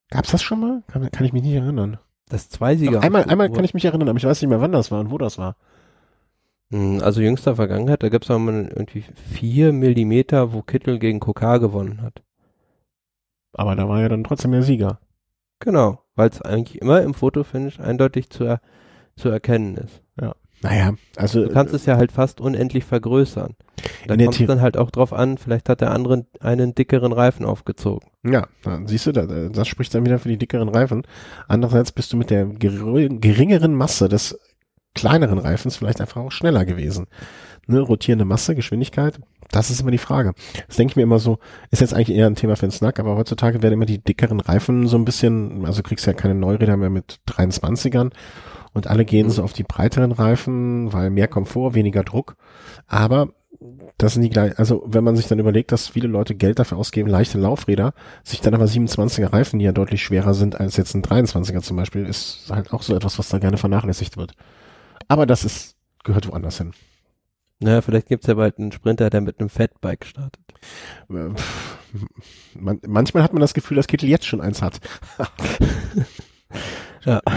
gab's 0.10 0.32
das 0.32 0.42
schon 0.42 0.60
mal? 0.62 0.84
Kann, 0.88 1.12
kann 1.12 1.26
ich 1.26 1.34
mich 1.34 1.44
nicht 1.44 1.56
erinnern. 1.56 2.00
Das 2.34 2.50
zwei 2.50 2.76
Sieger. 2.76 2.94
Doch, 2.94 3.04
einmal, 3.04 3.26
einmal 3.26 3.52
kann 3.52 3.64
ich 3.64 3.76
mich 3.76 3.86
erinnern, 3.86 4.10
aber 4.10 4.18
ich 4.18 4.26
weiß 4.26 4.42
nicht 4.42 4.50
mehr, 4.50 4.60
wann 4.60 4.72
das 4.72 4.90
war 4.90 5.00
und 5.00 5.12
wo 5.12 5.20
das 5.20 5.38
war. 5.38 5.56
Hm, 6.72 7.00
Also 7.04 7.22
jüngster 7.22 7.56
Vergangenheit, 7.56 8.02
da 8.02 8.10
gibt's 8.10 8.32
auch 8.32 8.40
mal 8.40 8.68
irgendwie 8.76 9.04
vier 9.32 9.72
Millimeter, 9.72 10.52
wo 10.52 10.64
Kittel 10.64 10.98
gegen 10.98 11.20
Kokar 11.20 11.60
gewonnen 11.60 12.02
hat. 12.02 12.24
Aber 13.54 13.76
da 13.76 13.88
war 13.88 14.02
ja 14.02 14.10
dann 14.10 14.24
trotzdem 14.24 14.52
der 14.52 14.64
Sieger. 14.64 15.00
Genau, 15.60 16.00
weil 16.16 16.30
es 16.30 16.42
eigentlich 16.42 16.82
immer 16.82 17.04
im 17.04 17.14
Fotofinish 17.14 17.80
eindeutig 17.80 18.32
zu, 18.32 18.44
er, 18.46 18.62
zu 19.16 19.30
erkennen 19.30 19.78
ist. 19.78 20.02
Naja, 20.64 20.94
also 21.18 21.44
Du 21.44 21.52
kannst 21.52 21.74
es 21.74 21.86
ja 21.86 21.98
halt 21.98 22.14
fast 22.14 22.40
unendlich 22.40 22.86
vergrößern. 22.86 23.56
Da 24.08 24.18
kommt 24.18 24.40
es 24.40 24.48
dann 24.48 24.62
halt 24.62 24.78
auch 24.78 24.92
drauf 24.92 25.14
an, 25.14 25.38
vielleicht 25.38 25.70
hat 25.70 25.82
der 25.82 25.92
andere 25.92 26.26
einen 26.40 26.76
dickeren 26.76 27.12
Reifen 27.12 27.46
aufgezogen. 27.46 28.10
Ja, 28.26 28.48
da, 28.64 28.80
siehst 28.86 29.06
du, 29.08 29.12
da, 29.12 29.26
das 29.26 29.68
spricht 29.68 29.94
dann 29.94 30.06
wieder 30.06 30.20
für 30.20 30.30
die 30.30 30.38
dickeren 30.38 30.70
Reifen. 30.70 31.04
Andererseits 31.48 31.92
bist 31.92 32.14
du 32.14 32.18
mit 32.18 32.30
der 32.30 32.46
ger 32.46 32.72
geringeren 33.10 33.74
Masse 33.76 34.10
des 34.10 34.40
kleineren 34.96 35.40
Reifens 35.40 35.76
vielleicht 35.78 36.02
einfach 36.02 36.22
auch 36.22 36.32
schneller 36.32 36.66
gewesen. 36.66 37.08
Ne, 37.66 37.80
rotierende 37.80 38.26
Masse, 38.26 38.56
Geschwindigkeit, 38.56 39.20
das 39.50 39.70
ist 39.72 39.82
immer 39.82 39.92
die 39.92 39.98
Frage. 39.98 40.34
Das 40.68 40.76
denke 40.76 40.92
ich 40.92 40.96
mir 40.96 41.04
immer 41.04 41.20
so, 41.20 41.40
ist 41.72 41.80
jetzt 41.82 41.94
eigentlich 41.94 42.16
eher 42.16 42.28
ein 42.28 42.36
Thema 42.36 42.56
für 42.56 42.68
den 42.68 42.72
Snack, 42.72 43.00
aber 43.00 43.16
heutzutage 43.16 43.62
werden 43.62 43.74
immer 43.74 43.86
die 43.86 44.00
dickeren 44.04 44.40
Reifen 44.40 44.88
so 44.88 44.98
ein 44.98 45.06
bisschen, 45.06 45.66
also 45.66 45.82
du 45.82 45.88
kriegst 45.88 46.06
ja 46.06 46.14
keine 46.14 46.36
Neuräder 46.36 46.76
mehr 46.78 46.90
mit 46.90 47.20
23ern 47.28 48.12
und 48.74 48.88
alle 48.88 49.06
gehen 49.06 49.28
Mhm. 49.28 49.32
so 49.32 49.44
auf 49.44 49.54
die 49.54 49.64
breiteren 49.64 50.12
Reifen, 50.12 50.92
weil 50.92 51.10
mehr 51.10 51.28
Komfort, 51.28 51.74
weniger 51.74 52.04
Druck. 52.04 52.36
Aber 52.88 53.30
das 53.98 54.14
sind 54.14 54.24
die 54.24 54.30
gleich, 54.30 54.58
also 54.60 54.84
wenn 54.86 55.04
man 55.04 55.16
sich 55.16 55.28
dann 55.28 55.40
überlegt, 55.40 55.72
dass 55.72 55.88
viele 55.88 56.08
Leute 56.08 56.36
Geld 56.36 56.60
dafür 56.60 56.78
ausgeben, 56.78 57.10
leichte 57.10 57.38
Laufräder, 57.38 57.94
sich 58.24 58.42
dann 58.42 58.54
aber 58.54 58.66
27er 58.66 59.32
Reifen, 59.32 59.60
die 59.60 59.66
ja 59.66 59.72
deutlich 59.72 60.04
schwerer 60.04 60.34
sind 60.34 60.60
als 60.60 60.78
jetzt 60.78 60.94
ein 60.96 61.04
23er 61.04 61.62
zum 61.62 61.78
Beispiel, 61.78 62.06
ist 62.06 62.46
halt 62.50 62.74
auch 62.74 62.82
so 62.82 62.96
etwas, 62.96 63.20
was 63.20 63.30
da 63.30 63.38
gerne 63.40 63.58
vernachlässigt 63.58 64.18
wird. 64.18 64.34
Aber 65.08 65.26
das 65.26 65.46
ist, 65.46 65.76
gehört 66.04 66.28
woanders 66.28 66.58
hin. 66.58 66.74
Naja, 67.60 67.82
vielleicht 67.82 68.08
gibt's 68.08 68.28
ja 68.28 68.34
bald 68.34 68.58
einen 68.58 68.72
Sprinter, 68.72 69.10
der 69.10 69.22
mit 69.22 69.40
einem 69.40 69.50
Fatbike 69.50 70.06
startet. 70.06 70.44
Äh, 71.10 71.30
Man, 72.56 72.80
manchmal 72.86 73.24
hat 73.24 73.34
man 73.34 73.42
das 73.42 73.54
Gefühl, 73.54 73.78
dass 73.78 73.88
Kittel 73.88 74.10
jetzt 74.10 74.26
schon 74.26 74.42
eins 74.42 74.62
hat. 74.62 74.80
Ja. 77.06 77.22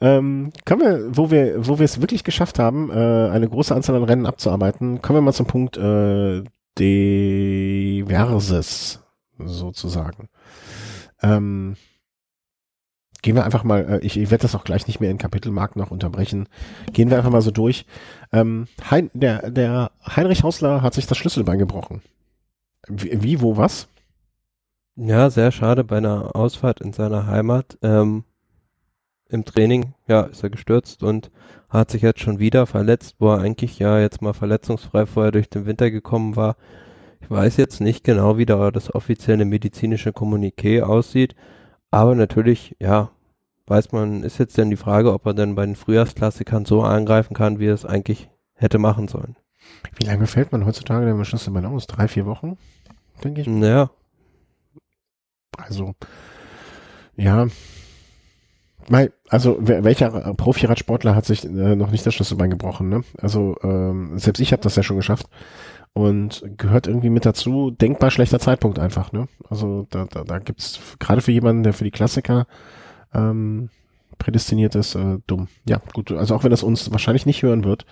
Ähm, 0.00 0.52
kommen 0.64 0.82
wir, 0.82 1.16
wo 1.16 1.30
wir, 1.30 1.66
wo 1.66 1.78
wir 1.78 1.84
es 1.84 2.00
wirklich 2.00 2.24
geschafft 2.24 2.58
haben, 2.58 2.90
äh, 2.90 2.94
eine 2.94 3.48
große 3.48 3.74
Anzahl 3.74 3.96
an 3.96 4.04
Rennen 4.04 4.26
abzuarbeiten, 4.26 5.02
kommen 5.02 5.18
wir 5.18 5.22
mal 5.22 5.32
zum 5.32 5.46
Punkt 5.46 5.76
äh, 5.76 6.44
Diverses 6.78 9.00
sozusagen. 9.38 10.28
Ähm, 11.22 11.76
gehen 13.22 13.34
wir 13.34 13.44
einfach 13.44 13.64
mal, 13.64 13.84
äh, 13.84 14.06
ich, 14.06 14.16
ich 14.16 14.30
werde 14.30 14.42
das 14.42 14.54
auch 14.54 14.64
gleich 14.64 14.86
nicht 14.86 15.00
mehr 15.00 15.10
in 15.10 15.18
Kapitelmarken 15.18 15.80
noch 15.80 15.90
unterbrechen. 15.90 16.48
Gehen 16.92 17.10
wir 17.10 17.16
einfach 17.16 17.30
mal 17.30 17.42
so 17.42 17.50
durch. 17.50 17.86
Ähm, 18.32 18.68
hein, 18.90 19.10
der, 19.14 19.50
der 19.50 19.90
Heinrich 20.04 20.44
Hausler 20.44 20.82
hat 20.82 20.94
sich 20.94 21.06
das 21.06 21.18
Schlüsselbein 21.18 21.58
gebrochen. 21.58 22.02
Wie, 22.86 23.22
wie 23.22 23.40
wo, 23.40 23.56
was? 23.56 23.88
Ja, 24.94 25.30
sehr 25.30 25.52
schade 25.52 25.84
bei 25.84 25.98
einer 25.98 26.34
Ausfahrt 26.34 26.80
in 26.80 26.92
seiner 26.92 27.26
Heimat. 27.26 27.78
Ähm, 27.82 28.24
Im 29.30 29.44
Training, 29.44 29.94
ja, 30.06 30.22
ist 30.22 30.42
er 30.42 30.50
gestürzt 30.50 31.02
und 31.02 31.30
hat 31.68 31.90
sich 31.90 32.02
jetzt 32.02 32.20
schon 32.20 32.38
wieder 32.38 32.66
verletzt, 32.66 33.16
wo 33.18 33.30
er 33.30 33.40
eigentlich 33.40 33.78
ja 33.78 33.98
jetzt 33.98 34.22
mal 34.22 34.32
verletzungsfrei 34.32 35.04
vorher 35.06 35.32
durch 35.32 35.50
den 35.50 35.66
Winter 35.66 35.90
gekommen 35.90 36.34
war. 36.36 36.56
Ich 37.20 37.30
weiß 37.30 37.58
jetzt 37.58 37.80
nicht 37.80 38.04
genau, 38.04 38.38
wie 38.38 38.46
da 38.46 38.70
das 38.70 38.94
offizielle 38.94 39.44
medizinische 39.44 40.10
Kommuniqué 40.10 40.82
aussieht, 40.82 41.34
aber 41.90 42.14
natürlich, 42.14 42.74
ja, 42.80 43.10
weiß 43.66 43.92
man, 43.92 44.22
ist 44.22 44.38
jetzt 44.38 44.56
dann 44.56 44.70
die 44.70 44.76
Frage, 44.76 45.12
ob 45.12 45.26
er 45.26 45.34
dann 45.34 45.54
bei 45.54 45.66
den 45.66 45.76
Frühjahrsklassikern 45.76 46.64
so 46.64 46.82
angreifen 46.82 47.34
kann, 47.34 47.58
wie 47.58 47.66
er 47.66 47.74
es 47.74 47.84
eigentlich 47.84 48.30
hätte 48.54 48.78
machen 48.78 49.08
sollen. 49.08 49.36
Wie 49.96 50.06
lange 50.06 50.26
fällt 50.26 50.52
man 50.52 50.64
heutzutage 50.64 51.04
denn 51.04 51.24
Schlüsselbein 51.24 51.66
aus? 51.66 51.86
Drei, 51.86 52.08
vier 52.08 52.24
Wochen? 52.26 52.56
Denke 53.22 53.42
ich. 53.42 53.46
Naja, 53.46 53.90
Also, 55.56 55.94
ja. 57.16 57.48
Mei, 58.90 59.10
also 59.28 59.58
welcher 59.60 60.34
Profi-Radsportler 60.34 61.14
hat 61.14 61.26
sich 61.26 61.44
äh, 61.44 61.76
noch 61.76 61.90
nicht 61.90 62.06
das 62.06 62.14
Schlüsselbein 62.14 62.50
gebrochen, 62.50 62.88
ne? 62.88 63.02
Also 63.18 63.56
ähm, 63.62 64.18
selbst 64.18 64.40
ich 64.40 64.52
habe 64.52 64.62
das 64.62 64.76
ja 64.76 64.82
schon 64.82 64.96
geschafft 64.96 65.28
und 65.92 66.44
gehört 66.56 66.86
irgendwie 66.86 67.10
mit 67.10 67.26
dazu. 67.26 67.70
Denkbar 67.70 68.10
schlechter 68.10 68.38
Zeitpunkt 68.38 68.78
einfach, 68.78 69.12
ne? 69.12 69.28
Also 69.48 69.86
da, 69.90 70.06
da, 70.06 70.24
da 70.24 70.38
gibt's 70.38 70.80
gerade 70.98 71.20
für 71.20 71.32
jemanden, 71.32 71.62
der 71.62 71.72
für 71.72 71.84
die 71.84 71.90
Klassiker 71.90 72.46
ähm, 73.12 73.70
prädestiniert 74.18 74.74
ist, 74.74 74.94
äh, 74.94 75.18
dumm. 75.26 75.48
Ja, 75.66 75.80
gut. 75.92 76.12
Also 76.12 76.34
auch 76.34 76.44
wenn 76.44 76.50
das 76.50 76.62
uns 76.62 76.90
wahrscheinlich 76.90 77.26
nicht 77.26 77.42
hören 77.42 77.64
wird, 77.64 77.86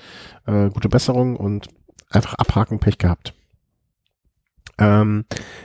äh, 0.46 0.70
gute 0.70 0.88
Besserung 0.88 1.36
und 1.36 1.68
einfach 2.10 2.34
abhaken, 2.34 2.78
Pech 2.78 2.98
gehabt. 2.98 3.34
Ähm, 4.78 5.24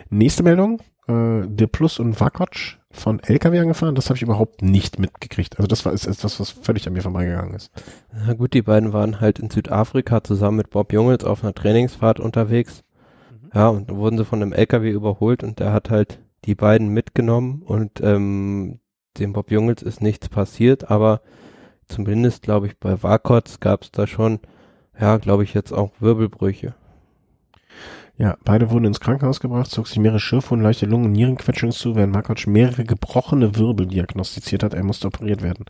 nächste 0.09 0.43
Meldung 0.43 0.81
äh, 1.07 1.41
der 1.45 1.67
Plus 1.67 1.99
und 1.99 2.19
Vakoc 2.19 2.77
von 2.93 3.19
LKW 3.19 3.59
angefahren. 3.59 3.95
Das 3.95 4.09
habe 4.09 4.17
ich 4.17 4.23
überhaupt 4.23 4.61
nicht 4.61 4.99
mitgekriegt. 4.99 5.57
Also 5.57 5.67
das 5.67 5.85
war 5.85 5.93
ist 5.93 6.07
etwas, 6.07 6.39
was 6.39 6.49
völlig 6.49 6.87
an 6.87 6.93
mir 6.93 7.01
vorbeigegangen 7.01 7.53
ist. 7.53 7.71
Na 8.13 8.33
gut, 8.33 8.53
die 8.53 8.61
beiden 8.61 8.93
waren 8.93 9.21
halt 9.21 9.39
in 9.39 9.49
Südafrika 9.49 10.23
zusammen 10.23 10.57
mit 10.57 10.69
Bob 10.69 10.93
Jungels 10.93 11.23
auf 11.23 11.43
einer 11.43 11.53
Trainingsfahrt 11.53 12.19
unterwegs. 12.19 12.83
Ja, 13.53 13.69
und 13.69 13.89
dann 13.89 13.97
wurden 13.97 14.17
sie 14.17 14.25
von 14.25 14.41
einem 14.41 14.53
LKW 14.53 14.89
überholt 14.89 15.43
und 15.43 15.59
der 15.59 15.73
hat 15.73 15.89
halt 15.89 16.19
die 16.45 16.55
beiden 16.55 16.89
mitgenommen 16.89 17.61
und 17.63 18.01
ähm, 18.01 18.79
dem 19.19 19.33
Bob 19.33 19.51
Jungels 19.51 19.83
ist 19.83 20.01
nichts 20.01 20.29
passiert, 20.29 20.89
aber 20.89 21.21
zumindest, 21.85 22.43
glaube 22.43 22.67
ich, 22.67 22.79
bei 22.79 23.03
Vakots 23.03 23.59
gab 23.59 23.83
es 23.83 23.91
da 23.91 24.07
schon, 24.07 24.39
ja, 24.99 25.17
glaube 25.17 25.43
ich, 25.43 25.53
jetzt 25.53 25.73
auch 25.73 25.91
Wirbelbrüche. 25.99 26.75
Ja, 28.21 28.37
beide 28.45 28.69
wurden 28.69 28.85
ins 28.85 28.99
Krankenhaus 28.99 29.39
gebracht, 29.39 29.71
zog 29.71 29.87
sich 29.87 29.97
mehrere 29.97 30.19
Schürfwunden, 30.19 30.63
leichte 30.63 30.85
Lungen- 30.85 31.05
und 31.05 31.11
Nierenquetschungen 31.13 31.73
zu, 31.73 31.95
während 31.95 32.13
Vakoc 32.13 32.45
mehrere 32.45 32.83
gebrochene 32.83 33.55
Wirbel 33.55 33.87
diagnostiziert 33.87 34.61
hat. 34.61 34.75
Er 34.75 34.83
musste 34.83 35.07
operiert 35.07 35.41
werden. 35.41 35.65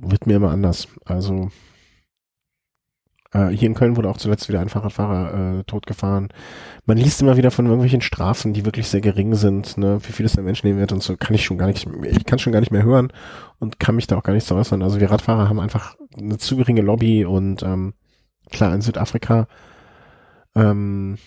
Wird 0.00 0.26
mir 0.26 0.34
immer 0.36 0.50
anders. 0.50 0.88
Also 1.04 1.50
Äh, 3.32 3.48
hier 3.48 3.68
in 3.68 3.74
Köln 3.74 3.96
wurde 3.96 4.10
auch 4.10 4.18
zuletzt 4.18 4.48
wieder 4.48 4.60
ein 4.60 4.68
Fahrradfahrer 4.68 5.60
äh, 5.60 5.64
totgefahren. 5.64 6.28
Man 6.84 6.98
liest 6.98 7.22
immer 7.22 7.36
wieder 7.36 7.50
von 7.50 7.64
irgendwelchen 7.66 8.02
Strafen, 8.02 8.52
die 8.52 8.64
wirklich 8.66 8.88
sehr 8.88 9.00
gering 9.00 9.34
sind, 9.34 9.78
ne, 9.78 10.00
wie 10.02 10.12
viel 10.12 10.26
es 10.26 10.34
der 10.34 10.44
Mensch 10.44 10.62
nehmen 10.64 10.78
wird 10.78 10.92
und 10.92 11.02
so 11.02 11.16
kann 11.16 11.34
ich 11.34 11.44
schon 11.44 11.58
gar 11.58 11.66
nicht, 11.66 11.88
ich 12.04 12.26
kann 12.26 12.38
schon 12.38 12.52
gar 12.52 12.60
nicht 12.60 12.72
mehr 12.72 12.82
hören 12.82 13.12
und 13.58 13.80
kann 13.80 13.96
mich 13.96 14.06
da 14.06 14.18
auch 14.18 14.22
gar 14.22 14.34
nicht 14.34 14.46
so 14.46 14.54
äußern. 14.54 14.82
Also 14.82 15.00
wir 15.00 15.10
Radfahrer 15.10 15.48
haben 15.48 15.60
einfach 15.60 15.96
eine 16.18 16.38
zu 16.38 16.56
geringe 16.56 16.82
Lobby 16.82 17.24
und 17.24 17.62
ähm, 17.62 17.94
klar, 18.52 18.74
in 18.74 18.80
Südafrika 18.80 19.46
ähm, 20.54 21.18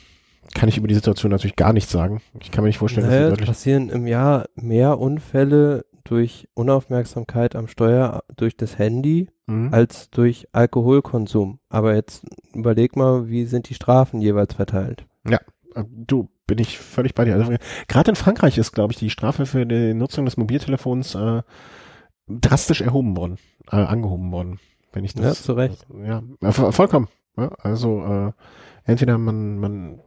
kann 0.54 0.70
ich 0.70 0.78
über 0.78 0.88
die 0.88 0.96
Situation 0.96 1.32
natürlich 1.32 1.56
gar 1.56 1.74
nichts 1.74 1.92
sagen. 1.92 2.22
Ich 2.40 2.52
kann 2.52 2.64
mir 2.64 2.70
nicht 2.70 2.78
vorstellen, 2.78 3.08
naja, 3.08 3.22
dass 3.22 3.32
wirklich. 3.32 3.48
passieren 3.50 3.90
im 3.90 4.08
Jahr 4.08 4.46
mehr 4.56 5.00
Unfälle 5.00 5.86
durch 6.04 6.48
Unaufmerksamkeit 6.54 7.56
am 7.56 7.68
Steuer 7.68 8.24
durch 8.36 8.56
das 8.56 8.78
Handy 8.78 9.30
Mhm. 9.48 9.72
als 9.72 10.10
durch 10.10 10.48
Alkoholkonsum. 10.54 11.60
Aber 11.70 11.94
jetzt 11.94 12.26
überleg 12.56 12.96
mal, 12.96 13.30
wie 13.30 13.46
sind 13.46 13.70
die 13.70 13.76
Strafen 13.76 14.20
jeweils 14.20 14.56
verteilt? 14.56 15.06
Äh, 15.30 15.38
Du, 15.92 16.30
bin 16.48 16.58
ich 16.58 16.80
völlig 16.80 17.14
bei 17.16 17.26
dir. 17.26 17.36
Also, 17.36 17.54
gerade 17.88 18.10
in 18.12 18.16
Frankreich 18.16 18.58
ist, 18.58 18.72
glaube 18.72 18.94
ich, 18.94 18.98
die 19.00 19.10
Strafe 19.10 19.46
für 19.46 19.66
die 19.66 19.94
Nutzung 19.94 20.26
des 20.26 20.38
Mobiltelefons 20.38 21.14
äh, 21.16 21.42
drastisch 22.28 22.82
erhoben 22.82 23.18
worden, 23.18 23.38
äh, 23.72 23.76
angehoben 23.76 24.32
worden. 24.32 24.60
Wenn 24.96 25.04
ich 25.04 25.14
Ja, 25.14 25.22
das. 25.22 25.44
zu 25.44 25.54
Recht. 25.54 25.86
Ja, 26.04 26.24
vo- 26.42 26.72
vollkommen. 26.72 27.08
Ja, 27.38 27.50
also 27.62 28.04
äh, 28.04 28.32
entweder 28.86 29.18
man, 29.20 29.60
man, 29.60 30.00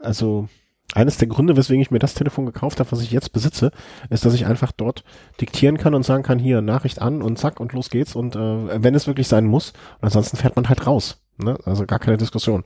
also 0.00 0.48
eines 0.94 1.16
der 1.18 1.28
Gründe, 1.28 1.56
weswegen 1.56 1.80
ich 1.80 1.90
mir 1.90 1.98
das 2.00 2.14
Telefon 2.14 2.44
gekauft 2.46 2.80
habe, 2.80 2.90
was 2.92 3.00
ich 3.02 3.10
jetzt 3.12 3.32
besitze, 3.32 3.70
ist, 4.10 4.24
dass 4.24 4.34
ich 4.34 4.46
einfach 4.46 4.72
dort 4.72 5.04
diktieren 5.40 5.78
kann 5.78 5.94
und 5.94 6.02
sagen 6.02 6.22
kann, 6.22 6.38
hier 6.38 6.60
Nachricht 6.60 7.00
an 7.00 7.22
und 7.22 7.38
zack 7.38 7.60
und 7.60 7.72
los 7.72 7.88
geht's 7.90 8.14
und 8.16 8.34
äh, 8.36 8.82
wenn 8.82 8.94
es 8.94 9.06
wirklich 9.06 9.28
sein 9.28 9.46
muss, 9.46 9.70
und 10.00 10.04
ansonsten 10.04 10.36
fährt 10.36 10.56
man 10.56 10.68
halt 10.68 10.86
raus. 10.86 11.22
Ne? 11.38 11.58
Also 11.64 11.86
gar 11.86 11.98
keine 11.98 12.16
Diskussion. 12.18 12.64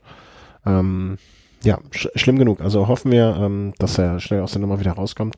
Ähm, 0.65 1.17
ja, 1.63 1.79
sch 1.91 2.07
schlimm 2.15 2.37
genug. 2.39 2.59
Also 2.61 2.87
hoffen 2.87 3.11
wir, 3.11 3.37
ähm, 3.39 3.73
dass 3.77 3.97
er 3.97 4.19
schnell 4.19 4.41
aus 4.41 4.51
der 4.51 4.61
Nummer 4.61 4.79
wieder 4.79 4.91
rauskommt, 4.93 5.35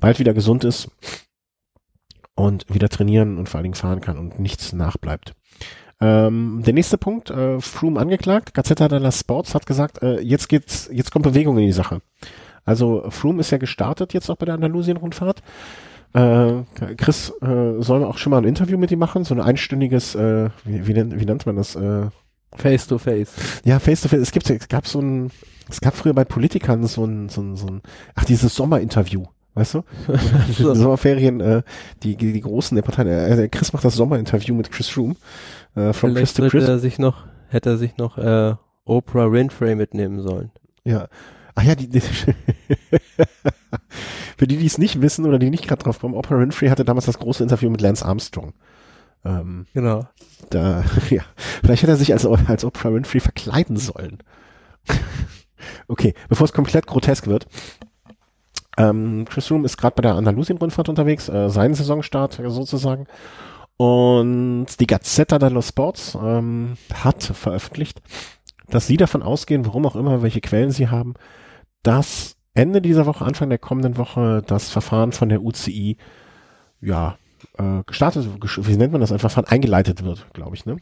bald 0.00 0.18
wieder 0.18 0.34
gesund 0.34 0.64
ist 0.64 0.88
und 2.34 2.66
wieder 2.72 2.88
trainieren 2.88 3.38
und 3.38 3.48
vor 3.48 3.58
allen 3.58 3.64
Dingen 3.64 3.74
fahren 3.74 4.00
kann 4.00 4.18
und 4.18 4.38
nichts 4.38 4.72
nachbleibt. 4.72 5.34
Ähm, 6.00 6.62
der 6.64 6.74
nächste 6.74 6.98
Punkt, 6.98 7.30
äh, 7.30 7.60
Froome 7.60 7.98
angeklagt, 7.98 8.52
Gazzetta 8.52 8.88
della 8.88 9.12
Sports 9.12 9.54
hat 9.54 9.66
gesagt, 9.66 10.02
äh, 10.02 10.20
jetzt 10.20 10.48
geht's, 10.48 10.90
jetzt 10.92 11.10
kommt 11.10 11.24
Bewegung 11.24 11.56
in 11.58 11.66
die 11.66 11.72
Sache. 11.72 12.00
Also 12.64 13.04
Froome 13.08 13.40
ist 13.40 13.50
ja 13.50 13.58
gestartet 13.58 14.12
jetzt 14.12 14.28
auch 14.28 14.36
bei 14.36 14.44
der 14.44 14.56
Andalusien-Rundfahrt. 14.56 15.42
Äh, 16.12 16.62
Chris 16.96 17.32
äh, 17.40 17.80
soll 17.80 18.04
auch 18.04 18.18
schon 18.18 18.30
mal 18.30 18.38
ein 18.38 18.44
Interview 18.44 18.76
mit 18.76 18.90
ihm 18.90 18.98
machen, 18.98 19.24
so 19.24 19.34
ein 19.34 19.40
einstündiges, 19.40 20.14
äh, 20.14 20.50
wie, 20.64 20.86
wie, 20.86 20.92
nennt, 20.92 21.18
wie 21.18 21.24
nennt 21.24 21.46
man 21.46 21.56
das? 21.56 21.76
Äh, 21.76 22.08
Face 22.54 22.86
to 22.86 22.98
face. 22.98 23.34
ja, 23.64 23.78
face 23.78 24.02
to 24.02 24.08
face. 24.08 24.20
Es 24.20 24.32
gibt, 24.32 24.48
es 24.48 24.68
gab 24.68 24.86
so 24.86 25.00
ein, 25.00 25.30
es 25.68 25.80
gab 25.80 25.94
früher 25.94 26.14
bei 26.14 26.24
Politikern 26.24 26.86
so 26.86 27.04
ein, 27.04 27.28
so 27.28 27.42
ein, 27.42 27.56
so 27.56 27.66
ein, 27.66 27.82
ach 28.14 28.24
dieses 28.24 28.54
Sommerinterview, 28.54 29.24
weißt 29.56 29.74
du? 29.74 29.82
So. 30.56 30.72
Die 30.72 30.78
Sommerferien, 30.78 31.40
äh, 31.40 31.62
die, 32.04 32.14
die, 32.16 32.32
die 32.32 32.40
großen 32.40 32.76
der 32.76 32.82
Parteien. 32.82 33.08
Äh, 33.08 33.34
der 33.34 33.48
Chris 33.48 33.72
macht 33.72 33.84
das 33.84 33.96
Sommerinterview 33.96 34.54
mit 34.54 34.70
Chris 34.70 34.88
Froome. 34.88 35.16
Äh, 35.74 35.92
from 35.92 36.14
Chris 36.14 36.32
to 36.34 36.44
hätte 36.44 36.50
Chris. 36.50 36.68
er 36.68 36.78
sich 36.78 37.00
noch, 37.00 37.24
hätte 37.48 37.70
er 37.70 37.76
sich 37.76 37.96
noch 37.96 38.18
äh, 38.18 38.54
Oprah 38.84 39.32
Winfrey 39.32 39.74
mitnehmen 39.74 40.20
sollen. 40.20 40.52
Ja. 40.84 41.08
Ach 41.56 41.64
ja, 41.64 41.74
die, 41.74 41.88
die 41.88 42.00
für 44.36 44.46
die, 44.46 44.56
die 44.58 44.66
es 44.66 44.78
nicht 44.78 45.00
wissen 45.00 45.24
oder 45.26 45.38
die 45.38 45.50
nicht 45.50 45.66
gerade 45.66 45.82
drauf 45.82 46.00
kommen, 46.00 46.14
Oprah 46.14 46.38
Winfrey 46.38 46.68
hatte 46.68 46.84
damals 46.84 47.06
das 47.06 47.18
große 47.18 47.42
Interview 47.42 47.70
mit 47.70 47.80
Lance 47.80 48.04
Armstrong. 48.04 48.52
Ähm, 49.24 49.66
Genau. 49.74 50.06
da, 50.50 50.84
ja, 51.10 51.22
vielleicht 51.64 51.82
hätte 51.82 51.92
er 51.92 51.96
sich 51.96 52.12
als, 52.12 52.26
als 52.26 52.64
Oprah 52.64 52.92
Winfrey 52.92 53.20
verkleiden 53.20 53.76
sollen. 53.76 54.18
okay, 55.88 56.14
bevor 56.28 56.44
es 56.44 56.52
komplett 56.52 56.86
grotesk 56.86 57.26
wird. 57.26 57.46
Ähm, 58.76 59.24
Chris 59.28 59.50
Room 59.50 59.64
ist 59.64 59.76
gerade 59.76 59.94
bei 59.96 60.02
der 60.02 60.14
Andalusien-Rundfahrt 60.14 60.88
unterwegs, 60.88 61.28
äh, 61.28 61.48
sein 61.48 61.74
Saisonstart 61.74 62.40
sozusagen. 62.46 63.06
Und 63.76 64.66
die 64.80 64.86
Gazzetta 64.86 65.38
dello 65.38 65.62
Sports 65.62 66.16
ähm, 66.20 66.76
hat 66.94 67.22
veröffentlicht, 67.22 68.00
dass 68.68 68.86
sie 68.86 68.96
davon 68.96 69.22
ausgehen, 69.22 69.66
warum 69.66 69.86
auch 69.86 69.96
immer, 69.96 70.22
welche 70.22 70.40
Quellen 70.40 70.70
sie 70.70 70.88
haben, 70.88 71.14
dass 71.82 72.36
Ende 72.54 72.80
dieser 72.80 73.06
Woche, 73.06 73.24
Anfang 73.24 73.50
der 73.50 73.58
kommenden 73.58 73.98
Woche 73.98 74.42
das 74.46 74.70
Verfahren 74.70 75.12
von 75.12 75.28
der 75.28 75.42
UCI, 75.42 75.98
ja, 76.80 77.18
äh, 77.58 77.82
gestartet, 77.86 78.26
wie 78.40 78.76
nennt 78.76 78.92
man 78.92 79.00
das, 79.00 79.12
ein 79.12 79.18
Verfahren 79.18 79.46
eingeleitet 79.46 80.04
wird, 80.04 80.26
glaube 80.32 80.56
ich, 80.56 80.64
ne? 80.64 80.76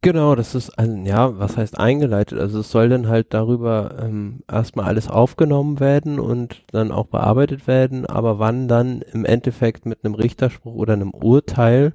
Genau, 0.00 0.36
das 0.36 0.54
ist, 0.54 0.70
also, 0.78 0.96
ja, 0.98 1.38
was 1.38 1.56
heißt 1.56 1.78
eingeleitet? 1.78 2.38
Also 2.38 2.60
es 2.60 2.70
soll 2.70 2.88
dann 2.88 3.08
halt 3.08 3.34
darüber 3.34 3.96
ähm, 4.00 4.40
erstmal 4.50 4.86
alles 4.86 5.08
aufgenommen 5.08 5.80
werden 5.80 6.20
und 6.20 6.62
dann 6.70 6.92
auch 6.92 7.06
bearbeitet 7.06 7.66
werden, 7.66 8.06
aber 8.06 8.38
wann 8.38 8.68
dann 8.68 9.02
im 9.02 9.24
Endeffekt 9.24 9.86
mit 9.86 10.04
einem 10.04 10.14
Richterspruch 10.14 10.74
oder 10.74 10.92
einem 10.92 11.10
Urteil 11.10 11.94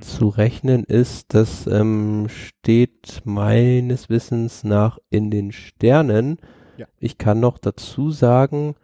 zu 0.00 0.28
rechnen 0.30 0.82
ist, 0.84 1.32
das 1.34 1.66
ähm, 1.68 2.26
steht 2.28 3.20
meines 3.24 4.08
Wissens 4.08 4.64
nach 4.64 4.98
in 5.10 5.30
den 5.30 5.52
Sternen. 5.52 6.38
Ja. 6.76 6.86
Ich 6.98 7.18
kann 7.18 7.38
noch 7.38 7.58
dazu 7.58 8.10
sagen, 8.10 8.74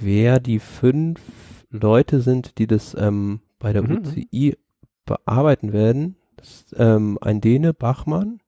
wer 0.00 0.40
die 0.40 0.60
fünf 0.60 1.20
Leute 1.70 2.22
sind, 2.22 2.56
die 2.58 2.66
das 2.66 2.96
ähm, 2.98 3.40
bei 3.58 3.74
der 3.74 3.82
Mhm. 3.82 3.98
UCI 3.98 4.56
bearbeiten 5.04 5.72
werden. 5.74 6.16
Das 6.38 6.66
ähm, 6.76 7.18
ein 7.20 7.40
Däne, 7.40 7.74
Bachmann, 7.74 8.40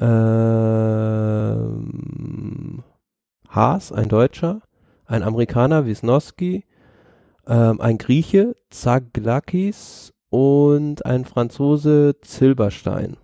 ähm, 0.00 1.22
Haas, 3.48 3.92
ein 3.92 4.08
Deutscher, 4.08 4.62
ein 5.06 5.22
Amerikaner, 5.22 5.86
Wisnowski, 5.86 6.64
ähm, 7.46 7.80
ein 7.80 7.98
Grieche, 7.98 8.56
Zaglakis 8.70 10.12
und 10.30 11.06
ein 11.06 11.24
Franzose, 11.24 12.16
Zilberstein. 12.20 13.16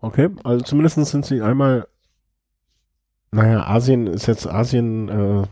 Okay, 0.00 0.30
also 0.44 0.64
zumindest 0.64 0.96
sind 1.06 1.24
sie 1.24 1.40
einmal, 1.40 1.86
naja, 3.30 3.66
Asien 3.66 4.06
ist 4.06 4.26
jetzt 4.26 4.46
Asien 4.46 5.08
äh, 5.08 5.44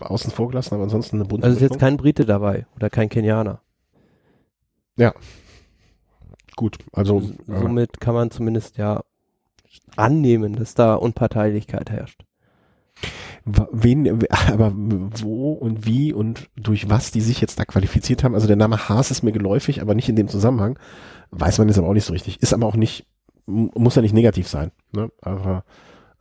außen 0.00 0.30
vor 0.30 0.48
gelassen, 0.48 0.74
aber 0.74 0.84
ansonsten 0.84 1.16
eine 1.16 1.24
bunte 1.26 1.46
Also 1.46 1.56
ist 1.56 1.62
jetzt 1.62 1.78
kein 1.78 1.96
Brite 1.96 2.24
dabei 2.24 2.66
oder 2.76 2.88
kein 2.90 3.08
Kenianer. 3.08 3.60
Gut, 6.60 6.76
also 6.92 7.22
äh, 7.48 7.58
Somit 7.58 8.02
kann 8.02 8.12
man 8.12 8.30
zumindest 8.30 8.76
ja 8.76 9.02
annehmen, 9.96 10.56
dass 10.56 10.74
da 10.74 10.94
Unparteilichkeit 10.94 11.88
herrscht. 11.88 12.22
wen, 13.46 14.26
aber 14.30 14.70
wo 14.74 15.52
und 15.52 15.86
wie 15.86 16.12
und 16.12 16.50
durch 16.56 16.90
was 16.90 17.12
die 17.12 17.22
sich 17.22 17.40
jetzt 17.40 17.58
da 17.58 17.64
qualifiziert 17.64 18.24
haben, 18.24 18.34
also 18.34 18.46
der 18.46 18.56
Name 18.56 18.90
Haas 18.90 19.10
ist 19.10 19.22
mir 19.22 19.32
geläufig, 19.32 19.80
aber 19.80 19.94
nicht 19.94 20.10
in 20.10 20.16
dem 20.16 20.28
Zusammenhang, 20.28 20.78
weiß 21.30 21.56
man 21.56 21.68
jetzt 21.68 21.78
aber 21.78 21.88
auch 21.88 21.94
nicht 21.94 22.04
so 22.04 22.12
richtig, 22.12 22.42
ist 22.42 22.52
aber 22.52 22.66
auch 22.66 22.76
nicht, 22.76 23.06
muss 23.46 23.94
ja 23.94 24.02
nicht 24.02 24.12
negativ 24.12 24.46
sein, 24.46 24.70
ne? 24.92 25.10
aber 25.22 25.64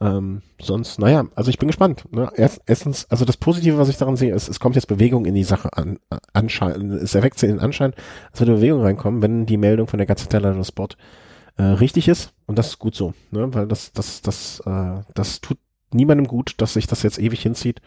ähm, 0.02 0.42
sonst, 0.62 1.00
naja, 1.00 1.26
also 1.36 1.50
ich 1.50 1.58
bin 1.58 1.68
gespannt. 1.68 2.06
Ne? 2.12 2.32
Erst, 2.36 2.62
erstens, 2.66 3.06
also 3.10 3.26
das 3.26 3.38
Positive, 3.38 3.78
was 3.78 3.90
ich 3.90 3.98
daran 3.98 4.16
sehe, 4.16 4.34
ist, 4.34 4.48
es 4.48 4.60
kommt 4.60 4.76
jetzt 4.76 4.88
Bewegung 4.88 5.26
in 5.26 5.36
die 5.36 5.44
Sache 5.44 5.76
an, 5.76 6.00
anschein, 6.34 6.92
es 6.92 7.16
erweckt 7.16 7.42
den 7.42 7.60
Anschein, 7.60 7.94
dass 8.32 8.42
würde 8.42 8.56
Bewegung 8.56 8.82
reinkommen, 8.82 9.22
wenn 9.22 9.46
die 9.46 9.58
Meldung 9.58 9.88
von 9.88 9.98
der 9.98 10.08
Gazzetta 10.08 10.40
dello 10.40 10.64
Sport 10.64 10.98
äh, 11.58 11.64
richtig 11.64 12.08
ist 12.08 12.34
und 12.46 12.58
das 12.58 12.68
ist 12.70 12.80
gut 12.80 12.96
so, 12.96 13.14
ne? 13.32 13.54
weil 13.54 13.68
das, 13.68 13.92
das, 13.92 14.22
das, 14.22 14.62
äh, 14.66 15.02
das 15.14 15.42
tut 15.42 15.58
niemandem 15.94 16.28
gut, 16.28 16.54
dass 16.58 16.74
sich 16.74 16.88
das 16.88 17.04
jetzt 17.04 17.20
ewig 17.20 17.42
hinzieht 17.42 17.82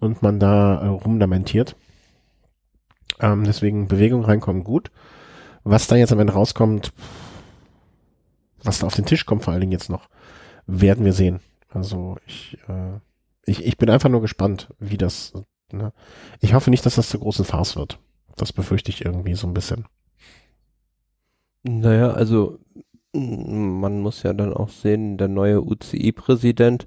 und 0.00 0.22
man 0.22 0.40
da 0.40 0.80
äh, 0.80 0.86
rumlamentiert. 0.88 1.76
Ähm, 3.20 3.44
deswegen 3.44 3.86
Bewegung 3.86 4.24
reinkommen 4.24 4.64
gut. 4.64 4.90
Was 5.62 5.86
da 5.86 5.96
jetzt 5.96 6.12
am 6.12 6.20
Ende 6.20 6.32
rauskommt, 6.32 6.92
was 8.62 8.80
da 8.80 8.86
auf 8.86 8.94
den 8.94 9.06
Tisch 9.06 9.24
kommt, 9.24 9.44
vor 9.44 9.52
allen 9.52 9.60
Dingen 9.60 9.72
jetzt 9.72 9.88
noch, 9.88 10.08
werden 10.66 11.04
wir 11.04 11.12
sehen. 11.12 11.40
Also 11.68 12.16
ich, 12.26 12.58
äh, 12.68 12.98
ich, 13.44 13.64
ich 13.64 13.76
bin 13.78 13.90
einfach 13.90 14.08
nur 14.08 14.20
gespannt, 14.20 14.68
wie 14.78 14.96
das. 14.96 15.32
Ne? 15.72 15.92
Ich 16.40 16.54
hoffe 16.54 16.70
nicht, 16.70 16.86
dass 16.86 16.94
das 16.94 17.08
zur 17.08 17.20
großen 17.20 17.44
Farce 17.44 17.76
wird. 17.76 17.98
Das 18.36 18.52
befürchte 18.52 18.90
ich 18.90 19.04
irgendwie 19.04 19.34
so 19.34 19.46
ein 19.46 19.54
bisschen. 19.54 19.86
Naja, 21.62 22.10
also 22.12 22.58
man 23.12 24.00
muss 24.00 24.22
ja 24.22 24.32
dann 24.32 24.52
auch 24.52 24.68
sehen, 24.68 25.16
der 25.18 25.28
neue 25.28 25.62
UCI-Präsident, 25.62 26.86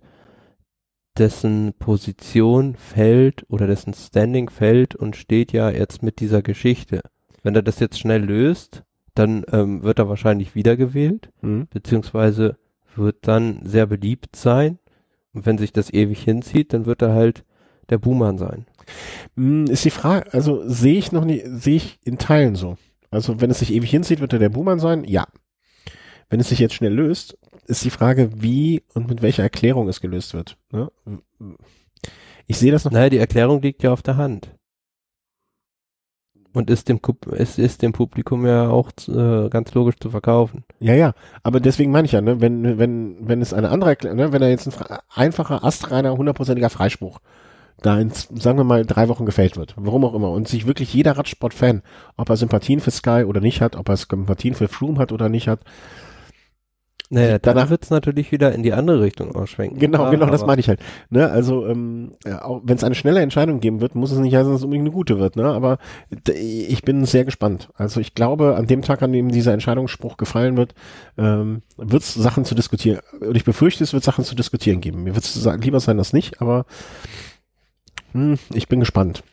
dessen 1.18 1.74
Position 1.80 2.76
fällt 2.76 3.46
oder 3.50 3.66
dessen 3.66 3.94
Standing 3.94 4.50
fällt 4.50 4.96
und 4.96 5.16
steht 5.16 5.52
ja 5.52 5.70
jetzt 5.70 6.04
mit 6.04 6.20
dieser 6.20 6.42
Geschichte. 6.44 7.02
Wenn 7.44 7.56
er 7.56 7.64
das 7.64 7.80
jetzt 7.80 7.98
schnell 7.98 8.24
löst, 8.24 8.84
dann 9.16 9.44
ähm, 9.52 9.82
wird 9.82 9.98
er 10.00 10.10
wahrscheinlich 10.10 10.54
wiedergewählt, 10.54 11.32
Mhm. 11.42 11.68
beziehungsweise 11.72 12.58
wird 12.98 13.28
dann 13.28 13.60
sehr 13.64 13.86
beliebt 13.86 14.36
sein. 14.36 14.80
Und 15.34 15.46
wenn 15.46 15.58
sich 15.58 15.72
das 15.72 15.94
ewig 15.94 16.24
hinzieht, 16.24 16.74
dann 16.74 16.86
wird 16.86 17.02
er 17.02 17.14
halt 17.14 17.44
der 17.90 17.98
Buhmann 17.98 18.38
sein. 18.38 18.66
Hm, 19.36 19.66
Ist 19.66 19.86
die 19.86 19.92
Frage, 19.92 20.34
also 20.34 20.68
sehe 20.68 20.98
ich 20.98 21.12
noch 21.12 21.26
nicht, 21.26 21.46
sehe 21.48 21.76
ich 21.76 22.00
in 22.04 22.18
Teilen 22.18 22.56
so. 22.56 22.78
Also 23.12 23.40
wenn 23.40 23.52
es 23.52 23.60
sich 23.60 23.74
ewig 23.74 23.90
hinzieht, 23.90 24.20
wird 24.20 24.34
er 24.34 24.40
der 24.40 24.50
Buhmann 24.50 24.80
sein? 24.80 25.04
Ja. 25.06 25.28
Wenn 26.30 26.40
es 26.40 26.50
sich 26.50 26.60
jetzt 26.60 26.74
schnell 26.74 26.94
löst, 26.94 27.38
ist 27.68 27.86
die 27.86 27.90
Frage, 27.90 28.30
wie 28.36 28.84
und 28.94 29.08
mit 29.08 29.22
welcher 29.22 29.44
Erklärung 29.44 29.88
es 29.88 30.02
gelöst 30.02 30.34
wird. 30.34 30.58
Ne? 30.72 30.92
Ich 32.48 32.58
sehe 32.58 32.72
das 32.72 32.84
noch. 32.84 32.92
Naja, 32.92 33.10
die 33.10 33.18
Erklärung 33.18 33.62
liegt 33.62 33.84
ja 33.84 33.94
auf 33.94 34.02
der 34.02 34.18
Hand. 34.18 34.57
Und 36.58 36.72
ist 36.72 36.90
dem, 36.90 37.00
es 37.38 37.60
ist 37.60 37.84
dem 37.84 37.94
Publikum 37.94 38.44
ja 38.48 38.68
auch 38.68 38.90
äh, 39.08 39.48
ganz 39.50 39.76
logisch 39.76 39.98
zu 40.00 40.10
verkaufen. 40.10 40.64
Ja, 40.80 40.96
ja, 40.96 41.14
aber 41.44 41.60
deswegen 41.60 41.92
meine 41.92 42.08
ich 42.08 42.14
ja, 42.14 42.22
ne, 42.22 42.42
wenn, 42.42 42.80
wenn, 42.80 43.16
wenn 43.20 43.44
es 43.44 43.54
eine 43.54 43.70
andere 43.70 43.96
ne, 44.16 44.34
wenn 44.34 44.42
er 44.42 44.50
jetzt 44.50 44.68
ein 44.68 44.98
einfacher, 45.14 45.64
astreiner, 45.64 46.18
hundertprozentiger 46.18 46.72
Freispruch 46.72 47.20
da 47.84 48.00
in, 48.00 48.10
sagen 48.10 48.58
wir 48.58 48.64
mal, 48.64 48.88
drei 48.88 49.08
Wochen 49.08 49.28
gefällt 49.28 49.56
wird, 49.56 49.76
warum 49.78 50.04
auch 50.04 50.16
immer, 50.16 50.32
und 50.32 50.48
sich 50.48 50.66
wirklich 50.66 50.92
jeder 50.96 51.16
Radsport-Fan, 51.16 51.84
ob 52.16 52.28
er 52.28 52.38
Sympathien 52.38 52.80
für 52.80 52.90
Sky 52.90 53.24
oder 53.28 53.40
nicht 53.40 53.62
hat, 53.62 53.76
ob 53.76 53.90
er 53.90 53.98
Sympathien 53.98 54.56
für 54.56 54.68
Froome 54.68 54.98
hat 54.98 55.12
oder 55.12 55.30
nicht 55.30 55.48
hat, 55.48 55.60
naja, 57.10 57.40
danach 57.40 57.70
wird 57.70 57.84
es 57.84 57.90
natürlich 57.90 58.34
wieder 58.34 58.54
in 58.54 58.64
die 58.64 58.74
andere 58.74 59.00
Richtung 59.00 59.34
ausschwenken. 59.34 59.80
Genau, 59.80 60.06
ja, 60.06 60.10
genau, 60.10 60.26
das 60.26 60.46
meine 60.46 60.60
ich 60.60 60.68
halt. 60.68 60.82
Ne, 61.10 61.30
also 61.30 61.66
ähm, 61.66 62.12
ja, 62.26 62.44
wenn 62.64 62.76
es 62.76 62.84
eine 62.84 62.96
schnelle 62.96 63.22
Entscheidung 63.22 63.62
geben 63.62 63.80
wird, 63.80 63.96
muss 63.96 64.12
es 64.12 64.18
nicht 64.18 64.36
heißen, 64.36 64.52
dass 64.52 64.60
es 64.60 64.66
unbedingt 64.66 64.88
eine 64.88 64.94
gute 64.94 65.18
wird. 65.18 65.38
Ne? 65.38 65.46
Aber 65.46 65.78
ich 66.28 66.82
bin 66.82 67.06
sehr 67.06 67.24
gespannt. 67.24 67.70
Also 67.76 68.02
ich 68.02 68.14
glaube, 68.14 68.58
an 68.58 68.68
dem 68.68 68.82
Tag, 68.82 69.02
an 69.04 69.14
dem 69.14 69.30
dieser 69.30 69.54
Entscheidungsspruch 69.54 70.18
gefallen 70.18 70.58
wird, 70.58 70.74
ähm, 71.18 71.62
wird 71.78 72.04
es 72.04 72.14
Sachen 72.14 72.44
zu 72.44 72.56
diskutieren. 72.56 73.00
Und 73.22 73.38
ich 73.38 73.46
befürchte, 73.46 73.86
es 73.86 73.94
wird 73.94 74.04
Sachen 74.04 74.26
zu 74.26 74.36
diskutieren 74.36 74.82
geben. 74.82 75.04
Mir 75.04 75.16
wird 75.16 75.24
es 75.24 75.48
lieber 75.62 75.80
sein, 75.80 75.98
das 75.98 76.12
nicht. 76.12 76.42
Aber 76.42 76.66
hm, 78.12 78.38
ich 78.54 78.68
bin 78.68 78.82
gespannt. 78.82 79.24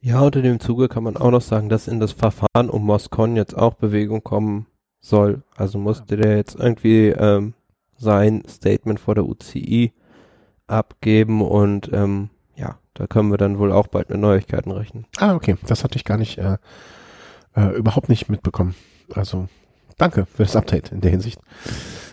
Ja, 0.00 0.20
unter 0.20 0.42
dem 0.42 0.60
Zuge 0.60 0.88
kann 0.88 1.02
man 1.02 1.16
auch 1.16 1.32
noch 1.32 1.40
sagen, 1.40 1.68
dass 1.68 1.88
in 1.88 1.98
das 1.98 2.12
Verfahren 2.12 2.70
um 2.70 2.84
Moscon 2.84 3.34
jetzt 3.34 3.58
auch 3.58 3.74
Bewegung 3.74 4.22
kommen 4.22 4.66
soll. 5.00 5.42
Also 5.56 5.78
musste 5.78 6.16
der 6.16 6.36
jetzt 6.36 6.54
irgendwie 6.54 7.08
ähm, 7.08 7.54
sein 7.96 8.42
Statement 8.48 9.00
vor 9.00 9.14
der 9.14 9.26
UCI 9.26 9.92
abgeben 10.66 11.42
und 11.42 11.90
ähm, 11.92 12.30
ja, 12.56 12.78
da 12.94 13.06
können 13.06 13.30
wir 13.30 13.38
dann 13.38 13.58
wohl 13.58 13.72
auch 13.72 13.86
bald 13.86 14.10
mit 14.10 14.18
Neuigkeiten 14.18 14.70
rechnen. 14.70 15.06
Ah, 15.18 15.34
okay. 15.34 15.56
Das 15.66 15.84
hatte 15.84 15.96
ich 15.96 16.04
gar 16.04 16.18
nicht, 16.18 16.38
äh, 16.38 16.56
äh, 17.54 17.76
überhaupt 17.76 18.08
nicht 18.08 18.28
mitbekommen. 18.28 18.74
Also 19.14 19.48
danke 19.98 20.26
für 20.26 20.42
das 20.42 20.56
Update 20.56 20.92
in 20.92 21.00
der 21.00 21.10
Hinsicht. 21.10 21.38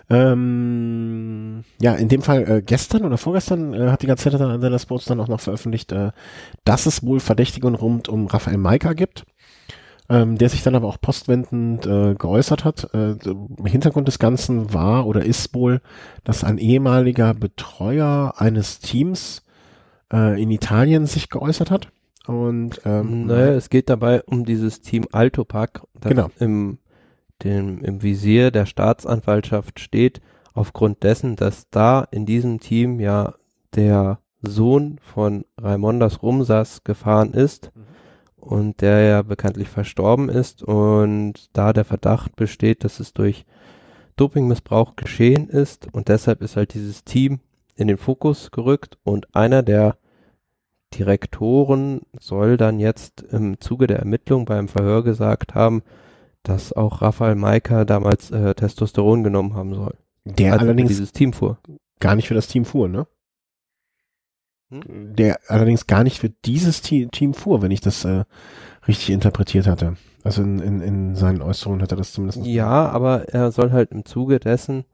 Ähm, 0.09 1.63
ja, 1.79 1.93
in 1.95 2.09
dem 2.09 2.21
Fall 2.21 2.49
äh, 2.49 2.61
gestern 2.61 3.05
oder 3.05 3.17
vorgestern 3.17 3.73
äh, 3.73 3.89
hat 3.89 4.01
die 4.01 4.07
Gazette 4.07 4.59
der 4.59 4.79
Sports 4.79 5.05
dann 5.05 5.19
auch 5.19 5.29
noch 5.29 5.39
veröffentlicht, 5.39 5.91
äh, 5.93 6.11
dass 6.65 6.85
es 6.85 7.03
wohl 7.03 7.19
Verdächtigungen 7.19 7.75
rund 7.75 8.09
um 8.09 8.27
Raphael 8.27 8.57
Maika 8.57 8.93
gibt 8.93 9.25
ähm, 10.09 10.37
der 10.37 10.49
sich 10.49 10.63
dann 10.63 10.75
aber 10.75 10.87
auch 10.87 10.99
postwendend 10.99 11.85
äh, 11.85 12.15
geäußert 12.15 12.65
hat. 12.65 12.93
Äh, 12.93 13.15
Hintergrund 13.65 14.07
des 14.07 14.19
Ganzen 14.19 14.73
war 14.73 15.07
oder 15.07 15.23
ist 15.23 15.53
wohl, 15.53 15.81
dass 16.23 16.43
ein 16.43 16.57
ehemaliger 16.57 17.33
Betreuer 17.33 18.33
eines 18.37 18.79
Teams 18.79 19.43
äh, 20.11 20.41
in 20.41 20.51
Italien 20.51 21.05
sich 21.05 21.29
geäußert 21.29 21.71
hat. 21.71 21.89
Und 22.27 22.81
ähm, 22.85 23.27
naja, 23.27 23.53
es 23.53 23.69
geht 23.69 23.89
dabei 23.89 24.23
um 24.23 24.45
dieses 24.45 24.81
Team 24.81 25.05
Altopac, 25.11 25.81
das 25.99 26.09
genau. 26.09 26.31
im, 26.39 26.77
dem, 27.43 27.83
im 27.83 28.01
Visier 28.01 28.51
der 28.51 28.65
Staatsanwaltschaft 28.65 29.79
steht, 29.79 30.21
aufgrund 30.53 31.03
dessen, 31.03 31.35
dass 31.35 31.69
da 31.69 32.07
in 32.11 32.25
diesem 32.25 32.59
Team 32.59 32.99
ja 32.99 33.33
der 33.75 34.19
Sohn 34.41 34.99
von 35.01 35.45
Raimondas 35.59 36.21
Rumsas 36.21 36.83
gefahren 36.83 37.33
ist. 37.33 37.71
Mhm 37.75 37.82
und 38.43 38.81
der 38.81 39.01
ja 39.01 39.21
bekanntlich 39.21 39.69
verstorben 39.69 40.29
ist 40.29 40.63
und 40.63 41.49
da 41.53 41.71
der 41.73 41.85
Verdacht 41.85 42.35
besteht, 42.35 42.83
dass 42.83 42.99
es 42.99 43.13
durch 43.13 43.45
Dopingmissbrauch 44.15 44.95
geschehen 44.95 45.47
ist 45.49 45.87
und 45.93 46.09
deshalb 46.09 46.41
ist 46.41 46.55
halt 46.55 46.73
dieses 46.73 47.03
Team 47.03 47.39
in 47.75 47.87
den 47.87 47.97
Fokus 47.97 48.51
gerückt 48.51 48.97
und 49.03 49.33
einer 49.35 49.63
der 49.63 49.97
Direktoren 50.93 52.01
soll 52.19 52.57
dann 52.57 52.79
jetzt 52.79 53.23
im 53.23 53.59
Zuge 53.59 53.87
der 53.87 53.99
Ermittlung 53.99 54.45
beim 54.45 54.67
Verhör 54.67 55.03
gesagt 55.03 55.55
haben, 55.55 55.81
dass 56.43 56.73
auch 56.73 57.01
Raphael 57.01 57.35
Maika 57.35 57.85
damals 57.85 58.29
äh, 58.29 58.53
Testosteron 58.53 59.23
genommen 59.23 59.55
haben 59.55 59.73
soll. 59.73 59.95
Der 60.25 60.59
allerdings 60.59 60.89
dieses 60.89 61.11
Team 61.11 61.33
fuhr. 61.33 61.57
Gar 61.99 62.15
nicht 62.15 62.27
für 62.27 62.33
das 62.33 62.47
Team 62.47 62.65
fuhr, 62.65 62.89
ne? 62.89 63.07
Hm? 64.81 65.15
der 65.15 65.39
allerdings 65.47 65.87
gar 65.87 66.03
nicht 66.03 66.19
für 66.19 66.29
dieses 66.29 66.81
Team 66.81 67.33
fuhr, 67.33 67.61
wenn 67.61 67.71
ich 67.71 67.81
das 67.81 68.05
äh, 68.05 68.23
richtig 68.87 69.11
interpretiert 69.11 69.67
hatte. 69.67 69.95
Also 70.23 70.41
in, 70.41 70.59
in, 70.59 70.81
in 70.81 71.15
seinen 71.15 71.41
Äußerungen 71.41 71.81
hat 71.81 71.91
er 71.91 71.97
das 71.97 72.13
zumindest. 72.13 72.45
Ja, 72.45 72.89
aber 72.89 73.29
er 73.29 73.51
soll 73.51 73.71
halt 73.71 73.91
im 73.91 74.05
Zuge 74.05 74.39
dessen 74.39 74.85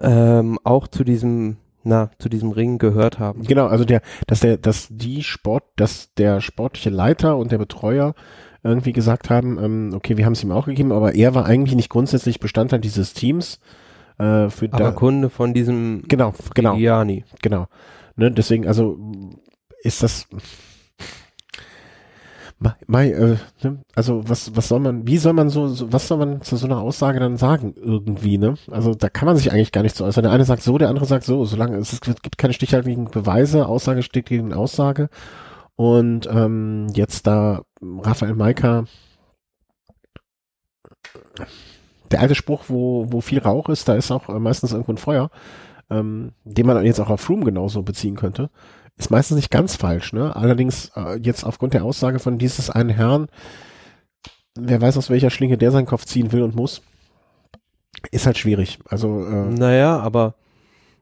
ähm, 0.00 0.58
auch 0.62 0.86
zu 0.88 1.04
diesem, 1.04 1.56
na, 1.82 2.10
zu 2.18 2.28
diesem 2.28 2.52
Ring 2.52 2.78
gehört 2.78 3.18
haben. 3.18 3.42
Genau, 3.42 3.66
also 3.66 3.84
der, 3.84 4.02
dass 4.26 4.40
der, 4.40 4.58
dass 4.58 4.88
die 4.90 5.22
Sport, 5.22 5.64
dass 5.76 6.14
der 6.14 6.40
sportliche 6.40 6.90
Leiter 6.90 7.36
und 7.36 7.50
der 7.52 7.58
Betreuer 7.58 8.14
irgendwie 8.62 8.92
gesagt 8.92 9.30
haben, 9.30 9.62
ähm, 9.62 9.92
okay, 9.94 10.16
wir 10.16 10.24
haben 10.24 10.32
es 10.32 10.42
ihm 10.42 10.52
auch 10.52 10.66
gegeben, 10.66 10.92
aber 10.92 11.14
er 11.14 11.34
war 11.34 11.46
eigentlich 11.46 11.76
nicht 11.76 11.88
grundsätzlich 11.88 12.40
Bestandteil 12.40 12.80
dieses 12.80 13.12
Teams. 13.12 13.60
Äh, 14.18 14.48
für 14.48 14.66
aber 14.70 14.78
da, 14.78 14.90
Kunde 14.92 15.30
von 15.30 15.52
diesem 15.52 16.02
genau, 16.08 16.32
genau, 16.54 16.76
Gianni. 16.76 17.24
genau. 17.42 17.66
Ne, 18.16 18.30
deswegen, 18.32 18.66
also 18.66 18.98
ist 19.82 20.02
das 20.02 20.26
Mai, 22.86 23.10
äh, 23.10 23.36
ne? 23.62 23.84
also 23.94 24.26
was, 24.26 24.56
was 24.56 24.68
soll 24.68 24.80
man, 24.80 25.06
wie 25.06 25.18
soll 25.18 25.34
man 25.34 25.50
so, 25.50 25.68
so, 25.68 25.92
was 25.92 26.08
soll 26.08 26.16
man 26.16 26.40
zu 26.40 26.56
so 26.56 26.66
einer 26.66 26.80
Aussage 26.80 27.20
dann 27.20 27.36
sagen 27.36 27.74
irgendwie, 27.76 28.38
ne? 28.38 28.54
Also 28.70 28.94
da 28.94 29.10
kann 29.10 29.26
man 29.26 29.36
sich 29.36 29.52
eigentlich 29.52 29.72
gar 29.72 29.82
nicht 29.82 29.94
so 29.94 30.06
äußern. 30.06 30.22
Der 30.22 30.32
eine 30.32 30.46
sagt 30.46 30.62
so, 30.62 30.78
der 30.78 30.88
andere 30.88 31.04
sagt 31.04 31.24
so, 31.24 31.44
solange 31.44 31.76
es, 31.76 31.92
es 31.92 32.00
gibt 32.00 32.38
keine 32.38 32.54
stichhaltigen 32.54 33.10
Beweise, 33.10 33.66
Aussage 33.66 34.02
steht 34.02 34.26
gegen 34.26 34.54
Aussage. 34.54 35.10
Und 35.76 36.26
ähm, 36.32 36.86
jetzt 36.94 37.26
da 37.26 37.62
Raphael 37.82 38.34
Maika, 38.34 38.86
der 42.10 42.20
alte 42.20 42.34
Spruch, 42.34 42.64
wo, 42.68 43.12
wo 43.12 43.20
viel 43.20 43.40
Rauch 43.40 43.68
ist, 43.68 43.86
da 43.86 43.94
ist 43.94 44.10
auch 44.10 44.28
meistens 44.28 44.72
irgendwo 44.72 44.92
ein 44.92 44.98
Feuer 44.98 45.30
ähm, 45.90 46.32
den 46.44 46.66
man 46.66 46.84
jetzt 46.84 47.00
auch 47.00 47.10
auf 47.10 47.20
Froome 47.20 47.44
genauso 47.44 47.82
beziehen 47.82 48.16
könnte, 48.16 48.50
ist 48.96 49.10
meistens 49.10 49.36
nicht 49.36 49.50
ganz 49.50 49.76
falsch. 49.76 50.12
Ne? 50.12 50.34
Allerdings 50.34 50.90
äh, 50.96 51.18
jetzt 51.18 51.44
aufgrund 51.44 51.74
der 51.74 51.84
Aussage 51.84 52.18
von 52.18 52.38
dieses 52.38 52.70
einen 52.70 52.90
Herrn, 52.90 53.28
wer 54.58 54.80
weiß 54.80 54.96
aus 54.96 55.10
welcher 55.10 55.30
Schlinge 55.30 55.58
der 55.58 55.70
seinen 55.70 55.86
Kopf 55.86 56.04
ziehen 56.04 56.32
will 56.32 56.42
und 56.42 56.54
muss, 56.54 56.82
ist 58.10 58.26
halt 58.26 58.38
schwierig. 58.38 58.78
Also 58.88 59.24
äh, 59.26 59.50
naja, 59.50 59.98
aber 59.98 60.34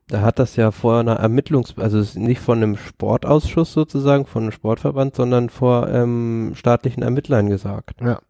da 0.08 0.20
hat 0.20 0.38
das 0.38 0.56
ja 0.56 0.70
vor 0.70 0.98
einer 1.00 1.20
Ermittlungs-, 1.20 1.80
also 1.80 2.18
nicht 2.18 2.40
von 2.40 2.58
einem 2.58 2.76
Sportausschuss 2.76 3.72
sozusagen, 3.72 4.26
von 4.26 4.42
einem 4.42 4.52
Sportverband, 4.52 5.14
sondern 5.14 5.48
vor 5.48 5.88
ähm, 5.88 6.52
staatlichen 6.54 7.02
Ermittlern 7.02 7.48
gesagt. 7.48 8.00
Ja. 8.00 8.20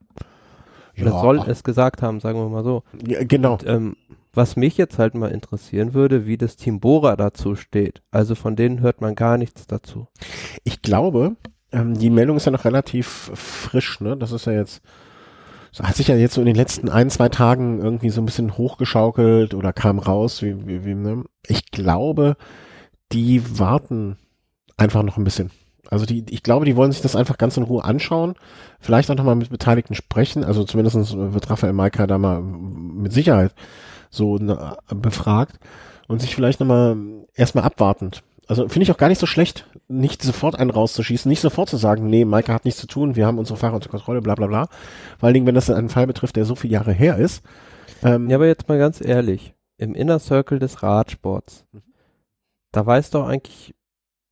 ja. 0.94 1.04
Das 1.04 1.20
soll 1.20 1.42
es 1.48 1.64
gesagt 1.64 2.02
haben, 2.02 2.20
sagen 2.20 2.38
wir 2.38 2.48
mal 2.48 2.64
so. 2.64 2.84
Ja, 3.06 3.24
genau. 3.24 3.54
Und, 3.54 3.66
ähm, 3.66 3.96
was 4.34 4.56
mich 4.56 4.76
jetzt 4.76 4.98
halt 4.98 5.14
mal 5.14 5.30
interessieren 5.30 5.94
würde, 5.94 6.26
wie 6.26 6.36
das 6.36 6.56
Team 6.56 6.80
Bora 6.80 7.16
dazu 7.16 7.54
steht. 7.54 8.02
Also 8.10 8.34
von 8.34 8.56
denen 8.56 8.80
hört 8.80 9.00
man 9.00 9.14
gar 9.14 9.38
nichts 9.38 9.66
dazu. 9.66 10.08
Ich 10.64 10.82
glaube, 10.82 11.36
ähm, 11.72 11.98
die 11.98 12.10
Meldung 12.10 12.36
ist 12.36 12.46
ja 12.46 12.52
noch 12.52 12.64
relativ 12.64 13.30
frisch, 13.34 14.00
ne? 14.00 14.16
Das 14.16 14.32
ist 14.32 14.46
ja 14.46 14.52
jetzt, 14.52 14.82
so 15.72 15.84
hat 15.84 15.96
sich 15.96 16.08
ja 16.08 16.16
jetzt 16.16 16.34
so 16.34 16.40
in 16.40 16.46
den 16.46 16.56
letzten 16.56 16.88
ein, 16.88 17.10
zwei 17.10 17.28
Tagen 17.28 17.80
irgendwie 17.80 18.10
so 18.10 18.20
ein 18.22 18.26
bisschen 18.26 18.56
hochgeschaukelt 18.56 19.54
oder 19.54 19.72
kam 19.72 19.98
raus, 19.98 20.42
wie, 20.42 20.66
wie, 20.66 20.84
wie 20.84 20.94
ne? 20.94 21.24
Ich 21.46 21.70
glaube, 21.70 22.36
die 23.12 23.58
warten 23.58 24.18
einfach 24.76 25.02
noch 25.02 25.16
ein 25.16 25.24
bisschen. 25.24 25.50
Also 25.90 26.06
die, 26.06 26.24
ich 26.30 26.42
glaube, 26.42 26.64
die 26.64 26.76
wollen 26.76 26.92
sich 26.92 27.02
das 27.02 27.16
einfach 27.16 27.38
ganz 27.38 27.56
in 27.56 27.62
Ruhe 27.62 27.84
anschauen, 27.84 28.34
vielleicht 28.80 29.10
auch 29.10 29.16
nochmal 29.16 29.36
mit 29.36 29.50
Beteiligten 29.50 29.94
sprechen. 29.94 30.42
Also 30.44 30.64
zumindest 30.64 31.16
wird 31.16 31.50
Raphael 31.50 31.72
Maika 31.72 32.06
da 32.06 32.18
mal 32.18 32.40
mit 32.40 33.12
Sicherheit 33.12 33.54
so 34.14 34.38
na, 34.40 34.78
befragt 34.88 35.58
und 36.08 36.20
sich 36.20 36.34
vielleicht 36.34 36.60
nochmal 36.60 36.96
erstmal 37.34 37.64
abwartend. 37.64 38.22
Also 38.46 38.68
finde 38.68 38.82
ich 38.82 38.92
auch 38.92 38.98
gar 38.98 39.08
nicht 39.08 39.20
so 39.20 39.26
schlecht, 39.26 39.66
nicht 39.88 40.22
sofort 40.22 40.58
einen 40.58 40.70
rauszuschießen, 40.70 41.28
nicht 41.28 41.40
sofort 41.40 41.70
zu 41.70 41.78
sagen, 41.78 42.08
nee, 42.08 42.24
Maika 42.24 42.52
hat 42.52 42.66
nichts 42.66 42.80
zu 42.80 42.86
tun, 42.86 43.16
wir 43.16 43.26
haben 43.26 43.38
unsere 43.38 43.58
Fahrer 43.58 43.74
unter 43.74 43.88
Kontrolle, 43.88 44.20
bla 44.20 44.34
bla 44.34 44.46
bla. 44.46 44.68
Vor 45.18 45.26
allen 45.26 45.34
Dingen, 45.34 45.46
wenn 45.46 45.54
das 45.54 45.70
einen 45.70 45.88
Fall 45.88 46.06
betrifft, 46.06 46.36
der 46.36 46.44
so 46.44 46.54
viele 46.54 46.74
Jahre 46.74 46.92
her 46.92 47.16
ist. 47.16 47.42
Ähm, 48.02 48.28
ja, 48.28 48.36
aber 48.36 48.46
jetzt 48.46 48.68
mal 48.68 48.78
ganz 48.78 49.00
ehrlich, 49.00 49.54
im 49.78 49.94
Inner 49.94 50.18
Circle 50.18 50.58
des 50.58 50.82
Radsports, 50.82 51.64
da 52.72 52.84
weiß 52.84 53.10
doch 53.10 53.26
eigentlich 53.26 53.74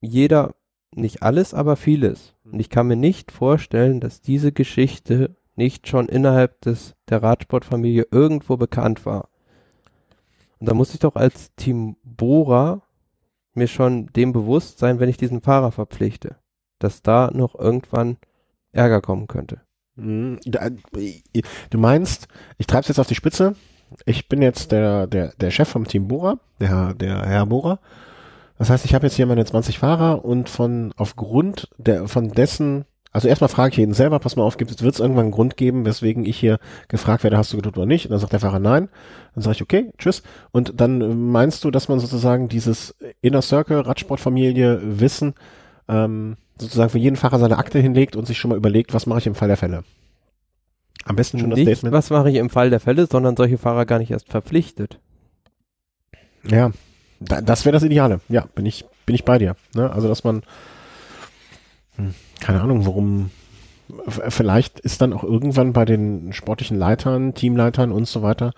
jeder, 0.01 0.55
nicht 0.95 1.23
alles, 1.23 1.55
aber 1.55 1.77
vieles. 1.77 2.35
Und 2.45 2.61
ich 2.61 2.69
kann 2.69 2.89
mir 2.89 2.97
nicht 2.97 3.33
vorstellen, 3.33 4.01
dass 4.01 4.21
diese 4.21 4.53
Geschichte 4.53 5.37
nicht 5.55 5.89
schon 5.89 6.09
innerhalb 6.09 6.61
des, 6.63 6.95
der 7.09 7.23
Radsportfamilie 7.23 8.07
irgendwo 8.11 8.57
bekannt 8.57 9.07
war. 9.07 9.29
Und 10.63 10.69
da 10.69 10.75
muss 10.75 10.95
ich 10.95 11.01
doch 11.01 11.17
als 11.17 11.53
Team 11.57 11.97
Bora 12.05 12.83
mir 13.53 13.67
schon 13.67 14.07
dem 14.13 14.33
bewusst 14.33 14.79
sein, 14.79 15.01
wenn 15.01 15.09
ich 15.09 15.17
diesen 15.17 15.41
Fahrer 15.41 15.73
verpflichte, 15.73 16.37
dass 16.79 17.03
da 17.03 17.33
noch 17.35 17.57
irgendwann 17.57 18.17
Ärger 18.71 19.01
kommen 19.01 19.27
könnte. 19.27 19.61
Mhm. 19.97 20.39
Du 20.45 21.79
meinst, 21.79 22.29
ich 22.59 22.69
treibe 22.69 22.83
es 22.83 22.87
jetzt 22.87 23.01
auf 23.01 23.09
die 23.09 23.17
Spitze, 23.17 23.57
ich 24.07 24.29
bin 24.29 24.41
jetzt 24.41 24.71
der, 24.71 25.09
der, 25.09 25.33
der 25.33 25.51
Chef 25.51 25.69
vom 25.69 25.89
Team 25.89 26.07
Bora, 26.07 26.39
der, 26.61 26.95
der 26.95 27.27
Herr 27.27 27.47
Bora. 27.47 27.81
Das 28.57 28.71
heißt, 28.71 28.85
ich 28.85 28.95
habe 28.95 29.07
jetzt 29.07 29.17
hier 29.17 29.27
meine 29.27 29.45
20 29.45 29.81
Fahrer 29.81 30.25
und 30.25 30.49
von 30.49 30.95
aufgrund 30.97 31.71
der 31.77 32.07
von 32.07 32.29
dessen, 32.29 32.85
also 33.13 33.29
erstmal 33.29 33.49
frage 33.49 33.73
ich 33.73 33.77
jeden 33.77 33.93
selber, 33.95 34.19
pass 34.19 34.37
mal 34.37 34.43
auf, 34.43 34.59
wird 34.59 34.71
es 34.71 35.01
irgendwann 35.01 35.25
einen 35.25 35.33
Grund 35.33 35.57
geben, 35.59 35.85
weswegen 35.85 36.25
ich 36.25 36.39
hier 36.39 36.59
gefragt 36.89 37.23
werde, 37.25 37.37
hast 37.37 37.53
du 37.53 37.57
geduld 37.57 37.77
oder 37.77 37.87
nicht? 37.87 38.07
Und 38.07 38.13
dann 38.13 38.21
sagt 38.21 38.33
der 38.33 38.41
Fahrer 38.41 38.59
nein. 38.59 38.89
Dann 39.35 39.43
sage 39.43 39.57
ich, 39.57 39.63
okay, 39.63 39.93
tschüss. 39.99 40.23
Und 40.51 40.81
dann 40.81 41.31
meinst 41.31 41.63
du, 41.65 41.71
dass 41.71 41.89
man 41.89 42.01
sozusagen 42.01 42.49
dieses 42.49 42.95
Inner 43.21 43.43
Circle, 43.43 43.81
Radsportfamilie, 43.81 44.81
Wissen, 45.01 45.35
ähm, 45.89 46.37
sozusagen 46.59 46.91
für 46.91 46.99
jeden 46.99 47.17
Fahrer 47.17 47.39
seine 47.39 47.59
Akte 47.59 47.79
hinlegt 47.79 48.17
und 48.17 48.27
sich 48.27 48.39
schon 48.39 48.49
mal 48.49 48.57
überlegt, 48.57 48.95
was 48.95 49.07
mache 49.07 49.19
ich 49.19 49.27
im 49.27 49.35
Fall 49.35 49.49
der 49.49 49.57
Fälle. 49.59 49.85
Am 51.05 51.17
besten 51.17 51.39
schon 51.39 51.51
das 51.51 51.59
Nicht, 51.59 51.69
Statement. 51.69 51.95
was 51.95 52.11
mache 52.11 52.31
ich 52.31 52.37
im 52.37 52.49
Fall 52.49 52.71
der 52.71 52.81
Fälle, 52.81 53.07
sondern 53.11 53.37
solche 53.37 53.59
Fahrer 53.59 53.85
gar 53.85 53.99
nicht 53.99 54.11
erst 54.11 54.31
verpflichtet. 54.31 55.01
Ja, 56.45 56.71
da, 57.21 57.41
das 57.41 57.65
wäre 57.65 57.73
das 57.73 57.83
Ideale. 57.83 58.21
Ja, 58.29 58.47
bin 58.55 58.67
ich, 58.67 58.85
bin 59.05 59.15
ich 59.15 59.25
bei 59.25 59.39
dir. 59.39 59.57
Ne? 59.75 59.91
Also, 59.91 60.09
dass 60.09 60.25
man, 60.25 60.43
hm, 61.97 62.15
keine 62.43 62.61
Ahnung, 62.61 62.87
warum, 62.87 63.31
vielleicht 64.09 64.81
ist 64.81 65.01
dann 65.01 65.13
auch 65.13 65.25
irgendwann 65.25 65.73
bei 65.73 65.85
den 65.85 66.33
sportlichen 66.33 66.77
Leitern, 66.77 67.35
Teamleitern 67.35 67.93
und 67.93 68.07
so 68.07 68.23
weiter 68.23 68.53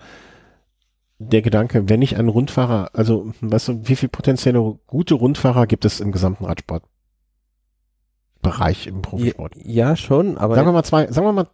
der 1.17 1.41
Gedanke, 1.41 1.89
wenn 1.89 2.01
ich 2.01 2.17
einen 2.17 2.27
Rundfahrer, 2.29 2.89
also, 2.93 3.31
weißt 3.41 3.67
du, 3.69 3.87
wie 3.87 3.95
viel 3.95 4.09
potenzielle 4.09 4.77
gute 4.85 5.13
Rundfahrer 5.13 5.67
gibt 5.67 5.85
es 5.85 6.01
im 6.01 6.11
gesamten 6.11 6.43
Radsportbereich 6.45 8.87
im 8.87 9.01
Profisport? 9.01 9.53
Ja, 9.55 9.95
schon, 9.95 10.37
aber 10.37 10.55
Sagen 10.55 10.67
wir 10.67 10.73
mal 10.73 10.83
zwei, 10.83 11.07
sagen 11.07 11.25
wir 11.25 11.31
mal 11.31 11.47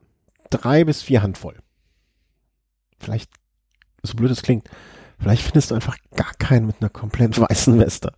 drei 0.49 0.83
bis 0.83 1.03
vier 1.03 1.21
Handvoll. 1.21 1.57
Vielleicht, 2.97 3.29
so 4.03 4.15
blöd 4.15 4.31
es 4.31 4.41
klingt, 4.41 4.67
vielleicht 5.19 5.43
findest 5.43 5.69
du 5.71 5.75
einfach 5.75 5.97
gar 6.15 6.33
keinen 6.39 6.65
mit 6.65 6.77
einer 6.81 6.89
komplett 6.89 7.39
weißen 7.39 7.79
Weste. 7.79 8.13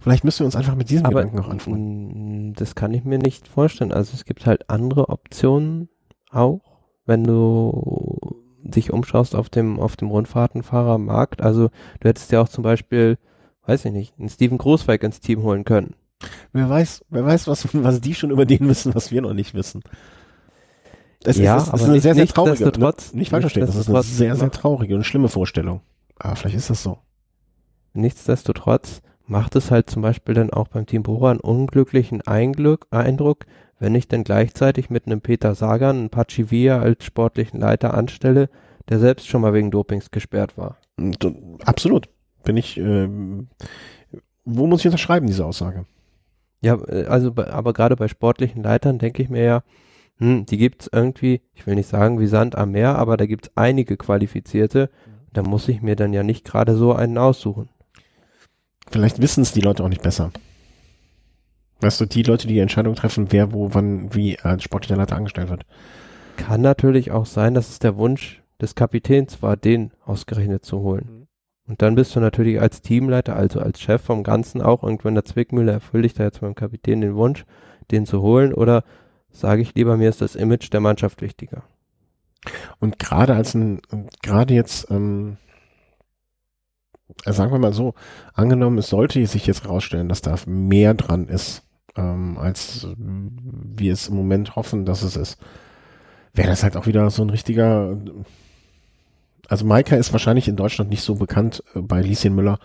Vielleicht 0.00 0.24
müssen 0.24 0.40
wir 0.40 0.46
uns 0.46 0.56
einfach 0.56 0.74
mit 0.76 0.88
diesem 0.90 1.04
aber 1.06 1.20
Gedanken 1.20 1.36
noch 1.36 1.48
anfangen. 1.48 2.54
das 2.54 2.74
kann 2.74 2.94
ich 2.94 3.04
mir 3.04 3.18
nicht 3.18 3.46
vorstellen. 3.48 3.92
Also 3.92 4.12
es 4.14 4.24
gibt 4.24 4.46
halt 4.46 4.70
andere 4.70 5.08
Optionen 5.10 5.88
auch, 6.30 6.60
wenn 7.06 7.22
du 7.24 8.40
dich 8.62 8.92
umschaust 8.92 9.34
auf 9.34 9.48
dem 9.50 9.78
auf 9.78 9.96
dem 9.96 10.08
Rundfahrtenfahrermarkt. 10.08 11.42
Also 11.42 11.68
du 12.00 12.08
hättest 12.08 12.32
ja 12.32 12.40
auch 12.40 12.48
zum 12.48 12.62
Beispiel, 12.64 13.18
weiß 13.66 13.84
ich 13.84 13.92
nicht, 13.92 14.18
einen 14.18 14.28
Steven 14.30 14.58
Großweig 14.58 15.02
ins 15.02 15.20
Team 15.20 15.42
holen 15.42 15.64
können. 15.64 15.94
Wer 16.52 16.68
weiß, 16.68 17.04
wer 17.10 17.24
weiß, 17.24 17.46
was, 17.46 17.68
was 17.74 18.00
die 18.00 18.14
schon 18.14 18.30
über 18.30 18.46
den 18.46 18.68
wissen, 18.68 18.94
was 18.94 19.10
wir 19.10 19.22
noch 19.22 19.32
nicht 19.34 19.54
wissen. 19.54 19.82
Das 21.22 21.36
Ja, 21.36 21.56
ist, 21.58 21.64
das 21.64 21.68
aber 21.70 21.76
ist 21.78 21.84
eine 21.84 21.92
nicht- 21.94 22.02
sehr, 22.02 22.14
sehr 22.14 22.26
traurige, 22.26 22.64
nichtsdestotrotz- 22.64 23.12
ne? 23.12 23.18
nicht 23.18 23.30
falsch 23.30 23.42
verstehen, 23.42 23.66
das 23.66 23.76
ist 23.76 23.88
eine 23.90 24.02
sehr, 24.02 24.36
sehr 24.36 24.50
traurige 24.50 24.94
und 24.94 25.04
schlimme 25.04 25.28
Vorstellung. 25.28 25.82
Aber 26.18 26.36
vielleicht 26.36 26.56
ist 26.56 26.70
das 26.70 26.82
so. 26.82 26.98
Nichtsdestotrotz 27.92 29.02
macht 29.30 29.54
es 29.54 29.70
halt 29.70 29.88
zum 29.88 30.02
Beispiel 30.02 30.34
dann 30.34 30.50
auch 30.50 30.68
beim 30.68 30.86
Team 30.86 31.04
Bora 31.04 31.30
einen 31.30 31.40
unglücklichen 31.40 32.20
Einglück, 32.22 32.86
Eindruck, 32.90 33.46
wenn 33.78 33.94
ich 33.94 34.08
dann 34.08 34.24
gleichzeitig 34.24 34.90
mit 34.90 35.06
einem 35.06 35.20
Peter 35.20 35.54
Sagan 35.54 35.96
einen 35.96 36.10
Pachivia 36.10 36.80
als 36.80 37.04
sportlichen 37.04 37.60
Leiter 37.60 37.94
anstelle, 37.94 38.50
der 38.88 38.98
selbst 38.98 39.28
schon 39.28 39.40
mal 39.40 39.54
wegen 39.54 39.70
Dopings 39.70 40.10
gesperrt 40.10 40.58
war. 40.58 40.78
Äh, 40.98 41.12
absolut. 41.64 42.08
Bin 42.42 42.56
ich, 42.56 42.76
ähm, 42.76 43.48
wo 44.44 44.66
muss 44.66 44.80
ich 44.80 44.86
unterschreiben, 44.86 45.28
diese 45.28 45.46
Aussage? 45.46 45.86
Ja, 46.60 46.74
äh, 46.88 47.04
also 47.04 47.32
aber 47.36 47.72
gerade 47.72 47.94
bei 47.94 48.08
sportlichen 48.08 48.64
Leitern 48.64 48.98
denke 48.98 49.22
ich 49.22 49.30
mir 49.30 49.44
ja, 49.44 49.62
hm, 50.18 50.44
die 50.44 50.58
gibt's 50.58 50.90
irgendwie, 50.92 51.40
ich 51.54 51.66
will 51.66 51.76
nicht 51.76 51.88
sagen 51.88 52.18
wie 52.18 52.26
Sand 52.26 52.56
am 52.56 52.72
Meer, 52.72 52.98
aber 52.98 53.16
da 53.16 53.26
gibt's 53.26 53.52
einige 53.54 53.96
qualifizierte, 53.96 54.90
da 55.32 55.42
muss 55.42 55.68
ich 55.68 55.82
mir 55.82 55.94
dann 55.94 56.12
ja 56.12 56.24
nicht 56.24 56.44
gerade 56.44 56.74
so 56.74 56.92
einen 56.92 57.16
aussuchen. 57.16 57.68
Vielleicht 58.90 59.22
wissen 59.22 59.42
es 59.42 59.52
die 59.52 59.60
Leute 59.60 59.84
auch 59.84 59.88
nicht 59.88 60.02
besser. 60.02 60.32
Weißt 61.80 62.00
du, 62.00 62.06
die 62.06 62.22
Leute, 62.22 62.46
die 62.46 62.54
die 62.54 62.60
Entscheidung 62.60 62.94
treffen, 62.94 63.28
wer, 63.30 63.52
wo, 63.52 63.72
wann, 63.72 64.14
wie 64.14 64.38
als 64.38 64.64
sportlicher 64.64 64.96
Leiter 64.96 65.16
angestellt 65.16 65.48
wird. 65.48 65.64
Kann 66.36 66.60
natürlich 66.60 67.10
auch 67.10 67.26
sein, 67.26 67.54
dass 67.54 67.70
es 67.70 67.78
der 67.78 67.96
Wunsch 67.96 68.42
des 68.60 68.74
Kapitäns 68.74 69.42
war, 69.42 69.56
den 69.56 69.92
ausgerechnet 70.04 70.64
zu 70.64 70.80
holen. 70.80 71.08
Mhm. 71.08 71.26
Und 71.68 71.82
dann 71.82 71.94
bist 71.94 72.16
du 72.16 72.20
natürlich 72.20 72.60
als 72.60 72.82
Teamleiter, 72.82 73.36
also 73.36 73.60
als 73.60 73.80
Chef 73.80 74.02
vom 74.02 74.24
Ganzen 74.24 74.60
auch 74.60 74.82
irgendwo 74.82 75.08
in 75.08 75.14
der 75.14 75.24
Zwickmühle, 75.24 75.70
erfülle 75.70 76.04
ich 76.04 76.14
da 76.14 76.24
jetzt 76.24 76.42
meinem 76.42 76.56
Kapitän 76.56 77.00
den 77.00 77.14
Wunsch, 77.14 77.44
den 77.92 78.06
zu 78.06 78.20
holen 78.20 78.52
oder 78.52 78.82
sage 79.30 79.62
ich 79.62 79.74
lieber, 79.74 79.96
mir 79.96 80.08
ist 80.08 80.20
das 80.20 80.34
Image 80.34 80.72
der 80.72 80.80
Mannschaft 80.80 81.22
wichtiger. 81.22 81.62
Und 82.80 82.98
gerade 82.98 83.34
als 83.34 83.54
ein, 83.54 83.80
gerade 84.22 84.54
jetzt, 84.54 84.90
ähm, 84.90 85.36
äh, 87.24 87.32
sagen 87.32 87.52
wir 87.52 87.58
mal 87.58 87.72
so, 87.72 87.94
angenommen, 88.34 88.78
es 88.78 88.88
sollte 88.88 89.24
sich 89.26 89.46
jetzt 89.46 89.64
herausstellen, 89.64 90.08
dass 90.08 90.22
da 90.22 90.36
mehr 90.46 90.94
dran 90.94 91.26
ist, 91.28 91.62
ähm, 91.96 92.38
als 92.38 92.86
wir 92.96 93.92
es 93.92 94.08
im 94.08 94.16
Moment 94.16 94.56
hoffen, 94.56 94.84
dass 94.84 95.02
es 95.02 95.16
ist, 95.16 95.38
wäre 96.34 96.48
das 96.48 96.62
halt 96.62 96.76
auch 96.76 96.86
wieder 96.86 97.10
so 97.10 97.22
ein 97.22 97.30
richtiger, 97.30 97.96
also 99.48 99.64
Maika 99.66 99.96
ist 99.96 100.12
wahrscheinlich 100.12 100.48
in 100.48 100.56
Deutschland 100.56 100.90
nicht 100.90 101.02
so 101.02 101.16
bekannt 101.16 101.62
äh, 101.74 101.80
bei 101.80 102.00
Lieschen 102.00 102.34
Müller, 102.34 102.58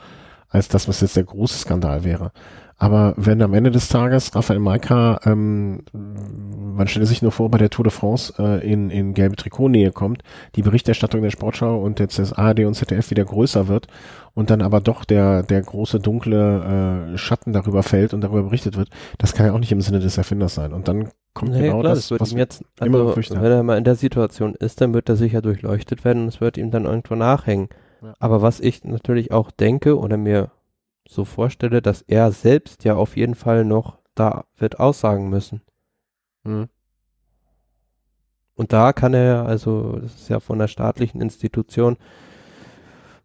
als 0.50 0.68
das, 0.68 0.88
was 0.88 1.02
jetzt 1.02 1.18
der 1.18 1.24
große 1.24 1.58
Skandal 1.58 2.04
wäre. 2.04 2.32
Aber 2.78 3.14
wenn 3.16 3.42
am 3.42 3.54
Ende 3.54 3.72
des 3.72 3.88
Tages 3.88 4.36
Raphael 4.36 4.60
Maika, 4.60 5.20
ähm, 5.24 5.84
man 5.94 6.88
stelle 6.90 7.06
sich 7.06 7.22
nur 7.22 7.32
vor, 7.32 7.50
bei 7.50 7.58
der 7.58 7.70
Tour 7.70 7.84
de 7.84 7.92
France 7.92 8.34
äh, 8.38 8.70
in, 8.70 8.90
in 8.90 9.14
gelbe 9.14 9.38
Trikotnähe 9.38 9.94
kommt, 9.94 10.24
die 10.56 10.62
Berichterstattung 10.62 11.22
der 11.22 11.30
Sportschau 11.30 11.82
und 11.82 12.02
jetzt 12.02 12.20
das 12.20 12.34
ARD 12.34 12.66
und 12.66 12.74
ZDF 12.74 13.12
wieder 13.12 13.24
größer 13.24 13.70
wird 13.70 13.88
und 14.34 14.50
dann 14.50 14.62
aber 14.62 14.82
doch 14.82 15.06
der, 15.06 15.44
der 15.44 15.62
große 15.62 16.02
dunkle 16.02 17.14
äh, 17.14 17.18
Schatten 17.18 17.54
darüber 17.54 17.82
fällt 17.82 18.14
und 18.14 18.22
darüber 18.22 18.44
berichtet 18.44 18.76
wird, 18.76 18.90
das 19.18 19.34
kann 19.34 19.46
ja 19.46 19.54
auch 19.54 19.60
nicht 19.60 19.72
im 19.72 19.80
Sinne 19.80 20.00
des 20.00 20.18
Erfinders 20.18 20.56
sein. 20.56 20.74
Und 20.74 20.90
dann 20.90 21.10
kommt 21.34 21.52
Naja, 21.52 21.68
genau 21.68 21.80
klar, 21.80 21.96
das, 21.96 22.12
wird 22.12 22.20
was 22.20 22.34
ihm 22.34 22.38
jetzt, 22.38 22.66
immer 22.82 23.16
also, 23.16 23.42
wenn 23.42 23.52
er 23.52 23.64
mal 23.64 23.78
in 23.78 23.86
der 23.86 23.96
Situation 23.96 24.54
ist, 24.54 24.82
dann 24.82 24.94
wird 24.94 25.08
er 25.08 25.16
sicher 25.16 25.42
durchleuchtet 25.42 26.04
werden 26.04 26.24
und 26.24 26.28
es 26.28 26.42
wird 26.42 26.58
ihm 26.58 26.72
dann 26.72 26.84
irgendwo 26.84 27.16
nachhängen. 27.16 27.70
Ja. 28.02 28.14
Aber 28.20 28.42
was 28.42 28.60
ich 28.60 28.84
natürlich 28.84 29.32
auch 29.32 29.50
denke 29.50 29.98
oder 29.98 30.18
mir 30.18 30.52
so 31.08 31.26
vorstelle, 31.26 31.82
dass 31.82 32.02
er 32.02 32.32
selbst 32.32 32.84
ja 32.84 32.96
auf 32.96 33.16
jeden 33.16 33.36
Fall 33.36 33.66
noch 33.66 34.00
da 34.16 34.46
wird 34.58 34.80
aussagen 34.80 35.30
müssen. 35.30 35.62
Mhm. 36.44 36.70
Und 38.56 38.72
da 38.72 38.94
kann 38.94 39.14
er, 39.14 39.46
also 39.46 40.00
das 40.00 40.16
ist 40.16 40.30
ja 40.30 40.40
von 40.40 40.60
der 40.60 40.68
staatlichen 40.68 41.22
Institution, 41.22 41.98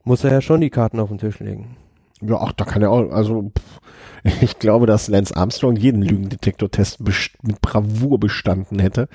muss 0.03 0.25
er 0.25 0.33
ja 0.33 0.41
schon 0.41 0.61
die 0.61 0.71
Karten 0.71 0.99
auf 0.99 1.09
den 1.09 1.19
Tisch 1.19 1.39
legen. 1.39 1.77
Ja, 2.21 2.39
ach, 2.41 2.53
da 2.53 2.65
kann 2.65 2.83
er 2.83 2.91
auch, 2.91 3.11
also 3.11 3.51
pff, 3.57 3.81
ich 4.43 4.59
glaube, 4.59 4.87
dass 4.87 5.09
Lance 5.09 5.35
Armstrong 5.37 5.77
jeden 5.77 6.03
Lügendetektor-Test 6.03 7.01
mit 7.01 7.61
Bravour 7.61 8.19
bestanden 8.21 8.79
hätte. 8.79 9.09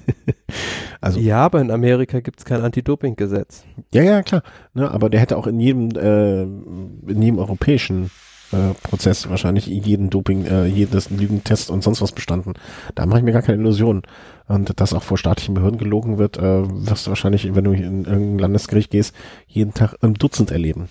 also 1.00 1.18
Ja, 1.20 1.44
aber 1.44 1.60
in 1.60 1.70
Amerika 1.70 2.20
gibt 2.20 2.38
es 2.38 2.44
kein 2.44 2.60
Anti-Doping-Gesetz. 2.60 3.64
Ja, 3.92 4.02
ja, 4.02 4.22
klar. 4.22 4.42
Ne, 4.74 4.90
aber 4.90 5.10
der 5.10 5.20
hätte 5.20 5.36
auch 5.36 5.46
in 5.46 5.60
jedem, 5.60 5.90
äh, 5.90 6.42
in 6.42 7.22
jedem 7.22 7.38
europäischen 7.38 8.10
äh, 8.52 8.74
Prozess 8.82 9.28
wahrscheinlich 9.28 9.66
jeden 9.66 10.10
Doping, 10.10 10.44
äh, 10.44 10.66
jedes 10.66 11.10
Lügentest 11.10 11.70
und 11.70 11.82
sonst 11.82 12.02
was 12.02 12.12
bestanden. 12.12 12.54
Da 12.94 13.06
mache 13.06 13.18
ich 13.18 13.24
mir 13.24 13.32
gar 13.32 13.42
keine 13.42 13.58
Illusionen. 13.58 14.02
Und 14.46 14.78
dass 14.80 14.92
auch 14.92 15.02
vor 15.02 15.16
staatlichen 15.18 15.54
Behörden 15.54 15.78
gelogen 15.78 16.18
wird, 16.18 16.36
äh, 16.36 16.62
wirst 16.68 17.06
du 17.06 17.10
wahrscheinlich, 17.10 17.54
wenn 17.54 17.64
du 17.64 17.72
in 17.72 18.04
irgendein 18.04 18.38
Landesgericht 18.38 18.90
gehst, 18.90 19.14
jeden 19.46 19.72
Tag 19.72 19.96
ein 20.02 20.14
Dutzend 20.14 20.50
erleben. 20.50 20.88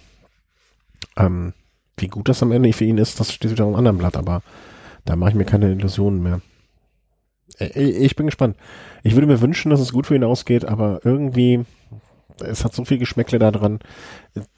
Ähm, 1.25 1.53
wie 1.97 2.07
gut 2.07 2.29
das 2.29 2.41
am 2.41 2.51
Ende 2.51 2.73
für 2.73 2.85
ihn 2.85 2.97
ist, 2.97 3.19
das 3.19 3.31
steht 3.31 3.51
wieder 3.51 3.63
auf 3.63 3.69
einem 3.69 3.77
anderen 3.77 3.97
Blatt, 3.97 4.17
aber 4.17 4.41
da 5.05 5.15
mache 5.15 5.31
ich 5.31 5.35
mir 5.35 5.45
keine 5.45 5.71
Illusionen 5.71 6.21
mehr. 6.21 6.41
Äh, 7.59 7.79
Ich 7.79 8.15
bin 8.15 8.25
gespannt. 8.25 8.57
Ich 9.03 9.15
würde 9.15 9.27
mir 9.27 9.41
wünschen, 9.41 9.69
dass 9.69 9.79
es 9.79 9.93
gut 9.93 10.07
für 10.07 10.15
ihn 10.15 10.23
ausgeht, 10.23 10.65
aber 10.65 11.01
irgendwie, 11.03 11.65
es 12.39 12.63
hat 12.63 12.73
so 12.73 12.85
viel 12.85 12.97
Geschmäckle 12.97 13.39
da 13.39 13.51
dran. 13.51 13.79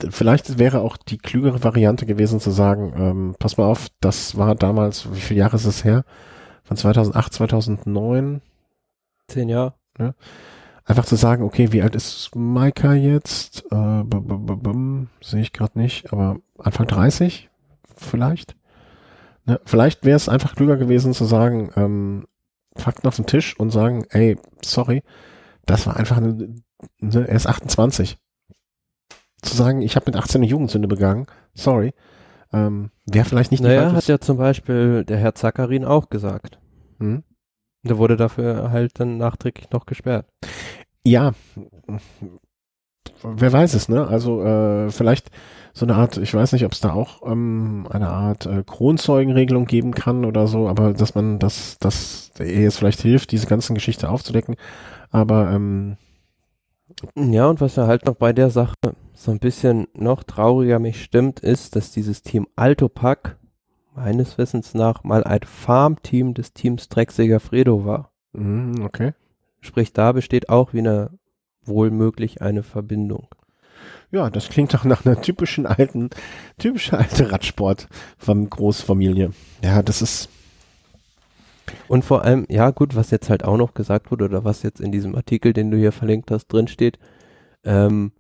Vielleicht 0.10 0.58
wäre 0.60 0.82
auch 0.82 0.98
die 0.98 1.18
klügere 1.18 1.64
Variante 1.64 2.06
gewesen 2.06 2.40
zu 2.40 2.52
sagen, 2.52 2.94
ähm, 2.98 3.36
pass 3.40 3.58
mal 3.58 3.66
auf, 3.66 3.88
das 4.00 4.38
war 4.38 4.56
damals, 4.56 5.12
wie 5.14 5.22
viele 5.22 5.40
Jahre 5.40 5.56
ist 5.56 5.66
es 5.66 5.84
her? 5.84 6.06
Von 6.64 6.78
2008, 6.78 7.34
2009? 7.34 8.42
Zehn 9.28 9.50
Jahre. 9.50 9.74
Einfach 10.86 11.06
zu 11.06 11.16
sagen, 11.16 11.44
okay, 11.44 11.72
wie 11.72 11.82
alt 11.82 11.96
ist 11.96 12.36
Maika 12.36 12.94
jetzt? 12.94 13.66
Äh, 13.72 14.04
Sehe 15.22 15.42
ich 15.42 15.54
gerade 15.54 15.80
nicht, 15.80 16.12
aber 16.12 16.38
Anfang 16.58 16.88
30 16.88 17.50
vielleicht? 17.96 18.56
Ne? 19.46 19.60
Vielleicht 19.66 20.04
wäre 20.04 20.18
es 20.18 20.28
einfach 20.30 20.56
klüger 20.56 20.78
gewesen 20.78 21.14
zu 21.14 21.26
sagen, 21.26 21.72
ähm, 21.76 22.26
Fakten 22.76 23.08
auf 23.08 23.16
den 23.16 23.26
Tisch 23.26 23.58
und 23.60 23.70
sagen, 23.70 24.06
ey, 24.10 24.38
sorry, 24.64 25.04
das 25.66 25.88
war 25.88 25.96
einfach 25.96 26.18
eine, 26.18 26.56
ne, 27.00 27.28
er 27.28 27.36
ist 27.36 27.48
28. 27.48 28.18
Zu 29.42 29.56
sagen, 29.56 29.82
ich 29.82 29.96
habe 29.96 30.06
mit 30.08 30.16
18 30.16 30.40
eine 30.40 30.50
Jugendsünde 30.50 30.88
begangen, 30.88 31.28
sorry, 31.54 31.94
ähm, 32.52 32.92
wäre 33.06 33.26
vielleicht 33.26 33.52
nicht 33.52 33.62
Naja, 33.62 33.92
hat 33.92 34.08
ja 34.08 34.20
zum 34.20 34.38
Beispiel 34.38 35.06
der 35.06 35.18
Herr 35.18 35.36
Zakarin 35.36 35.86
auch 35.86 36.10
gesagt. 36.10 36.60
hm? 37.00 37.24
Der 37.84 37.98
wurde 37.98 38.18
dafür 38.18 38.72
halt 38.72 39.00
dann 39.00 39.18
nachträglich 39.18 39.70
noch 39.72 39.86
gesperrt. 39.86 40.26
Ja, 41.06 41.34
wer 43.24 43.54
weiß 43.54 43.74
es, 43.74 43.90
ne? 43.90 44.08
Also 44.08 44.44
äh, 44.44 44.90
vielleicht 44.90 45.30
so 45.74 45.86
eine 45.86 45.96
Art, 45.96 46.18
ich 46.18 46.34
weiß 46.34 46.54
nicht, 46.54 46.66
ob 46.66 46.72
es 46.72 46.82
da 46.82 46.94
auch 46.94 47.22
ähm, 47.26 47.88
eine 47.90 48.10
Art 48.10 48.46
äh, 48.46 48.64
Kronzeugenregelung 48.66 49.66
geben 49.66 49.94
kann 49.94 50.24
oder 50.24 50.48
so, 50.48 50.68
aber 50.68 50.94
dass 50.94 51.16
man 51.16 51.40
das, 51.40 51.78
das 51.80 52.32
jetzt 52.40 52.78
vielleicht 52.78 53.02
hilft, 53.02 53.32
diese 53.32 53.48
ganzen 53.48 53.74
Geschichte 53.74 54.10
aufzudecken. 54.10 54.56
Aber 55.10 55.52
ähm, 55.52 55.98
ja, 57.16 57.48
und 57.48 57.60
was 57.60 57.76
ja 57.76 57.88
halt 57.88 58.06
noch 58.06 58.16
bei 58.16 58.34
der 58.34 58.50
Sache 58.50 58.76
so 59.14 59.32
ein 59.32 59.40
bisschen 59.40 59.88
noch 59.94 60.24
trauriger 60.24 60.80
mich 60.80 61.04
stimmt, 61.04 61.40
ist, 61.40 61.76
dass 61.76 61.92
dieses 61.92 62.22
Team 62.24 62.48
Altopack 62.56 63.38
meines 63.96 64.38
Wissens 64.38 64.74
nach 64.74 65.04
mal 65.04 65.24
ein 65.24 65.42
Farmteam 65.44 66.34
des 66.34 66.54
Teams 66.54 66.90
Drecksiger 66.90 67.40
Fredo 67.40 67.86
war. 67.86 68.12
Mhm, 68.34 68.84
okay. 68.84 69.14
Sprich, 69.62 69.94
da 69.94 70.12
besteht 70.12 70.50
auch 70.50 70.74
wieder 70.74 71.12
wohl 71.64 71.92
möglich 71.92 72.42
eine 72.42 72.64
Verbindung. 72.64 73.28
Ja, 74.12 74.30
das 74.30 74.50
klingt 74.50 74.74
doch 74.74 74.84
nach 74.84 75.06
einer 75.06 75.22
typischen 75.22 75.66
alten, 75.66 76.10
typische 76.60 76.98
alte 76.98 77.32
Radsport 77.32 77.88
von 78.18 78.50
Großfamilie. 78.50 79.32
Ja, 79.64 79.82
das 79.82 80.02
ist. 80.02 80.30
Und 81.88 82.06
vor 82.06 82.24
allem, 82.24 82.46
ja 82.50 82.70
gut, 82.72 82.96
was 82.96 83.10
jetzt 83.10 83.30
halt 83.30 83.44
auch 83.44 83.58
noch 83.58 83.74
gesagt 83.74 84.12
wurde 84.12 84.26
oder 84.26 84.44
was 84.44 84.64
jetzt 84.64 84.82
in 84.82 84.92
diesem 84.92 85.16
Artikel, 85.16 85.54
den 85.54 85.72
du 85.72 85.78
hier 85.78 85.92
verlinkt 85.92 86.30
hast, 86.30 86.48
drin 86.48 86.68
steht, 86.68 87.00
ähm, 87.64 88.12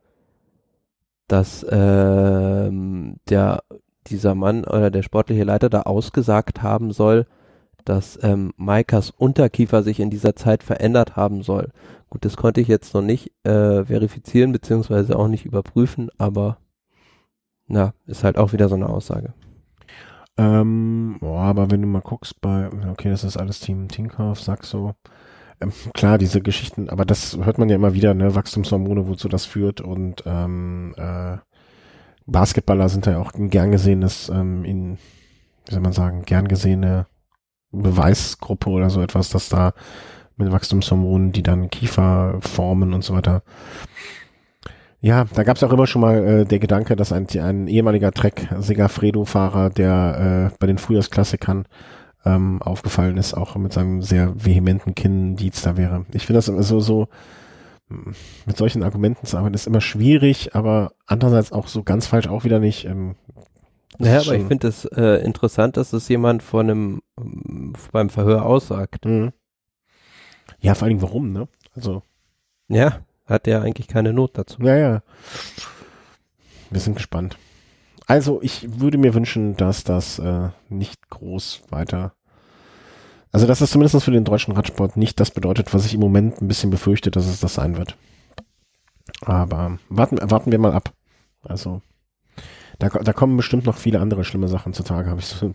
dass 1.27 1.65
ähm, 1.69 3.17
der 3.29 3.63
dieser 4.13 4.35
Mann 4.35 4.63
oder 4.63 4.91
der 4.91 5.03
sportliche 5.03 5.43
Leiter 5.43 5.69
da 5.69 5.81
ausgesagt 5.81 6.61
haben 6.61 6.91
soll, 6.91 7.25
dass 7.83 8.17
ähm, 8.23 8.53
Maikas 8.55 9.09
Unterkiefer 9.09 9.83
sich 9.83 9.99
in 9.99 10.09
dieser 10.09 10.35
Zeit 10.35 10.63
verändert 10.63 11.15
haben 11.15 11.43
soll. 11.43 11.71
Gut, 12.09 12.23
das 12.23 12.37
konnte 12.37 12.61
ich 12.61 12.67
jetzt 12.67 12.93
noch 12.93 13.01
nicht 13.01 13.31
äh, 13.43 13.83
verifizieren 13.85 14.51
beziehungsweise 14.51 15.17
auch 15.17 15.27
nicht 15.27 15.45
überprüfen, 15.45 16.09
aber 16.17 16.57
na, 17.67 17.93
ist 18.05 18.23
halt 18.23 18.37
auch 18.37 18.53
wieder 18.53 18.69
so 18.69 18.75
eine 18.75 18.87
Aussage. 18.87 19.33
Ähm, 20.37 21.17
boah, 21.19 21.41
aber 21.41 21.71
wenn 21.71 21.81
du 21.81 21.87
mal 21.87 22.01
guckst 22.01 22.39
bei, 22.41 22.69
okay, 22.89 23.09
das 23.09 23.23
ist 23.23 23.37
alles 23.37 23.59
Team 23.59 23.87
Tinkoff, 23.87 24.41
Saxo, 24.41 24.95
ähm, 25.61 25.71
klar, 25.93 26.17
diese 26.17 26.41
Geschichten, 26.41 26.89
aber 26.89 27.05
das 27.05 27.37
hört 27.37 27.57
man 27.57 27.69
ja 27.69 27.75
immer 27.75 27.93
wieder, 27.93 28.13
ne, 28.13 28.35
Wachstumshormone, 28.35 29.07
wozu 29.07 29.27
das 29.27 29.45
führt 29.45 29.81
und 29.81 30.23
ähm, 30.25 30.93
äh, 30.97 31.37
Basketballer 32.25 32.89
sind 32.89 33.05
ja 33.05 33.19
auch 33.19 33.33
ein 33.33 33.49
gern 33.49 33.71
gesehenes, 33.71 34.29
ähm, 34.29 34.63
in, 34.65 34.97
wie 35.65 35.71
soll 35.71 35.81
man 35.81 35.93
sagen, 35.93 36.23
gern 36.23 36.47
gesehene 36.47 37.07
Beweisgruppe 37.71 38.69
oder 38.69 38.89
so 38.89 39.01
etwas, 39.01 39.29
dass 39.29 39.49
da 39.49 39.73
mit 40.37 40.51
Wachstumshormonen, 40.51 41.31
die 41.31 41.43
dann 41.43 41.69
Kiefer 41.69 42.39
formen 42.41 42.93
und 42.93 43.03
so 43.03 43.13
weiter. 43.13 43.43
Ja, 45.01 45.25
da 45.33 45.43
gab 45.43 45.57
es 45.57 45.63
auch 45.63 45.73
immer 45.73 45.85
schon 45.85 46.01
mal 46.01 46.23
äh, 46.25 46.45
der 46.45 46.59
Gedanke, 46.59 46.95
dass 46.95 47.11
ein, 47.11 47.27
ein 47.37 47.67
ehemaliger 47.67 48.11
Trek 48.11 48.47
Segafredo-Fahrer, 48.57 49.69
der 49.69 50.51
äh, 50.53 50.55
bei 50.59 50.67
den 50.67 50.77
Frühjahrsklassikern 50.77 51.65
ähm, 52.25 52.61
aufgefallen 52.61 53.17
ist, 53.17 53.33
auch 53.33 53.57
mit 53.57 53.73
seinem 53.73 54.01
sehr 54.01 54.33
vehementen 54.33 54.95
Kinn-Dietz 54.95 55.61
da 55.61 55.75
wäre. 55.75 56.05
Ich 56.13 56.25
finde 56.25 56.37
das 56.37 56.45
so, 56.45 56.79
so 56.79 57.09
mit 58.45 58.57
solchen 58.57 58.83
Argumenten 58.83 59.25
zu 59.25 59.37
arbeiten, 59.37 59.55
ist 59.55 59.67
immer 59.67 59.81
schwierig, 59.81 60.55
aber 60.55 60.93
andererseits 61.05 61.51
auch 61.51 61.67
so 61.67 61.83
ganz 61.83 62.07
falsch 62.07 62.27
auch 62.27 62.43
wieder 62.43 62.59
nicht. 62.59 62.85
Ähm, 62.85 63.15
naja, 63.99 64.21
aber 64.21 64.35
ich 64.35 64.45
finde 64.45 64.67
es 64.67 64.85
äh, 64.85 65.23
interessant, 65.23 65.77
dass 65.77 65.93
es 65.93 66.07
jemand 66.09 66.41
vor 66.41 66.61
einem 66.61 67.01
beim 67.91 68.09
Verhör 68.09 68.45
aussagt. 68.45 69.05
Mhm. 69.05 69.33
Ja, 70.59 70.75
vor 70.75 70.87
allem 70.87 71.01
warum, 71.01 71.31
ne? 71.31 71.47
Also. 71.75 72.03
Ja, 72.69 73.01
hat 73.25 73.47
ja 73.47 73.61
eigentlich 73.61 73.87
keine 73.87 74.13
Not 74.13 74.37
dazu. 74.37 74.61
Ja, 74.61 74.75
ja. 74.75 75.03
Wir 76.69 76.79
sind 76.79 76.95
gespannt. 76.95 77.37
Also, 78.07 78.41
ich 78.41 78.79
würde 78.79 78.97
mir 78.97 79.13
wünschen, 79.13 79.55
dass 79.55 79.83
das 79.83 80.19
äh, 80.19 80.49
nicht 80.69 81.09
groß 81.09 81.63
weiter. 81.69 82.13
Also, 83.33 83.47
dass 83.47 83.61
es 83.61 83.71
zumindest 83.71 84.01
für 84.03 84.11
den 84.11 84.23
deutschen 84.23 84.53
Radsport 84.53 84.95
nicht 84.95 85.19
das 85.19 85.31
bedeutet, 85.31 85.73
was 85.73 85.85
ich 85.85 85.95
im 85.95 85.99
Moment 85.99 86.41
ein 86.41 86.47
bisschen 86.47 86.69
befürchte, 86.69 87.11
dass 87.11 87.25
es 87.25 87.39
das 87.39 87.55
sein 87.55 87.77
wird. 87.77 87.97
Aber 89.21 89.79
warten, 89.89 90.19
warten 90.21 90.51
wir 90.51 90.59
mal 90.59 90.71
ab. 90.71 90.93
Also, 91.41 91.81
da, 92.79 92.89
da 92.89 93.13
kommen 93.13 93.35
bestimmt 93.35 93.65
noch 93.65 93.77
viele 93.77 93.99
andere 93.99 94.23
schlimme 94.23 94.47
Sachen 94.47 94.73
zutage, 94.73 95.09
habe 95.09 95.19
ich 95.19 95.25
so. 95.25 95.53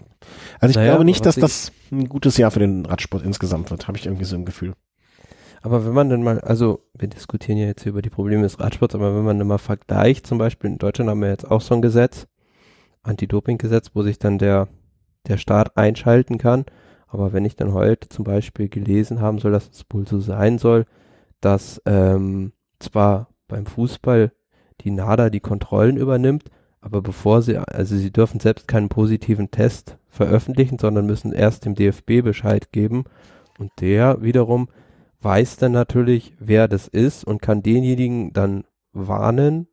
Also 0.61 0.71
ich 0.71 0.77
naja, 0.77 0.91
glaube 0.91 1.05
nicht, 1.05 1.25
dass 1.25 1.37
das 1.37 1.73
ein 1.91 2.09
gutes 2.09 2.37
Jahr 2.37 2.51
für 2.51 2.61
den 2.61 2.85
Radsport 2.85 3.23
insgesamt 3.23 3.71
wird, 3.71 3.87
habe 3.87 3.97
ich 3.97 4.07
irgendwie 4.07 4.25
so 4.25 4.37
im 4.37 4.45
Gefühl. 4.45 4.75
Aber 5.63 5.85
wenn 5.85 5.93
man 5.93 6.09
dann 6.09 6.23
mal, 6.23 6.41
also 6.41 6.85
wir 6.95 7.09
diskutieren 7.09 7.59
ja 7.59 7.67
jetzt 7.67 7.87
über 7.87 8.03
die 8.03 8.11
Probleme 8.11 8.43
des 8.43 8.61
Radsports, 8.61 8.95
aber 8.95 9.15
wenn 9.17 9.25
man 9.25 9.39
dann 9.39 9.49
mal 9.49 9.59
vergleicht, 9.59 10.27
zum 10.27 10.39
Beispiel 10.39 10.71
in 10.71 10.79
Deutschland 10.79 11.11
haben 11.11 11.21
wir 11.21 11.29
jetzt 11.29 11.51
auch 11.51 11.61
so 11.61 11.75
ein 11.75 11.83
Gesetz, 11.83 12.27
Anti-Doping-Gesetz, 13.03 13.91
wo 13.95 14.03
sich 14.03 14.19
dann 14.19 14.39
der, 14.39 14.69
der 15.27 15.37
Staat 15.37 15.77
einschalten 15.77 16.39
kann. 16.39 16.65
Aber 17.09 17.33
wenn 17.33 17.45
ich 17.45 17.57
dann 17.57 17.73
heute 17.73 18.09
zum 18.09 18.25
Beispiel 18.25 18.69
gelesen 18.69 19.21
haben 19.21 19.39
soll, 19.39 19.53
dass 19.53 19.71
es 19.71 19.85
wohl 19.91 20.07
so 20.07 20.21
sein 20.21 20.59
soll, 20.59 20.85
dass 21.41 21.81
ähm, 21.87 22.53
zwar 22.79 23.29
beim 23.49 23.67
Fußball 23.67 24.33
die 24.83 24.91
NADA 24.91 25.31
die 25.31 25.41
Kontrollen 25.41 25.97
übernimmt, 25.97 26.51
aber 26.81 27.03
bevor 27.03 27.43
sie, 27.43 27.57
also 27.57 27.97
sie 27.97 28.13
dürfen 28.13 28.41
selbst 28.41 28.69
keinen 28.69 28.89
positiven 28.89 29.51
Test 29.51 29.99
veröffentlichen, 30.09 30.79
sondern 30.79 31.07
müssen 31.07 31.33
erst 31.33 31.65
dem 31.65 31.75
DFB 31.75 32.23
Bescheid 32.23 32.73
geben. 32.73 33.05
Und 33.59 33.73
der 33.81 34.23
wiederum 34.23 34.69
weiß 35.21 35.57
dann 35.57 35.73
natürlich, 35.73 36.35
wer 36.39 36.69
das 36.69 36.87
ist 36.89 37.25
und 37.25 37.43
kann 37.43 37.63
denjenigen 37.63 38.33
dann 38.33 38.65
warnen, 38.93 39.68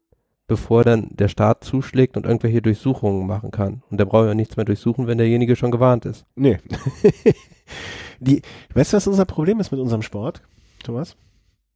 bevor 0.47 0.83
dann 0.83 1.09
der 1.11 1.27
Staat 1.27 1.63
zuschlägt 1.63 2.17
und 2.17 2.25
irgendwelche 2.25 2.61
Durchsuchungen 2.61 3.25
machen 3.25 3.51
kann. 3.51 3.81
Und 3.89 3.99
der 3.99 4.05
braucht 4.05 4.27
ja 4.27 4.35
nichts 4.35 4.57
mehr 4.57 4.65
durchsuchen, 4.65 5.07
wenn 5.07 5.17
derjenige 5.17 5.55
schon 5.55 5.71
gewarnt 5.71 6.05
ist. 6.05 6.25
Nee. 6.35 6.59
die, 8.19 8.41
weißt 8.73 8.93
du, 8.93 8.97
was 8.97 9.07
unser 9.07 9.25
Problem 9.25 9.59
ist 9.59 9.71
mit 9.71 9.81
unserem 9.81 10.01
Sport, 10.01 10.41
Thomas? 10.83 11.15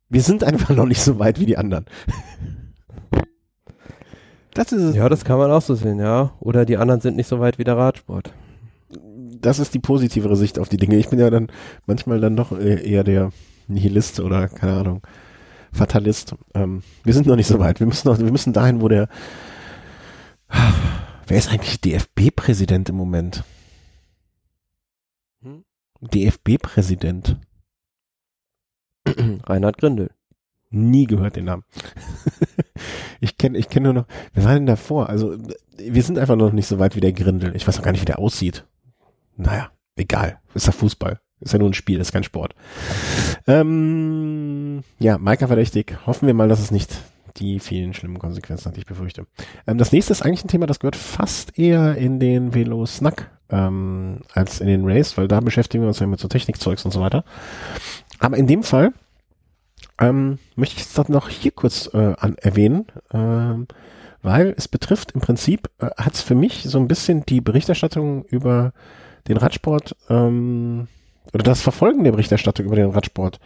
Wir 0.09 0.21
sind 0.21 0.43
einfach 0.43 0.75
noch 0.75 0.85
nicht 0.85 1.01
so 1.01 1.19
weit 1.19 1.39
wie 1.39 1.45
die 1.45 1.57
anderen. 1.57 1.85
Das 4.55 4.71
ist 4.71 4.81
es. 4.81 4.95
Ja, 4.95 5.07
das 5.07 5.23
kann 5.23 5.37
man 5.37 5.51
auch 5.51 5.61
so 5.61 5.75
sehen, 5.75 5.99
ja. 5.99 6.33
Oder 6.39 6.65
die 6.65 6.77
anderen 6.77 6.99
sind 7.01 7.15
nicht 7.15 7.27
so 7.27 7.39
weit 7.39 7.59
wie 7.59 7.63
der 7.63 7.77
Radsport. 7.77 8.33
Das 9.39 9.59
ist 9.59 9.73
die 9.73 9.79
positivere 9.79 10.35
Sicht 10.35 10.59
auf 10.59 10.67
die 10.67 10.77
Dinge. 10.77 10.97
Ich 10.97 11.07
bin 11.09 11.19
ja 11.19 11.29
dann 11.29 11.47
manchmal 11.85 12.19
dann 12.19 12.35
doch 12.35 12.51
eher 12.59 13.03
der 13.03 13.31
Nihilist 13.67 14.19
oder 14.19 14.47
keine 14.49 14.73
Ahnung, 14.73 15.01
Fatalist. 15.71 16.35
Ähm, 16.53 16.83
wir 17.03 17.13
sind 17.13 17.27
noch 17.27 17.35
nicht 17.35 17.47
so 17.47 17.59
weit. 17.59 17.79
Wir 17.79 17.87
müssen 17.87 18.07
noch, 18.07 18.17
wir 18.17 18.31
müssen 18.31 18.53
dahin, 18.53 18.81
wo 18.81 18.87
der 18.87 19.07
Wer 21.27 21.37
ist 21.37 21.49
eigentlich 21.49 21.79
DFB-Präsident 21.81 22.89
im 22.89 22.95
Moment? 22.95 23.43
Hm? 25.43 25.63
DFB-Präsident. 26.01 27.37
Reinhard 29.43 29.77
Grindel. 29.77 30.09
Nie 30.71 31.05
gehört 31.05 31.35
den 31.35 31.45
Namen. 31.45 31.63
ich 33.19 33.37
kenne 33.37 33.57
ich 33.57 33.69
kenn 33.69 33.83
nur 33.83 33.93
noch, 33.93 34.05
wer 34.33 34.43
war 34.43 34.53
denn 34.53 34.65
davor? 34.65 35.09
Also, 35.09 35.37
wir 35.77 36.03
sind 36.03 36.17
einfach 36.17 36.35
noch 36.35 36.51
nicht 36.51 36.67
so 36.67 36.79
weit 36.79 36.95
wie 36.95 36.99
der 36.99 37.13
Grindel. 37.13 37.55
Ich 37.55 37.67
weiß 37.67 37.79
auch 37.79 37.83
gar 37.83 37.91
nicht, 37.91 38.01
wie 38.01 38.05
der 38.05 38.19
aussieht. 38.19 38.65
Naja, 39.35 39.71
egal. 39.95 40.39
Ist 40.55 40.65
ja 40.65 40.71
Fußball. 40.71 41.19
Ist 41.41 41.53
ja 41.53 41.59
nur 41.59 41.69
ein 41.69 41.73
Spiel, 41.73 41.99
ist 41.99 42.11
kein 42.11 42.23
Sport. 42.23 42.53
Ähm, 43.47 44.83
ja, 44.99 45.17
Maika 45.17 45.47
verdächtig. 45.47 45.97
Hoffen 46.05 46.27
wir 46.27 46.33
mal, 46.33 46.49
dass 46.49 46.59
es 46.59 46.71
nicht 46.71 47.01
die 47.37 47.59
vielen 47.59 47.93
schlimmen 47.93 48.19
Konsequenzen 48.19 48.65
hat, 48.65 48.75
die 48.75 48.81
ich 48.81 48.85
befürchte. 48.85 49.25
Ähm, 49.65 49.77
das 49.77 49.91
nächste 49.91 50.11
ist 50.11 50.21
eigentlich 50.21 50.43
ein 50.43 50.49
Thema, 50.49 50.65
das 50.65 50.79
gehört 50.79 50.95
fast 50.95 51.57
eher 51.57 51.95
in 51.95 52.19
den 52.19 52.53
Velo 52.53 52.85
Snack 52.85 53.29
ähm, 53.49 54.21
als 54.33 54.59
in 54.59 54.67
den 54.67 54.85
Race, 54.85 55.17
weil 55.17 55.27
da 55.27 55.39
beschäftigen 55.39 55.83
wir 55.83 55.87
uns 55.87 55.99
ja 55.99 56.07
mit 56.07 56.19
so 56.19 56.27
Technikzeugs 56.27 56.85
und 56.85 56.91
so 56.91 57.01
weiter. 57.01 57.23
Aber 58.19 58.37
in 58.37 58.47
dem 58.47 58.63
Fall 58.63 58.93
ähm, 59.99 60.39
möchte 60.55 60.77
ich 60.77 60.83
es 60.83 60.93
dann 60.93 61.05
noch 61.09 61.29
hier 61.29 61.51
kurz 61.51 61.89
äh, 61.93 62.15
an, 62.17 62.35
erwähnen, 62.37 62.85
ähm, 63.13 63.67
weil 64.21 64.53
es 64.57 64.67
betrifft 64.67 65.11
im 65.13 65.21
Prinzip, 65.21 65.69
äh, 65.79 65.89
hat 65.97 66.15
es 66.15 66.21
für 66.21 66.35
mich 66.35 66.63
so 66.63 66.79
ein 66.79 66.87
bisschen 66.87 67.25
die 67.25 67.41
Berichterstattung 67.41 68.25
über 68.25 68.73
den 69.27 69.37
Radsport 69.37 69.95
ähm, 70.09 70.87
oder 71.33 71.43
das 71.43 71.61
Verfolgen 71.61 72.03
der 72.03 72.11
Berichterstattung 72.11 72.65
über 72.65 72.75
den 72.75 72.91
Radsport 72.91 73.39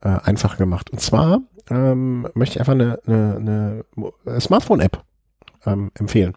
äh, 0.00 0.08
einfach 0.08 0.56
gemacht. 0.58 0.90
Und 0.90 1.00
zwar 1.00 1.40
ähm, 1.70 2.28
möchte 2.34 2.56
ich 2.56 2.60
einfach 2.60 2.72
eine, 2.72 2.98
eine, 3.06 3.84
eine 4.26 4.40
Smartphone-App 4.40 5.02
ähm, 5.66 5.90
empfehlen. 5.94 6.34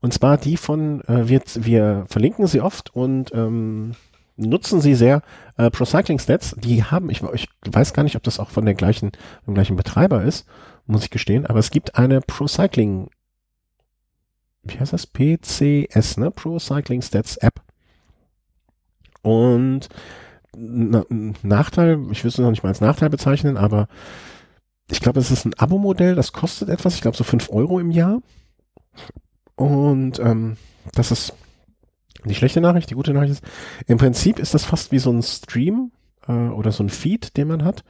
Und 0.00 0.14
zwar 0.14 0.38
die 0.38 0.56
von, 0.56 1.02
äh, 1.02 1.28
wir, 1.28 1.42
wir 1.54 2.04
verlinken 2.08 2.46
sie 2.46 2.60
oft 2.60 2.94
und 2.94 3.32
ähm, 3.34 3.92
nutzen 4.36 4.80
sie 4.80 4.94
sehr. 4.94 5.22
Äh, 5.56 5.70
Pro 5.70 5.84
Cycling 5.84 6.18
Stats, 6.18 6.56
die 6.58 6.84
haben, 6.84 7.10
ich, 7.10 7.22
ich 7.34 7.48
weiß 7.70 7.92
gar 7.92 8.02
nicht, 8.02 8.16
ob 8.16 8.22
das 8.22 8.40
auch 8.40 8.50
von 8.50 8.64
der 8.64 8.74
gleichen, 8.74 9.12
dem 9.46 9.54
gleichen 9.54 9.76
Betreiber 9.76 10.24
ist, 10.24 10.46
muss 10.86 11.04
ich 11.04 11.10
gestehen, 11.10 11.46
aber 11.46 11.58
es 11.58 11.70
gibt 11.70 11.96
eine 11.96 12.20
Pro 12.20 12.46
Cycling, 12.46 13.10
wie 14.62 14.78
heißt 14.78 14.92
das? 14.92 15.06
PCS, 15.06 16.16
ne? 16.16 16.30
Pro 16.30 16.58
Cycling 16.58 17.02
Stats 17.02 17.36
App. 17.36 17.62
Und 19.22 19.88
na, 20.56 21.04
Nachteil, 21.42 22.00
ich 22.10 22.24
will 22.24 22.28
es 22.28 22.38
noch 22.38 22.50
nicht 22.50 22.62
mal 22.62 22.70
als 22.70 22.80
Nachteil 22.80 23.10
bezeichnen, 23.10 23.56
aber 23.56 23.88
ich 24.90 25.00
glaube, 25.00 25.20
es 25.20 25.30
ist 25.30 25.44
ein 25.44 25.54
Abo-Modell, 25.54 26.14
das 26.14 26.32
kostet 26.32 26.68
etwas, 26.68 26.94
ich 26.94 27.00
glaube 27.00 27.16
so 27.16 27.24
fünf 27.24 27.50
Euro 27.50 27.78
im 27.78 27.90
Jahr. 27.90 28.20
Und 29.54 30.18
ähm, 30.18 30.56
das 30.94 31.10
ist 31.10 31.34
die 32.24 32.34
schlechte 32.34 32.60
Nachricht, 32.60 32.90
die 32.90 32.94
gute 32.94 33.12
Nachricht 33.12 33.32
ist, 33.32 33.44
im 33.86 33.98
Prinzip 33.98 34.38
ist 34.38 34.54
das 34.54 34.64
fast 34.64 34.92
wie 34.92 34.98
so 34.98 35.10
ein 35.10 35.22
Stream 35.22 35.92
äh, 36.26 36.32
oder 36.32 36.72
so 36.72 36.82
ein 36.82 36.90
Feed, 36.90 37.36
den 37.36 37.48
man 37.48 37.64
hat. 37.64 37.84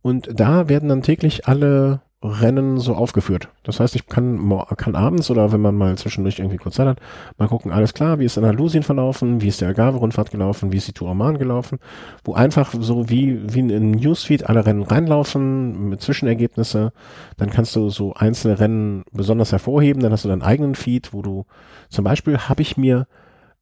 Und 0.00 0.28
da 0.32 0.68
werden 0.68 0.88
dann 0.88 1.02
täglich 1.02 1.46
alle 1.46 2.02
Rennen 2.20 2.78
so 2.78 2.96
aufgeführt. 2.96 3.48
Das 3.62 3.78
heißt, 3.78 3.94
ich 3.94 4.06
kann, 4.06 4.40
kann 4.76 4.96
abends 4.96 5.30
oder 5.30 5.52
wenn 5.52 5.60
man 5.60 5.76
mal 5.76 5.96
zwischendurch 5.96 6.40
irgendwie 6.40 6.56
kurz 6.56 6.74
Zeit 6.74 6.88
hat, 6.88 7.00
mal 7.36 7.46
gucken, 7.46 7.70
alles 7.70 7.94
klar, 7.94 8.18
wie 8.18 8.24
ist 8.24 8.36
Andalusien 8.36 8.82
verlaufen, 8.82 9.40
wie 9.40 9.46
ist 9.46 9.60
der 9.60 9.68
Algarve-Rundfahrt 9.68 10.32
gelaufen, 10.32 10.72
wie 10.72 10.78
ist 10.78 10.88
die 10.88 10.92
Tour 10.92 11.10
Oman 11.10 11.38
gelaufen, 11.38 11.78
wo 12.24 12.34
einfach 12.34 12.74
so 12.76 13.08
wie, 13.08 13.40
wie 13.54 13.60
in 13.60 13.70
einem 13.70 13.92
Newsfeed 13.92 14.48
alle 14.48 14.66
Rennen 14.66 14.82
reinlaufen 14.82 15.88
mit 15.88 16.00
Zwischenergebnisse. 16.00 16.92
Dann 17.36 17.50
kannst 17.50 17.76
du 17.76 17.88
so 17.88 18.14
einzelne 18.14 18.58
Rennen 18.58 19.04
besonders 19.12 19.52
hervorheben, 19.52 20.02
dann 20.02 20.10
hast 20.10 20.24
du 20.24 20.28
deinen 20.28 20.42
eigenen 20.42 20.74
Feed, 20.74 21.12
wo 21.12 21.22
du 21.22 21.46
zum 21.88 22.04
Beispiel 22.04 22.36
habe 22.38 22.62
ich 22.62 22.76
mir, 22.76 23.06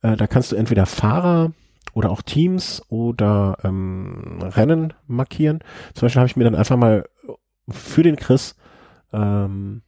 äh, 0.01 0.17
da 0.17 0.27
kannst 0.27 0.53
du 0.53 0.57
entweder 0.57 0.87
Fahrer 0.87 1.53
oder 1.97 2.11
auch 2.11 2.21
Teams 2.21 2.83
oder 2.89 3.57
ähm, 3.65 4.39
Rennen 4.43 4.93
markieren. 5.07 5.61
Zum 5.95 6.07
Beispiel 6.07 6.21
habe 6.21 6.29
ich 6.29 6.37
mir 6.37 6.45
dann 6.45 6.55
einfach 6.55 6.77
mal 6.77 7.07
für 7.69 8.03
den 8.03 8.17
Chris, 8.17 8.57
ähm, 9.13 9.83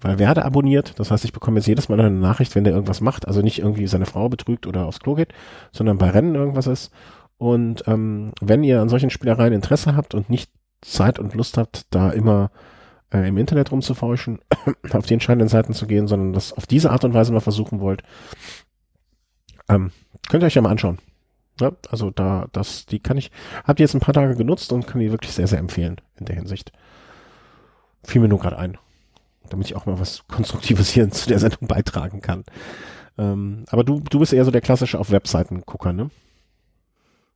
weil 0.00 0.18
werde 0.18 0.44
abonniert. 0.44 0.98
Das 0.98 1.10
heißt, 1.10 1.24
ich 1.24 1.32
bekomme 1.32 1.58
jetzt 1.58 1.66
jedes 1.66 1.88
Mal 1.88 1.98
eine 1.98 2.10
Nachricht, 2.10 2.54
wenn 2.54 2.64
der 2.64 2.74
irgendwas 2.74 3.00
macht. 3.00 3.26
Also 3.26 3.42
nicht 3.42 3.58
irgendwie 3.58 3.86
seine 3.86 4.06
Frau 4.06 4.28
betrügt 4.28 4.66
oder 4.66 4.86
aufs 4.86 5.00
Klo 5.00 5.14
geht, 5.14 5.32
sondern 5.72 5.98
bei 5.98 6.10
Rennen 6.10 6.34
irgendwas 6.34 6.66
ist. 6.66 6.92
Und 7.38 7.84
ähm, 7.86 8.32
wenn 8.40 8.64
ihr 8.64 8.80
an 8.80 8.88
solchen 8.88 9.10
Spielereien 9.10 9.52
Interesse 9.52 9.96
habt 9.96 10.14
und 10.14 10.28
nicht 10.30 10.50
Zeit 10.80 11.18
und 11.18 11.34
Lust 11.34 11.56
habt, 11.56 11.86
da 11.90 12.10
immer 12.10 12.50
äh, 13.12 13.28
im 13.28 13.38
Internet 13.38 13.72
rumzufauschen, 13.72 14.40
auf 14.92 15.06
die 15.06 15.14
entscheidenden 15.14 15.48
Seiten 15.48 15.72
zu 15.72 15.86
gehen, 15.86 16.06
sondern 16.06 16.32
das 16.32 16.52
auf 16.52 16.66
diese 16.66 16.90
Art 16.90 17.04
und 17.04 17.14
Weise 17.14 17.32
mal 17.32 17.40
versuchen 17.40 17.80
wollt, 17.80 18.02
ähm, 19.68 19.92
könnt 20.28 20.42
ihr 20.42 20.46
euch 20.46 20.54
ja 20.54 20.62
mal 20.62 20.70
anschauen. 20.70 20.98
Ja, 21.60 21.72
also 21.90 22.10
da, 22.10 22.46
das, 22.52 22.86
die 22.86 23.00
kann 23.00 23.16
ich, 23.16 23.32
habt 23.64 23.80
ihr 23.80 23.84
jetzt 23.84 23.94
ein 23.94 24.00
paar 24.00 24.14
Tage 24.14 24.36
genutzt 24.36 24.72
und 24.72 24.86
kann 24.86 25.00
die 25.00 25.10
wirklich 25.10 25.32
sehr, 25.32 25.48
sehr 25.48 25.58
empfehlen 25.58 25.96
in 26.16 26.26
der 26.26 26.36
Hinsicht. 26.36 26.72
Fiel 28.08 28.22
mir 28.22 28.28
nur 28.28 28.38
gerade 28.38 28.58
ein, 28.58 28.78
damit 29.50 29.66
ich 29.66 29.76
auch 29.76 29.84
mal 29.84 30.00
was 30.00 30.26
Konstruktives 30.28 30.88
hier 30.88 31.10
zu 31.10 31.28
der 31.28 31.38
Sendung 31.38 31.68
beitragen 31.68 32.22
kann. 32.22 32.44
Ähm, 33.18 33.64
aber 33.68 33.84
du, 33.84 34.00
du 34.00 34.18
bist 34.18 34.32
eher 34.32 34.46
so 34.46 34.50
der 34.50 34.62
klassische 34.62 34.98
auf 34.98 35.10
Webseiten-Gucker, 35.10 35.92
ne? 35.92 36.10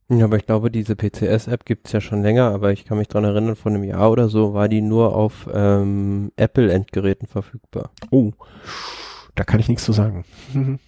Ja, 0.09 0.25
aber 0.25 0.37
ich 0.37 0.47
glaube, 0.47 0.71
diese 0.71 0.97
PCS-App 0.97 1.67
gibt's 1.67 1.93
ja 1.93 2.01
schon 2.01 2.23
länger, 2.23 2.51
aber 2.51 2.73
ich 2.73 2.87
kann 2.87 2.97
mich 2.97 3.09
dran 3.09 3.25
erinnern, 3.25 3.55
vor 3.55 3.71
einem 3.71 3.85
Jahr 3.85 4.11
oder 4.11 4.31
so 4.31 4.55
war 4.55 4.69
die 4.69 4.81
nur 4.81 5.15
auf 5.15 5.47
ähm, 5.53 6.33
Apple-Endgeräten 6.37 7.29
verfügbar. 7.29 7.91
Oh, 8.11 8.33
da 9.35 9.45
kann 9.45 9.61
ich 9.61 9.69
nichts 9.69 9.85
zu 9.85 9.93
sagen. 9.93 10.25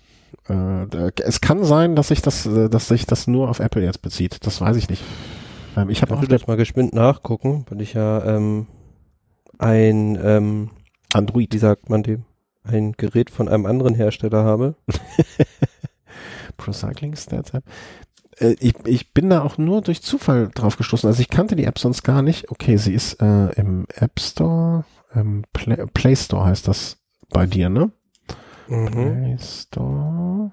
äh, 0.49 1.11
es 1.23 1.43
kann 1.43 1.63
sein, 1.63 1.95
dass 1.95 2.09
sich 2.09 2.23
das, 2.23 2.47
äh, 2.47 2.71
dass 2.71 2.89
sich 2.89 3.05
das 3.05 3.27
nur 3.27 3.51
auf 3.51 3.61
Apple 3.61 3.83
jetzt 3.83 4.01
bezieht. 4.01 4.47
Das 4.47 4.63
weiß 4.63 4.77
ich 4.77 4.89
nicht. 4.89 5.03
Ähm, 5.77 5.91
ich 5.91 6.01
habe 6.01 6.15
auch 6.15 6.25
das 6.25 6.47
mal 6.47 6.57
geschwind 6.57 6.95
nachgucken, 6.95 7.67
weil 7.69 7.83
ich 7.83 7.93
ja 7.93 8.25
ähm, 8.25 8.67
ein 9.65 10.19
ähm, 10.23 10.71
Android, 11.15 11.55
wie 11.55 11.59
sagt 11.59 11.89
man 11.89 12.03
dem, 12.03 12.25
ein 12.65 12.93
Gerät 12.93 13.31
von 13.31 13.49
einem 13.49 13.65
anderen 13.65 13.95
Hersteller 13.95 14.45
habe. 14.45 14.75
Procycling 16.59 17.17
Stats 17.17 17.55
App. 17.55 17.65
Äh, 18.39 18.57
ich, 18.61 18.75
ich 18.85 19.15
bin 19.15 19.31
da 19.31 19.43
auch 19.43 19.57
nur 19.57 19.81
durch 19.81 20.03
Zufall 20.03 20.51
drauf 20.55 20.77
gestoßen. 20.77 21.09
Also 21.09 21.23
ich 21.23 21.31
kannte 21.31 21.57
die 21.57 21.65
App 21.65 21.79
sonst 21.79 22.03
gar 22.03 22.21
nicht. 22.21 22.51
Okay, 22.51 22.77
sie 22.77 22.93
ist 22.93 23.23
äh, 23.23 23.53
im 23.53 23.87
App 23.95 24.21
Store, 24.21 24.85
im 25.15 25.45
Play, 25.55 25.87
Play 25.95 26.15
Store 26.15 26.45
heißt 26.45 26.69
das 26.69 26.99
bei 27.31 27.47
dir, 27.47 27.71
ne? 27.71 27.91
Mhm. 28.69 28.87
Play 28.91 29.39
Store. 29.41 30.53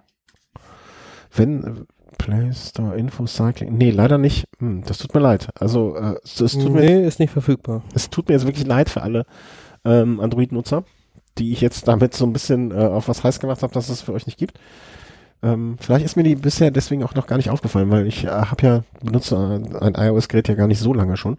Wenn, 1.36 1.86
Play 2.22 2.52
Store 2.54 2.96
Info 2.96 3.26
Cycling. 3.26 3.78
Nee, 3.78 3.90
leider 3.92 4.18
nicht. 4.18 4.46
Hm, 4.60 4.84
das 4.86 5.00
tut 5.00 5.14
mir 5.14 5.22
leid. 5.22 5.50
Also 5.60 5.96
äh, 5.96 6.16
es, 6.24 6.40
es 6.40 6.54
tut 6.54 6.74
nee, 6.74 6.82
mir, 6.82 7.08
ist 7.08 7.20
nicht 7.20 7.32
verfügbar. 7.32 7.84
Es 7.96 8.10
tut 8.10 8.28
mir 8.28 8.36
jetzt 8.36 8.46
wirklich 8.46 8.68
leid 8.68 8.90
für 8.90 9.02
alle 9.02 9.26
ähm, 9.84 10.20
Android-Nutzer, 10.20 10.84
die 11.38 11.52
ich 11.52 11.62
jetzt 11.62 11.88
damit 11.88 12.14
so 12.14 12.26
ein 12.26 12.34
bisschen 12.34 12.72
äh, 12.72 12.76
auf 12.76 13.08
was 13.08 13.24
heiß 13.24 13.40
gemacht 13.40 13.64
habe, 13.64 13.74
dass 13.74 13.90
es 13.90 14.02
für 14.02 14.14
euch 14.14 14.28
nicht 14.28 14.38
gibt. 14.38 14.60
Ähm, 15.44 15.78
vielleicht 15.80 16.06
ist 16.06 16.16
mir 16.16 16.24
die 16.24 16.36
bisher 16.36 16.70
deswegen 16.70 17.04
auch 17.04 17.16
noch 17.16 17.26
gar 17.26 17.38
nicht 17.38 17.50
aufgefallen, 17.50 17.90
weil 17.90 18.06
ich 18.06 18.26
äh, 18.26 18.30
habe 18.30 18.66
ja 18.66 18.84
benutze 19.02 19.38
ein 19.82 19.96
iOS-Gerät 19.96 20.48
ja 20.48 20.54
gar 20.54 20.68
nicht 20.68 20.80
so 20.80 20.94
lange 20.94 21.18
schon. 21.18 21.38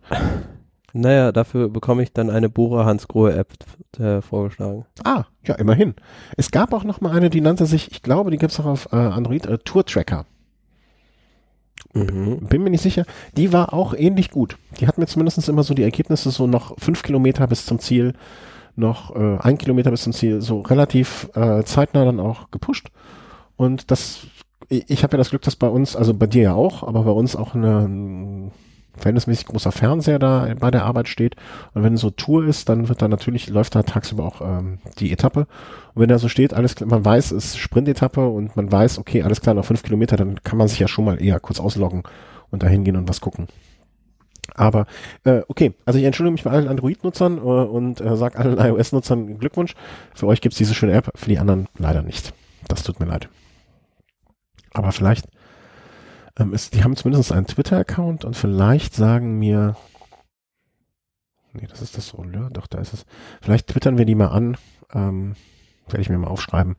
Naja, 0.93 1.33
dafür 1.33 1.69
bekomme 1.69 2.03
ich 2.03 2.13
dann 2.13 2.29
eine 2.29 2.49
Bora 2.49 2.85
Hans 2.85 3.09
Grohe 3.09 3.35
App 3.35 3.53
äh, 3.99 4.21
vorgeschlagen. 4.21 4.85
Ah, 5.05 5.25
ja, 5.47 5.55
immerhin. 5.55 5.95
Es 6.37 6.51
gab 6.51 6.75
auch 6.75 6.85
noch 6.85 7.01
mal 7.01 7.13
eine, 7.13 7.31
die 7.31 7.41
nannte 7.41 7.67
sich, 7.67 7.93
ich 7.93 8.03
glaube, 8.03 8.31
die 8.31 8.37
gibt's 8.37 8.61
auch 8.61 8.67
auf 8.67 8.89
äh, 8.93 8.97
Android, 8.97 9.47
äh, 9.47 9.59
Tour 9.59 9.87
Tracker. 9.87 10.27
Mhm. 11.95 12.39
Bin 12.49 12.63
mir 12.63 12.71
nicht 12.71 12.83
sicher. 12.83 13.05
Die 13.37 13.53
war 13.53 13.75
auch 13.75 13.95
ähnlich 13.95 14.31
gut. 14.31 14.57
Die 14.81 14.87
hat 14.87 14.99
mir 14.99 15.07
zumindest 15.07 15.49
immer 15.49 15.63
so 15.63 15.75
die 15.75 15.83
Ergebnisse 15.83 16.31
so 16.31 16.47
noch 16.47 16.79
fünf 16.79 17.03
Kilometer 17.03 17.47
bis 17.47 17.67
zum 17.67 17.79
Ziel, 17.79 18.15
noch 18.77 19.15
äh, 19.15 19.39
ein 19.41 19.59
Kilometer 19.59 19.91
bis 19.91 20.03
zum 20.03 20.13
Ziel, 20.13 20.41
so 20.41 20.61
relativ 20.61 21.29
äh, 21.35 21.63
zeitnah 21.65 22.05
dann 22.05 22.21
auch 22.21 22.51
gepusht. 22.51 22.89
Und 23.57 23.91
das, 23.91 24.27
ich, 24.69 24.89
ich 24.89 25.03
habe 25.03 25.13
ja 25.13 25.19
das 25.19 25.31
Glück, 25.31 25.43
dass 25.43 25.57
bei 25.57 25.69
uns, 25.69 25.95
also 25.95 26.15
bei 26.15 26.27
dir 26.27 26.43
ja 26.43 26.55
auch, 26.55 26.83
aber 26.83 27.03
bei 27.03 27.11
uns 27.11 27.37
auch 27.37 27.55
eine, 27.55 28.51
verhältnismäßig 28.97 29.47
großer 29.47 29.73
Fernseher 29.73 30.19
da 30.19 30.55
bei 30.59 30.71
der 30.71 30.85
Arbeit 30.85 31.09
steht. 31.09 31.37
Und 31.75 31.83
wenn 31.83 31.97
so 31.97 32.11
Tour 32.11 32.47
ist, 32.47 32.69
dann 32.69 32.89
wird 32.89 33.03
da 33.03 33.09
natürlich, 33.09 33.49
läuft 33.49 33.75
da 33.75 33.83
tagsüber 33.83 34.25
auch 34.25 34.41
ähm, 34.41 34.79
die 34.99 35.13
Etappe. 35.13 35.47
Und 35.95 36.03
wenn 36.03 36.09
da 36.09 36.19
so 36.19 36.29
steht, 36.29 36.55
alles 36.55 36.75
klar, 36.75 36.89
man 36.89 37.05
weiß, 37.05 37.33
es 37.33 37.47
ist 37.47 37.59
Sprintetappe 37.59 38.27
und 38.27 38.57
man 38.57 38.71
weiß, 38.71 38.99
okay, 38.99 39.23
alles 39.23 39.41
klar, 39.41 39.55
noch 39.55 39.65
fünf 39.65 39.83
Kilometer, 39.83 40.17
dann 40.17 40.43
kann 40.43 40.59
man 40.59 40.69
sich 40.69 40.79
ja 40.79 40.89
schon 40.89 41.05
mal 41.05 41.23
eher 41.23 41.41
kurz 41.41 41.61
ausloggen 41.61 42.03
und 42.51 42.63
da 42.63 42.69
hingehen 42.69 42.97
und 42.97 43.09
was 43.09 43.21
gucken. 43.21 43.49
Aber 44.55 44.87
äh, 45.25 45.43
okay, 45.49 45.73
also 45.87 45.99
ich 45.99 46.05
entschuldige 46.05 46.33
mich 46.33 46.45
bei 46.45 46.51
allen 46.51 46.69
Android-Nutzern 46.69 47.39
äh, 47.39 47.41
und 47.41 48.01
äh, 48.01 48.17
sage 48.17 48.39
allen 48.39 48.59
iOS-Nutzern 48.59 49.39
Glückwunsch. 49.39 49.75
Für 50.15 50.27
euch 50.27 50.41
gibt's 50.41 50.59
diese 50.59 50.75
schöne 50.75 50.93
App, 50.93 51.11
für 51.15 51.29
die 51.29 51.39
anderen 51.39 51.69
leider 51.79 52.03
nicht. 52.03 52.35
Das 52.69 52.83
tut 52.83 53.01
mir 53.01 53.07
leid. 53.07 53.29
Aber 54.73 54.93
vielleicht 54.93 55.27
ähm, 56.39 56.53
ist, 56.53 56.75
die 56.75 56.85
haben 56.85 56.97
zumindest 56.97 57.33
einen 57.33 57.47
Twitter-Account 57.47 58.25
und 58.25 58.37
vielleicht 58.37 58.95
sagen 58.95 59.39
mir, 59.39 59.77
nee, 61.53 61.67
das 61.69 61.83
ist 61.83 61.97
das 61.97 62.15
Rolleur, 62.15 62.51
doch, 62.51 62.67
da 62.67 62.79
ist 62.79 62.93
es. 62.93 63.05
Vielleicht 63.41 63.69
twittern 63.69 63.99
wir 63.99 64.05
die 64.05 64.15
mal 64.15 64.29
an, 64.29 64.57
ähm, 64.93 65.35
werde 65.87 66.01
ich 66.01 66.09
mir 66.09 66.19
mal 66.19 66.29
aufschreiben, 66.29 66.77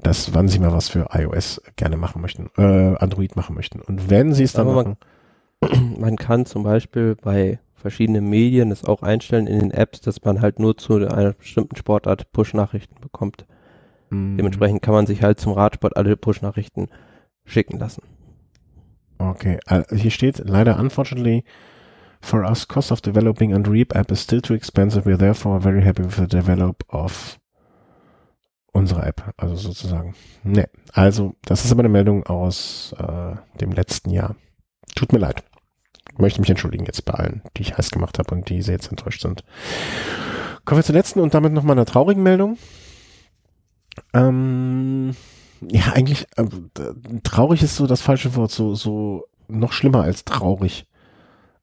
dass 0.00 0.34
wann 0.34 0.48
sie 0.48 0.58
mal 0.58 0.72
was 0.72 0.88
für 0.88 1.08
iOS 1.12 1.62
gerne 1.76 1.96
machen 1.96 2.20
möchten, 2.22 2.50
äh, 2.56 2.96
Android 2.96 3.36
machen 3.36 3.54
möchten. 3.54 3.80
Und 3.80 4.10
wenn 4.10 4.32
sie 4.32 4.44
es 4.44 4.52
dann 4.52 4.68
Aber 4.68 4.82
machen. 4.82 4.96
Man, 5.60 5.96
man 6.00 6.16
kann 6.16 6.46
zum 6.46 6.62
Beispiel 6.62 7.16
bei 7.16 7.60
verschiedenen 7.74 8.28
Medien 8.28 8.72
es 8.72 8.84
auch 8.84 9.02
einstellen 9.02 9.46
in 9.46 9.60
den 9.60 9.70
Apps, 9.70 10.00
dass 10.00 10.24
man 10.24 10.40
halt 10.40 10.58
nur 10.58 10.76
zu 10.76 10.96
einer 10.96 11.34
bestimmten 11.34 11.76
Sportart 11.76 12.32
Push-Nachrichten 12.32 13.00
bekommt. 13.00 13.46
Mm. 14.10 14.36
Dementsprechend 14.36 14.82
kann 14.82 14.94
man 14.94 15.06
sich 15.06 15.22
halt 15.22 15.38
zum 15.38 15.52
Radsport 15.52 15.96
alle 15.96 16.16
Push-Nachrichten 16.16 16.88
schicken 17.44 17.78
lassen. 17.78 18.02
Okay, 19.18 19.58
uh, 19.70 19.82
hier 19.94 20.10
steht 20.10 20.38
leider 20.44 20.78
unfortunately 20.78 21.44
for 22.20 22.44
us 22.44 22.66
cost 22.66 22.92
of 22.92 23.00
developing 23.00 23.52
and 23.52 23.68
Reap 23.68 23.94
app 23.94 24.10
is 24.10 24.22
still 24.22 24.40
too 24.40 24.54
expensive. 24.54 25.06
We're 25.06 25.18
therefore 25.18 25.60
very 25.60 25.82
happy 25.82 26.04
with 26.04 26.16
the 26.16 26.26
develop 26.26 26.84
of 26.88 27.38
unsere 28.72 29.06
App, 29.06 29.34
also 29.36 29.56
sozusagen. 29.56 30.14
Ne, 30.44 30.68
also 30.92 31.34
das 31.44 31.64
ist 31.64 31.72
aber 31.72 31.80
eine 31.80 31.88
Meldung 31.88 32.24
aus 32.26 32.94
äh, 32.98 33.36
dem 33.60 33.72
letzten 33.72 34.10
Jahr. 34.10 34.36
Tut 34.94 35.12
mir 35.12 35.18
leid. 35.18 35.42
Möchte 36.18 36.40
mich 36.40 36.50
entschuldigen 36.50 36.86
jetzt 36.86 37.04
bei 37.04 37.14
allen, 37.14 37.42
die 37.56 37.62
ich 37.62 37.76
heiß 37.76 37.90
gemacht 37.90 38.18
habe 38.18 38.34
und 38.34 38.48
die 38.48 38.62
sehr 38.62 38.74
jetzt 38.74 38.90
enttäuscht 38.90 39.22
sind. 39.22 39.44
Kommen 40.64 40.78
wir 40.78 40.84
zur 40.84 40.94
letzten 40.94 41.20
und 41.20 41.34
damit 41.34 41.52
nochmal 41.52 41.76
einer 41.76 41.86
traurigen 41.86 42.22
Meldung. 42.22 42.58
Ähm, 44.12 45.14
ja, 45.70 45.92
eigentlich, 45.92 46.26
äh, 46.36 46.44
traurig 47.22 47.62
ist 47.62 47.76
so 47.76 47.86
das 47.86 48.02
falsche 48.02 48.34
Wort, 48.34 48.50
so, 48.50 48.74
so 48.74 49.24
noch 49.48 49.72
schlimmer 49.72 50.02
als 50.02 50.24
traurig. 50.24 50.86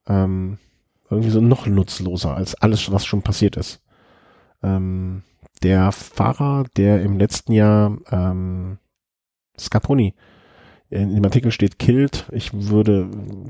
Ähm, 0.07 0.57
irgendwie 1.09 1.29
so 1.29 1.41
noch 1.41 1.67
nutzloser 1.67 2.35
als 2.35 2.55
alles, 2.55 2.91
was 2.91 3.05
schon 3.05 3.21
passiert 3.21 3.55
ist. 3.55 3.81
Ähm, 4.61 5.23
der 5.61 5.91
Fahrer, 5.91 6.65
der 6.75 7.01
im 7.01 7.17
letzten 7.17 7.53
Jahr 7.53 7.97
ähm, 8.11 8.79
Scarponi, 9.57 10.15
in 10.89 11.15
dem 11.15 11.25
Artikel 11.25 11.51
steht 11.51 11.79
killed, 11.79 12.25
ich 12.31 12.53
würde 12.53 13.09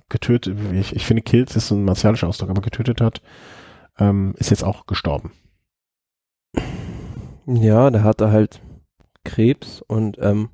getötet, 0.10 0.56
ich, 0.74 0.96
ich 0.96 1.06
finde 1.06 1.24
killed 1.24 1.54
ist 1.56 1.72
ein 1.72 1.84
martialischer 1.84 2.28
Ausdruck, 2.28 2.50
aber 2.50 2.62
getötet 2.62 3.02
hat, 3.02 3.22
ähm, 3.98 4.34
ist 4.38 4.50
jetzt 4.50 4.64
auch 4.64 4.86
gestorben. 4.86 5.32
Ja, 7.46 7.90
der 7.90 8.04
hatte 8.04 8.32
halt 8.32 8.62
Krebs 9.24 9.82
und 9.82 10.18
ähm, 10.20 10.50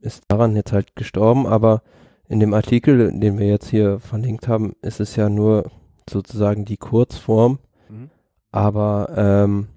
ist 0.00 0.24
daran 0.28 0.56
jetzt 0.56 0.72
halt 0.72 0.96
gestorben, 0.96 1.46
aber 1.46 1.82
in 2.28 2.40
dem 2.40 2.54
Artikel, 2.54 3.10
den 3.18 3.38
wir 3.38 3.48
jetzt 3.48 3.68
hier 3.68 3.98
verlinkt 3.98 4.48
haben, 4.48 4.74
ist 4.82 5.00
es 5.00 5.16
ja 5.16 5.28
nur 5.28 5.70
sozusagen 6.08 6.64
die 6.64 6.76
Kurzform. 6.76 7.58
Mhm. 7.88 8.10
aber 8.52 9.08
ähm, 9.16 9.68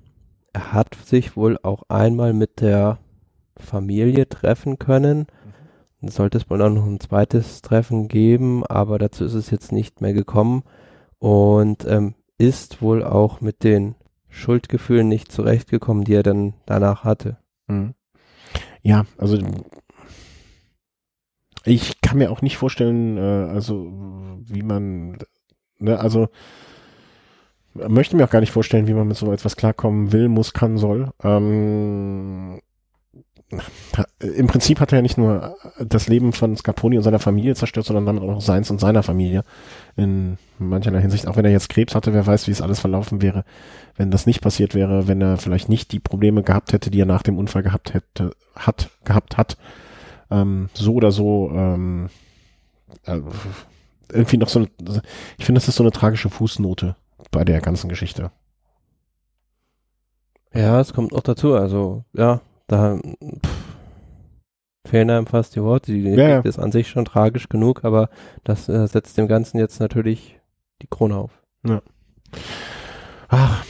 er 0.54 0.72
hat 0.72 0.96
sich 1.04 1.36
wohl 1.36 1.58
auch 1.64 1.84
einmal 1.90 2.34
mit 2.34 2.62
der 2.62 3.00
Familie 3.58 4.30
treffen 4.30 4.78
können. 4.78 5.28
Mhm. 6.02 6.10
Sollte 6.10 6.38
es 6.38 6.50
wohl 6.50 6.62
auch 6.62 6.70
noch 6.70 6.86
ein 6.86 7.00
zweites 7.00 7.62
Treffen 7.62 8.08
geben, 8.08 8.66
aber 8.66 9.00
dazu 9.00 9.26
ist 9.26 9.34
es 9.34 9.50
jetzt 9.50 9.72
nicht 9.72 10.02
mehr 10.02 10.14
gekommen 10.14 10.64
und 11.18 11.86
ähm, 11.88 12.14
ist 12.38 12.82
wohl 12.82 13.04
auch 13.04 13.42
mit 13.42 13.64
den 13.64 13.96
Schuldgefühlen 14.30 15.08
nicht 15.08 15.32
zurechtgekommen, 15.32 16.04
die 16.04 16.16
er 16.16 16.24
dann 16.24 16.54
danach 16.66 17.04
hatte. 17.04 17.38
Mhm. 17.68 17.94
Ja, 18.82 19.06
also 19.18 19.38
ich 21.66 22.02
kann 22.02 22.18
mir 22.18 22.32
auch 22.32 22.42
nicht 22.42 22.58
vorstellen, 22.58 23.18
äh, 23.18 23.22
also 23.50 23.92
wie 24.42 24.64
man, 24.64 25.18
ne, 25.80 26.00
also 26.00 26.30
möchte 27.74 28.16
mir 28.16 28.26
auch 28.26 28.30
gar 28.30 28.42
nicht 28.42 28.52
vorstellen, 28.52 28.88
wie 28.88 28.94
man 28.94 29.08
mit 29.08 29.18
so 29.18 29.32
etwas 29.32 29.56
klarkommen 29.56 30.12
will, 30.12 30.28
muss, 30.28 30.54
kann, 30.54 30.78
soll. 30.78 31.12
Ähm, 31.24 32.60
Im 34.20 34.48
Prinzip 34.48 34.80
hat 34.80 34.92
er 34.92 34.98
ja 34.98 35.02
nicht 35.02 35.18
nur 35.18 35.56
das 35.80 36.08
Leben 36.08 36.34
von 36.34 36.56
Scarponi 36.56 36.98
und 36.98 37.04
seiner 37.04 37.20
Familie 37.20 37.56
zerstört, 37.56 37.86
sondern 37.86 38.06
damit 38.06 38.24
auch 38.24 38.28
noch 38.28 38.42
seins 38.42 38.72
und 38.72 38.80
seiner 38.80 39.04
Familie. 39.04 39.44
In 39.96 40.38
mancherlei 40.60 41.02
Hinsicht. 41.02 41.28
Auch 41.28 41.36
wenn 41.36 41.46
er 41.46 41.52
jetzt 41.52 41.70
Krebs 41.70 41.96
hatte, 41.96 42.14
wer 42.14 42.26
weiß, 42.26 42.48
wie 42.48 42.52
es 42.52 42.62
alles 42.62 42.80
verlaufen 42.80 43.22
wäre, 43.22 43.44
wenn 43.96 44.12
das 44.12 44.26
nicht 44.26 44.42
passiert 44.42 44.76
wäre, 44.76 45.08
wenn 45.08 45.22
er 45.22 45.38
vielleicht 45.38 45.70
nicht 45.70 45.92
die 45.92 46.00
Probleme 46.00 46.44
gehabt 46.44 46.74
hätte, 46.74 46.90
die 46.90 47.02
er 47.02 47.06
nach 47.06 47.24
dem 47.24 47.38
Unfall 47.38 47.64
gehabt 47.64 47.94
hätte, 47.94 48.32
hat, 48.56 48.90
gehabt 49.04 49.38
hat. 49.38 49.58
Ähm, 50.32 50.70
so 50.74 50.94
oder 50.94 51.12
so, 51.12 51.52
ähm, 51.54 52.10
äh, 53.06 53.20
irgendwie 54.12 54.38
noch 54.38 54.50
so 54.50 54.60
eine, 54.60 54.70
ich 55.38 55.46
finde, 55.46 55.60
das 55.60 55.68
ist 55.68 55.76
so 55.76 55.84
eine 55.84 55.92
tragische 55.92 56.30
Fußnote 56.30 56.96
bei 57.32 57.44
der 57.44 57.62
ganzen 57.62 57.90
Geschichte. 57.90 58.32
Ja, 60.54 60.80
es 60.80 60.94
kommt 60.94 61.14
auch 61.14 61.22
dazu. 61.22 61.56
Also, 61.56 62.04
ja, 62.14 62.42
da 62.68 62.98
pff, 62.98 63.64
fehlen 64.86 65.10
einem 65.10 65.28
fast 65.28 65.56
die 65.56 65.64
Worte. 65.64 65.92
Die 65.92 66.02
ja, 66.02 66.40
ist 66.40 66.60
an 66.60 66.72
sich 66.72 66.88
schon 66.90 67.06
tragisch 67.06 67.50
genug, 67.50 67.84
aber 67.84 68.10
das 68.44 68.70
äh, 68.70 68.88
setzt 68.88 69.18
dem 69.18 69.28
Ganzen 69.28 69.58
jetzt 69.58 69.80
natürlich 69.80 70.40
die 70.82 70.88
Krone 70.88 71.16
auf. 71.16 71.42
Ja. 71.66 71.82
Ach, 73.30 73.66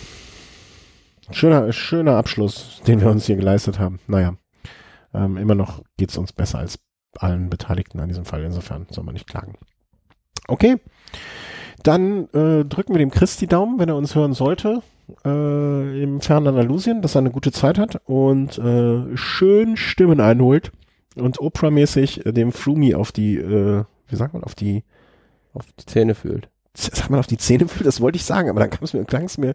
schöner, 1.32 1.72
schöner 1.72 2.18
Abschluss, 2.18 2.82
den 2.88 3.02
wir 3.02 3.10
uns 3.10 3.26
hier 3.26 3.36
geleistet 3.36 3.80
haben. 3.80 4.00
Naja, 4.08 4.36
ähm, 5.14 5.38
immer 5.38 5.56
noch 5.56 5.84
geht 5.98 6.10
es 6.10 6.18
uns 6.18 6.34
besser 6.34 6.60
als 6.60 6.80
allen 7.18 7.50
Beteiligten 7.50 8.00
an 8.00 8.10
diesem 8.10 8.26
Fall. 8.26 8.44
Insofern 8.44 8.88
soll 8.90 9.04
man 9.04 9.14
nicht 9.14 9.28
klagen. 9.28 9.54
Okay. 10.48 10.78
Dann 11.84 12.28
äh, 12.34 12.66
drücken 12.66 12.94
wir 12.94 13.00
dem 13.00 13.12
Chris 13.12 13.38
die 13.38 13.48
Daumen, 13.48 13.80
wenn 13.80 13.90
er 13.90 13.96
uns 13.96 14.16
hören 14.16 14.34
sollte, 14.34 14.82
äh, 15.26 16.04
im 16.04 16.22
fernen 16.22 16.48
Andalusien, 16.48 17.02
dass 17.02 17.16
er 17.16 17.20
eine 17.20 17.32
gute 17.32 17.52
Zeit 17.52 17.78
hat 17.78 18.02
und 18.06 18.58
äh, 18.58 19.16
schön 19.16 19.78
Stimmen 19.78 20.20
einholt 20.20 20.72
und 21.16 21.40
Oprah-mäßig 21.40 22.24
dem 22.26 22.52
Flumi 22.52 22.96
auf 22.96 23.12
die, 23.12 23.38
äh, 23.38 23.84
wie 24.08 24.16
sagt 24.16 24.34
man, 24.34 24.44
auf 24.44 24.56
die 24.56 24.84
auf 25.54 25.66
die 25.80 25.86
Zähne 25.86 26.16
fühlt 26.16 26.50
sag 26.76 27.10
mal, 27.10 27.20
auf 27.20 27.28
die 27.28 27.38
Zähne 27.38 27.68
fühlt, 27.68 27.86
das 27.86 28.02
wollte 28.02 28.16
ich 28.16 28.26
sagen, 28.26 28.50
aber 28.50 28.60
dann 28.60 28.72
kam 28.72 28.84
es 28.84 28.94
mir, 28.94 29.06
klang 29.06 29.26
es 29.26 29.38
mir, 29.38 29.54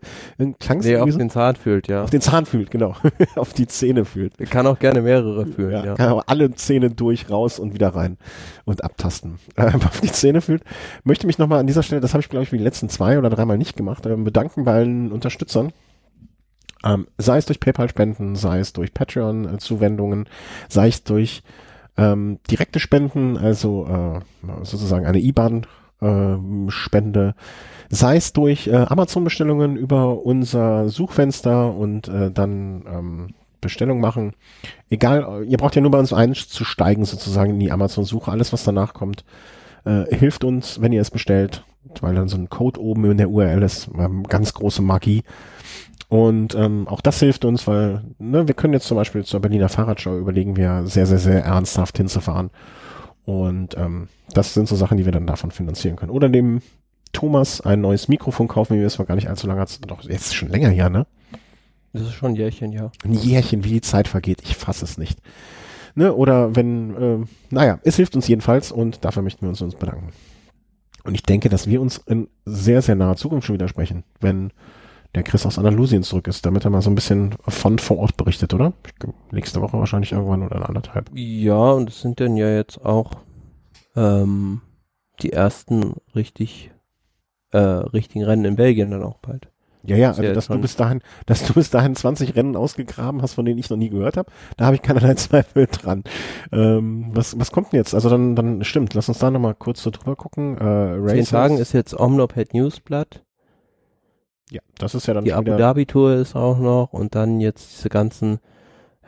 klang 0.60 0.78
nee, 0.78 0.96
auf 0.96 1.10
so, 1.10 1.18
den 1.18 1.30
Zahn 1.30 1.56
fühlt, 1.56 1.88
ja. 1.88 2.04
Auf 2.04 2.10
den 2.10 2.20
Zahn 2.20 2.46
fühlt, 2.46 2.70
genau. 2.70 2.94
auf 3.34 3.52
die 3.52 3.66
Zähne 3.66 4.04
fühlt. 4.04 4.38
Kann 4.50 4.66
auch 4.68 4.78
gerne 4.78 5.02
mehrere 5.02 5.46
fühlen, 5.46 5.72
ja. 5.72 5.84
ja. 5.84 5.94
Kann 5.96 6.10
aber 6.10 6.28
alle 6.28 6.54
Zähne 6.54 6.90
durch, 6.90 7.28
raus 7.28 7.58
und 7.58 7.74
wieder 7.74 7.88
rein 7.88 8.18
und 8.64 8.84
abtasten. 8.84 9.38
Äh, 9.58 9.72
auf 9.74 10.00
die 10.00 10.12
Zähne 10.12 10.40
fühlt. 10.40 10.62
Möchte 11.02 11.26
mich 11.26 11.38
nochmal 11.38 11.58
an 11.58 11.66
dieser 11.66 11.82
Stelle, 11.82 12.00
das 12.00 12.12
habe 12.14 12.20
ich 12.20 12.28
glaube 12.28 12.44
ich 12.44 12.52
wie 12.52 12.58
die 12.58 12.64
letzten 12.64 12.88
zwei 12.88 13.18
oder 13.18 13.28
dreimal 13.28 13.58
nicht 13.58 13.76
gemacht, 13.76 14.06
äh, 14.06 14.14
bedanken 14.14 14.64
bei 14.64 14.74
allen 14.74 15.10
Unterstützern. 15.10 15.72
Ähm, 16.84 17.08
sei 17.18 17.38
es 17.38 17.46
durch 17.46 17.58
PayPal-Spenden, 17.58 18.36
sei 18.36 18.60
es 18.60 18.72
durch 18.72 18.94
Patreon-Zuwendungen, 18.94 20.28
sei 20.68 20.88
es 20.88 21.02
durch 21.02 21.42
ähm, 21.96 22.38
direkte 22.48 22.78
Spenden, 22.78 23.36
also 23.36 23.86
äh, 23.86 24.20
sozusagen 24.64 25.06
eine 25.06 25.18
IBAN 25.18 25.66
äh, 26.00 26.36
Spende, 26.68 27.34
sei 27.88 28.16
es 28.16 28.32
durch 28.32 28.66
äh, 28.66 28.76
Amazon-Bestellungen 28.76 29.76
über 29.76 30.24
unser 30.24 30.88
Suchfenster 30.88 31.74
und 31.74 32.08
äh, 32.08 32.30
dann 32.30 32.84
ähm, 32.86 33.34
Bestellung 33.60 34.00
machen. 34.00 34.34
Egal, 34.88 35.44
ihr 35.46 35.58
braucht 35.58 35.74
ja 35.74 35.82
nur 35.82 35.90
bei 35.90 35.98
uns 35.98 36.12
einzusteigen 36.12 37.04
sozusagen 37.04 37.52
in 37.54 37.60
die 37.60 37.72
Amazon-Suche. 37.72 38.30
Alles, 38.30 38.52
was 38.52 38.64
danach 38.64 38.94
kommt, 38.94 39.24
äh, 39.84 40.04
hilft 40.14 40.44
uns, 40.44 40.80
wenn 40.80 40.92
ihr 40.92 41.00
es 41.00 41.10
bestellt, 41.10 41.64
weil 42.00 42.14
dann 42.14 42.28
so 42.28 42.36
ein 42.36 42.48
Code 42.48 42.80
oben 42.80 43.10
in 43.10 43.18
der 43.18 43.30
URL 43.30 43.62
ist. 43.62 43.90
Ähm, 43.98 44.22
ganz 44.24 44.54
große 44.54 44.82
Magie. 44.82 45.24
Und 46.08 46.54
ähm, 46.54 46.88
auch 46.88 47.00
das 47.00 47.18
hilft 47.20 47.44
uns, 47.44 47.66
weil 47.66 48.02
ne, 48.18 48.48
wir 48.48 48.54
können 48.54 48.72
jetzt 48.72 48.86
zum 48.86 48.96
Beispiel 48.96 49.24
zur 49.24 49.40
Berliner 49.40 49.68
Fahrradschau 49.68 50.16
überlegen 50.16 50.56
wir 50.56 50.86
sehr, 50.86 51.06
sehr, 51.06 51.18
sehr 51.18 51.44
ernsthaft 51.44 51.98
hinzufahren. 51.98 52.50
Und 53.28 53.76
ähm, 53.76 54.08
das 54.32 54.54
sind 54.54 54.68
so 54.68 54.74
Sachen, 54.74 54.96
die 54.96 55.04
wir 55.04 55.12
dann 55.12 55.26
davon 55.26 55.50
finanzieren 55.50 55.96
können. 55.96 56.10
Oder 56.10 56.30
dem 56.30 56.62
Thomas 57.12 57.60
ein 57.60 57.82
neues 57.82 58.08
Mikrofon 58.08 58.48
kaufen, 58.48 58.74
wie 58.74 58.80
wir 58.80 58.86
es 58.86 58.98
war 58.98 59.04
gar 59.04 59.16
nicht 59.16 59.28
allzu 59.28 59.46
lange 59.46 59.60
hat. 59.60 59.78
Doch, 59.86 60.02
jetzt 60.02 60.28
ist 60.28 60.34
schon 60.34 60.48
länger 60.48 60.70
her, 60.70 60.88
ne? 60.88 61.06
Das 61.92 62.04
ist 62.04 62.14
schon 62.14 62.32
ein 62.32 62.36
Jährchen, 62.36 62.72
ja. 62.72 62.90
Ein 63.04 63.12
Jährchen, 63.12 63.64
wie 63.64 63.68
die 63.68 63.80
Zeit 63.82 64.08
vergeht. 64.08 64.40
Ich 64.44 64.56
fasse 64.56 64.86
es 64.86 64.96
nicht. 64.96 65.18
Ne? 65.94 66.14
Oder 66.14 66.56
wenn, 66.56 66.96
äh, 66.96 67.26
naja, 67.50 67.80
es 67.82 67.96
hilft 67.96 68.16
uns 68.16 68.26
jedenfalls 68.28 68.72
und 68.72 69.04
dafür 69.04 69.22
möchten 69.22 69.42
wir 69.42 69.50
uns, 69.50 69.60
uns 69.60 69.74
bedanken. 69.74 70.08
Und 71.04 71.14
ich 71.14 71.22
denke, 71.22 71.50
dass 71.50 71.66
wir 71.66 71.82
uns 71.82 71.98
in 71.98 72.28
sehr, 72.46 72.80
sehr 72.80 72.94
naher 72.94 73.16
Zukunft 73.16 73.46
schon 73.46 73.54
wieder 73.56 73.68
sprechen, 73.68 74.04
wenn 74.20 74.54
der 75.14 75.22
Chris 75.22 75.46
aus 75.46 75.58
Andalusien 75.58 76.02
zurück 76.02 76.26
ist, 76.28 76.44
damit 76.44 76.64
er 76.64 76.70
mal 76.70 76.82
so 76.82 76.90
ein 76.90 76.94
bisschen 76.94 77.34
von 77.46 77.78
vor 77.78 77.98
Ort 77.98 78.16
berichtet, 78.16 78.54
oder? 78.54 78.72
Nächste 79.32 79.60
Woche 79.60 79.78
wahrscheinlich 79.78 80.12
irgendwann 80.12 80.42
oder 80.42 80.68
anderthalb. 80.68 81.10
Ja, 81.14 81.72
und 81.72 81.88
es 81.88 82.00
sind 82.00 82.20
dann 82.20 82.36
ja 82.36 82.50
jetzt 82.50 82.84
auch 82.84 83.12
ähm, 83.96 84.60
die 85.22 85.32
ersten 85.32 85.94
richtig 86.14 86.70
äh, 87.52 87.58
richtigen 87.58 88.24
Rennen 88.24 88.44
in 88.44 88.56
Belgien 88.56 88.90
dann 88.90 89.02
auch 89.02 89.18
bald. 89.18 89.48
Ja, 89.84 89.96
ja, 89.96 90.08
also 90.08 90.22
dass 90.22 90.48
du 90.48 90.58
bis 90.58 90.76
dahin, 90.76 91.00
dass 91.26 91.44
du 91.44 91.54
bis 91.54 91.70
dahin 91.70 91.94
20 91.94 92.36
Rennen 92.36 92.56
ausgegraben 92.56 93.22
hast, 93.22 93.34
von 93.34 93.44
denen 93.44 93.58
ich 93.58 93.70
noch 93.70 93.76
nie 93.76 93.88
gehört 93.88 94.16
habe, 94.16 94.30
da 94.56 94.66
habe 94.66 94.76
ich 94.76 94.82
keinerlei 94.82 95.14
Zweifel 95.16 95.66
dran. 95.66 96.04
Ähm, 96.52 97.10
was, 97.12 97.38
was 97.38 97.52
kommt 97.52 97.72
denn 97.72 97.78
jetzt? 97.78 97.94
Also 97.94 98.10
dann, 98.10 98.36
dann 98.36 98.64
stimmt, 98.64 98.92
lass 98.94 99.08
uns 99.08 99.18
da 99.18 99.30
nochmal 99.30 99.54
kurz 99.54 99.82
so 99.82 99.90
drüber 99.90 100.16
gucken. 100.16 100.58
Äh, 100.58 101.06
Zehn 101.08 101.24
Tagen 101.24 101.58
ist 101.58 101.72
jetzt 101.72 101.98
Omloped 101.98 102.52
Newsblatt. 102.52 103.24
Ja, 104.50 104.60
das 104.78 104.94
ist 104.94 105.06
ja 105.06 105.14
dann 105.14 105.24
Die 105.24 105.32
Abu 105.32 105.56
Dhabi 105.56 105.86
Tour 105.86 106.14
ist 106.14 106.34
auch 106.34 106.58
noch 106.58 106.92
und 106.92 107.14
dann 107.14 107.40
jetzt 107.40 107.76
diese 107.76 107.88
ganzen 107.88 108.38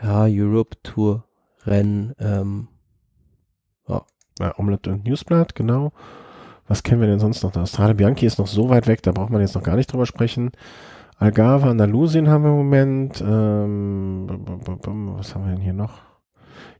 ja, 0.02 0.24
Europe 0.28 0.76
Tour 0.82 1.24
Rennen. 1.66 2.14
Ähm, 2.18 2.68
ja. 3.88 4.02
ja, 4.38 4.58
Omelette 4.58 4.92
und 4.92 5.04
Newsblatt, 5.04 5.54
genau. 5.54 5.92
Was 6.66 6.82
kennen 6.82 7.00
wir 7.00 7.08
denn 7.08 7.18
sonst 7.18 7.42
noch? 7.42 7.52
Der 7.52 7.66
Strade 7.66 7.94
Bianchi 7.94 8.26
ist 8.26 8.38
noch 8.38 8.46
so 8.46 8.68
weit 8.68 8.86
weg, 8.86 9.02
da 9.02 9.12
braucht 9.12 9.30
man 9.30 9.40
jetzt 9.40 9.54
noch 9.54 9.62
gar 9.62 9.76
nicht 9.76 9.92
drüber 9.92 10.06
sprechen. 10.06 10.52
Algarve, 11.18 11.68
Andalusien 11.68 12.28
haben 12.28 12.44
wir 12.44 12.50
im 12.50 12.56
Moment. 12.56 13.20
Ähm, 13.20 14.26
was 15.18 15.34
haben 15.34 15.44
wir 15.44 15.52
denn 15.52 15.60
hier 15.60 15.74
noch? 15.74 15.98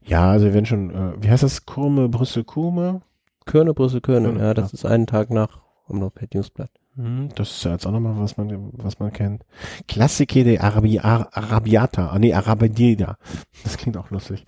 Ja, 0.03 0.31
also 0.31 0.45
wir 0.45 0.53
werden 0.53 0.65
schon, 0.65 0.89
äh, 0.89 1.13
wie 1.21 1.29
heißt 1.29 1.43
das? 1.43 1.65
Kurme, 1.65 2.09
Brüssel, 2.09 2.43
Kurme? 2.43 3.01
Körne, 3.45 3.73
Brüssel, 3.73 4.01
Körne. 4.01 4.39
Ja, 4.39 4.53
das 4.53 4.71
ja. 4.71 4.75
ist 4.75 4.85
einen 4.85 5.05
Tag 5.05 5.29
nach 5.29 5.59
Omloped 5.87 6.33
Newsblatt. 6.33 6.71
Hm, 6.95 7.29
das 7.35 7.51
ist 7.51 7.63
ja 7.63 7.71
jetzt 7.71 7.85
auch 7.85 7.91
nochmal, 7.91 8.19
was 8.19 8.37
man, 8.37 8.69
was 8.73 8.99
man 8.99 9.13
kennt. 9.13 9.43
Klassiker 9.87 10.43
de 10.43 10.59
Arabi 10.59 10.99
Arabiata. 10.99 12.09
Ah, 12.09 12.19
nee, 12.19 12.33
Arabidida. 12.33 13.17
Das 13.63 13.77
klingt 13.77 13.97
auch 13.97 14.09
lustig. 14.09 14.45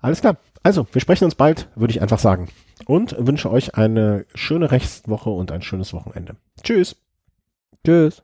Alles 0.00 0.20
klar. 0.20 0.36
Also, 0.62 0.86
wir 0.92 1.00
sprechen 1.00 1.24
uns 1.24 1.34
bald, 1.34 1.68
würde 1.74 1.92
ich 1.92 2.02
einfach 2.02 2.18
sagen. 2.18 2.48
Und 2.86 3.16
wünsche 3.18 3.50
euch 3.50 3.76
eine 3.76 4.26
schöne 4.34 4.70
Rechtswoche 4.70 5.30
und 5.30 5.52
ein 5.52 5.62
schönes 5.62 5.92
Wochenende. 5.92 6.36
Tschüss. 6.62 6.96
Tschüss. 7.84 8.22